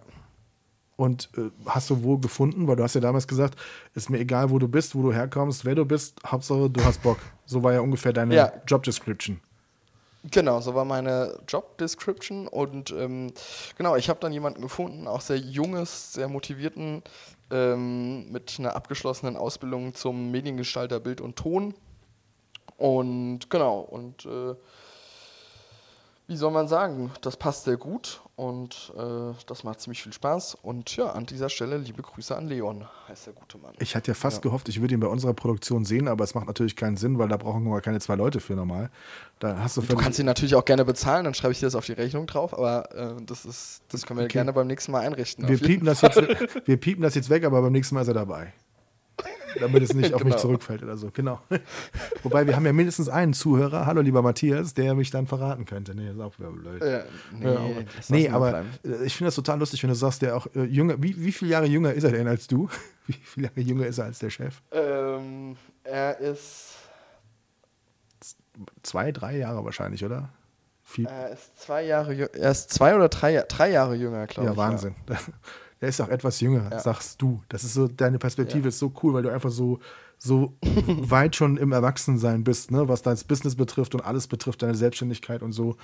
Und 0.97 1.29
äh, 1.37 1.49
hast 1.65 1.89
du 1.89 2.03
wo 2.03 2.17
gefunden? 2.19 2.67
Weil 2.67 2.75
du 2.77 2.83
hast 2.83 2.93
ja 2.93 3.01
damals 3.01 3.27
gesagt, 3.27 3.59
ist 3.95 4.09
mir 4.09 4.19
egal, 4.19 4.49
wo 4.49 4.59
du 4.59 4.67
bist, 4.67 4.95
wo 4.95 5.01
du 5.01 5.11
herkommst, 5.11 5.65
wer 5.65 5.75
du 5.75 5.83
bist, 5.83 6.19
Hauptsache 6.25 6.69
du 6.69 6.83
hast 6.85 7.01
Bock. 7.01 7.17
So 7.45 7.63
war 7.63 7.73
ja 7.73 7.81
ungefähr 7.81 8.13
deine 8.13 8.33
Ja. 8.35 8.53
Job 8.67 8.83
Description. 8.83 9.41
Genau, 10.31 10.59
so 10.59 10.73
war 10.73 10.85
meine 10.85 11.37
Job 11.47 11.77
Description 11.77 12.47
und 12.47 12.91
ähm, 12.91 13.31
genau, 13.77 13.95
ich 13.95 14.09
habe 14.09 14.19
dann 14.19 14.33
jemanden 14.33 14.61
gefunden, 14.61 15.07
auch 15.07 15.21
sehr 15.21 15.37
junges, 15.37 16.13
sehr 16.13 16.27
motivierten, 16.27 17.03
ähm, 17.51 18.31
mit 18.31 18.55
einer 18.57 18.75
abgeschlossenen 18.75 19.37
Ausbildung 19.37 19.93
zum 19.93 20.31
Mediengestalter 20.31 20.99
Bild 20.99 21.21
und 21.21 21.35
Ton. 21.35 21.75
Und 22.77 23.49
genau, 23.49 23.79
und 23.79 24.25
äh, 24.25 24.55
wie 26.27 26.35
soll 26.37 26.51
man 26.51 26.67
sagen, 26.67 27.11
das 27.21 27.37
passt 27.37 27.65
sehr 27.65 27.77
gut 27.77 28.21
und 28.35 28.91
äh, 28.97 29.33
das 29.45 29.63
macht 29.63 29.79
ziemlich 29.79 30.01
viel 30.01 30.11
Spaß. 30.13 30.55
Und 30.61 30.95
ja, 30.97 31.11
an 31.11 31.25
dieser 31.25 31.49
Stelle 31.49 31.77
liebe 31.77 32.01
Grüße 32.01 32.35
an 32.35 32.47
Leon, 32.47 32.85
heißt 33.07 33.27
der 33.27 33.33
gute 33.33 33.57
Mann. 33.59 33.73
Ich 33.79 33.95
hatte 33.95 34.09
ja 34.11 34.15
fast 34.15 34.37
Ja. 34.37 34.41
gehofft, 34.41 34.67
ich 34.69 34.81
würde 34.81 34.93
ihn 34.95 34.99
bei 34.99 35.07
unserer 35.07 35.33
Produktion 35.33 35.85
sehen, 35.85 36.07
aber 36.07 36.23
es 36.23 36.33
macht 36.33 36.47
natürlich 36.47 36.75
keinen 36.75 36.97
Sinn, 36.97 37.19
weil 37.19 37.27
da 37.27 37.37
brauchen 37.37 37.63
wir 37.63 37.79
keine 37.81 37.99
zwei 37.99 38.15
Leute 38.15 38.39
für 38.39 38.53
normal. 38.53 38.89
Da 39.39 39.59
hast 39.59 39.77
du, 39.77 39.81
Du 39.81 39.95
kannst 39.95 40.17
ihn 40.19 40.25
natürlich 40.25 40.55
auch 40.55 40.65
gerne 40.65 40.83
bezahlen, 40.85 41.25
dann 41.25 41.33
schreibe 41.35 41.51
ich 41.53 41.59
dir 41.59 41.67
das 41.67 41.75
auf 41.75 41.85
die 41.85 41.93
Rechnung 41.93 42.25
drauf, 42.27 42.53
aber 42.53 42.91
äh, 42.95 43.21
das, 43.25 43.45
ist, 43.45 43.83
das 43.89 44.05
können 44.05 44.17
wir 44.19 44.25
Okay. 44.25 44.33
gerne 44.33 44.51
beim 44.53 44.67
nächsten 44.67 44.91
Mal 44.91 45.01
einrichten. 45.01 45.47
wir 45.47 45.59
piepen, 45.59 45.85
das 45.85 46.01
jetzt, 46.01 46.19
wir 46.65 46.77
piepen 46.77 47.03
das 47.03 47.13
jetzt 47.15 47.29
weg, 47.29 47.43
aber 47.45 47.61
beim 47.61 47.71
nächsten 47.71 47.93
Mal 47.95 48.01
ist 48.01 48.07
er 48.07 48.13
dabei. 48.15 48.51
Damit 49.59 49.83
es 49.83 49.93
nicht 49.93 50.13
auf 50.13 50.23
mich 50.23 50.33
Genau. 50.33 50.41
zurückfällt 50.41 50.83
oder 50.83 50.97
so. 50.97 51.09
Genau. 51.13 51.39
Wobei 52.23 52.45
wir 52.45 52.55
haben 52.57 52.65
ja 52.65 52.73
mindestens 52.73 53.07
einen 53.07 53.33
Zuhörer, 53.33 53.85
hallo 53.85 54.01
lieber 54.01 54.21
Matthias, 54.21 54.73
der 54.73 54.95
mich 54.95 55.11
dann 55.11 55.27
verraten 55.27 55.63
könnte. 55.65 55.95
Nee, 55.95 56.09
ist 56.11 56.19
auch 56.19 56.37
wieder 56.37 56.51
blöd. 56.51 56.83
Ja, 56.83 57.03
nee, 57.39 57.45
Ja, 57.53 57.59
aber, 57.59 57.83
das 57.95 58.09
nee, 58.09 58.29
aber 58.29 58.59
äh, 58.83 59.05
ich 59.05 59.15
finde 59.15 59.29
das 59.29 59.35
total 59.35 59.59
lustig, 59.59 59.81
wenn 59.83 59.89
du 59.89 59.95
sagst, 59.95 60.21
der 60.21 60.35
auch 60.35 60.47
äh, 60.55 60.63
jünger, 60.65 60.95
wie, 61.01 61.15
wie 61.23 61.31
viele 61.31 61.51
Jahre 61.51 61.67
jünger 61.67 61.93
ist 61.93 62.03
er 62.03 62.11
denn 62.11 62.27
als 62.27 62.47
du? 62.47 62.67
Wie 63.07 63.13
viele 63.13 63.47
Jahre 63.47 63.61
jünger 63.61 63.85
ist 63.85 63.99
er 63.99 64.05
als 64.05 64.17
der 64.19 64.31
Chef? 64.31 64.61
Ähm, 64.71 65.55
er 65.83 66.19
ist, 66.19 66.73
Zwei, 68.83 69.11
drei 69.11 69.37
Jahre 69.37 69.63
wahrscheinlich, 69.63 70.03
oder? 70.03 70.29
Viel, 70.83 71.05
er 71.07 71.29
ist 71.33 71.59
zwei 71.61 71.83
Jahre 71.83 72.13
er 72.33 72.51
ist 72.51 72.71
zwei 72.71 72.95
oder 72.95 73.09
drei, 73.09 73.33
Ja- 73.33 73.43
drei 73.43 73.69
Jahre 73.71 73.95
jünger, 73.95 74.27
glaube 74.27 74.45
ja, 74.47 74.51
ich. 74.51 74.57
Wahnsinn. 74.57 74.95
Der 75.85 75.89
ist 75.91 76.01
auch 76.01 76.09
etwas 76.09 76.39
jünger, 76.39 76.67
Ja. 76.71 76.79
sagst 76.79 77.21
du. 77.21 77.43
Das 77.47 77.63
ist 77.63 77.75
so, 77.75 77.87
deine 77.87 78.17
Perspektive 78.17 78.63
Ja. 78.63 78.69
ist 78.69 78.79
so 78.79 78.91
cool, 79.03 79.13
weil 79.13 79.21
du 79.21 79.29
einfach 79.31 79.51
so, 79.51 79.77
so 80.17 80.57
weit 80.63 81.35
schon 81.35 81.57
im 81.57 81.71
Erwachsensein 81.71 82.43
bist, 82.43 82.71
ne? 82.71 82.87
was 82.87 83.03
dein 83.03 83.15
Business 83.27 83.55
betrifft 83.55 83.93
und 83.93 84.01
alles 84.01 84.25
betrifft, 84.25 84.63
deine 84.63 84.73
Selbstständigkeit 84.73 85.43
und 85.43 85.51
so. 85.51 85.75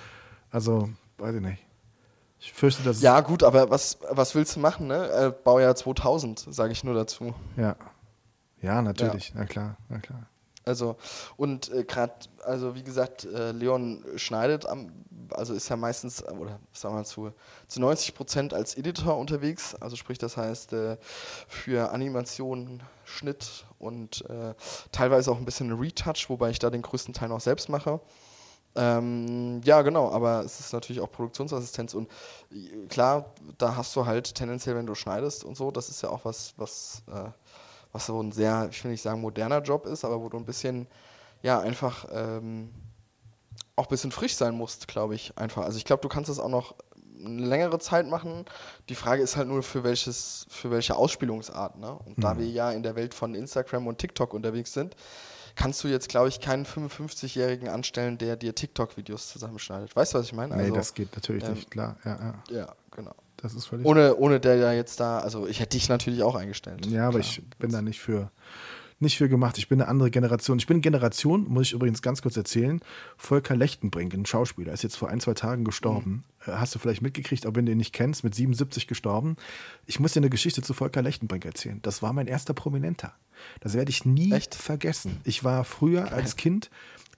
Also, 0.50 0.88
weiß 1.18 1.36
ich 1.36 1.40
nicht. 1.40 1.62
Ich 2.40 2.52
fürchte, 2.52 2.82
dass. 2.82 3.00
Ja, 3.00 3.20
gut, 3.20 3.44
aber 3.44 3.70
was, 3.70 3.98
was 4.10 4.34
willst 4.34 4.56
du 4.56 4.60
machen, 4.60 4.88
ne? 4.88 5.08
Äh, 5.08 5.32
Baujahr 5.44 5.76
2000, 5.76 6.48
sage 6.50 6.72
ich 6.72 6.82
nur 6.82 6.94
dazu. 6.94 7.32
Ja, 7.56 7.76
ja 8.60 8.82
natürlich. 8.82 9.32
Na 9.36 9.44
klar, 9.44 9.76
na 9.88 9.98
klar. 10.00 10.26
Also, 10.64 10.96
und 11.36 11.72
äh, 11.72 11.84
gerade, 11.84 12.14
also 12.44 12.74
wie 12.74 12.84
gesagt, 12.84 13.24
äh, 13.24 13.52
Leon 13.52 14.04
schneidet 14.16 14.66
am, 14.66 14.92
also 15.30 15.54
ist 15.54 15.68
ja 15.68 15.76
meistens, 15.76 16.22
oder 16.24 16.60
sagen 16.72 16.94
wir 16.94 16.98
mal 16.98 17.04
zu, 17.04 17.32
zu 17.66 17.80
90 17.80 18.14
Prozent 18.14 18.54
als 18.54 18.76
Editor 18.76 19.16
unterwegs. 19.16 19.74
Also 19.76 19.96
sprich, 19.96 20.18
das 20.18 20.36
heißt, 20.36 20.72
äh, 20.72 20.96
für 21.48 21.90
Animation, 21.90 22.82
Schnitt 23.04 23.66
und 23.78 24.24
äh, 24.30 24.54
teilweise 24.92 25.30
auch 25.32 25.38
ein 25.38 25.44
bisschen 25.44 25.72
Retouch, 25.72 26.28
wobei 26.28 26.50
ich 26.50 26.58
da 26.58 26.70
den 26.70 26.82
größten 26.82 27.14
Teil 27.14 27.28
noch 27.28 27.40
selbst 27.40 27.68
mache. 27.68 28.00
Ähm, 28.74 29.60
ja, 29.64 29.82
genau, 29.82 30.10
aber 30.10 30.44
es 30.44 30.58
ist 30.58 30.72
natürlich 30.72 31.02
auch 31.02 31.10
Produktionsassistenz 31.10 31.92
und 31.92 32.08
äh, 32.50 32.86
klar, 32.88 33.34
da 33.58 33.76
hast 33.76 33.94
du 33.94 34.06
halt 34.06 34.34
tendenziell, 34.34 34.76
wenn 34.76 34.86
du 34.86 34.94
schneidest 34.94 35.44
und 35.44 35.56
so, 35.56 35.70
das 35.70 35.90
ist 35.90 36.02
ja 36.02 36.08
auch 36.08 36.24
was, 36.24 36.54
was, 36.56 37.02
äh, 37.08 37.30
was 37.92 38.06
so 38.06 38.20
ein 38.22 38.32
sehr, 38.32 38.68
ich 38.70 38.82
will 38.82 38.90
nicht 38.90 39.02
sagen 39.02 39.20
moderner 39.20 39.60
Job 39.60 39.86
ist, 39.86 40.04
aber 40.04 40.20
wo 40.20 40.28
du 40.28 40.38
ein 40.38 40.44
bisschen, 40.44 40.86
ja, 41.42 41.60
einfach 41.60 42.06
ähm, 42.12 42.70
auch 43.76 43.84
ein 43.84 43.90
bisschen 43.90 44.12
frisch 44.12 44.34
sein 44.34 44.54
musst, 44.54 44.88
glaube 44.88 45.14
ich, 45.14 45.36
einfach. 45.36 45.64
Also 45.64 45.78
ich 45.78 45.84
glaube, 45.84 46.02
du 46.02 46.08
kannst 46.08 46.28
das 46.28 46.38
auch 46.38 46.48
noch 46.48 46.74
eine 47.24 47.46
längere 47.46 47.78
Zeit 47.78 48.08
machen. 48.08 48.44
Die 48.88 48.94
Frage 48.94 49.22
ist 49.22 49.36
halt 49.36 49.48
nur, 49.48 49.62
für 49.62 49.84
welches, 49.84 50.46
für 50.48 50.70
welche 50.70 50.96
Ausspielungsart, 50.96 51.78
ne? 51.78 51.92
Und 52.04 52.22
da 52.22 52.36
wir 52.38 52.46
ja 52.46 52.72
in 52.72 52.82
der 52.82 52.96
Welt 52.96 53.14
von 53.14 53.34
Instagram 53.34 53.86
und 53.86 53.98
TikTok 53.98 54.34
unterwegs 54.34 54.72
sind, 54.72 54.96
kannst 55.54 55.84
du 55.84 55.88
jetzt, 55.88 56.08
glaube 56.08 56.28
ich, 56.28 56.40
keinen 56.40 56.66
55-Jährigen 56.66 57.68
anstellen, 57.68 58.18
der 58.18 58.36
dir 58.36 58.54
TikTok-Videos 58.54 59.28
zusammenschneidet. 59.28 59.94
Weißt 59.94 60.14
du, 60.14 60.18
was 60.18 60.26
ich 60.26 60.32
meine? 60.32 60.56
Nee, 60.56 60.62
Also, 60.64 60.74
das 60.74 60.94
geht 60.94 61.14
natürlich 61.14 61.44
ähm, 61.44 61.54
nicht, 61.54 61.70
klar. 61.70 61.96
Ja, 62.04 62.18
ja. 62.50 62.56
Ja, 62.56 62.74
genau. 62.90 63.14
Das 63.42 63.54
ist 63.54 63.66
völlig. 63.66 63.84
Ohne, 63.84 64.16
ohne 64.16 64.38
der 64.40 64.54
ja 64.56 64.72
jetzt 64.72 65.00
da, 65.00 65.18
also 65.18 65.46
ich 65.46 65.60
hätte 65.60 65.76
dich 65.76 65.88
natürlich 65.88 66.22
auch 66.22 66.36
eingestellt. 66.36 66.86
Ja, 66.86 67.08
aber 67.08 67.20
Klar. 67.20 67.32
ich 67.32 67.42
bin 67.58 67.72
da 67.72 67.82
nicht 67.82 68.00
für, 68.00 68.30
nicht 69.00 69.18
für 69.18 69.28
gemacht. 69.28 69.58
Ich 69.58 69.68
bin 69.68 69.80
eine 69.80 69.90
andere 69.90 70.12
Generation. 70.12 70.58
Ich 70.58 70.66
bin 70.68 70.80
Generation, 70.80 71.48
muss 71.48 71.66
ich 71.66 71.72
übrigens 71.72 72.02
ganz 72.02 72.22
kurz 72.22 72.36
erzählen. 72.36 72.80
Volker 73.16 73.56
Lechtenbrink, 73.56 74.14
ein 74.14 74.26
Schauspieler, 74.26 74.72
ist 74.72 74.84
jetzt 74.84 74.96
vor 74.96 75.08
ein, 75.08 75.18
zwei 75.18 75.34
Tagen 75.34 75.64
gestorben. 75.64 76.24
Mhm. 76.46 76.52
Äh, 76.52 76.56
Hast 76.56 76.74
du 76.74 76.78
vielleicht 76.78 77.02
mitgekriegt, 77.02 77.46
auch 77.46 77.56
wenn 77.56 77.66
du 77.66 77.72
ihn 77.72 77.78
nicht 77.78 77.92
kennst, 77.92 78.22
mit 78.22 78.34
77 78.34 78.86
gestorben. 78.86 79.36
Ich 79.86 79.98
muss 79.98 80.12
dir 80.12 80.20
eine 80.20 80.30
Geschichte 80.30 80.62
zu 80.62 80.72
Volker 80.72 81.02
Lechtenbrink 81.02 81.44
erzählen. 81.44 81.80
Das 81.82 82.00
war 82.00 82.12
mein 82.12 82.28
erster 82.28 82.54
Prominenter. 82.54 83.12
Das 83.60 83.74
werde 83.74 83.90
ich 83.90 84.04
nie 84.04 84.32
Echt? 84.32 84.54
vergessen. 84.54 85.20
Ich 85.24 85.44
war 85.44 85.64
früher 85.64 86.12
als 86.12 86.36
Kind, 86.36 86.70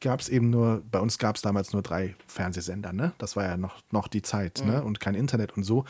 gab 0.04 0.20
es 0.20 0.28
eben 0.28 0.50
nur, 0.50 0.82
bei 0.90 1.00
uns 1.00 1.18
gab 1.18 1.36
es 1.36 1.42
damals 1.42 1.72
nur 1.72 1.82
drei 1.82 2.14
Fernsehsender, 2.26 2.92
ne? 2.92 3.12
Das 3.18 3.36
war 3.36 3.44
ja 3.44 3.56
noch, 3.56 3.76
noch 3.90 4.06
die 4.06 4.22
Zeit, 4.22 4.62
ne? 4.64 4.84
Und 4.84 5.00
kein 5.00 5.14
Internet 5.14 5.56
und 5.56 5.64
so. 5.64 5.84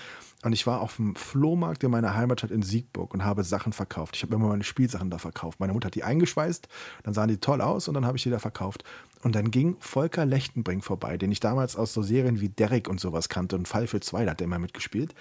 Und 0.45 0.53
ich 0.53 0.66
war 0.66 0.80
auf 0.80 0.97
dem 0.97 1.16
Flohmarkt 1.16 1.82
in 1.82 1.91
meiner 1.91 2.14
Heimatstadt 2.14 2.51
in 2.51 2.62
Siegburg 2.62 3.12
und 3.12 3.24
habe 3.24 3.45
Sachen 3.45 3.72
verkauft. 3.72 4.16
Ich 4.16 4.22
habe 4.22 4.35
immer 4.35 4.49
meine 4.49 4.62
Spielsachen 4.62 5.11
da 5.11 5.18
verkauft. 5.18 5.59
Meine 5.59 5.72
Mutter 5.72 5.87
hat 5.87 5.95
die 5.95 6.05
eingeschweißt, 6.05 6.68
dann 7.03 7.14
sahen 7.14 7.28
die 7.28 7.39
toll 7.39 7.61
aus 7.61 7.89
und 7.89 7.95
dann 7.95 8.07
habe 8.07 8.16
ich 8.16 8.22
die 8.22 8.30
da 8.30 8.39
verkauft. 8.39 8.85
Und 9.22 9.35
dann 9.35 9.51
ging 9.51 9.76
Volker 9.80 10.26
Lechtenbrink 10.26 10.85
vorbei, 10.85 11.16
den 11.16 11.32
ich 11.32 11.41
damals 11.41 11.76
aus 11.76 11.95
so 11.95 12.03
Serien 12.03 12.41
wie 12.41 12.51
Derrick 12.51 12.89
und 12.89 13.01
sowas 13.01 13.30
kannte 13.30 13.57
und 13.57 13.66
Fall 13.66 13.87
für 13.87 14.01
zwei, 14.01 14.24
da 14.26 14.32
hat 14.32 14.41
er 14.43 14.45
immer 14.45 14.59
mitgespielt 14.59 15.14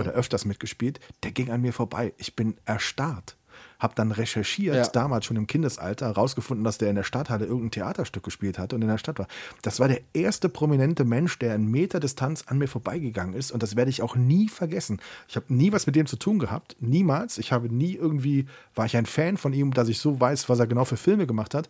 oder 0.00 0.12
öfters 0.12 0.46
mitgespielt. 0.46 0.98
Der 1.22 1.30
ging 1.30 1.50
an 1.50 1.60
mir 1.60 1.74
vorbei. 1.74 2.14
Ich 2.16 2.34
bin 2.34 2.56
erstarrt. 2.64 3.36
Habe 3.80 3.94
dann 3.96 4.12
recherchiert, 4.12 4.76
Ja. 4.76 4.86
damals 4.88 5.24
schon 5.24 5.36
im 5.36 5.46
Kindesalter, 5.48 6.06
herausgefunden, 6.06 6.62
dass 6.64 6.78
der 6.78 6.90
in 6.90 6.96
der 6.96 7.02
Stadthalle 7.02 7.46
irgendein 7.46 7.72
Theaterstück 7.72 8.22
gespielt 8.22 8.58
hat 8.58 8.72
und 8.72 8.82
in 8.82 8.88
der 8.88 8.98
Stadt 8.98 9.18
war. 9.18 9.26
Das 9.62 9.80
war 9.80 9.88
der 9.88 10.00
erste 10.12 10.48
prominente 10.48 11.04
Mensch, 11.04 11.38
der 11.38 11.54
in 11.54 11.66
Meter 11.66 11.98
Distanz 11.98 12.44
an 12.46 12.58
mir 12.58 12.68
vorbeigegangen 12.68 13.34
ist 13.34 13.50
und 13.50 13.62
das 13.62 13.74
werde 13.76 13.90
ich 13.90 14.02
auch 14.02 14.14
nie 14.16 14.48
vergessen. 14.48 15.00
Ich 15.28 15.36
habe 15.36 15.46
nie 15.52 15.72
was 15.72 15.86
mit 15.86 15.96
dem 15.96 16.06
zu 16.06 16.16
tun 16.16 16.38
gehabt, 16.38 16.76
niemals. 16.78 17.38
Ich 17.38 17.50
habe 17.52 17.68
nie 17.74 17.94
irgendwie, 17.94 18.46
war 18.74 18.86
ich 18.86 18.96
ein 18.96 19.06
Fan 19.06 19.36
von 19.36 19.52
ihm, 19.52 19.72
dass 19.72 19.88
ich 19.88 19.98
so 19.98 20.20
weiß, 20.20 20.48
was 20.48 20.58
er 20.60 20.66
genau 20.66 20.84
für 20.84 20.96
Filme 20.96 21.26
gemacht 21.26 21.54
hat. 21.54 21.68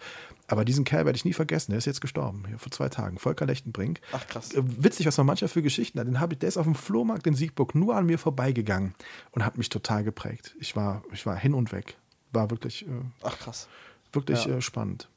Aber 0.48 0.64
diesen 0.64 0.84
Kerl 0.84 1.04
werde 1.04 1.16
ich 1.16 1.24
nie 1.24 1.32
vergessen. 1.32 1.70
Der 1.70 1.78
ist 1.78 1.84
jetzt 1.84 2.00
gestorben, 2.00 2.42
hier 2.48 2.58
vor 2.58 2.72
zwei 2.72 2.88
Tagen. 2.88 3.18
Volker 3.18 3.46
Lechtenbrink. 3.46 4.00
Ach, 4.12 4.26
krass. 4.26 4.52
Äh, 4.52 4.62
Witzig, 4.64 5.06
was 5.06 5.16
man 5.16 5.26
mancher 5.28 5.48
für 5.48 5.62
Geschichten 5.62 6.00
hat. 6.00 6.08
Den 6.08 6.18
hab 6.18 6.32
ich, 6.32 6.38
der 6.40 6.48
ist 6.48 6.56
auf 6.56 6.64
dem 6.66 6.74
Flohmarkt 6.74 7.26
in 7.28 7.34
Siegburg 7.34 7.76
nur 7.76 7.94
an 7.94 8.06
mir 8.06 8.18
vorbeigegangen 8.18 8.94
und 9.30 9.44
hat 9.44 9.58
mich 9.58 9.68
total 9.68 10.02
geprägt. 10.02 10.56
Ich 10.58 10.74
war, 10.74 11.02
ich 11.12 11.24
war 11.24 11.36
hin 11.36 11.54
und 11.54 11.70
weg. 11.70 11.96
War 12.32 12.50
wirklich, 12.50 12.86
äh, 12.86 12.90
Ach, 13.22 13.38
krass. 13.38 13.68
wirklich 14.12 14.44
Ja. 14.44 14.56
äh, 14.56 14.60
spannend. 14.60 15.08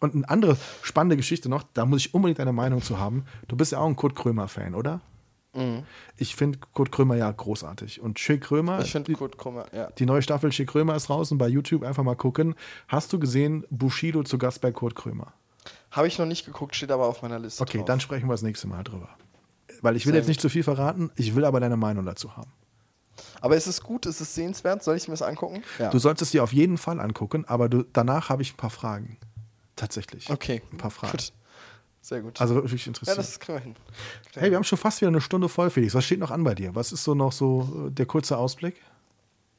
Und 0.00 0.14
eine 0.14 0.28
andere 0.28 0.56
spannende 0.82 1.16
Geschichte 1.16 1.48
noch, 1.48 1.62
da 1.74 1.84
muss 1.84 2.00
ich 2.00 2.14
unbedingt 2.14 2.38
deine 2.38 2.52
Meinung 2.52 2.82
zu 2.82 2.98
haben. 2.98 3.24
Du 3.48 3.56
bist 3.56 3.72
ja 3.72 3.78
auch 3.78 3.86
ein 3.86 3.96
Kurt 3.96 4.14
Krömer-Fan, 4.16 4.74
oder? 4.74 5.00
Mhm. 5.52 5.82
Ich 6.16 6.36
finde 6.36 6.58
Kurt 6.72 6.90
Krömer 6.92 7.16
ja 7.16 7.30
großartig. 7.30 8.00
Und 8.00 8.18
Schick 8.18 8.42
Krömer, 8.42 8.80
Ich 8.80 8.92
finde 8.92 9.12
Kurt 9.12 9.36
Krummer, 9.36 9.66
ja. 9.74 9.90
die 9.90 10.06
neue 10.06 10.22
Staffel 10.22 10.52
Schick 10.52 10.68
Krömer 10.68 10.94
ist 10.96 11.08
draußen 11.08 11.36
bei 11.38 11.48
YouTube. 11.48 11.82
Einfach 11.82 12.04
mal 12.04 12.14
gucken. 12.14 12.54
Hast 12.88 13.12
du 13.12 13.18
gesehen, 13.18 13.66
Bushido 13.68 14.22
zu 14.22 14.38
Gast 14.38 14.60
bei 14.60 14.70
Kurt 14.72 14.94
Krömer? 14.94 15.32
Habe 15.90 16.06
ich 16.06 16.18
noch 16.18 16.26
nicht 16.26 16.46
geguckt, 16.46 16.76
steht 16.76 16.90
aber 16.92 17.06
auf 17.06 17.20
meiner 17.22 17.38
Liste. 17.38 17.62
Okay, 17.62 17.78
drauf. 17.78 17.86
dann 17.86 18.00
sprechen 18.00 18.26
wir 18.28 18.32
das 18.32 18.42
nächste 18.42 18.68
Mal 18.68 18.84
drüber. 18.84 19.08
Weil 19.82 19.96
ich 19.96 20.06
will 20.06 20.12
Sehr 20.12 20.20
jetzt 20.20 20.28
nicht 20.28 20.40
zu 20.40 20.48
viel 20.48 20.62
verraten, 20.62 21.10
ich 21.16 21.34
will 21.34 21.44
aber 21.44 21.58
deine 21.60 21.76
Meinung 21.76 22.06
dazu 22.06 22.36
haben. 22.36 22.52
Aber 23.40 23.56
ist 23.56 23.66
es 23.66 23.82
gut? 23.82 24.06
Ist 24.06 24.20
es 24.20 24.34
sehenswert? 24.34 24.82
Soll 24.82 24.96
ich 24.96 25.08
mir 25.08 25.12
das 25.14 25.22
angucken? 25.22 25.62
Ja. 25.78 25.90
Du 25.90 25.98
solltest 25.98 26.22
es 26.22 26.30
dir 26.30 26.42
auf 26.42 26.52
jeden 26.52 26.78
Fall 26.78 27.00
angucken, 27.00 27.44
aber 27.46 27.68
du, 27.68 27.84
danach 27.92 28.28
habe 28.28 28.42
ich 28.42 28.54
ein 28.54 28.56
paar 28.56 28.70
Fragen. 28.70 29.18
Tatsächlich. 29.76 30.28
okay. 30.30 30.62
Ein 30.72 30.78
paar 30.78 30.90
Fragen. 30.90 31.12
Gut. 31.12 31.32
Sehr 32.02 32.22
gut. 32.22 32.40
Also 32.40 32.54
wirklich 32.54 32.86
ja, 32.86 32.90
interessant. 32.90 33.18
das 33.18 33.38
kriegen 33.38 33.58
wir 33.58 33.62
hin. 33.62 33.76
Hey, 34.34 34.50
wir 34.50 34.56
haben 34.56 34.64
schon 34.64 34.78
fast 34.78 35.00
wieder 35.00 35.08
eine 35.08 35.20
Stunde 35.20 35.48
voll, 35.48 35.70
Felix. 35.70 35.94
Was 35.94 36.04
steht 36.04 36.18
noch 36.18 36.30
an 36.30 36.44
bei 36.44 36.54
dir? 36.54 36.74
Was 36.74 36.92
ist 36.92 37.04
so 37.04 37.14
noch 37.14 37.32
so 37.32 37.88
äh, 37.88 37.90
der 37.90 38.06
kurze 38.06 38.38
Ausblick? 38.38 38.80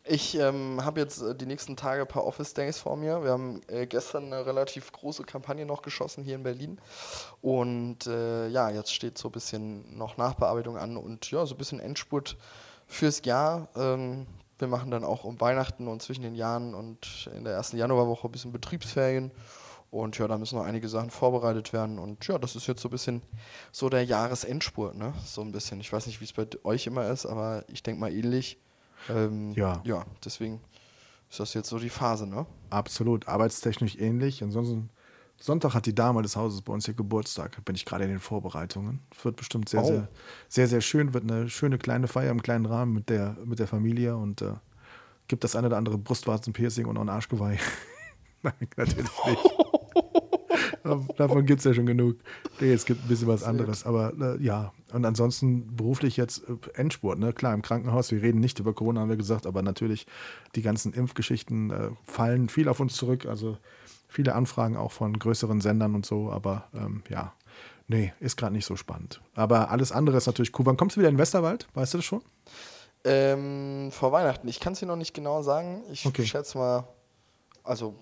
Ich 0.03 0.35
ähm, 0.37 0.83
habe 0.83 0.99
jetzt 0.99 1.21
äh, 1.21 1.35
die 1.35 1.45
nächsten 1.45 1.75
Tage 1.75 2.01
ein 2.01 2.07
paar 2.07 2.25
Office 2.25 2.55
Days 2.55 2.79
vor 2.79 2.97
mir. 2.97 3.23
Wir 3.23 3.31
haben 3.31 3.61
äh, 3.67 3.85
gestern 3.85 4.25
eine 4.25 4.45
relativ 4.45 4.91
große 4.91 5.23
Kampagne 5.23 5.65
noch 5.65 5.83
geschossen 5.83 6.23
hier 6.23 6.35
in 6.35 6.43
Berlin. 6.43 6.79
Und 7.41 8.07
äh, 8.07 8.47
ja, 8.47 8.71
jetzt 8.71 8.93
steht 8.93 9.19
so 9.19 9.29
ein 9.29 9.31
bisschen 9.31 9.95
noch 9.95 10.17
Nachbearbeitung 10.17 10.77
an 10.77 10.97
und 10.97 11.29
ja, 11.29 11.45
so 11.45 11.53
ein 11.53 11.57
bisschen 11.59 11.79
Endspurt 11.79 12.37
fürs 12.91 13.23
Jahr. 13.25 13.69
Ähm, 13.75 14.27
wir 14.59 14.67
machen 14.67 14.91
dann 14.91 15.03
auch 15.03 15.23
um 15.23 15.41
Weihnachten 15.41 15.87
und 15.87 16.01
zwischen 16.03 16.21
den 16.21 16.35
Jahren 16.35 16.75
und 16.75 17.29
in 17.35 17.43
der 17.43 17.53
ersten 17.53 17.77
Januarwoche 17.77 18.27
ein 18.27 18.31
bisschen 18.31 18.51
Betriebsferien. 18.51 19.31
Und 19.89 20.17
ja, 20.17 20.27
da 20.27 20.37
müssen 20.37 20.57
noch 20.57 20.63
einige 20.65 20.87
Sachen 20.87 21.09
vorbereitet 21.09 21.73
werden. 21.73 21.99
Und 21.99 22.25
ja, 22.27 22.37
das 22.37 22.55
ist 22.55 22.67
jetzt 22.67 22.81
so 22.81 22.87
ein 22.87 22.91
bisschen 22.91 23.21
so 23.71 23.89
der 23.89 24.05
Jahresendspurt, 24.05 24.95
ne? 24.95 25.13
So 25.25 25.41
ein 25.41 25.51
bisschen. 25.51 25.81
Ich 25.81 25.91
weiß 25.91 26.05
nicht, 26.07 26.21
wie 26.21 26.25
es 26.25 26.31
bei 26.33 26.47
euch 26.63 26.87
immer 26.87 27.09
ist, 27.09 27.25
aber 27.25 27.65
ich 27.67 27.83
denke 27.83 27.99
mal 27.99 28.13
ähnlich. 28.13 28.57
Ähm, 29.09 29.51
Ja. 29.51 29.81
Ja, 29.83 30.05
deswegen 30.23 30.61
ist 31.29 31.39
das 31.41 31.53
jetzt 31.53 31.69
so 31.69 31.79
die 31.79 31.89
Phase, 31.89 32.25
ne? 32.27 32.45
Absolut, 32.69 33.27
arbeitstechnisch 33.27 33.97
ähnlich. 33.97 34.43
Ansonsten, 34.43 34.89
Sonntag 35.41 35.73
hat 35.73 35.87
die 35.87 35.95
Dame 35.95 36.21
des 36.21 36.35
Hauses 36.35 36.61
bei 36.61 36.71
uns 36.71 36.85
hier 36.85 36.93
Geburtstag. 36.93 37.65
Bin 37.65 37.75
ich 37.75 37.83
gerade 37.83 38.03
in 38.03 38.11
den 38.11 38.19
Vorbereitungen. 38.19 38.99
Wird 39.23 39.37
bestimmt 39.37 39.69
sehr, 39.69 39.81
Oh. 39.81 39.87
sehr, 39.87 40.07
sehr, 40.49 40.67
sehr 40.67 40.81
schön. 40.81 41.13
Wird 41.15 41.23
eine 41.29 41.49
schöne 41.49 41.79
kleine 41.79 42.07
Feier 42.07 42.29
im 42.31 42.43
kleinen 42.43 42.67
Rahmen 42.67 42.93
mit 42.93 43.09
der, 43.09 43.35
mit 43.43 43.57
der 43.57 43.67
Familie 43.67 44.15
und 44.15 44.43
äh, 44.43 44.53
gibt 45.27 45.43
das 45.43 45.55
eine 45.55 45.67
oder 45.67 45.77
andere 45.77 45.97
Brustwarzenpiercing 45.97 46.85
und 46.85 46.95
auch 46.97 47.01
ein 47.01 47.09
Arschgeweih. 47.09 47.57
Nein, 48.43 48.53
natürlich 48.77 49.09
nicht. 49.25 49.39
Davon 51.17 51.45
gibt 51.45 51.59
es 51.59 51.65
ja 51.65 51.73
schon 51.73 51.85
genug. 51.85 52.17
Nee, 52.59 52.73
es 52.73 52.85
gibt 52.85 53.03
ein 53.03 53.07
bisschen 53.07 53.27
was 53.27 53.43
anderes. 53.43 53.85
Aber 53.85 54.13
äh, 54.19 54.43
ja, 54.43 54.71
und 54.93 55.05
ansonsten 55.05 55.75
beruflich 55.75 56.17
jetzt 56.17 56.43
äh, 56.49 56.55
Endspurt. 56.79 57.19
Ne? 57.19 57.33
Klar, 57.33 57.53
im 57.53 57.61
Krankenhaus, 57.61 58.11
wir 58.11 58.21
reden 58.21 58.39
nicht 58.39 58.59
über 58.59 58.73
Corona, 58.73 59.01
haben 59.01 59.09
wir 59.09 59.17
gesagt, 59.17 59.45
aber 59.45 59.61
natürlich 59.61 60.07
die 60.55 60.61
ganzen 60.61 60.93
Impfgeschichten 60.93 61.71
äh, 61.71 61.89
fallen 62.03 62.49
viel 62.49 62.67
auf 62.67 62.79
uns 62.79 62.95
zurück. 62.95 63.25
Also 63.25 63.57
viele 64.07 64.35
Anfragen 64.35 64.75
auch 64.77 64.91
von 64.91 65.17
größeren 65.17 65.61
Sendern 65.61 65.95
und 65.95 66.05
so. 66.05 66.31
Aber 66.31 66.65
ähm, 66.73 67.03
ja, 67.09 67.33
nee, 67.87 68.13
ist 68.19 68.37
gerade 68.37 68.53
nicht 68.53 68.65
so 68.65 68.75
spannend. 68.75 69.21
Aber 69.35 69.71
alles 69.71 69.91
andere 69.91 70.17
ist 70.17 70.27
natürlich 70.27 70.57
cool. 70.59 70.65
Wann 70.65 70.77
kommst 70.77 70.95
du 70.95 70.99
wieder 70.99 71.09
in 71.09 71.17
Westerwald? 71.17 71.67
Weißt 71.73 71.93
du 71.93 71.97
das 71.99 72.05
schon? 72.05 72.21
Ähm, 73.03 73.89
vor 73.91 74.11
Weihnachten. 74.11 74.47
Ich 74.47 74.59
kann 74.59 74.73
es 74.73 74.79
dir 74.79 74.85
noch 74.85 74.95
nicht 74.95 75.13
genau 75.13 75.41
sagen. 75.41 75.83
Ich 75.91 76.05
Okay. 76.05 76.25
schätze 76.25 76.57
mal, 76.57 76.87
also 77.63 77.95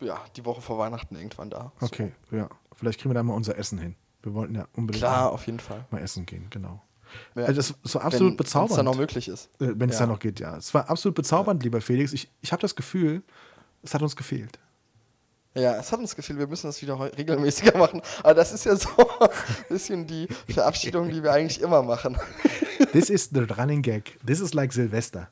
ja, 0.00 0.20
die 0.36 0.44
Woche 0.44 0.60
vor 0.60 0.78
Weihnachten 0.78 1.16
irgendwann 1.16 1.50
da. 1.50 1.72
So. 1.80 1.86
Okay, 1.86 2.12
ja. 2.30 2.48
Vielleicht 2.74 3.00
kriegen 3.00 3.10
wir 3.10 3.14
da 3.14 3.22
mal 3.22 3.34
unser 3.34 3.56
Essen 3.58 3.78
hin. 3.78 3.96
Wir 4.22 4.34
wollten 4.34 4.54
ja 4.54 4.66
unbedingt 4.74 5.02
Klar, 5.02 5.26
mal, 5.26 5.30
auf 5.30 5.46
jeden 5.46 5.60
Fall. 5.60 5.84
mal 5.90 6.00
essen 6.00 6.26
gehen, 6.26 6.46
genau. 6.50 6.82
Ja. 7.34 7.42
Also 7.44 7.54
das 7.54 7.70
ist 7.70 7.78
so 7.84 8.00
absolut 8.00 8.32
Wenn- 8.32 8.36
bezaubernd. 8.36 8.70
wenn's 8.70 8.76
dann 8.76 8.84
noch 8.84 8.96
möglich 8.96 9.28
ist. 9.28 9.46
Äh, 9.60 9.72
Wenn 9.76 9.88
es 9.90 9.98
Ja. 9.98 10.06
da 10.06 10.12
noch 10.12 10.18
geht, 10.18 10.40
ja. 10.40 10.56
Es 10.56 10.74
war 10.74 10.88
absolut 10.90 11.14
bezaubernd, 11.14 11.62
lieber 11.62 11.80
Felix. 11.80 12.12
Ich, 12.12 12.30
ich 12.42 12.52
habe 12.52 12.60
das 12.60 12.74
Gefühl, 12.76 13.22
es 13.82 13.94
hat 13.94 14.02
uns 14.02 14.14
gefehlt. 14.16 14.58
Ja, 15.54 15.76
es 15.76 15.90
hat 15.90 15.98
uns 15.98 16.14
Gefühl, 16.14 16.38
wir 16.38 16.46
müssen 16.46 16.66
das 16.68 16.80
wieder 16.82 16.98
regelmäßiger 17.16 17.76
machen. 17.78 18.02
Aber 18.22 18.34
das 18.34 18.52
ist 18.52 18.64
ja 18.64 18.76
so 18.76 18.90
ein 19.20 19.28
bisschen 19.68 20.06
die 20.06 20.28
Verabschiedung, 20.48 21.08
die 21.08 21.22
wir 21.22 21.32
eigentlich 21.32 21.60
immer 21.62 21.82
machen. 21.82 22.16
This 22.92 23.10
is 23.10 23.30
the 23.32 23.40
running 23.40 23.82
gag. 23.82 24.18
This 24.24 24.40
is 24.40 24.52
like 24.54 24.72
Silvester. 24.72 25.28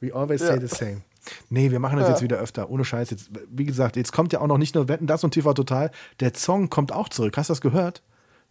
We 0.00 0.12
always 0.14 0.40
say 0.40 0.54
Ja. 0.54 0.60
the 0.60 0.66
same. 0.74 1.02
Nee, 1.48 1.70
wir 1.70 1.80
machen 1.80 1.98
das 1.98 2.06
Ja. 2.08 2.14
jetzt 2.14 2.22
wieder 2.22 2.38
öfter. 2.38 2.70
Ohne 2.70 2.84
Scheiß. 2.84 3.10
Jetzt, 3.10 3.30
wie 3.50 3.64
gesagt, 3.64 3.96
jetzt 3.96 4.12
kommt 4.12 4.32
ja 4.32 4.40
auch 4.40 4.46
noch 4.46 4.58
nicht 4.58 4.74
nur 4.74 4.88
Wetten, 4.88 5.06
das 5.06 5.22
und 5.24 5.32
TV 5.32 5.52
Total. 5.54 5.90
Der 6.20 6.32
Song 6.34 6.70
kommt 6.70 6.92
auch 6.92 7.08
zurück. 7.08 7.36
Hast 7.36 7.50
du 7.50 7.52
das 7.52 7.60
gehört? 7.60 8.02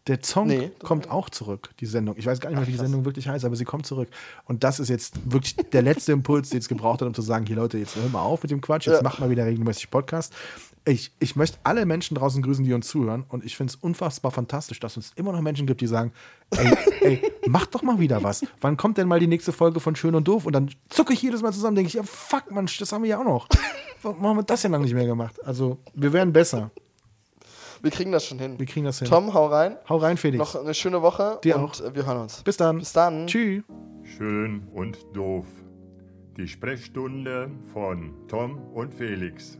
Der 0.07 0.19
Song 0.23 0.47
Nee, 0.47 0.71
kommt 0.81 1.11
auch 1.11 1.29
zurück, 1.29 1.71
die 1.81 1.85
Sendung. 1.85 2.15
Ich 2.17 2.25
weiß 2.25 2.39
gar 2.39 2.49
nicht 2.49 2.57
mehr, 2.57 2.67
wie 2.67 2.71
die. 2.71 2.77
Sendung 2.77 3.03
wirklich 3.05 3.27
heißt, 3.27 3.43
aber 3.43 3.55
sie 3.57 3.65
kommt 3.65 3.85
zurück. 3.85 4.07
Und 4.45 4.63
das 4.63 4.79
ist 4.79 4.87
jetzt 4.89 5.15
wirklich 5.31 5.55
der 5.57 5.81
letzte 5.81 6.13
Impuls, 6.13 6.49
den 6.49 6.59
es 6.59 6.69
gebraucht 6.69 7.01
hat, 7.01 7.07
um 7.07 7.13
zu 7.13 7.21
sagen, 7.21 7.45
hier 7.45 7.57
Leute, 7.57 7.77
jetzt 7.77 7.95
hör 7.97 8.07
mal 8.09 8.21
auf 8.21 8.41
mit 8.41 8.49
dem 8.49 8.61
Quatsch, 8.61 8.87
jetzt 8.87 8.95
Ja. 8.97 9.03
macht 9.03 9.19
mal 9.19 9.29
wieder 9.29 9.45
regelmäßig 9.45 9.91
Podcast. 9.91 10.33
Ich, 10.89 11.11
ich 11.19 11.35
möchte 11.35 11.59
alle 11.63 11.85
Menschen 11.85 12.15
draußen 12.15 12.41
grüßen, 12.41 12.65
die 12.65 12.73
uns 12.73 12.87
zuhören. 12.87 13.23
Und 13.27 13.45
ich 13.45 13.55
finde 13.55 13.71
es 13.71 13.75
unfassbar 13.75 14.31
fantastisch, 14.31 14.79
dass 14.79 14.97
es 14.97 15.11
immer 15.15 15.31
noch 15.31 15.41
Menschen 15.41 15.67
gibt, 15.67 15.81
die 15.81 15.87
sagen, 15.87 16.11
ey, 16.57 16.73
ey, 17.01 17.31
mach 17.47 17.67
doch 17.67 17.83
mal 17.83 17.99
wieder 17.99 18.23
was. 18.23 18.43
Wann 18.59 18.75
kommt 18.75 18.97
denn 18.97 19.07
mal 19.07 19.19
die 19.19 19.27
nächste 19.27 19.51
Folge 19.51 19.79
von 19.79 19.95
Schön 19.95 20.15
und 20.15 20.27
Doof? 20.27 20.47
Und 20.47 20.53
dann 20.53 20.71
zucke 20.89 21.13
ich 21.13 21.21
jedes 21.21 21.43
Mal 21.43 21.53
zusammen, 21.53 21.75
denke 21.75 21.89
ich, 21.89 21.93
ja, 21.93 22.01
fuck, 22.01 22.49
Mann, 22.49 22.67
das 22.79 22.91
haben 22.91 23.03
wir 23.03 23.09
ja 23.11 23.19
auch 23.19 23.23
noch. 23.23 23.47
Warum 24.01 24.25
haben 24.25 24.37
wir 24.37 24.43
das 24.43 24.63
ja 24.63 24.69
lange 24.71 24.85
nicht 24.85 24.95
mehr 24.95 25.05
gemacht? 25.05 25.35
Also, 25.45 25.77
wir 25.93 26.11
werden 26.11 26.33
besser. 26.33 26.71
Wir 27.83 27.91
kriegen 27.91 28.11
das 28.11 28.25
schon 28.25 28.39
hin. 28.39 28.57
Wir 28.57 28.65
kriegen 28.65 28.85
das 28.85 28.97
hin. 28.97 29.07
Tom, 29.07 29.31
hau 29.33 29.45
rein. 29.45 29.77
Hau 29.87 29.97
rein, 29.97 30.17
Felix. 30.17 30.39
Noch 30.39 30.59
eine 30.59 30.73
schöne 30.73 31.03
Woche 31.03 31.39
Dir 31.43 31.57
und 31.57 31.65
auch. 31.65 31.93
wir 31.93 32.05
hören 32.05 32.21
uns. 32.21 32.41
Bis 32.41 32.57
dann. 32.57 32.79
Bis 32.79 32.93
dann. 32.93 33.27
Tschüss. 33.27 33.63
Schön 34.17 34.67
und 34.73 34.97
doof. 35.13 35.45
Die 36.35 36.47
Sprechstunde 36.47 37.51
von 37.73 38.13
Tom 38.27 38.57
und 38.73 38.93
Felix. 38.95 39.58